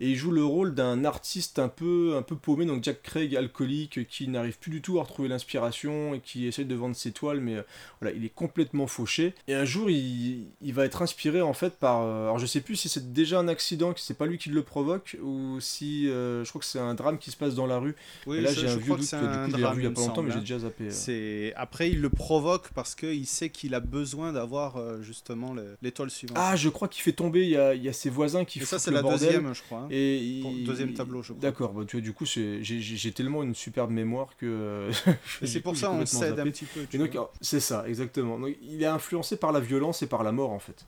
[0.00, 3.34] Et il joue le rôle d'un artiste un peu, un peu paumé, donc Jack Craig,
[3.34, 7.10] alcoolique, qui n'arrive plus du tout à retrouver l'inspiration et qui essaie de vendre ses
[7.12, 7.62] toiles, mais euh,
[8.00, 9.34] voilà, il est complètement fauché.
[9.48, 12.02] Et un jour, il, il va être inspiré en fait par.
[12.02, 14.50] euh, alors je sais plus si c'est déjà un accident, que c'est pas lui qui
[14.50, 16.08] le provoque, ou si.
[16.08, 17.96] euh, je crois que c'est un drame qui se passe dans la rue.
[18.26, 19.90] Oui, et là, j'ai un vieux doute, c'est du coup, un drame, il y a
[19.90, 20.40] pas longtemps, mais j'ai hein.
[20.40, 20.84] déjà zappé.
[20.84, 20.90] euh.
[20.90, 26.10] C'est après il le provoque parce qu'il sait qu'il a besoin d'avoir justement le- l'étoile
[26.10, 26.38] suivante.
[26.40, 28.60] Ah, je crois qu'il fait tomber, il y a, il y a ses voisins qui
[28.60, 29.20] Mais ça, c'est la bordel.
[29.20, 29.87] deuxième, je crois, hein.
[29.90, 31.40] Et Pour- il- deuxième tableau, je crois.
[31.42, 34.90] D'accord, bah, tu vois, du coup, j'ai- tellement une superbe mémoire que.
[35.42, 36.48] Et c'est pour coup, ça on cède zappé.
[36.48, 37.10] un petit peu, Et
[37.40, 38.38] c'est ça, exactement.
[38.38, 40.86] Donc, il est influencé par la violence et par la mort, en fait.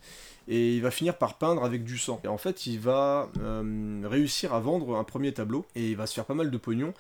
[0.49, 2.21] Et il va finir par peindre avec du sang.
[2.25, 6.07] Et en fait, il va euh, réussir à vendre un premier tableau et il va
[6.07, 6.93] se faire pas mal de pognon.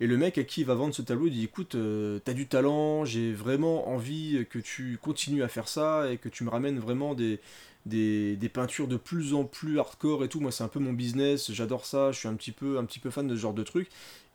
[0.00, 2.34] Et le mec à qui il va vendre ce tableau il dit écoute, euh, t'as
[2.34, 6.50] du talent, j'ai vraiment envie que tu continues à faire ça et que tu me
[6.50, 7.40] ramènes vraiment des,
[7.86, 10.40] des, peintures de plus en plus hardcore et tout.
[10.40, 12.98] Moi, c'est un peu mon business, j'adore ça, je suis un petit peu, un petit
[12.98, 13.88] peu fan de ce genre de truc.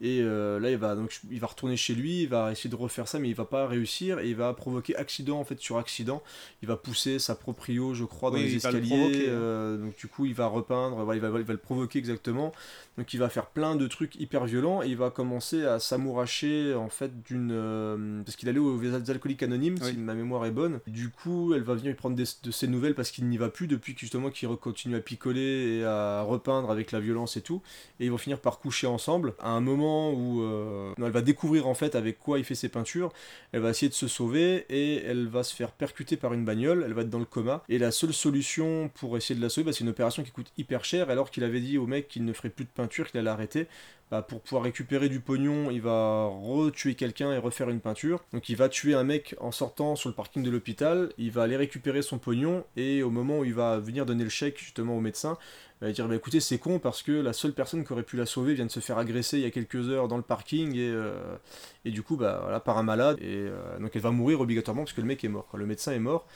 [0.04, 2.76] Et euh, là, il va, donc, il va retourner chez lui, il va essayer de
[2.76, 5.78] refaire ça, mais il va pas réussir et il va provoquer accident en fait sur
[5.78, 6.24] accident.
[6.64, 8.94] Il va pousser sa proprio, je crois, dans Oui, les le escaliers.
[9.28, 9.30] hein.
[9.30, 12.52] euh, donc du coup, il va repeindre, voilà, il, va, il va le provoquer exactement.
[12.98, 16.74] Donc il va faire plein de trucs hyper violents et il va commencer à s'amouracher
[16.74, 20.80] en fait d'une euh, parce qu'il allait aux alcooliques anonymes si ma mémoire est bonne.
[20.88, 23.50] Du coup, elle va venir lui prendre des- de ses nouvelles parce qu'il n'y va
[23.50, 27.62] plus depuis justement qu'il continue à picoler et à repeindre avec la violence et tout.
[28.00, 31.68] Et ils vont finir par coucher ensemble à un moment où euh, elle va découvrir
[31.68, 33.12] en fait avec quoi il fait ses peintures.
[33.52, 36.84] Elle va essayer de se sauver et elle va se faire percuter par une bagnole.
[36.86, 39.66] Elle va être dans le coma et la seule solution pour essayer de la sauver,
[39.66, 41.10] bah, c'est une opération qui coûte hyper cher.
[41.10, 43.68] Alors qu'il avait dit au mec qu'il ne ferait plus de peinture, qu'il allait arrêter.
[44.12, 48.22] Bah, pour pouvoir récupérer du pognon, il va retuer quelqu'un et refaire une peinture.
[48.34, 51.44] Donc il va tuer un mec en sortant sur le parking de l'hôpital, il va
[51.44, 54.98] aller récupérer son pognon et au moment où il va venir donner le chèque justement
[54.98, 55.38] au médecin,
[55.82, 58.18] il va dire bah, écoutez c'est con parce que la seule personne qui aurait pu
[58.18, 60.76] la sauver vient de se faire agresser il y a quelques heures dans le parking
[60.76, 61.38] et, euh,
[61.86, 64.84] et du coup bah voilà par un malade et euh, donc elle va mourir obligatoirement
[64.84, 66.28] parce que le mec est mort, le médecin est mort.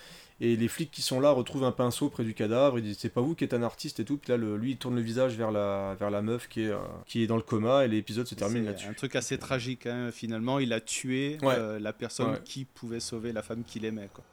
[0.42, 3.10] Et les flics qui sont là retrouvent un pinceau près du cadavre, ils disent c'est
[3.10, 5.02] pas vous qui êtes un artiste et tout, puis là le- lui il tourne le
[5.02, 7.88] visage vers la, vers la meuf qui est, euh, qui est dans le coma et
[7.88, 8.88] l'épisode se termine C'est là-dessus.
[8.90, 10.12] un truc assez tragique, hein.
[10.12, 11.56] finalement il a tué Ouais.
[11.58, 12.42] euh, la personne Ouais.
[12.44, 14.10] qui pouvait sauver la femme qu'il aimait.
[14.14, 14.26] Quoi.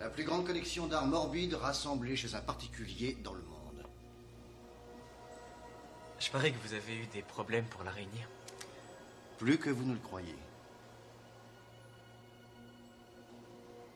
[0.00, 3.84] La plus grande collection d'art morbide rassemblée chez un particulier dans le monde.
[6.18, 8.28] Je parie que vous avez eu des problèmes pour la réunir.
[9.38, 10.34] Plus que vous ne le croyez.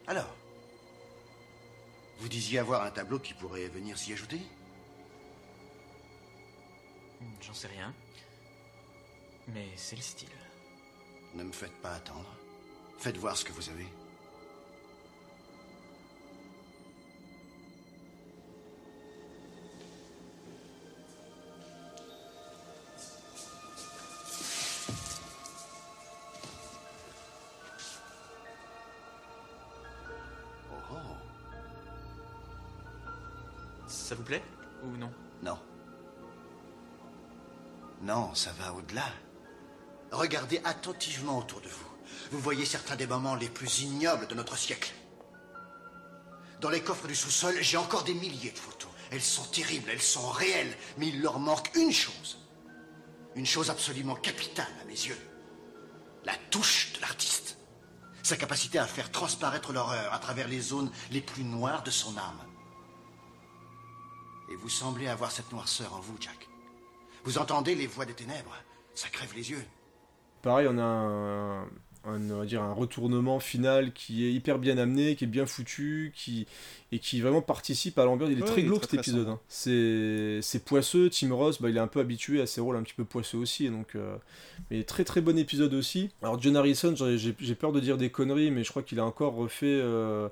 [0.07, 0.35] Alors
[2.19, 4.41] Vous disiez avoir un tableau qui pourrait venir s'y ajouter
[7.21, 7.93] Hmm, J'en sais rien.
[9.49, 10.29] Mais c'est le style.
[11.35, 12.33] Ne me faites pas attendre.
[12.99, 13.87] Faites voir ce que vous avez.
[34.09, 34.43] Ça vous plaît
[34.85, 35.13] Ou non
[35.43, 35.59] Non.
[38.01, 39.05] Non, ça va au-delà.
[40.13, 41.91] Regardez attentivement autour de vous.
[42.31, 44.95] Vous voyez certains des moments les plus ignobles de notre siècle.
[46.63, 48.89] Dans les coffres du sous-sol, j'ai encore des milliers de photos.
[49.11, 52.39] Elles sont terribles, elles sont réelles, mais il leur manque une chose.
[53.35, 55.21] Une chose absolument capitale à mes yeux.
[56.25, 57.59] La touche de l'artiste.
[58.23, 62.17] Sa capacité à faire transparaître l'horreur à travers les zones les plus noires de son
[62.17, 62.48] âme.
[64.51, 66.49] Et vous semblez avoir cette noirceur en vous, Jack.
[67.25, 68.57] Vous entendez les voix des ténèbres
[68.95, 69.63] Ça crève les yeux.
[70.43, 74.79] Pareil, on a un, un, on va dire un retournement final qui est hyper bien
[74.79, 76.47] amené, qui est bien foutu, qui
[76.93, 78.31] et qui vraiment participe à l'ambiance.
[78.33, 79.29] Il est Ouais, très glauque cet épisode.
[79.29, 79.41] hein.
[79.49, 81.11] C'est c'est poisseux.
[81.11, 83.37] Tim Ross, bah, il est un peu habitué à ses rôles un petit peu poisseux
[83.39, 84.17] aussi, donc euh,
[84.71, 86.09] mais très très bon épisode aussi.
[86.23, 88.99] Alors John Harrison, j'ai- j'ai j'ai peur de dire des conneries, mais je crois qu'il
[89.01, 89.67] a encore refait.
[89.67, 90.29] euh,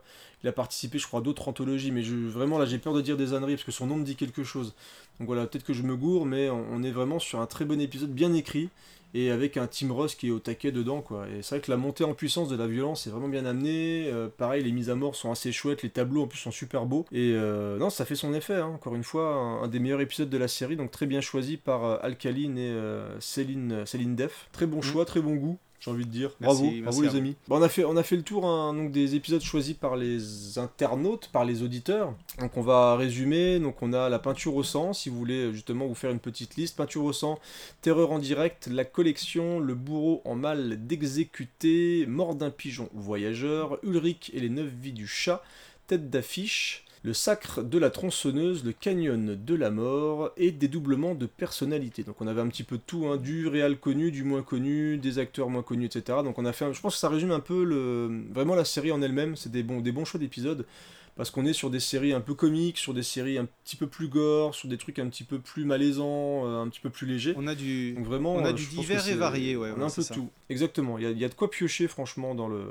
[0.47, 3.01] il a participé, je crois, à d'autres anthologies, mais je, vraiment là j'ai peur de
[3.01, 4.75] dire des âneries parce que son nom me dit quelque chose.
[5.19, 7.65] Donc voilà, peut-être que je me gourre, mais on, on est vraiment sur un très
[7.65, 8.69] bon épisode, bien écrit
[9.15, 11.27] et avec un Tim Ross qui est au taquet dedans quoi.
[11.29, 14.09] Et c'est vrai que la montée en puissance de la violence est vraiment bien amenée.
[14.13, 16.87] Euh, pareil, les mises à mort sont assez chouettes, les tableaux en plus sont super
[16.87, 17.07] beaux.
[17.13, 18.57] Et euh, non, ça fait son effet.
[18.57, 18.67] hein.
[18.75, 21.57] Encore une fois, un, un des meilleurs épisodes de la série, donc très bien choisi
[21.57, 24.49] par euh, Alkaline et euh, Céline, Céline Def.
[24.53, 25.59] Très bon choix, très bon goût.
[25.81, 26.31] J'ai envie de dire.
[26.41, 27.37] Merci, bravo, merci bravo les amis.
[27.49, 29.97] Bon, on, a fait, on a fait le tour hein, donc, des épisodes choisis par
[29.97, 32.15] les internautes, par les auditeurs.
[32.41, 33.59] Donc on va résumer.
[33.59, 36.57] Donc on a la peinture au sang, si vous voulez justement vous faire une petite
[36.57, 36.77] liste.
[36.77, 37.39] Peinture au sang,
[37.83, 44.31] Terreur en direct, La collection, Le bourreau en mal d'exécuter, Mort d'un pigeon voyageur, Ulrich
[44.35, 45.43] et les neuf vies du chat,
[45.87, 51.27] Tête d'affiche, Le sacre de la tronçonneuse, Le canyon de la mort et Dédoublement de
[51.27, 52.03] personnalité.
[52.03, 55.21] Donc on avait un petit peu tout, hein, du réal connu, du moins connu, des
[55.21, 56.19] acteurs moins connus, etc.
[56.25, 58.91] Donc on a fait, je pense que ça résume un peu le, vraiment la série
[58.91, 59.37] en elle-même.
[59.37, 60.67] C'est des bons, des bons choix d'épisodes
[61.17, 63.87] parce qu'on est sur des séries un peu comiques, sur des séries un petit peu
[63.87, 67.07] plus gore, sur des trucs un petit peu plus malaisants, euh, un petit peu plus
[67.07, 67.35] légers.
[67.37, 69.79] On a du, Donc vraiment, on a euh, du divers et varié, ouais, on a
[69.79, 70.15] ouais, un peu ça.
[70.15, 70.29] tout.
[70.51, 72.67] Exactement, il y, a, y a de quoi piocher franchement dans, le,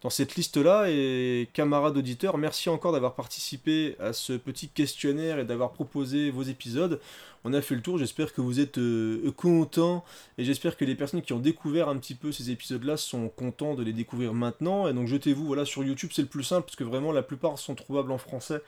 [0.00, 0.86] dans cette liste-là.
[0.90, 6.42] Et camarades auditeurs, merci encore d'avoir participé à ce petit questionnaire et d'avoir proposé vos
[6.42, 7.00] épisodes.
[7.44, 10.04] On a fait le tour, j'espère que vous êtes euh, contents
[10.38, 13.74] et j'espère que les personnes qui ont découvert un petit peu ces épisodes-là sont contents
[13.74, 14.86] de les découvrir maintenant.
[14.88, 17.58] Et donc jetez-vous voilà, sur YouTube, c'est le plus simple parce que vraiment la plupart
[17.58, 18.60] sont trouvables en français.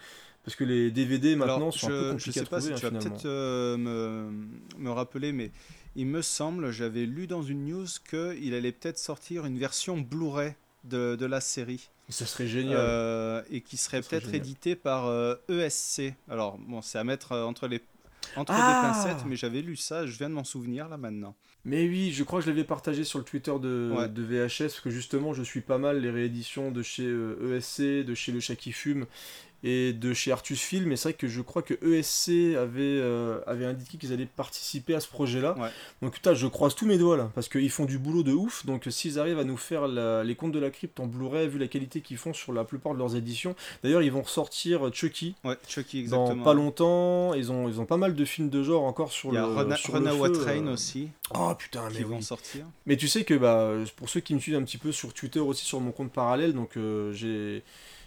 [0.45, 2.59] Parce que les DVD maintenant Alors, sont un peu je, je compliqués sais à pas
[2.59, 3.17] trouver si tu hein, vas finalement.
[3.17, 4.31] peut-être euh, me,
[4.79, 5.51] me rappeler, mais
[5.97, 10.55] il me semble, j'avais lu dans une news qu'il allait peut-être sortir une version Blu-ray
[10.85, 11.89] de, de la série.
[12.11, 12.77] Ça serait génial.
[12.79, 16.15] Euh, et qui serait peut-être édité par euh, ESC.
[16.29, 17.81] Alors, bon, c'est à mettre euh, entre les
[18.37, 21.35] entre Ah des pincettes, mais j'avais lu ça, je viens de m'en souvenir là maintenant.
[21.65, 24.09] Mais oui, je crois que je l'avais partagé sur le Twitter de, Ouais.
[24.09, 28.05] de VHS, parce que justement, je suis pas mal les rééditions de chez euh, ESC,
[28.05, 29.07] de chez Le Chat qui fume
[29.65, 30.93] et de chez Artus Film.
[30.93, 34.95] Et c'est vrai que je crois que ESC avait, euh, avait indiqué qu'ils allaient participer
[34.95, 35.57] à ce projet-là.
[36.03, 38.65] Donc putain, je croise tous mes doigts là, parce qu'ils font du boulot de ouf.
[38.67, 41.59] Donc s'ils arrivent à nous faire la- les contes de la crypte en Blu-ray, vu
[41.59, 43.57] la qualité qu'ils font sur la plupart de leurs éditions.
[43.83, 45.35] D'ailleurs, ils vont ressortir Chucky.
[45.45, 46.45] Ouais, Chucky, Dans exactement.
[46.45, 47.35] pas longtemps.
[47.35, 49.47] Ils ont, ils ont pas mal de films de genre encore sur Il y a
[49.47, 50.73] le Rena- sur le Runaway feu, Train euh.
[50.75, 51.09] aussi.
[51.35, 52.67] Oh putain, mais qui vont sortir.
[52.87, 55.41] Mais tu sais que bah, pour ceux qui me suivent un petit peu sur Twitter
[55.41, 57.63] aussi sur mon compte parallèle, donc euh, j'ai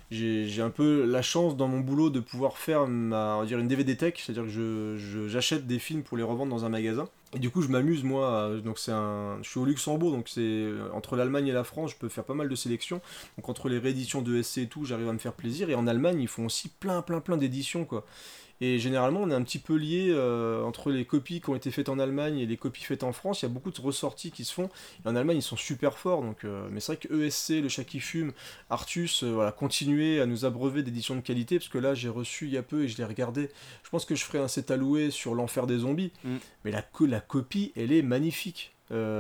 [0.10, 3.68] j'ai un peu la chance dans mon boulot de pouvoir faire ma, on dire une
[3.68, 7.10] DVD tech, c'est-à-dire que je- je- j'achète des films pour les revendre dans un magasin.
[7.36, 8.52] Et du coup, je m'amuse moi.
[8.64, 11.92] donc c'est un, je suis au Luxembourg, donc c'est euh, entre l'Allemagne et la France,
[11.92, 13.02] je peux faire pas mal de sélections.
[13.38, 15.70] Donc entre les rééditions de SC et tout, j'arrive à me faire plaisir.
[15.70, 18.06] Et en Allemagne, ils font aussi plein, plein, plein d'éditions quoi.
[18.60, 21.70] Et généralement, on est un petit peu lié euh, entre les copies qui ont été
[21.70, 23.42] faites en Allemagne et les copies faites en France.
[23.42, 24.70] Il y a beaucoup de ressorties qui se font.
[25.06, 26.24] Et en Allemagne, ils sont super forts.
[26.24, 28.32] Donc, euh, mais c'est vrai que ESC, le chat qui fume,
[28.72, 31.60] Artus, euh, voilà, continuez à nous abreuver d'éditions de qualité.
[31.60, 33.50] Parce que là, j'ai reçu il y a peu et je l'ai regardé.
[33.84, 36.12] Je pense que je ferai un set alloué sur l'enfer des zombies.
[36.66, 38.74] Mais la, co- la copie, elle est magnifique.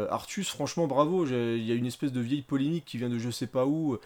[0.09, 1.25] Artus, franchement, bravo.
[1.27, 3.97] Il y a une espèce de vieille polémique qui vient de je sais pas où.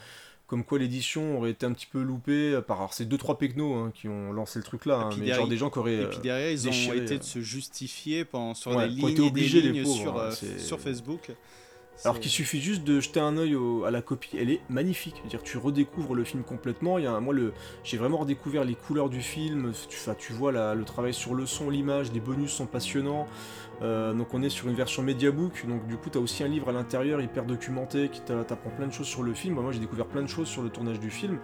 [0.51, 3.37] Euh, Comme quoi l'édition aurait été un petit peu loupée par alors c'est deux trois
[3.37, 5.57] pecnos hein, qui ont lancé le truc là, hein, Et puis mais derrière- genre des
[5.57, 8.53] gens qui auraient Et euh, puis derrière, ils ont été euh, de se justifier pendant,
[8.53, 10.79] sur Ouais, des lignes été et obligés, des les lignes pauvres, sur, hein, euh, sur
[10.79, 11.31] Facebook.
[12.03, 15.15] Alors qu'il suffit juste de jeter un œil au- à la copie, elle est magnifique.
[15.19, 16.97] C'est-à-dire tu redécouvres le film complètement.
[16.97, 19.71] Il y a moi le, j'ai vraiment redécouvert les couleurs du film.
[19.87, 23.27] Tu, tu vois la- le travail sur le son, l'image, les bonus sont passionnants.
[23.81, 26.47] Euh, donc on est sur une version mediabook, donc du coup tu as aussi un
[26.47, 29.55] livre à l'intérieur hyper documenté qui t'a- t'apprend plein de choses sur le film.
[29.55, 31.39] Moi j'ai découvert plein de choses sur le tournage du film.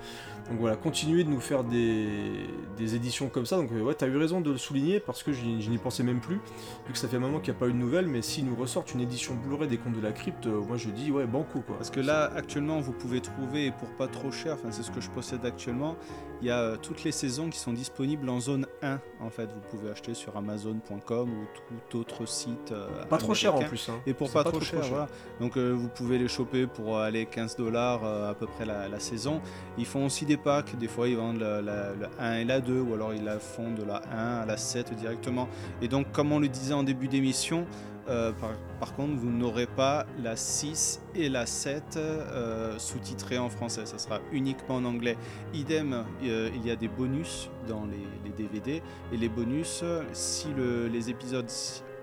[0.49, 3.57] Donc voilà, continuez de nous faire des, des éditions comme ça.
[3.57, 6.21] Donc euh, ouais, t'as eu raison de le souligner parce que je n'y pensais même
[6.21, 8.21] plus, vu que ça fait un moment qu'il n'y a pas eu de nouvelles, mais
[8.21, 11.11] s'ils nous ressortent une édition Blu-ray des Contes de la Crypte, euh, moi je dis
[11.11, 11.75] ouais, banco quoi.
[11.77, 14.91] Parce que là, actuellement, vous pouvez trouver, et pour pas trop cher, enfin c'est ce
[14.91, 15.97] que je possède actuellement,
[16.41, 18.99] il y a euh, toutes les saisons qui sont disponibles en zone 1.
[19.19, 21.45] En fait, vous pouvez acheter sur Amazon.com ou
[21.89, 22.71] tout autre site.
[22.71, 23.99] euh, Pas trop cher en plus, hein.
[24.05, 25.07] Et pour pas, pas trop, trop, cher, voilà.
[25.41, 29.41] Donc vous pouvez les choper pour aller 15 dollars à peu près la, la saison.
[29.77, 32.61] Ils font aussi des packs, des fois ils vendent la, la- le 1 et la
[32.61, 35.47] 2, ou alors ils la font de la 1 à la 7 directement.
[35.81, 37.65] Et donc, comme on le disait en début d'émission,
[38.09, 38.31] euh,
[38.79, 43.85] par, contre, vous n'aurez pas la 6 et la 7 euh, sous-titrées en français.
[43.85, 45.17] Ça sera uniquement en anglais.
[45.53, 48.81] Idem, euh, il y a des bonus dans les, DVD.
[49.11, 49.83] Et les bonus,
[50.13, 51.49] si le- les épisodes,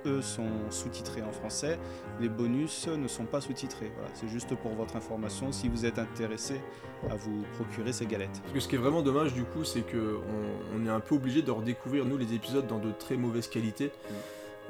[0.07, 1.79] eux, sont sous-titrés en français,
[2.21, 3.93] les bonus ne sont pas sous-titrés.
[3.97, 6.61] Voilà, C'est juste pour votre information, si vous êtes intéressé
[7.11, 8.41] à vous procurer ces galettes.
[8.43, 10.19] Parce que ce qui est vraiment dommage du coup, c'est que
[10.75, 13.49] on, on est un peu obligé de redécouvrir nous les épisodes dans de très mauvaise
[13.49, 13.91] qualité.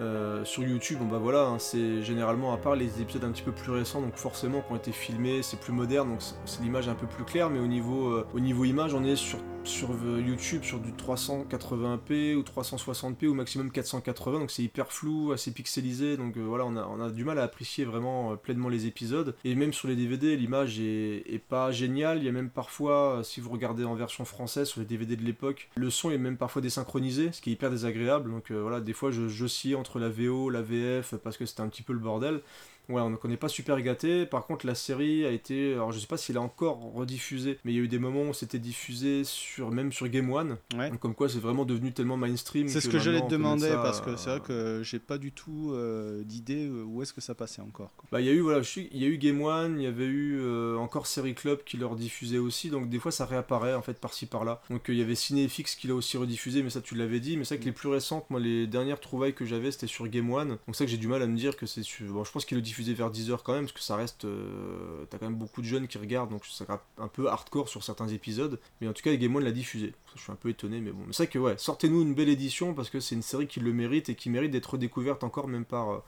[0.00, 3.42] Euh, sur YouTube, bon bah voilà, hein, c'est généralement à part les épisodes un petit
[3.44, 6.88] peu plus récents, donc forcément qui ont été filmés, c'est plus moderne, donc c'est- l'image
[6.88, 9.92] un peu plus claire, mais au niveau, euh, au niveau image, on est sur, sur
[9.92, 15.52] euh, YouTube sur du 380p ou 360p ou maximum 480, donc c'est hyper flou, assez
[15.52, 19.36] pixelisé, donc voilà, on a, on a du mal à apprécier vraiment pleinement les épisodes.
[19.44, 23.40] Et même sur les DVD, l'image est, pas géniale, il y a même parfois, si
[23.40, 26.60] vous regardez en version française sur les DVD de l'époque, le son est même parfois
[26.62, 30.48] désynchronisé, ce qui est hyper désagréable, donc voilà, des fois je, j'oscillais entre la VO,
[30.48, 32.40] la VF, parce que c'était un petit peu le bordel.
[32.88, 34.26] Ouais, on n'est pas super gâté.
[34.26, 35.74] Par contre, la série a été.
[35.74, 38.22] Alors, je sais pas s'il a encore rediffusé, mais il y a eu des moments
[38.22, 40.58] où c'était diffusé sur même sur Game One.
[40.70, 42.68] Donc, comme quoi, c'est vraiment devenu tellement mainstream.
[42.68, 45.72] C'est ce que j'allais te demander parce que c'est vrai que j'ai pas du tout
[45.72, 47.92] euh, d'idée euh, où est-ce que ça passait encore.
[47.96, 48.08] quoi.
[48.12, 50.04] Bah, il y a eu voilà, il y a eu Game One, il y avait
[50.04, 53.82] eu euh, encore Série Club qui leur diffusait aussi, donc des fois ça réapparaît en
[53.82, 54.60] fait par-ci par-là.
[54.70, 57.36] Donc euh, il y avait Cinéfix qui l'a aussi rediffusé, mais ça tu l'avais dit.
[57.36, 60.06] Mais c'est vrai que les plus récentes, moi les dernières trouvailles que j'avais c'était sur
[60.08, 62.24] Game One, donc c'est ça que j'ai du mal à me dire que c'est bon,
[62.24, 65.26] je pense qu'il le vers 10h quand même, parce que ça reste, euh, t'as quand
[65.26, 68.58] même beaucoup de jeunes qui regardent, donc ça sera un peu hardcore sur certains épisodes.
[68.80, 69.94] Mais en tout cas Game One l'a diffusé.
[70.16, 71.02] Je suis un peu étonné, mais bon.
[71.06, 73.60] Mais c'est vrai que ouais, sortez-nous une belle édition parce que c'est une série qui
[73.60, 75.98] le mérite et qui mérite d'être redécouverte encore même par euh,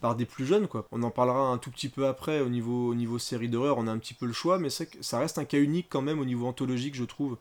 [0.00, 0.86] par des plus jeunes quoi.
[0.92, 3.86] On en parlera un tout petit peu après au niveau au niveau série d'horreur, on
[3.86, 6.02] a un petit peu le choix mais c'est que ça reste un cas unique quand
[6.02, 7.38] même au niveau anthologique je trouve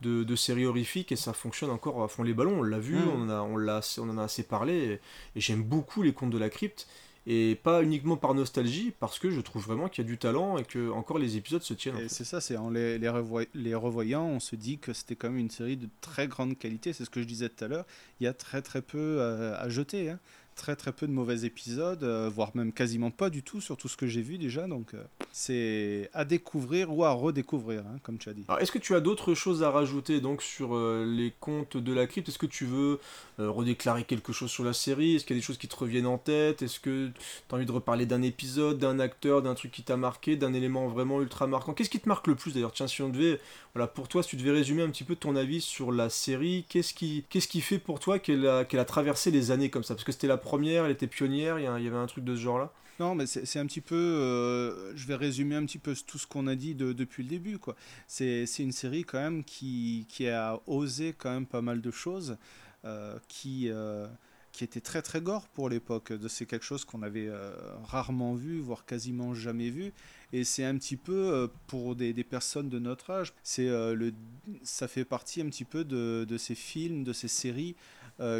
[0.00, 2.96] de, de séries horrifiques et ça fonctionne encore à fond les ballons, on l'a vu,
[2.96, 3.08] Mm.
[3.16, 4.92] on en a on l'a on en a assez parlé et,
[5.36, 6.86] et j'aime beaucoup les contes de la crypte
[7.26, 10.58] et pas uniquement par nostalgie parce que je trouve vraiment qu'il y a du talent
[10.58, 11.96] et que encore les épisodes se tiennent.
[11.96, 12.08] en Et fait.
[12.08, 15.28] c'est ça, c'est en les, les, revoy- les revoyant, on se dit que c'était quand
[15.30, 16.92] même une série de très grande qualité.
[16.92, 17.86] C'est ce que je disais tout à l'heure.
[18.20, 20.10] Il y a très très peu euh, à jeter.
[20.10, 20.18] hein.
[20.56, 23.88] Très très peu de mauvais épisodes, euh, voire même quasiment pas du tout sur tout
[23.88, 24.68] ce que j'ai vu déjà.
[24.68, 25.02] Donc euh,
[25.32, 28.44] c'est à découvrir ou à redécouvrir, hein, comme tu as dit.
[28.60, 32.06] Est-ce que tu as d'autres choses à rajouter donc sur euh, les contes de la
[32.06, 32.28] crypte?
[32.28, 33.00] Est-ce que tu veux
[33.38, 35.16] redéclarer quelque chose sur la série?
[35.16, 36.62] Est-ce qu'il y a des choses qui te reviennent en tête?
[36.62, 37.14] Est-ce que tu
[37.50, 40.86] as envie de reparler d'un épisode, d'un acteur, d'un truc qui t'a marqué, d'un élément
[40.86, 41.74] vraiment ultra marquant?
[41.74, 42.72] Qu'est-ce qui te marque le plus d'ailleurs?
[42.72, 43.40] Tiens, si on devait,
[43.74, 46.64] voilà, pour toi, si tu devais résumer un petit peu ton avis sur la série,
[46.68, 49.94] qu'est-ce qui, qui fait pour toi qu'elle a, qu'elle a traversé les années comme ça?
[49.94, 52.36] Parce que c'était la première, elle était pionnière, il y, y avait un truc de
[52.36, 53.96] ce genre-là Non, mais c'est un petit peu.
[53.96, 57.28] euh, je vais résumer un petit peu tout ce qu'on a dit de- depuis le
[57.28, 57.58] début.
[58.06, 61.90] C'est c'est une série quand même qui, qui a osé quand même pas mal de
[61.90, 62.36] choses,
[62.84, 64.06] euh, qui, euh,
[64.54, 66.12] qui était très très gore pour l'époque.
[66.28, 67.52] C'est quelque chose qu'on avait euh,
[67.82, 69.92] rarement vu, voire quasiment jamais vu.
[70.32, 74.14] Et c'est un petit peu euh, pour des, personnes de notre âge, euh, le,
[74.62, 77.74] ça fait partie un petit peu de, de ces films, de ces séries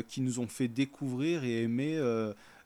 [0.06, 1.98] qui nous ont fait découvrir et aimer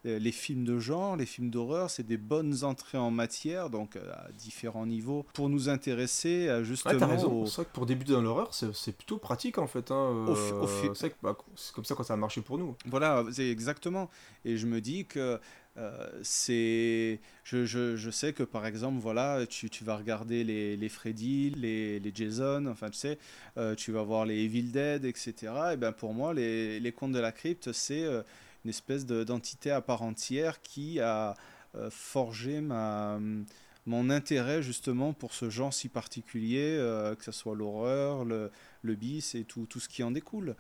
[0.05, 1.91] les films de genre, les films d'horreur.
[1.91, 6.63] C'est des bonnes entrées en matière, donc euh, à différents niveaux, pour nous intéresser à
[6.63, 6.95] justement.
[6.95, 7.43] Ouais, t'as raison.
[7.43, 9.91] au- C'est vrai que pour débuter dans l'horreur, c'est plutôt pratique en fait.
[9.91, 10.27] Hein.
[10.35, 12.77] Fi- euh, C'est bah, c'est comme ça quand ça a marché pour nous.
[12.87, 14.11] Voilà, c'est exactement.
[14.45, 15.39] Et je me dis que
[15.77, 17.21] euh, c'est.
[17.45, 21.51] Je, je, je sais que par exemple, voilà, tu, tu vas regarder les, les Freddy,
[21.57, 23.19] les, les Jason, enfin tu sais,
[23.57, 25.53] euh, tu vas voir les Evil Dead, etc.
[25.73, 28.23] Et ben pour moi, les, les contes de la crypte, c'est euh,
[28.65, 31.35] une espèce de- d'entité à part entière qui a
[31.75, 33.19] euh, forgé ma
[33.87, 38.51] mon intérêt justement pour ce genre si particulier, euh, que ce soit l'horreur, le,
[38.83, 40.57] le bis et tout, tout ce qui en découle.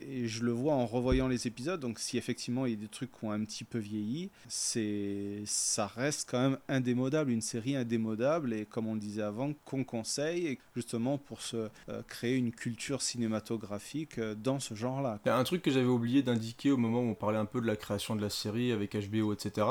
[0.00, 2.88] Et je le vois en revoyant les épisodes, donc si effectivement il y a des
[2.88, 7.76] trucs qui ont un petit peu vieilli, c'est ça reste quand même indémodable, une série
[7.76, 12.52] indémodable, et comme on le disait avant, qu'on conseille, justement pour se euh, créer une
[12.52, 15.20] culture cinématographique euh, dans ce genre-là.
[15.26, 17.76] Un truc que j'avais oublié d'indiquer au moment où on parlait un peu de la
[17.76, 19.66] création de la série avec HBO, etc.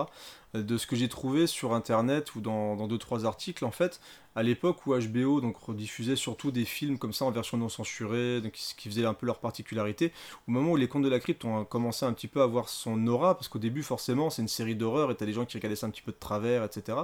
[0.55, 3.99] De ce que j'ai trouvé sur internet ou dans, dans deux trois articles, en fait,
[4.35, 8.41] à l'époque où HBO donc rediffusait surtout des films comme ça en version non censurée,
[8.53, 10.11] ce qui faisait un peu leur particularité.
[10.47, 12.69] Au moment où les Contes de la Crypte ont commencé un petit peu à avoir
[12.69, 15.57] son aura, parce qu'au début forcément c'est une série d'horreur et t'as des gens qui
[15.57, 16.97] regardaient ça un petit peu de travers, etc.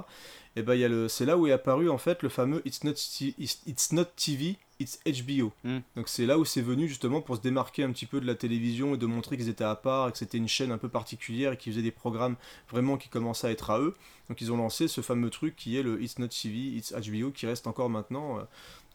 [0.56, 2.60] Et ben il y a le, c'est là où est apparu en fait le fameux
[2.66, 5.52] It's not, It's- not TV, It's HBO.
[5.96, 8.34] Donc c'est là où c'est venu justement pour se démarquer un petit peu de la
[8.34, 10.88] télévision et de montrer qu'ils étaient à part, et que c'était une chaîne un peu
[10.90, 12.36] particulière et qu'ils faisaient des programmes
[12.70, 13.94] vraiment qui commençaient à être à eux.
[14.28, 17.30] Donc ils ont lancé ce fameux truc qui est le It's not TV, It's HBO
[17.30, 18.38] qui reste encore maintenant.
[18.38, 18.42] euh.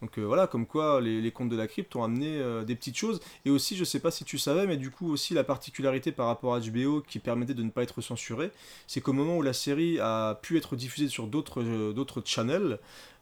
[0.01, 2.97] Donc euh, voilà, comme quoi les, contes de la crypte ont amené euh, des petites
[2.97, 3.19] choses.
[3.45, 6.27] Et aussi, je sais pas si tu savais, mais du coup aussi la particularité par
[6.27, 8.51] rapport à HBO qui permettait de ne pas être censuré,
[8.85, 12.79] c'est qu'au moment où la série a pu être diffusée sur d'autres euh, d'autres channels,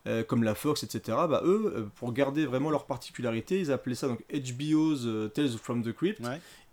[0.07, 3.95] euh, comme la Fox, etc., bah, eux, euh, pour garder vraiment leur particularité, ils appelaient
[3.95, 6.21] ça donc HBO's euh, Tales from the Crypt.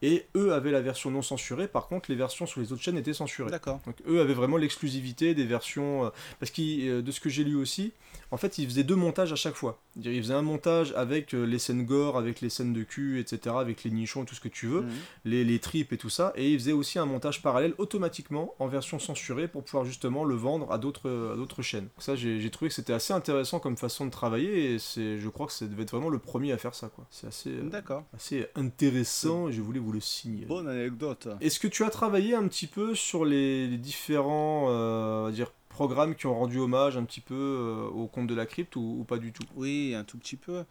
[0.04, 2.96] Et eux avaient la version non censurée, par contre les versions sur les autres chaînes
[2.98, 3.52] étaient censurées.
[3.52, 3.78] D'accord.
[3.86, 6.06] Donc eux avaient vraiment l'exclusivité des versions.
[6.06, 6.08] euh,
[6.40, 7.92] parce que de ce que j'ai lu aussi,
[8.32, 9.80] en fait ils faisaient deux montages à chaque fois.
[10.02, 13.84] Ils faisaient un montage avec les scènes gore, avec les scènes de cul, etc., avec
[13.84, 14.90] les nichons, tout ce que tu veux, Mhm.
[15.26, 16.32] les, les tripes et tout ça.
[16.34, 20.34] Et ils faisaient aussi un montage parallèle automatiquement en version censurée pour pouvoir justement le
[20.34, 21.84] vendre à d'autres chaînes.
[21.84, 23.21] Donc ça j'ai trouvé que c'était assez intéressant
[23.62, 26.52] comme façon de travailler et c'est je crois que ça devait être vraiment le premier
[26.52, 27.06] à faire ça quoi.
[27.10, 28.04] C'est assez euh, D'accord.
[28.14, 30.44] assez intéressant et je voulais vous le signer.
[30.46, 31.28] Bonne anecdote.
[31.40, 36.14] Est-ce que tu as travaillé un petit peu sur les, les différents euh, dire, programmes
[36.14, 39.04] qui ont rendu hommage un petit peu euh, au conte de la crypte ou, ou
[39.04, 39.44] pas du tout?
[39.54, 40.64] Oui, un tout petit peu.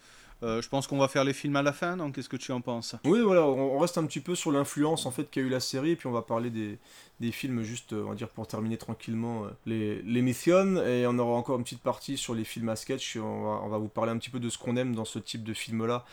[0.43, 2.51] Euh, je pense qu'on va faire les films à la fin, donc qu'est-ce que tu
[2.51, 2.95] en penses?
[3.05, 5.91] Oui, voilà, on, reste un petit peu sur l'influence en fait qu'a eu la série,
[5.91, 6.79] et puis on va parler des,
[7.19, 11.19] des films juste, euh, on va dire, pour terminer tranquillement euh, les- l'émission, et on
[11.19, 13.77] aura encore une petite partie sur les films à sketch, et on va, on va
[13.77, 16.05] vous parler un petit peu de ce qu'on aime dans ce type de film-là.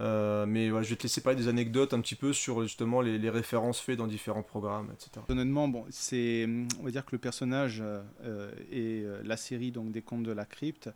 [0.00, 3.00] Euh, mais voilà, je vais te laisser parler des anecdotes un petit peu sur justement
[3.00, 5.24] les, les références faites dans différents programmes, etc.
[5.28, 6.46] Honnêtement, bon, c'est,
[6.80, 10.44] on va dire que le personnage euh, et la série donc des contes de la
[10.44, 10.90] crypte,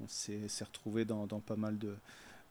[0.00, 1.96] on s'est, s'est retrouvé dans, dans pas mal de,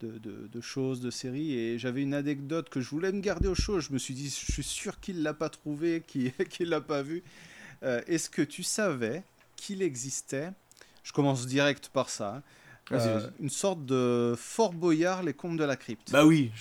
[0.03, 3.80] de, choses, de séries, et j'avais une anecdote que je voulais me garder au chaud.
[3.80, 7.01] Je me suis dit, je suis sûr qu'il l'a pas trouvé, qu'il, qu'il l'a pas
[7.01, 7.23] vu.
[7.83, 9.23] Euh, est-ce que tu savais
[9.56, 10.51] qu'il existait?
[11.03, 12.35] Je commence direct par ça.
[12.38, 12.43] hein,
[12.91, 16.11] euh, une sorte de Fort Boyard, les contes de la crypte.
[16.11, 16.51] Bah oui,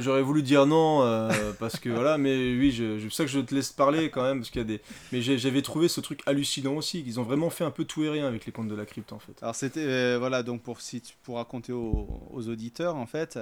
[0.00, 3.54] j'aurais voulu dire non euh, parce que voilà, mais oui, c'est ça que je te
[3.54, 4.80] laisse parler quand même parce qu'il y a des.
[5.12, 8.10] Mais j'avais trouvé ce truc hallucinant aussi, qu'ils ont vraiment fait un peu tout et
[8.10, 9.34] rien avec les contes de la crypte en fait.
[9.42, 13.38] Alors c'était euh, voilà donc pour si tu- pour raconter aux, aux auditeurs en fait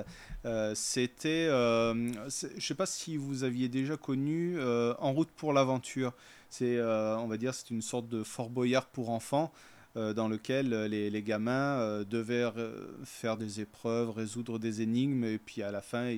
[0.75, 2.21] c'était je
[2.59, 4.59] sais pas si vous aviez déjà connu
[4.99, 6.13] En route pour l'aventure
[6.51, 9.53] c'est on va dire c'est une sorte de Fort Boyard pour enfants
[9.97, 15.39] dans lequel euh, les, gamins euh, devaient euh, faire des épreuves résoudre des énigmes et
[15.39, 16.09] puis à la fin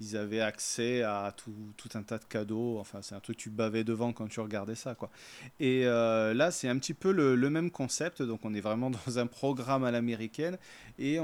[0.00, 2.78] ils avaient accès à tout, un tas de cadeaux.
[2.78, 5.10] Enfin, c'est un truc, tu bavais devant quand tu regardais ça, quoi.
[5.58, 8.22] Et euh, là, c'est un petit peu le, même concept.
[8.22, 10.58] Donc, on est vraiment dans un programme à l'américaine.
[10.98, 11.18] Et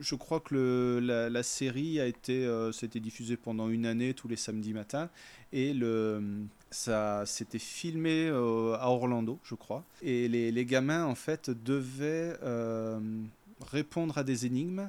[0.00, 4.36] je crois que la, série a été, euh, c'était diffusée pendant une année, tous les
[4.36, 5.10] samedis matins.
[5.52, 5.74] Et
[6.70, 9.84] ça s'était filmé euh, à Orlando, je crois.
[10.02, 12.36] Et les, gamins, en fait, devaient
[13.60, 14.88] répondre à des énigmes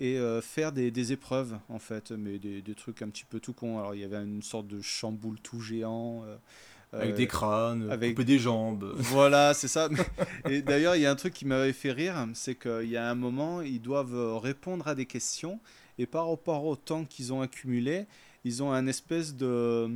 [0.00, 3.38] et euh, faire des, des épreuves en fait, mais des, des trucs un petit peu
[3.38, 3.78] tout con.
[3.78, 6.24] Alors il y avait une sorte de chamboule tout géant.
[6.24, 6.36] euh,
[6.92, 8.94] Avec euh, des crânes, couper des jambes.
[8.98, 9.88] Voilà, c'est ça.
[10.48, 13.08] Et d'ailleurs, il y a un truc qui m'avait fait rire, c'est qu'il y a
[13.08, 15.60] un moment, ils doivent répondre à des questions,
[15.98, 18.06] et par rapport au temps qu'ils ont accumulé,
[18.44, 19.88] ils ont un espèce de...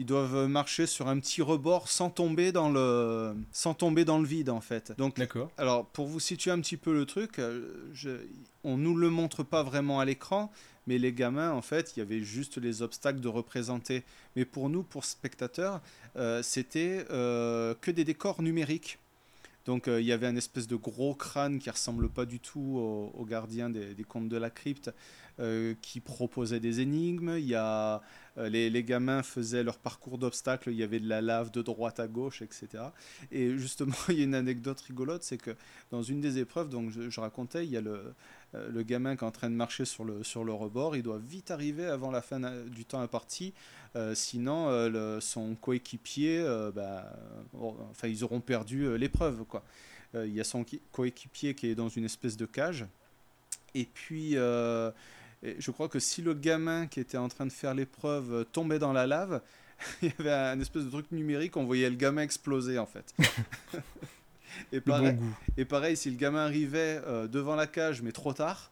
[0.00, 4.26] Ils doivent marcher sur un petit rebord sans tomber dans le, sans tomber dans le
[4.26, 4.92] vide en fait.
[4.96, 5.50] Donc, D'accord.
[5.58, 8.08] alors pour vous situer un petit peu le truc, euh, je,
[8.64, 10.50] on nous le montre pas vraiment à l'écran,
[10.86, 14.02] mais les gamins en fait, il y avait juste les obstacles de représenter.
[14.36, 15.82] Mais pour nous, pour spectateurs,
[16.16, 18.98] euh, c'était euh, que des décors numériques.
[19.66, 22.78] Donc euh, il y avait un espèce de gros crâne qui ressemble pas du tout
[22.78, 24.90] au, au gardien des, des contes de la crypte,
[25.80, 27.36] qui proposait des énigmes.
[27.38, 28.02] Il y a
[28.48, 30.70] les, les gamins faisaient leur parcours d'obstacles.
[30.70, 32.68] Il y avait de la lave de droite à gauche, etc.
[33.32, 35.50] Et justement, il y a une anecdote rigolote, c'est que
[35.90, 38.14] dans une des épreuves, donc je, racontais, il y a le,
[38.54, 40.96] euh, le gamin qui est en train de marcher sur le, sur le rebord.
[40.96, 43.52] Il doit vite arriver avant la fin du temps imparti.
[43.96, 47.12] Euh, sinon, euh, son coéquipier, euh, bah,
[47.90, 49.44] enfin, ils auront perdu euh, l'épreuve.
[49.44, 49.64] quoi.
[50.14, 52.86] Euh, Il y a son qui- coéquipier qui est dans une espèce de cage.
[53.74, 54.90] Et puis, euh,
[55.42, 58.44] Et je crois que si le gamin qui était en train de faire l'épreuve euh,
[58.44, 59.40] tombait dans la lave,
[60.02, 63.14] il y avait un espèce de truc numérique, on voyait le gamin exploser en fait.
[64.72, 65.36] et, pareil, goût.
[65.56, 68.70] et pareil, si le gamin arrivait euh, devant la cage mais trop tard,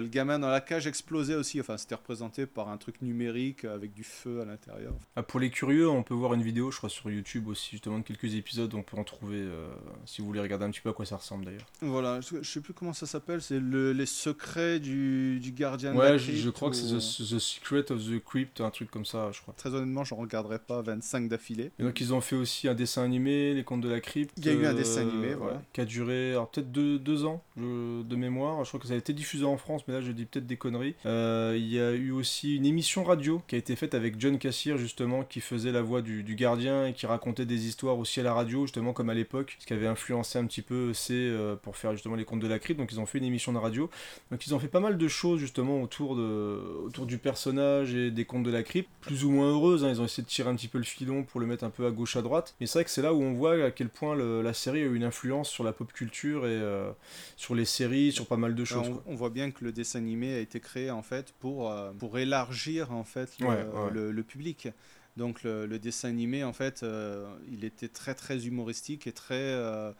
[0.00, 1.60] le gamin dans la cage explosait aussi.
[1.60, 4.92] Enfin, c'était représenté par un truc numérique avec du feu à l'intérieur.
[5.16, 7.98] Ah, pour les curieux, on peut voir une vidéo, je crois, sur YouTube aussi, justement,
[7.98, 8.72] de quelques épisodes.
[8.74, 9.68] On peut en trouver, euh,
[10.04, 11.66] si vous voulez regarder un petit peu à quoi ça ressemble d'ailleurs.
[11.80, 15.92] Voilà, je, je sais plus comment ça s'appelle, c'est le- les secrets du, du gardien
[15.94, 18.70] de Ouais, la je, je crois que c'est the, The Secret of the Crypt, un
[18.70, 19.54] truc comme ça, je crois.
[19.56, 21.70] Très honnêtement, j'en regarderai pas 25 d'affilée.
[21.78, 24.32] Et donc ils ont fait aussi un dessin animé, Les Contes de la Crypte.
[24.36, 25.62] Il y a eu un euh, dessin animé, voilà.
[25.72, 28.64] qui a duré peut-être deux, deux ans je- de mémoire.
[28.64, 30.56] Je crois que ça a été diffusé en France, mais là je dis peut-être des
[30.56, 30.94] conneries.
[31.06, 34.38] Euh, il y a eu aussi une émission radio qui a été faite avec John
[34.38, 38.20] Cassier justement, qui faisait la voix du, du gardien et qui racontait des histoires aussi
[38.20, 41.12] à la radio, justement comme à l'époque, ce qui avait influencé un petit peu c'est
[41.14, 42.80] euh, pour faire justement les Contes de la Crypte.
[42.80, 43.90] Donc ils ont fait une émission de radio.
[44.30, 48.10] Donc ils ont fait pas mal de choses justement autour, de, autour du personnage et
[48.10, 49.84] des Contes de la Crypte, plus ou moins heureuses.
[49.84, 49.90] hein.
[49.90, 51.86] Ils ont essayé de tirer un petit peu le filon pour le mettre un peu
[51.86, 52.54] à gauche à droite.
[52.60, 54.80] Mais c'est vrai que c'est là où on voit à quel point le- la série
[54.80, 56.90] a eu une influence sur la pop culture et euh,
[57.36, 58.88] sur les séries, sur pas mal de choses.
[59.06, 62.18] on voit bien que le dessin animé a été créé en fait pour, euh, pour
[62.18, 63.90] élargir en fait le, Ouais, ouais.
[63.92, 64.68] le- le public.
[65.16, 69.34] Donc le, le dessin animé en fait, euh, il était très très humoristique et très
[69.36, 69.92] euh,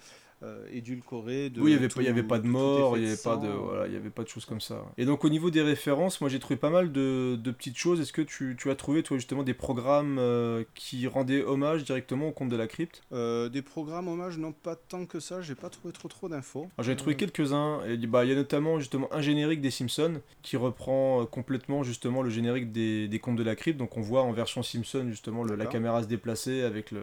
[0.73, 1.51] édulcoré.
[1.51, 3.17] De oui, il n'y avait, tout- pas- y avait pas de mort, il n'y avait,
[3.17, 4.85] pas de, voilà, il y avait pas de choses comme ça.
[4.97, 8.01] Et donc au niveau des références, moi j'ai trouvé pas mal de, de petites choses.
[8.01, 12.29] Est-ce que tu, tu as trouvé toi justement des programmes euh, qui rendaient hommage directement
[12.29, 13.03] au conte de la crypte?
[13.13, 16.69] Euh, des programmes hommages, non pas tant que ça, j'ai pas trouvé trop trop d'infos.
[16.79, 17.81] J'en ai trouvé Euh, quelques-uns.
[18.09, 22.23] Bah, Il y a notamment justement un générique des Simpsons qui reprend euh, complètement justement
[22.23, 23.79] le générique des, des contes de la crypte.
[23.79, 27.03] Donc on voit en version Simpson justement le- la caméra se déplacer avec le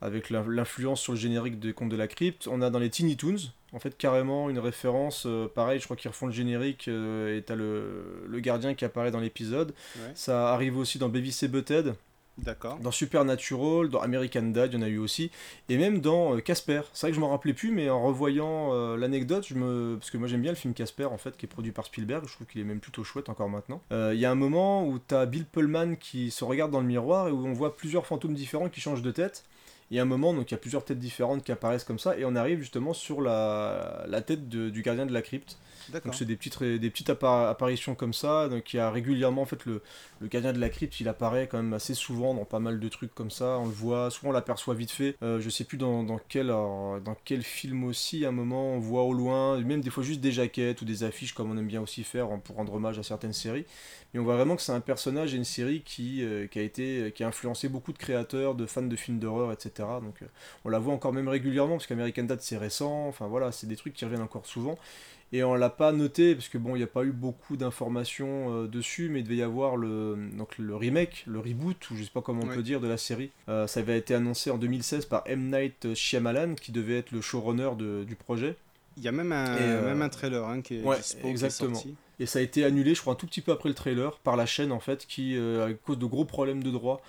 [0.00, 2.48] avec l'in- l'influence sur le générique des contes de la crypte.
[2.50, 5.96] On a dans les Teeny Toons, en fait, carrément une référence, euh, pareil, je crois
[5.96, 9.74] qu'ils refont le générique, euh, et t'as le, le gardien qui apparaît dans l'épisode.
[9.96, 10.12] Ouais.
[10.14, 11.48] Ça arrive aussi dans Baby C.
[11.48, 11.94] Butthead.
[12.38, 12.78] D'accord.
[12.78, 15.30] Dans Supernatural, dans American Dad, il y en a eu aussi.
[15.68, 16.80] Et même dans euh, Casper.
[16.94, 19.96] C'est vrai que je m'en rappelais plus, mais en revoyant euh, l'anecdote, je me...
[19.98, 22.24] parce que moi j'aime bien le film Casper, en fait, qui est produit par Spielberg.
[22.26, 23.82] Je trouve qu'il est même plutôt chouette encore maintenant.
[23.90, 26.86] Il y a un moment où tu as Bill Pullman qui se regarde dans le
[26.86, 29.44] miroir et où on voit plusieurs fantômes différents qui changent de tête.
[29.90, 31.98] Il y a un moment, donc il y a plusieurs têtes différentes qui apparaissent comme
[31.98, 35.58] ça, et on arrive justement sur la, la tête de- du gardien de la crypte.
[36.04, 38.48] Donc c'est des petites, des petites appa- apparitions comme ça.
[38.48, 39.82] Donc il y a régulièrement, en fait, le,
[40.20, 42.88] le gardien de la crypte, il apparaît quand même assez souvent dans pas mal de
[42.88, 43.58] trucs comme ça.
[43.58, 45.16] On le voit, souvent on l'aperçoit vite fait.
[45.22, 48.74] Euh, je sais plus dans, dans quel, alors, dans quel film aussi, à un moment,
[48.74, 51.56] on voit au loin, même des fois juste des jaquettes ou des affiches, comme on
[51.58, 53.64] aime bien aussi faire pour rendre hommage à certaines séries.
[54.12, 56.62] Mais on voit vraiment que c'est un personnage et une série qui, euh, qui, a
[56.62, 59.70] été, qui a influencé beaucoup de créateurs, de fans de films d'horreur, etc.
[60.02, 60.26] Donc euh,
[60.64, 63.76] on la voit encore même régulièrement, parce qu'American Dad c'est récent, enfin voilà, c'est des
[63.76, 64.76] trucs qui reviennent encore souvent.
[65.32, 68.52] Et on l'a pas noté, parce que bon, il n'y a pas eu beaucoup d'informations
[68.64, 72.02] euh, dessus, mais il devait y avoir le, donc, le remake, le reboot, ou je
[72.02, 72.54] sais pas comment on Ouais.
[72.56, 73.30] peut dire, de la série.
[73.46, 75.50] Ça avait été annoncé en 2016 par M.
[75.52, 78.56] Night Shyamalan, qui devait être le showrunner de- du projet.
[78.96, 81.48] Il y a même un, Et, même un trailer hein, qui est Ouais, qui est
[81.48, 81.94] sorti.
[82.20, 84.36] Et ça a été annulé, je crois, un tout petit peu après le trailer, par
[84.36, 87.02] la chaîne, en fait, qui, euh, à cause de gros problèmes de droit,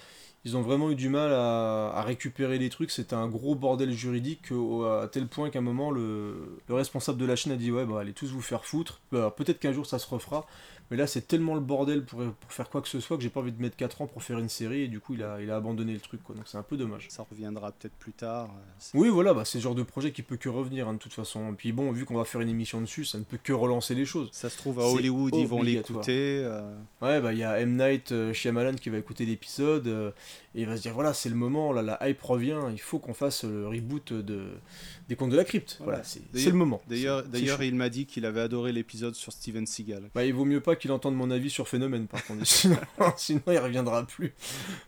[0.45, 2.91] ils ont vraiment eu du mal à, récupérer les trucs.
[2.91, 7.19] C'était un gros bordel juridique, au- à tel point qu'à un moment, le, le responsable
[7.19, 9.01] de la chaîne a dit Ouais, bah, allez tous vous faire foutre.
[9.11, 10.48] Bah, Peut-être qu'un jour ça se refera.
[10.92, 13.30] Mais là, c'est tellement le bordel pour, pour faire quoi que ce soit que j'ai
[13.30, 14.82] pas envie de mettre 4 ans pour faire une série.
[14.82, 16.36] Et du coup, il a, il a abandonné le truc, quoi.
[16.36, 17.08] Donc c'est un peu dommage.
[17.10, 18.50] Ça reviendra peut-être plus tard.
[18.94, 21.00] euh, Oui, voilà, bah, c'est le genre de projet qui peut que revenir, hein, de
[21.00, 21.53] toute façon.
[21.53, 23.95] Et puis bon, vu qu'on va faire une émission dessus, ça ne peut que relancer
[23.95, 24.30] les choses.
[24.34, 26.42] Ça se trouve à Hollywood, ils vont l'écouter.
[26.44, 26.61] euh,
[27.02, 27.78] Ouais, bah il y a M.
[27.78, 30.11] Night euh, Shyamalan qui va écouter l'épisode euh,
[30.56, 33.00] et il va se dire voilà, c'est le moment, là, la hype revient, il faut
[33.00, 34.48] qu'on fasse le reboot de,
[35.08, 35.78] des contes de la crypte.
[35.82, 36.82] Voilà, c'est c'est le moment.
[36.88, 40.10] D'ailleurs, il m'a dit qu'il avait adoré l'épisode sur Steven Seagal.
[40.14, 42.45] Bah, il vaut mieux pas qu'il entende mon avis sur Phénomène, par contre.
[42.45, 42.77] sinon,
[43.16, 44.34] sinon, il reviendra plus,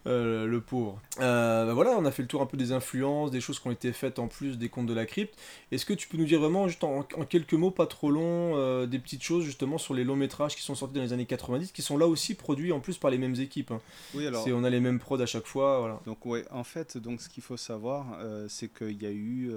[0.08, 1.00] euh, le pauvre.
[1.20, 3.68] Euh, bah, voilà, on a fait le tour un peu des influences, des choses qui
[3.68, 5.36] ont été faites en plus des contes de la crypte.
[5.72, 8.54] Est-ce que tu peux nous dire vraiment, juste en, en quelques mots, pas trop long,
[8.58, 11.26] euh, des petites choses justement sur les longs métrages qui sont sortis dans les années
[11.26, 13.80] 90, qui sont là aussi produits en plus par les mêmes équipes hein.
[14.16, 16.00] Oui, alors- On a les mêmes prods à chaque fois, voilà.
[16.06, 18.18] Donc ouais, en fait, donc ce qu'il faut savoir,
[18.50, 19.52] c'est qu'il y a eu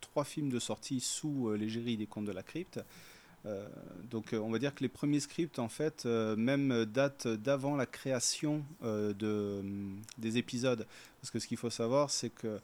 [0.00, 2.80] trois films de sortie sous l'égérie des Contes de la Crypte.
[3.46, 3.66] Euh,
[4.10, 7.76] donc euh, on va dire que les premiers scripts, en fait, euh, même datent d'avant
[7.76, 10.86] la création de, hum, des épisodes.
[11.20, 12.58] Parce que ce qu'il faut savoir, c'est que,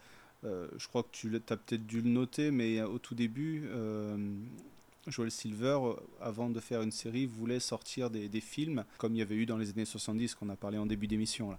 [0.45, 3.69] je crois que tu as peut-être dû le noter, mais au tout début,
[5.07, 5.79] Joel Silver,
[6.21, 9.57] avant de faire une série, voulait sortir des, films, comme il y avait eu dans
[9.57, 11.57] les années 70, qu'on a parlé en début d'émission.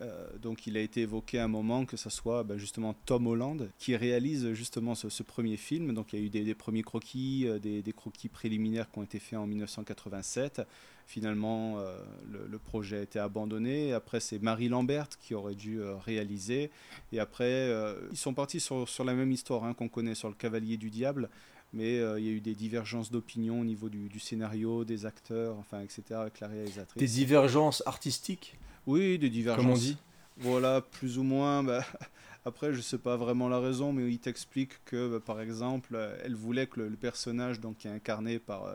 [0.00, 3.26] Euh, donc il a été évoqué à un moment que ce soit ben, justement Tom
[3.26, 5.92] Holland qui réalise justement ce, premier film.
[5.92, 9.18] Donc il y a eu des, premiers croquis, euh, des, croquis préliminaires qui ont été
[9.18, 10.62] faits en 1987.
[11.06, 11.98] Finalement, euh,
[12.30, 13.92] le, projet a été abandonné.
[13.92, 16.70] Après, c'est Marie Lambert qui aurait dû réaliser.
[17.12, 17.74] Et après,
[18.10, 21.30] ils sont partis sur, la même histoire hein, qu'on connaît sur le Cavalier du Diable.
[21.72, 25.56] Mais il y a eu des divergences d'opinion au niveau du, du scénario, des acteurs,
[25.58, 27.00] enfin, etc., avec la réalisatrice.
[27.00, 28.58] Des divergences artistiques?
[28.88, 29.64] Oui, des divergences.
[29.64, 29.96] Comme on dit.
[30.38, 31.62] Voilà, plus ou moins.
[31.62, 31.84] bah,
[32.44, 36.16] après, je sais pas vraiment la raison, mais il t'explique que, bah, par exemple, euh,
[36.24, 38.74] elle voulait que le, le personnage, donc, qui est incarné par euh,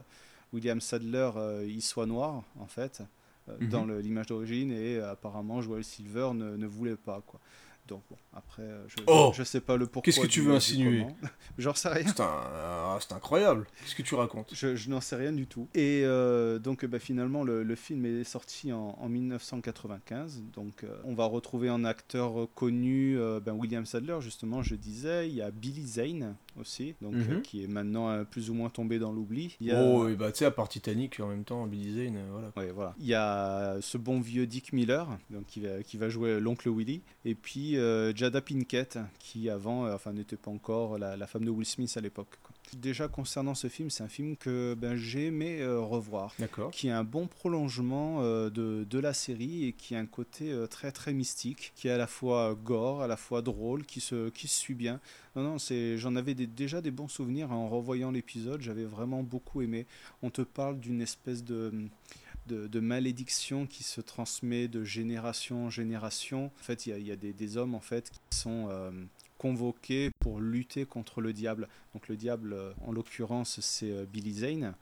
[0.54, 3.02] William Sadler, euh, il soit noir, en fait,
[3.50, 3.70] euh, Mhm.
[3.70, 7.40] dans l'image d'origine, et apparemment, Joel Silver ne, ne voulait pas, quoi.
[7.88, 10.04] Donc, bon, après, euh, je, Oh je sais pas le pourquoi.
[10.06, 11.06] Qu'est-ce que tu veux insinuer.
[11.58, 12.08] J'en sais rien.
[12.08, 13.68] C'est un- ah, c'est incroyable.
[13.82, 15.68] Qu'est-ce que tu racontes Je, je n'en sais rien du tout.
[15.76, 20.44] Et euh, donc bah, finalement, le, le film est sorti en, en 1995.
[20.54, 25.28] Donc euh, on va retrouver en acteur connu euh, ben, William Sadler, justement, je disais.
[25.30, 27.26] Il y a Billy Zane aussi, donc, Mhm.
[27.32, 29.58] euh, qui est maintenant euh, plus ou moins tombé dans l'oubli.
[29.70, 29.84] A...
[29.84, 32.52] Oh, et bah tu sais, à part Titanic en même temps, Billy Zane, euh, voilà.
[32.58, 32.96] Ouais, voilà.
[33.00, 36.70] Il y a ce bon vieux Dick Miller, donc qui va, qui va jouer l'oncle
[36.70, 37.76] Willy, et puis
[38.16, 42.02] Jada Pinkett, qui avant, enfin, n'était pas encore la, la femme de Will Smith à
[42.02, 42.38] l'époque.
[42.78, 46.72] Déjà concernant ce film, c'est un film que ben, j'ai aimé euh, revoir, D'accord.
[46.72, 50.52] qui a un bon prolongement euh, de, de la série et qui a un côté
[50.52, 54.00] euh, très très mystique, qui est à la fois gore, à la fois drôle, qui
[54.00, 55.00] se, qui se suit bien.
[55.36, 59.22] Non, non, c'est, j'en avais des- déjà des bons souvenirs en revoyant l'épisode, j'avais vraiment
[59.22, 59.86] beaucoup aimé.
[60.24, 61.72] On te parle d'une espèce de,
[62.48, 66.46] de, de malédiction qui se transmet de génération en génération.
[66.60, 68.68] En fait, il y a, il y a des, des hommes en fait qui sont
[68.72, 68.90] euh,
[69.44, 71.68] convoqués pour lutter contre le diable.
[71.94, 74.74] Donc le diable, euh, en l'occurrence, c'est euh, Billy Zane.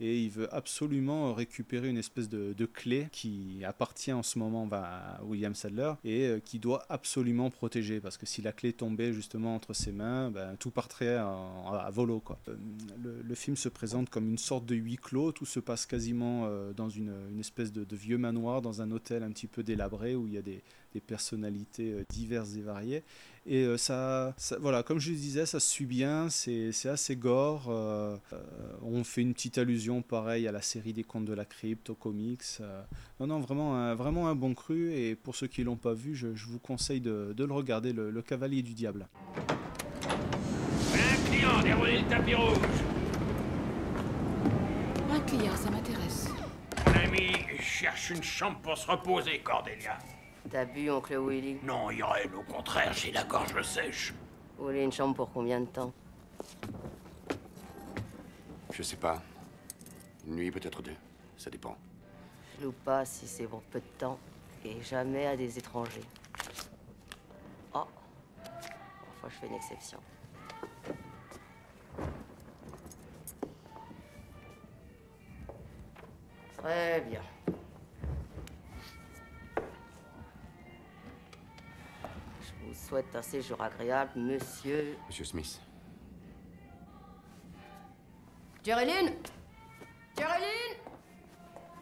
[0.00, 5.18] Et il veut absolument récupérer une espèce de, clé qui appartient en ce moment bah,
[5.18, 8.00] à William Sadler et euh, qui doit absolument protéger.
[8.00, 12.20] Parce que si la clé tombait justement entre ses mains, ben, tout partirait à volo.
[12.20, 12.38] Quoi.
[12.48, 12.56] Euh,
[13.24, 15.32] Le, film se présente comme une sorte de huis clos.
[15.32, 19.30] Tout se passe quasiment euh, dans une, espèce de, vieux manoir, dans un hôtel un
[19.30, 20.62] petit peu délabré où il y a des,
[21.06, 23.04] personnalités euh, diverses et variées.
[23.50, 27.16] Et euh, ça, ça- voilà, comme je le disais, ça se suit bien, c'est assez
[27.16, 27.68] gore.
[27.70, 28.36] euh, euh,
[28.82, 31.94] on fait une petite allusion pareil à la série des contes de la crypte, aux
[31.94, 32.42] comics.
[32.60, 32.82] euh.
[33.20, 34.92] non, non, vraiment un, vraiment un bon cru.
[34.92, 37.94] Et pour ceux qui l'ont pas vu, je, je vous conseille de, de le regarder,
[37.94, 39.08] le, le Cavalier du Diable.
[40.92, 42.58] Un client, déroulez le tapis rouge.
[45.10, 46.26] Un client, ça m'intéresse.
[46.86, 49.96] Mon ami cherche une chambre pour se reposer, Cordelia.
[50.50, 54.14] T'as bu, oncle Willy Non, Irène, au contraire, j'ai la gorge sèche.
[54.56, 55.92] Vous voulez une chambre pour combien de temps
[58.72, 59.20] Je sais pas.
[60.26, 60.96] Une nuit, peut-être deux.
[61.36, 61.76] Ça dépend.
[62.58, 64.18] Je loue pas si c'est pour peu de temps
[64.64, 66.04] et jamais à des étrangers.
[67.74, 67.84] Oh
[68.42, 69.98] Parfois, je fais une exception.
[76.56, 77.22] Très bien.
[82.88, 84.96] Souhaite un séjour agréable, monsieur.
[85.08, 85.60] Monsieur Smith.
[88.64, 89.12] Géréline
[90.16, 90.76] Géréline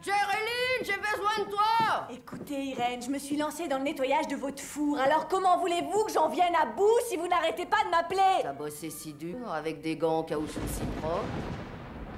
[0.02, 4.36] Géréline, j'ai besoin de toi Écoutez, Irène, je me suis lancée dans le nettoyage de
[4.36, 4.98] votre four.
[4.98, 8.42] Alors comment voulez-vous que j'en vienne à bout si vous n'arrêtez pas de m'appeler?
[8.42, 11.24] T'as bossé si dur, avec des gants en caoutchouc si propres.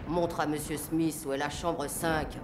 [0.06, 2.38] Montre à Monsieur Smith où est la chambre 5.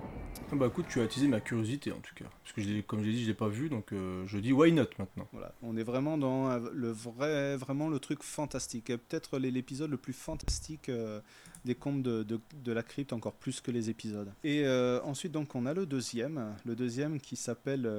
[0.55, 2.27] Ah Bah écoute, tu as attisé ma curiosité en tout cas.
[2.45, 4.71] Parce que comme je l'ai dit, je l'ai pas vu, donc euh, je dis why
[4.71, 5.27] not maintenant?
[5.33, 8.87] Voilà, on est vraiment dans euh, le vrai, vraiment le truc fantastique.
[8.87, 11.19] Peut-être l'épisode le plus fantastique euh,
[11.65, 14.31] des contes de, de- la crypte, encore plus que les épisodes.
[14.45, 14.65] Et
[15.03, 17.91] ensuite, donc, on a le deuxième, le deuxième qui s'appelle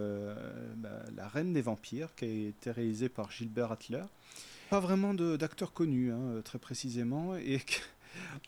[0.78, 4.04] bah, La Reine des Vampires, qui a été réalisé par Gilbert Atler.
[4.70, 7.60] Pas vraiment d'acteur connu, hein, très précisément, et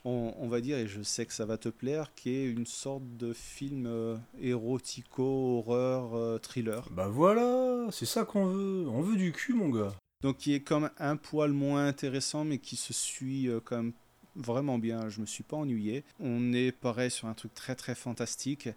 [0.06, 2.66] on, on va dire, et je sais que ça va te plaire, qui est une
[2.66, 6.88] sorte de film euh, érotico, horreur, euh, thriller.
[6.92, 8.88] Bah voilà, c'est ça qu'on veut.
[8.88, 9.94] On veut du cul, mon gars.
[10.22, 13.94] Donc qui est comme un poil moins intéressant, mais qui se suit euh, quand même
[14.36, 15.10] vraiment bien.
[15.10, 16.04] Je me suis pas ennuyé.
[16.20, 18.70] On est pareil sur un truc très très fantastique.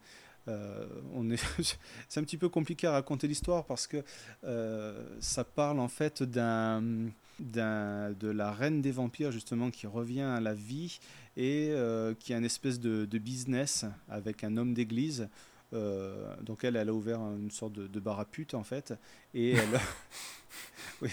[0.48, 1.42] Euh, on est,
[2.08, 4.02] c'est un petit peu compliqué à raconter l'histoire parce que
[4.44, 7.10] euh, ça parle en fait d'un, d'un,
[7.40, 11.00] de la reine des vampires justement qui revient à la vie
[11.36, 15.28] et euh, qui a une espèce de, de business avec un homme d'église.
[15.72, 18.92] Euh, donc elle, elle a ouvert une sorte de, de bar à pute en fait
[19.34, 19.80] et elle,
[21.00, 21.10] oui.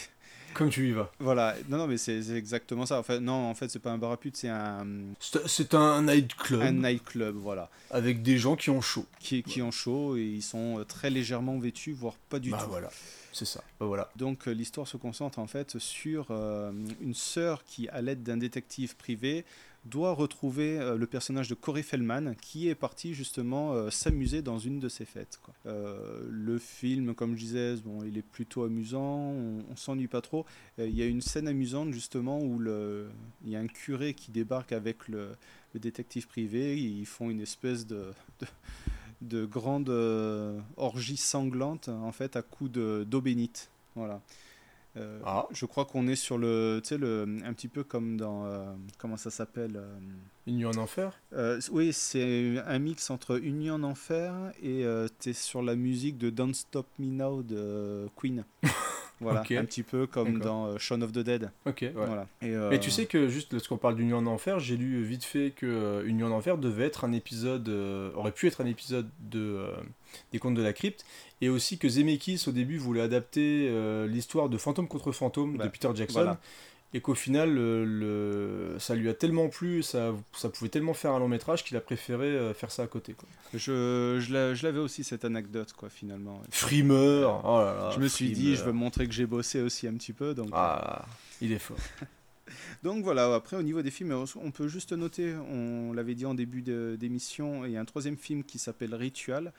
[0.54, 1.12] Comme tu y vas.
[1.20, 3.00] Voilà, non, non, mais c'est exactement ça.
[3.00, 4.88] Enfin, non, en fait, c'est pas un bar à pute, c'est un.
[5.20, 6.62] C'est c'est un nightclub.
[6.62, 7.70] Un nightclub, voilà.
[7.92, 9.06] Avec des gens qui ont chaud.
[9.20, 12.62] Qui, qui ont chaud et ils sont euh, très légèrement vêtus, voire pas du Bah
[12.64, 12.70] tout.
[12.70, 12.90] voilà,
[13.38, 13.64] c'est ça.
[13.80, 14.10] Bah.
[14.16, 18.38] Donc euh, l'histoire se concentre en fait sur euh, une sœur qui, à l'aide d'un
[18.38, 19.46] détective privé,
[19.86, 24.80] doit retrouver euh, le personnage de Corey Feldman qui est parti justement s'amuser dans une
[24.80, 25.40] de ses fêtes.
[25.66, 30.46] le film, comme je disais, bon, il est plutôt amusant, on, on s'ennuie pas trop.
[30.80, 33.08] Il y a une scène amusante justement où le,
[33.46, 35.30] il y a un curé qui débarque avec le,
[35.76, 38.12] détective privé, ils font une espèce de,
[39.22, 43.70] de grande euh, orgie sanglante en fait à coups de- d'eau bénite.
[43.96, 44.22] Voilà.
[44.96, 45.20] Euh,
[45.52, 48.66] Je crois qu'on est sur le, tu sais, le, un petit peu comme dans, euh,
[48.98, 49.80] comment ça s'appelle
[50.48, 51.14] Une nuit en enfer?
[51.72, 54.84] Oui, c'est un mix entre Une nuit en enfer et
[55.20, 58.44] tu es sur la musique de Don't Stop Me Now de Queen.
[59.20, 61.50] voilà, un petit peu comme dans euh, Shaun of the Dead.
[61.66, 61.92] Ok, ouais.
[61.96, 62.28] Voilà.
[62.42, 65.24] Et, euh, Mais tu sais que juste lorsqu'on parle d'Union en enfer, j'ai lu vite
[65.24, 68.66] fait que euh, nuit en enfer devait être un épisode, euh, aurait pu être un
[68.66, 69.72] épisode de euh,
[70.32, 71.06] des Contes de la Crypte,
[71.42, 73.70] et aussi que Zemeckis au début voulait adapter
[74.08, 76.14] l'histoire de Fantôme contre Fantôme de Peter Jackson.
[76.14, 76.40] voilà.
[76.94, 81.12] Et qu'au final, le, le- ça lui a tellement plu, ça, ça pouvait tellement faire
[81.12, 83.14] un long métrage qu'il a préféré euh, faire ça à côté.
[83.14, 83.28] Quoi.
[83.54, 86.42] Je, je l'a- je l'avais aussi cette anecdote, quoi, finalement.
[86.50, 89.86] Frimeur, oh là là, Je me suis dit, je veux montrer que j'ai bossé aussi
[89.88, 90.34] un petit peu.
[90.34, 91.06] Donc, Ah,
[91.42, 91.78] il est fort.
[92.84, 96.34] donc voilà, après au niveau des films, on peut juste noter, on l'avait dit en
[96.36, 99.52] début d'émission, il y a un troisième film qui s'appelle Ritual,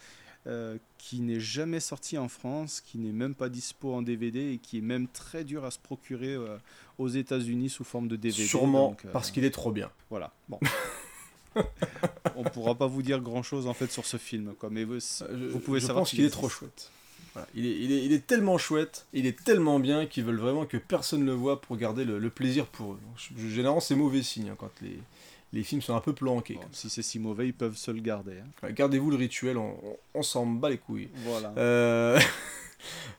[0.48, 4.58] euh, qui n'est jamais sorti en France, qui n'est même pas dispo en DVD et
[4.58, 6.56] qui est même très dur à se procurer euh,
[6.96, 8.46] aux États-Unis sous forme de DVD.
[8.46, 9.90] Sûrement donc, euh, parce qu'il est trop bien.
[10.08, 10.58] Voilà, bon.
[12.36, 14.98] on pourra pas vous dire grand chose en fait sur ce film, quoi, mais vous,
[15.50, 16.90] vous pouvez je savoir pense qu'il est trop chouette.
[17.34, 20.40] Voilà, Il, est, il, est, il est tellement chouette, il est tellement bien qu'ils veulent
[20.40, 23.00] vraiment que personne le voit pour garder le, le plaisir pour eux.
[23.36, 24.98] Généralement, c'est mauvais signe hein, quand les,
[25.52, 26.58] les films sont un peu planqués.
[26.72, 28.34] Si c'est si mauvais, ils peuvent se le garder.
[28.62, 28.70] hein.
[28.70, 31.08] Gardez-vous le rituel, on, on- on s'en bat les couilles.
[31.24, 31.52] Voilà.
[31.56, 32.18] Euh,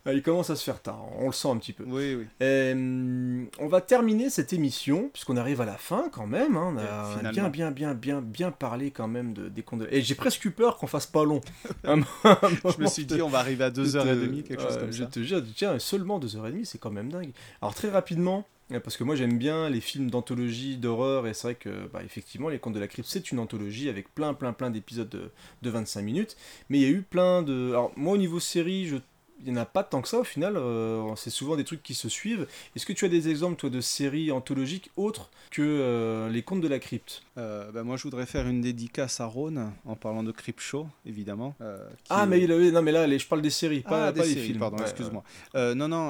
[0.06, 1.84] Il commence à se faire tard, on le sent un petit peu.
[1.86, 2.26] Oui, oui.
[2.42, 6.56] Euh, on va terminer cette émission, puisqu'on arrive à la fin quand même.
[6.56, 7.32] hein, on a, finalement.
[7.32, 10.46] bien, bien, bien, bien, bien parlé quand même de, des contes de- Et j'ai presque
[10.46, 11.42] eu peur qu'on fasse pas long.
[11.84, 14.92] Je me suis dit, on va arriver à deux heures et demie, quelque chose comme
[14.94, 15.10] je ça.
[15.10, 17.32] te jure, tiens, seulement 2h30, c'est quand même dingue.
[17.62, 21.48] Alors très rapidement, euh, parce que moi j'aime bien les films d'anthologie, d'horreur, et c'est
[21.48, 24.54] vrai que, bah, effectivement, Les Contes de la Crypte, c'est une anthologie avec plein, plein,
[24.54, 25.32] plein d'épisodes de,
[25.64, 26.38] de 25 minutes.
[26.70, 27.70] Mais il y a eu plein de...
[27.70, 28.98] Alors moi, au niveau série, je...
[29.46, 31.82] il n'y en a pas tant que ça au final, euh, c'est souvent des trucs
[31.84, 32.48] qui se suivent.
[32.76, 36.62] Est-ce que tu as des exemples, toi, de séries anthologiques autres que euh, Les Contes
[36.62, 37.24] de la Crypte?
[37.38, 40.88] Euh, bah, moi, je voudrais faire une dédicace à Rhône en parlant de Crip Show,
[41.06, 41.56] évidemment.
[41.62, 41.78] euh,
[42.10, 44.12] Ah, est- mais, il avait- non, mais là, les- je parle des séries, pas, Ah,
[44.14, 44.60] pas des les films.
[44.60, 45.24] pardon, Ouais, excuse-moi.
[45.56, 46.10] Non, non,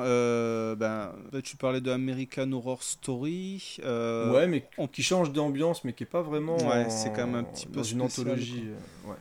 [0.76, 1.12] ben,
[1.44, 3.78] tu parlais de American Horror Story.
[3.84, 6.58] ouais, mais qui change d'ambiance, mais qui est pas vraiment.
[6.58, 8.64] Ouais, en- c'est quand même un petit peu dans une anthologie.
[9.06, 9.16] Ouais.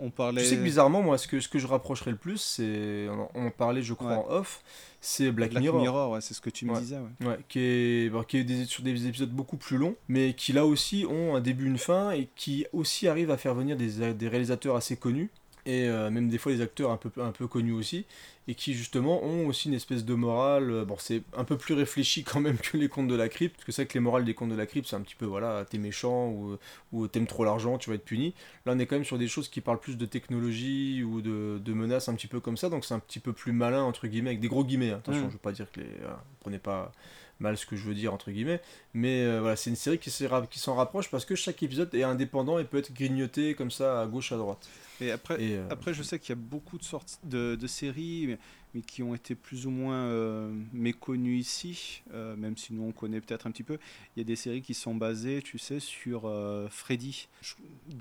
[0.00, 0.42] on parlait.
[0.42, 3.05] Tu sais que bizarrement, moi, ce que, ce que je rapprocherais le plus, c'est.
[3.34, 4.16] On, parlait, je crois, Ouais.
[4.16, 4.62] en off,
[5.00, 5.80] c'est Black, Black Mirror.
[5.80, 6.80] Mirror, ouais, c'est ce que tu me Ouais.
[6.80, 7.38] disais, ouais.
[7.48, 10.66] Qui est, bon, qui est des, sur des épisodes beaucoup plus longs, mais qui là
[10.66, 14.28] aussi ont un début, une fin, et qui aussi arrivent à faire venir des, des
[14.28, 15.30] réalisateurs assez connus,
[15.66, 18.06] et euh, même des fois des acteurs un peu, un peu connus aussi,
[18.48, 20.70] et qui justement ont aussi une espèce de morale.
[20.70, 23.56] euh, Bon, c'est un peu plus réfléchi quand même que les contes de la crypte,
[23.56, 25.16] parce que c'est vrai que les morales des contes de la crypte, c'est un petit
[25.16, 26.56] peu voilà, t'es méchant ou,
[26.92, 28.34] ou t'aimes trop l'argent, tu vas être puni.
[28.64, 31.60] Là, on est quand même sur des choses qui parlent plus de technologie ou de,
[31.62, 34.06] de menaces un petit peu comme ça, donc c'est un petit peu plus malin, entre
[34.06, 34.90] guillemets, avec des gros guillemets.
[34.92, 34.98] hein.
[34.98, 35.30] Attention, Mm.
[35.30, 35.86] je veux pas dire que les.
[36.00, 36.92] voilà, prenez pas
[37.40, 38.60] mal ce que je veux dire entre guillemets
[38.94, 42.58] mais euh, voilà c'est une série qui s'en rapproche parce que chaque épisode est indépendant
[42.58, 44.66] et peut être grignoté comme ça à gauche à droite
[45.00, 47.66] Et après, Et, euh, après je sais qu'il y a beaucoup de sortes de, de
[47.66, 48.38] séries, mais,
[48.74, 52.92] mais qui ont été plus ou moins euh, méconnues ici, euh, même si nous on
[52.92, 53.78] connaît peut-être un petit peu.
[54.16, 56.22] Il y a des séries qui sont basées, tu sais, sur
[56.70, 57.28] Freddy.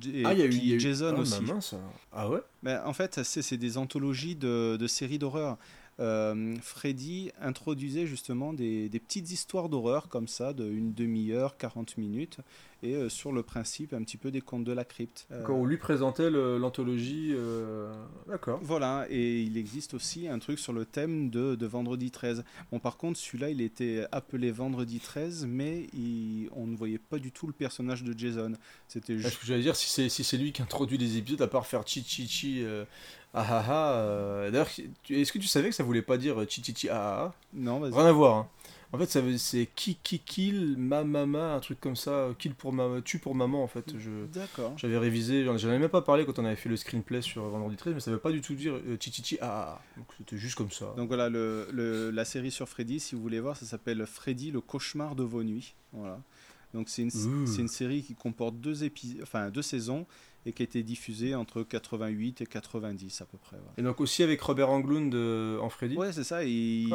[0.06, 1.42] Et Ah, y a eu- puis il y a eu- Jason ah, aussi.
[1.44, 1.76] bah mince.
[2.14, 2.40] Ah ouais?
[2.64, 5.58] Ben, En fait, c'est c'est des anthologies de, de séries d'horreur.
[6.00, 11.98] Euh, Freddy introduisait justement des, des petites histoires d'horreur comme ça, de une demi-heure, 40
[11.98, 12.40] minutes,
[12.84, 15.26] et euh, sur le principe un petit peu des contes de la crypte.
[15.32, 17.94] Euh, quand on lui présentait l'anthologie euh,
[18.28, 22.44] d'accord voilà, et il existe aussi un truc sur le thème de, de Vendredi 13.
[22.72, 27.20] Bon, par contre, celui-là, il était appelé Vendredi 13, mais il- on ne voyait pas
[27.20, 28.52] du tout le personnage de Jason.
[28.90, 29.40] C'était Est-ce juste.
[29.40, 32.04] que j'allais dire si c'est si lui qui introduit les épisodes à part faire chi
[32.04, 32.64] chi chi
[33.36, 34.70] ah ah ah euh, d'ailleurs
[35.10, 37.34] est-ce que tu savais que ça voulait pas dire chi chi chi ah ah ah?
[37.54, 37.94] Non, vas-y.
[37.94, 38.50] rien à voir hein.
[38.94, 42.54] En fait, ça veut- c'est qui qui kill ma mama, un truc comme ça, kill
[42.54, 43.94] pour ma tue pour maman en fait.
[43.98, 44.74] Je D'accord.
[44.78, 47.76] j'avais révisé, j'en avais même pas parlé quand on avait fait le screenplay sur Vendredi
[47.76, 49.82] 13, mais ça veut pas du tout dire euh, chichichi ah.
[49.98, 50.94] Donc c'était juste comme ça.
[50.96, 54.52] Donc voilà, le, le- la série sur Freddy, si vous voulez voir, ça s'appelle Freddy,
[54.52, 55.74] le cauchemar de vos nuits.
[55.92, 56.22] Voilà.
[56.74, 57.12] Donc c'est une,
[57.48, 60.06] c'est une série qui comporte deux, épis- enfin, deux saisons
[60.46, 63.58] et qui a été diffusée entre 88 et 90 à peu près.
[63.78, 65.96] Et donc aussi avec Robert Englund euh, en Freddy.
[65.98, 66.44] Ouais, c'est ça.
[66.44, 66.90] Il,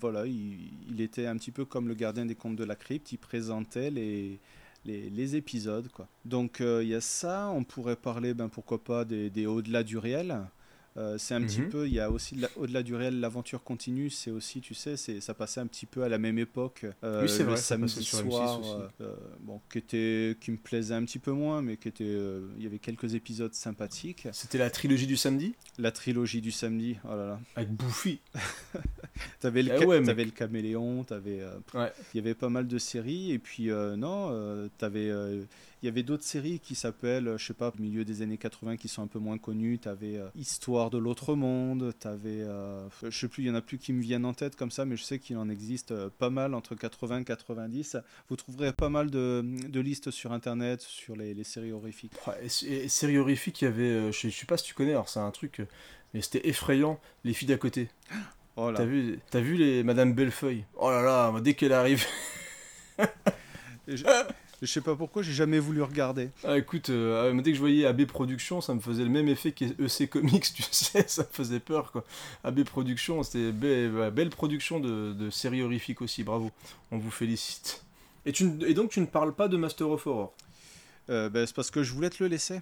[0.00, 3.10] voilà, il, il était un petit peu comme le gardien des contes de la crypte.
[3.12, 4.38] Il présentait les,
[4.84, 5.88] les, les épisodes.
[5.88, 6.06] Quoi.
[6.24, 7.50] Donc euh, il y a ça.
[7.54, 10.38] On pourrait parler, ben, pourquoi pas, des, des au-delà du réel.
[10.98, 11.68] Euh, c'est un petit Mhm.
[11.68, 14.10] peu, il y a aussi au-delà du réel, l'aventure continue.
[14.10, 16.86] C'est aussi, tu sais, c'est, ça passait un petit peu à la même époque.
[17.04, 20.36] euh, Oui, c'est le vrai, samedi passait sur M6 soir, euh, euh, bon, qui était,
[20.40, 22.04] qui me plaisait un petit peu moins, mais qui était,
[22.56, 24.26] il y avait quelques épisodes sympathiques.
[24.32, 25.54] C'était la trilogie du samedi?
[25.78, 27.40] La trilogie du samedi, oh là là.
[27.54, 28.20] Avec Buffy.
[29.40, 31.42] T'avais le, ouais, t'avais le caméléon, t'avais,
[31.74, 31.92] Ouais.
[32.12, 35.12] il y avait pas mal de séries et puis non, t'avais,
[35.82, 38.76] il y avait d'autres séries qui s'appellent, je sais pas, au milieu des années 80
[38.76, 39.78] qui sont un peu moins connues.
[39.78, 43.60] T'avais euh, Histoire de l'autre monde, t'avais, euh, je sais plus, il y en a
[43.60, 46.10] plus qui me viennent en tête comme ça, mais je sais qu'il en existe euh,
[46.18, 47.96] pas mal entre 80 et 90.
[48.28, 52.12] Vous trouverez pas mal de, de listes sur internet sur les, les séries horrifiques.
[52.26, 54.64] Ouais, Et, et série horrifique, il y avait, euh, je, sais- je sais pas si
[54.64, 55.66] tu connais, alors c'est un truc, euh,
[56.14, 57.88] mais c'était effrayant, les filles d'à côté.
[58.56, 58.72] Oh.
[58.74, 60.64] T'as vu, t'as vu les Madame Bellefeuille?
[60.76, 62.04] Oh là là, dès qu'elle arrive.
[63.86, 64.04] Je,
[64.60, 66.30] je sais pas pourquoi, j'ai jamais voulu regarder.
[66.44, 69.28] Ah, écoute, euh, ah, dès que je voyais AB Productions, ça me faisait le même
[69.28, 72.04] effet qu'EC Comics, tu sais, ça me faisait peur quoi.
[72.44, 76.50] AB Productions, c'était be- ouais, belle production de, de série horrifique aussi, bravo,
[76.90, 77.84] on vous félicite.
[78.26, 80.34] Et, tu, ne- et donc tu ne parles pas de Master of Horror?
[81.10, 82.60] Euh, ben, c'est parce que je voulais te le laisser.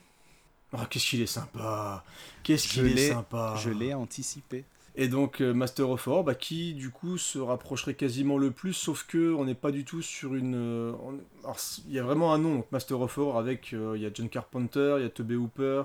[0.73, 2.05] Ah, qu'est-ce qu'il est sympa
[2.43, 4.65] Qu'est-ce qu'il est sympa Je l'ai anticipé.
[4.99, 8.73] Et donc euh, Master of Horror, bah, qui du coup se rapprocherait quasiment le plus,
[8.73, 10.55] sauf que on n'est pas du tout sur une.
[10.55, 13.93] euh, on- alors, il y a vraiment un nom, donc Master of Horror avec euh,
[13.97, 15.83] il y a John Carpenter, il y a Tobe Hooper,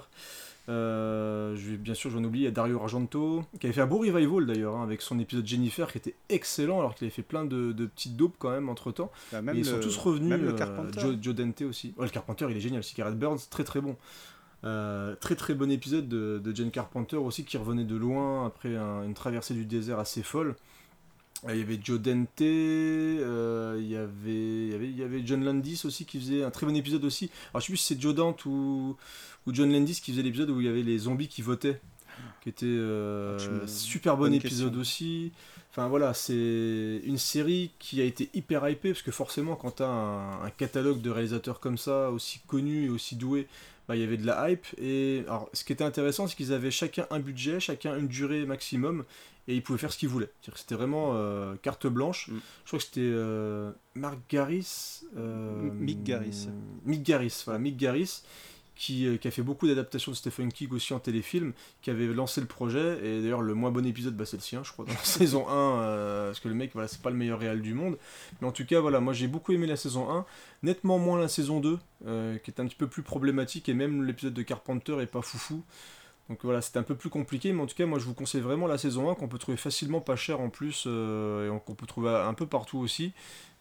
[0.69, 3.81] euh, je vais bien sûr j'en oublie, il y a Dario Argento, qui avait fait
[3.81, 7.13] un beau revival d'ailleurs hein, avec son épisode Jennifer qui était excellent, alors qu'il avait
[7.13, 9.11] fait plein de, de petites dopes quand même entre temps.
[9.31, 10.29] Bah, même ils sont le- tous revenus.
[10.29, 10.99] même le Carpenter.
[11.01, 11.93] Joe, Joe Dante aussi.
[11.97, 12.83] Ouais, le Carpenter, il est génial.
[12.83, 13.97] C'est Gareth Burns, très très bon.
[14.63, 18.75] Euh, très très bon épisode de, de John Carpenter aussi qui revenait de loin après
[18.75, 20.55] un- une traversée du désert assez folle.
[21.47, 25.03] Euh, Il y avait Joe Dante, euh, il, y avait, il, y avait, il y
[25.03, 27.31] avait John Landis aussi qui faisait un très bon épisode aussi.
[27.53, 28.95] Alors je sais plus si c'est Joe Dante ou,
[29.47, 31.79] ou John Landis qui faisait l'épisode où il y avait les zombies qui votaient.
[32.43, 34.79] Qui était euh, me- super bon épisode question.
[34.81, 35.31] aussi.
[35.71, 39.83] Enfin voilà, c'est une série qui a été hyper hypée parce que forcément quand tu
[39.83, 43.47] as un, un catalogue de réalisateurs comme ça, aussi connus et aussi doués,
[43.87, 44.65] bah, il y avait de la hype.
[44.77, 48.45] Et alors, ce qui était intéressant, c'est qu'ils avaient chacun un budget, chacun une durée
[48.45, 49.05] maximum,
[49.47, 50.31] et ils pouvaient faire ce qu'ils voulaient.
[50.55, 52.27] C'était vraiment euh, carte blanche.
[52.27, 52.39] Mm.
[52.63, 55.01] Je crois que c'était euh, Mark Garris.
[55.17, 56.47] euh, Mick Garris.
[56.85, 58.21] Mick Garris, voilà, Mick Garris.
[58.81, 61.53] Qui, euh, qui a fait beaucoup d'adaptations de Stephen King aussi en téléfilm,
[61.83, 64.63] qui avait lancé le projet, et d'ailleurs le moins bon épisode, bah, c'est le sien,
[64.63, 67.15] je crois, dans la saison 1, euh, parce que le mec, voilà, c'est pas le
[67.15, 67.99] meilleur réel du monde,
[68.41, 70.25] mais en tout cas, voilà, moi j'ai beaucoup aimé la saison 1,
[70.63, 71.77] nettement moins la saison 2,
[72.07, 75.21] euh, qui est un petit peu plus problématique, et même l'épisode de Carpenter est pas
[75.21, 75.63] foufou.
[76.31, 78.39] Donc voilà, c'était un peu plus compliqué, mais en tout cas, moi je vous conseille
[78.39, 81.75] vraiment la saison 1 qu'on peut trouver facilement pas cher en plus, euh, et qu'on
[81.75, 83.11] peut trouver un peu partout aussi.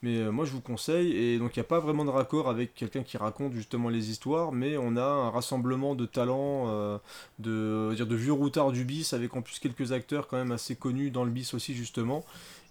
[0.03, 2.49] Mais euh, moi je vous conseille, et donc il n'y a pas vraiment de raccord
[2.49, 6.99] avec quelqu'un qui raconte justement les histoires, mais on a un rassemblement de talents, euh,
[7.41, 11.11] de, de vieux routards du bis, avec en plus quelques acteurs quand même assez connus
[11.11, 12.25] dans le bis aussi justement.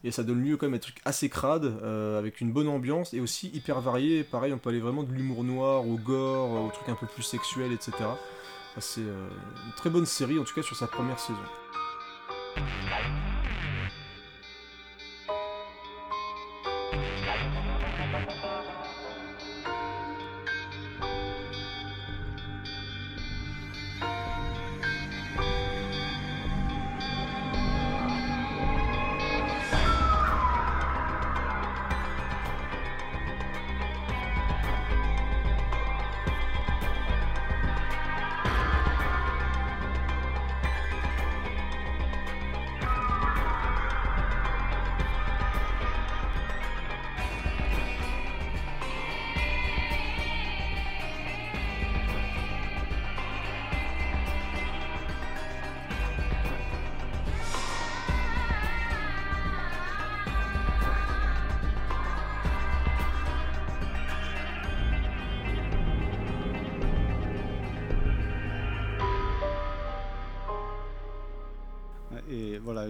[0.05, 1.77] Et ça donne lieu quand même à des trucs assez crades,
[2.17, 4.23] avec une bonne ambiance et aussi hyper varié.
[4.23, 7.23] Pareil, on peut aller vraiment de l'humour noir au gore, au truc un peu plus
[7.23, 7.91] sexuel, etc.
[8.79, 9.27] C'est euh,
[9.65, 11.37] une très bonne série, en tout cas sur sa première saison.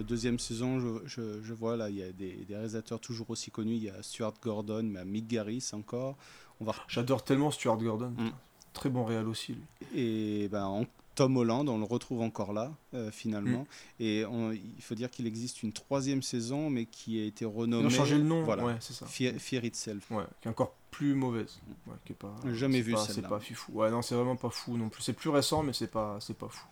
[0.02, 3.50] Deuxième saison, je, je- je vois là, il y a des, des réalisateurs toujours aussi
[3.50, 3.74] connus.
[3.76, 6.16] Il y a Stuart Gordon, mais Mick Garris encore.
[6.60, 6.74] On va...
[6.88, 8.10] J'adore tellement Stuart Gordon.
[8.16, 8.30] Mm.
[8.72, 9.62] Très bon réal aussi, lui.
[10.00, 13.62] Et ben, en- Tom Holland, on le retrouve encore là, euh, finalement.
[13.98, 14.02] Mm.
[14.02, 17.82] Et on- il faut dire qu'il existe une troisième saison, mais qui a été renommée.
[17.84, 19.06] Ils ont changé le nom, Voilà, ouais, c'est ça.
[19.06, 20.10] Fear, Fear Itself.
[20.10, 21.58] Ouais, qui est encore plus mauvaise.
[21.86, 23.12] Ouais, qui est pas, Jamais vu celle-là.
[23.14, 23.72] C'est pas fifou.
[23.72, 25.02] Ouais, non, c'est vraiment pas fou non plus.
[25.02, 26.66] C'est plus récent, mais c'est pas, c'est pas fou.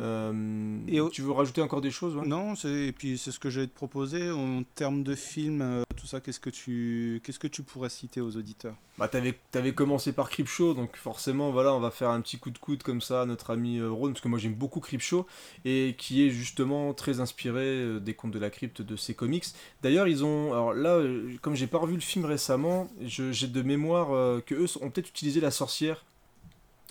[0.00, 2.26] Euh, et au- Tu veux rajouter encore des choses ouais?
[2.26, 4.30] Non, c'est- et puis c'est ce que j'allais te proposer.
[4.30, 8.20] En termes de films, euh, tout ça, qu'est-ce que tu, qu'est-ce que tu pourrais citer
[8.20, 8.74] aux auditeurs?
[8.98, 12.50] Bah, t'avais, t'avais commencé par Creepshow, donc forcément, voilà, on va faire un petit coup
[12.50, 15.24] de coude comme ça à notre ami euh, Ron, parce que moi j'aime beaucoup Creepshow,
[15.64, 19.44] et qui est justement très inspiré euh, des contes de la crypte de ces comics.
[19.82, 20.52] D'ailleurs, ils ont.
[20.52, 24.40] Alors là, euh, comme j'ai pas revu le film récemment, je- j'ai de mémoire euh,
[24.44, 26.04] que eux ont peut-être utilisé la sorcière.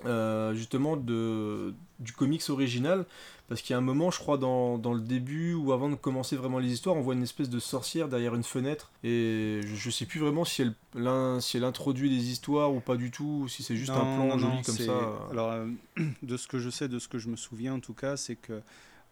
[0.06, 3.06] Euh, justement de, du comics original
[3.50, 5.96] parce qu'il y a un moment je crois dans, dans le début ou avant de
[5.96, 9.76] commencer vraiment les histoires on voit une espèce de sorcière derrière une fenêtre et je,
[9.76, 13.42] je sais plus vraiment si elle, si elle introduit des histoires ou pas du tout
[13.44, 15.00] ou si c'est juste un plan non, joli non, comme ça
[15.32, 15.68] Alors, euh,
[16.22, 18.36] de ce que je sais, de ce que je me souviens en tout cas, c'est
[18.36, 18.62] que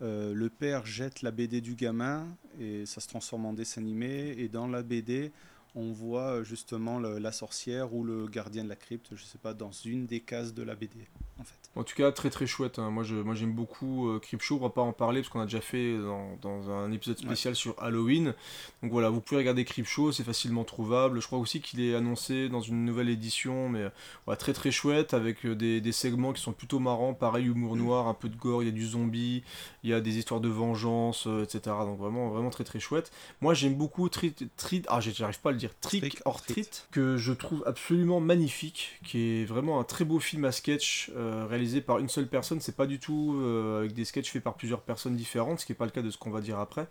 [0.01, 2.27] euh, le père jette la BD du gamin
[2.59, 4.35] et ça se transforme en dessin animé.
[4.37, 5.31] Et dans la BD,
[5.75, 9.37] on voit euh, justement le- la sorcière ou le gardien de la crypte, je sais
[9.37, 11.07] pas, dans une des cases de la BD,
[11.39, 11.55] en fait.
[11.75, 12.79] En tout cas, très très chouette.
[12.79, 12.89] hein.
[12.89, 14.55] Moi, je, moi, j'aime beaucoup euh, Creepshow.
[14.55, 17.53] On va pas en parler parce qu'on a déjà fait dans, dans un épisode spécial
[17.53, 18.33] sur Halloween.
[18.81, 21.19] Donc voilà, vous pouvez regarder Creepshow, c'est facilement trouvable.
[21.21, 23.83] Je crois aussi qu'il est annoncé dans une nouvelle édition, mais
[24.25, 27.13] voilà, très très chouette avec euh, des, des segments qui sont plutôt marrants.
[27.13, 29.43] Pareil, humour noir, un peu de gore, il y a du zombie,
[29.83, 31.75] il y a des histoires de vengeance, euh, etc.
[31.81, 33.11] Donc vraiment, vraiment très très chouette.
[33.41, 37.17] Moi, j'aime beaucoup Treat, Treat- ah, j'arrive pas à le dire, Trick or Treat, que
[37.17, 41.81] je trouve absolument magnifique, qui est vraiment un très beau film à sketch euh, réalisé
[41.81, 42.59] par une seule personne.
[42.61, 45.71] C'est pas du tout euh, avec des sketchs faits par plusieurs personnes différentes, ce qui
[45.71, 46.87] est pas le cas de ce qu'on va dire après.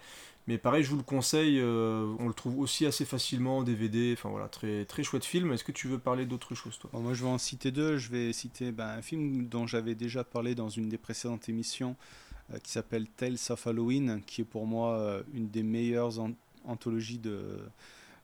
[0.46, 4.14] Mais pareil, je vous le conseille, euh, on le trouve aussi assez facilement en DVD.
[4.16, 5.52] Enfin voilà, très très chouette film.
[5.52, 6.90] Est-ce que tu veux parler d'autre chose, toi?
[6.92, 7.96] Bon, moi, je vais en citer deux.
[7.96, 11.96] Je vais citer ben, un film dont j'avais déjà parlé dans une des précédentes émissions,
[12.52, 16.34] euh, qui s'appelle Tales of Halloween, qui est pour moi euh, une des meilleures an-
[16.66, 17.60] anthologies de,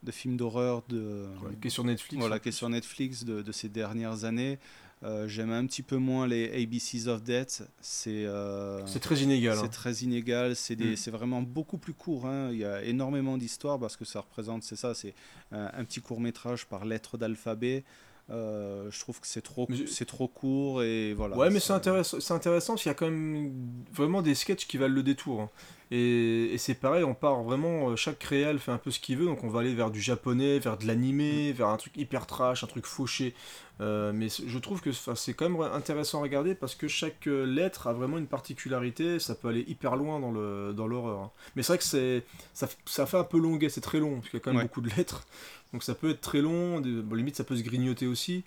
[0.02, 1.26] de films d'horreur de
[1.60, 4.58] qui est sur Netflix, Voilà, en qui est sur Netflix de, de ces dernières années.
[5.02, 7.62] Euh, J'aime un petit peu moins les ABCs of Death.
[7.80, 9.68] C'est euh, C'est très inégal, C'est hein.
[9.68, 10.54] très inégal.
[10.56, 10.96] C'est des- Mm.
[10.96, 12.26] c'est vraiment beaucoup plus court.
[12.26, 12.50] hein.
[12.52, 15.14] Il y a énormément d'histoires parce que ça représente, c'est ça, c'est
[15.52, 17.82] un, un petit court métrage par lettre d'alphabet.
[18.28, 21.36] Euh, je trouve que c'est trop, c'est trop court et voilà.
[21.36, 23.52] Ouais, mais c'est intéressant, c'est intéressant parce qu'il y a quand même
[23.92, 25.40] vraiment des sketchs qui valent le détour.
[25.40, 25.50] hein.
[25.92, 29.16] Et, et c'est pareil, on part vraiment, euh, chaque réal fait un peu ce qu'il
[29.16, 32.26] veut, donc on va aller vers du japonais, vers de l'animé, vers un truc hyper
[32.28, 33.34] trash, un truc fauché.
[33.80, 37.44] Euh, mais je trouve que c'est quand même intéressant à regarder parce que chaque euh,
[37.44, 41.18] lettre a vraiment une particularité, ça peut aller hyper loin dans le dans l'horreur.
[41.20, 41.30] hein.
[41.56, 44.28] Mais c'est vrai que c'est ça, ça fait un peu longuet, c'est très long parce
[44.28, 44.64] qu'il y a quand même Ouais.
[44.64, 45.26] beaucoup de lettres,
[45.72, 46.80] donc ça peut être très long.
[46.80, 48.44] des- bon, limite ça peut se grignoter aussi.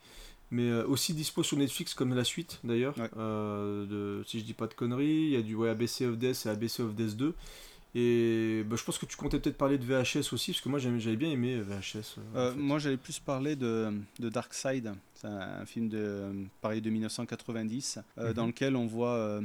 [0.54, 2.94] Mais euh, aussi dispo sur Netflix comme la suite d'ailleurs.
[3.18, 6.18] Euh, de, si je dis pas de conneries, il y a du ouais, ABC of
[6.18, 7.34] Death et ABC of Death 2.
[7.96, 10.80] Et bah, je pense que tu comptais peut-être parler de VHS aussi, parce que moi
[10.80, 12.18] j'avais bien aimé VHS.
[12.18, 14.94] euh, Euh, moi, j'allais plus parler de, de Dark Side.
[15.16, 18.34] C'est un, film de pareil de 1990 euh, Mhm.
[18.34, 19.42] dans lequel on voit euh,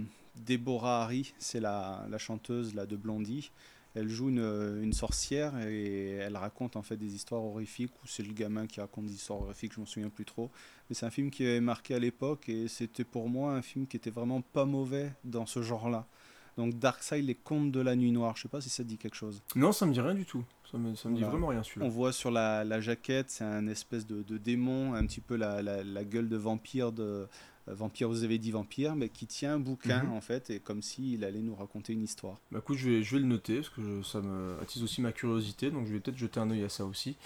[0.46, 3.50] Deborah Harry, c'est la, la chanteuse là de Blondie.
[3.94, 8.22] Elle joue une, une sorcière et elle raconte en fait des histoires horrifiques ou c'est
[8.22, 10.50] le gamin qui raconte des histoires horrifiques, je m'en souviens plus trop.
[10.88, 13.86] Mais c'est un film qui avait marqué à l'époque et c'était pour moi un film
[13.86, 16.06] qui était vraiment pas mauvais dans ce genre-là.
[16.56, 18.88] Donc Dark Side, les contes de la nuit noire, je sais pas si ça te
[18.88, 19.42] dit quelque chose.
[19.54, 20.44] Non, ça me dit rien du tout.
[20.70, 21.30] Ça me, ça me dit Voilà.
[21.30, 21.86] vraiment rien celui-là.
[21.86, 25.36] On voit sur la, la jaquette, c'est un espèce de, de démon, un petit peu
[25.36, 27.26] la, la- la gueule de vampire de euh,
[27.72, 30.12] Vampire, vous avez dit vampire, mais qui tient un bouquin Mhm.
[30.12, 32.36] en fait, et comme s'il allait nous raconter une histoire.
[32.52, 35.00] Bah écoute, je vais, je vais le noter parce que je- ça me attise aussi
[35.00, 37.16] ma curiosité, donc je vais peut-être jeter un œil à ça aussi.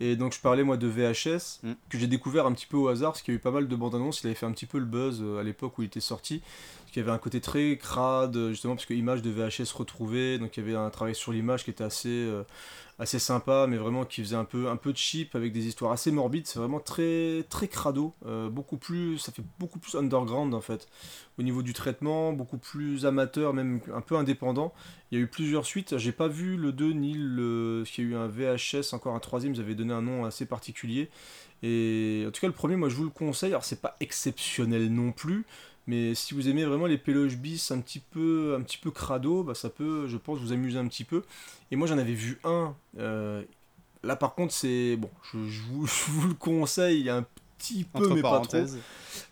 [0.00, 1.72] Et donc je parlais moi de VHS, Mm.
[1.88, 3.68] que j'ai découvert un petit peu au hasard, parce qu'il y a eu pas mal
[3.68, 5.82] de bandes annonces, il avait fait un petit peu le buzz euh, à l'époque où
[5.82, 6.40] il était sorti,
[6.80, 9.72] parce qu'il y avait un côté très crade, euh, justement parce que image de VHS
[9.72, 12.42] retrouvée, donc il y avait un travail sur l'image qui était assez, euh,
[12.98, 16.12] assez sympa, mais vraiment qui faisait un peu, un peu cheap, avec des histoires assez
[16.12, 20.60] morbides, c'est vraiment très, très crado, euh, beaucoup plus, ça fait beaucoup plus underground en
[20.60, 20.86] fait,
[21.38, 24.72] au niveau du traitement, beaucoup plus amateur, même un peu indépendant.
[25.10, 27.82] Il y a eu plusieurs suites, j'ai pas vu le 2 ni le.
[27.82, 30.24] Parce qu'il y a eu un VHS, encore un troisième, ils avaient donné un nom
[30.24, 31.10] assez particulier.
[31.62, 33.50] Et en tout cas, le premier, moi je vous le conseille.
[33.50, 35.46] Alors, c'est pas exceptionnel non plus,
[35.86, 39.42] mais si vous aimez vraiment les péloges bis un petit peu, un petit peu crado,
[39.44, 41.22] bah, ça peut, je pense, vous amuser un petit peu.
[41.70, 42.74] Et moi, j'en avais vu un.
[42.98, 43.42] euh,
[44.02, 44.96] là, par contre, c'est.
[44.96, 47.26] Bon, je, je vous, je vous le conseille, il y a un
[47.58, 48.58] petit peu, Entre mais pas trop.
[48.58, 48.84] parenthèses.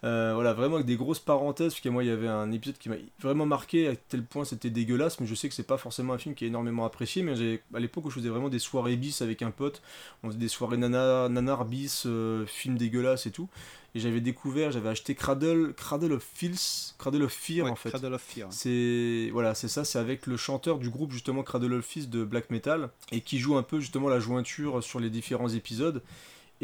[0.05, 2.79] Euh, voilà, vraiment avec des grosses parenthèses, parce que moi, il y avait un épisode
[2.79, 5.77] qui m'a vraiment marqué, à tel point c'était dégueulasse, mais je sais que c'est pas
[5.79, 8.59] forcément un film qui est énormément apprécié, mais à l'époque où je faisais vraiment des
[8.59, 9.83] soirées bis avec un pote,
[10.23, 13.49] on faisait des soirées nana, nanar bis, euh, film dégueulasse et tout,
[13.95, 17.91] et j'avais découvert, j'avais acheté Cradle, Cradle of Filth, Cradle of Fear Ouais, en fait.
[17.91, 18.49] Cradle of Fear.
[18.51, 22.25] C'est voilà, c'est ça, c'est avec le chanteur du groupe justement Cradle of Filth de
[22.25, 26.03] black metal et qui joue un peu justement la jointure sur les différents épisodes.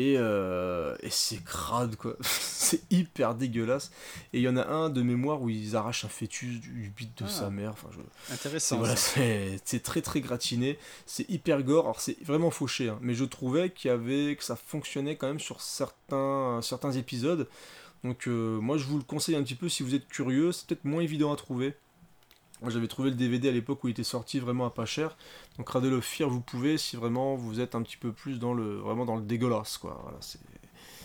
[0.00, 3.90] Et, euh, et c'est crade quoi, c'est hyper dégueulasse.
[4.32, 7.10] Et il y en a un de mémoire où ils arrachent un fœtus du bit
[7.18, 7.28] de Ah.
[7.28, 7.72] sa mère.
[7.72, 8.32] Enfin, je...
[8.32, 11.84] Intéressant, c'est- Voilà, c'est c'est très très gratiné, c'est hyper gore.
[11.86, 15.26] Alors c'est vraiment fauché, hein, mais je trouvais qu'il y avait que ça fonctionnait quand
[15.26, 17.48] même sur certains certains épisodes.
[18.04, 20.64] Donc euh, moi je vous le conseille un petit peu si vous êtes curieux, c'est
[20.68, 21.74] peut-être moins évident à trouver.
[22.62, 25.16] Moi j'avais trouvé le DVD à l'époque où il était sorti vraiment à pas cher.
[25.58, 28.54] Donc Cradle of Fear vous pouvez si vraiment vous êtes un petit peu plus dans
[28.54, 29.98] le vraiment dans le dégueulasse quoi.
[30.02, 30.38] Voilà, c'est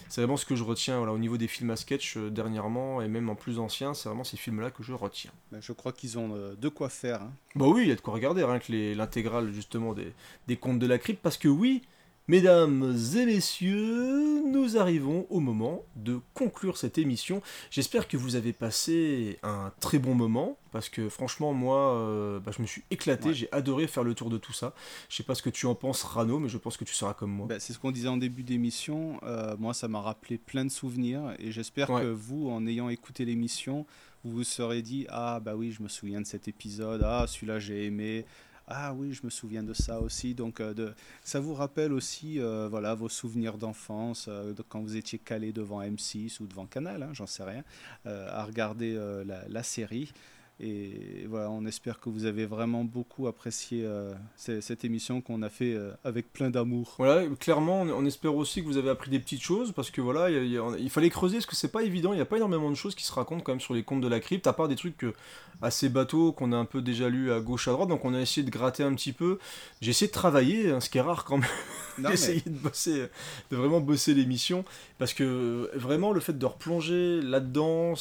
[0.09, 3.01] c'est vraiment ce que je retiens voilà, au niveau des films à sketch euh, dernièrement
[3.01, 5.31] et même en plus anciens, c'est vraiment ces films-là que je retiens.
[5.51, 7.23] Ben, je crois qu'ils ont euh, de quoi faire.
[7.23, 7.31] hein.
[7.55, 10.13] Bah oui, il y a de quoi regarder, rien que les- l'intégrale justement des,
[10.47, 11.81] des contes de la crypte, parce que oui,
[12.27, 17.41] mesdames et messieurs, nous arrivons au moment de conclure cette émission.
[17.71, 22.51] J'espère que vous avez passé un très bon moment, parce que franchement, moi, euh, bah,
[22.55, 23.33] je me suis éclaté, Ouais.
[23.33, 24.73] j'ai adoré faire le tour de tout ça.
[25.09, 27.13] Je sais pas ce que tu en penses, Rano, mais je pense que tu seras
[27.13, 27.47] comme moi.
[27.47, 29.19] Ben, c'est ce qu'on disait en début d'émission.
[29.23, 32.01] euh, moi, ça m'a rappelé plein de souvenirs et j'espère Ouais.
[32.01, 33.85] que vous, en ayant écouté l'émission,
[34.23, 37.01] vous vous serez dit Ah, bah oui, je me souviens de cet épisode.
[37.03, 38.25] Ah, celui-là, j'ai aimé.
[38.67, 40.33] Ah oui, je me souviens de ça aussi.
[40.35, 40.93] Donc, euh, de...
[41.23, 45.81] ça vous rappelle aussi euh, voilà, vos souvenirs d'enfance, euh, quand vous étiez calé devant
[45.81, 47.63] M6 ou devant Canal, hein, j'en sais rien,
[48.05, 50.11] à regarder la série.
[50.59, 55.49] Et voilà, on espère que vous avez vraiment beaucoup apprécié euh, cette émission qu'on a
[55.49, 56.93] fait euh, avec plein d'amour.
[56.99, 59.99] Voilà, clairement, on, on espère aussi que vous avez appris des petites choses parce que
[59.99, 62.13] voilà, il y a- il y a- il fallait creuser parce que c'est pas évident.
[62.13, 64.01] Il n'y a pas énormément de choses qui se racontent quand même sur les contes
[64.01, 65.13] de la crypte, à part des trucs que-
[65.61, 67.89] assez bateaux qu'on a un peu déjà lus à gauche à droite.
[67.89, 69.39] Donc on a essayé de gratter un petit peu.
[69.81, 71.49] J'ai essayé de travailler, hein, ce qui est rare quand même.
[71.97, 73.03] J'ai essayé mais- de bosser,
[73.51, 74.65] de vraiment bosser l'émission
[74.99, 77.93] parce que euh, vraiment le fait de replonger là-dedans,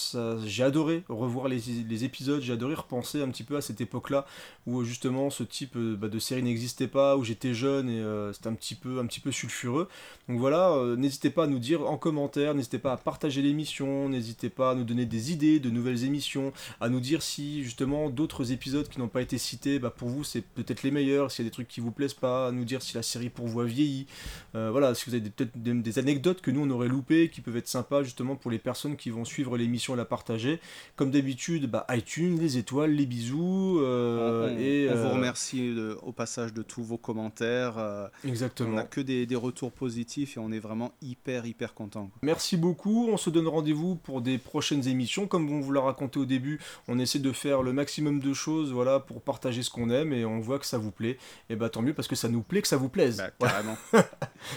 [0.44, 4.26] j'ai adoré revoir les, les épisodes, j'ai adoré repenser un petit peu à cette époque-là
[4.66, 8.00] où euh, justement ce type euh, bah, de série n'existait pas, où j'étais jeune et
[8.00, 9.88] euh, c'était un petit peu un petit peu sulfureux.
[10.28, 14.50] Donc voilà, n'hésitez pas à nous dire en commentaire, n'hésitez pas à partager l'émission, n'hésitez
[14.50, 18.52] pas à nous donner des idées de nouvelles émissions, à nous dire si justement d'autres
[18.52, 21.46] épisodes qui n'ont pas été cités, bah, pour vous c'est peut-être les meilleurs, s'il y
[21.46, 23.60] a des trucs qui vous plaisent pas, à nous dire si la série pour vous
[23.60, 24.06] a vieilli.
[24.54, 27.56] Voilà, si vous avez peut-être des, des anecdotes que nous on aurait loupées, qui peuvent
[27.56, 30.60] être sympas justement pour les personnes qui vont suivre l'émission et la partager.
[30.96, 33.78] Comme d'habitude, bah, iTunes, les étoiles, les bisous.
[33.80, 37.74] euh, on, et, on vous euh, remercie de- au passage de tous vos commentaires.
[37.78, 38.70] euh, Exactement.
[38.70, 42.10] On n'a que des, des retours positifs et on est vraiment hyper, hyper content.
[42.22, 45.26] Merci beaucoup, on se donne rendez-vous pour des prochaines émissions.
[45.26, 48.72] Comme on vous l'a raconté au début, on essaie de faire le maximum de choses
[48.72, 51.18] voilà, pour partager ce qu'on aime et on voit que ça vous plaît.
[51.50, 53.22] Et bah tant mieux parce que ça nous plaît que ça vous plaise.
[53.38, 53.54] Voilà.
[53.54, 53.76] carrément.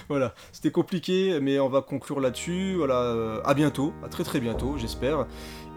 [0.10, 2.76] voilà, c'était compliqué, mais on va conclure là-dessus.
[2.78, 5.28] Voilà, euh, à bientôt, à très très bientôt, j'espère.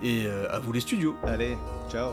[0.03, 1.17] Et euh, à vous les studios.
[1.25, 1.57] Allez,
[1.91, 2.13] ciao.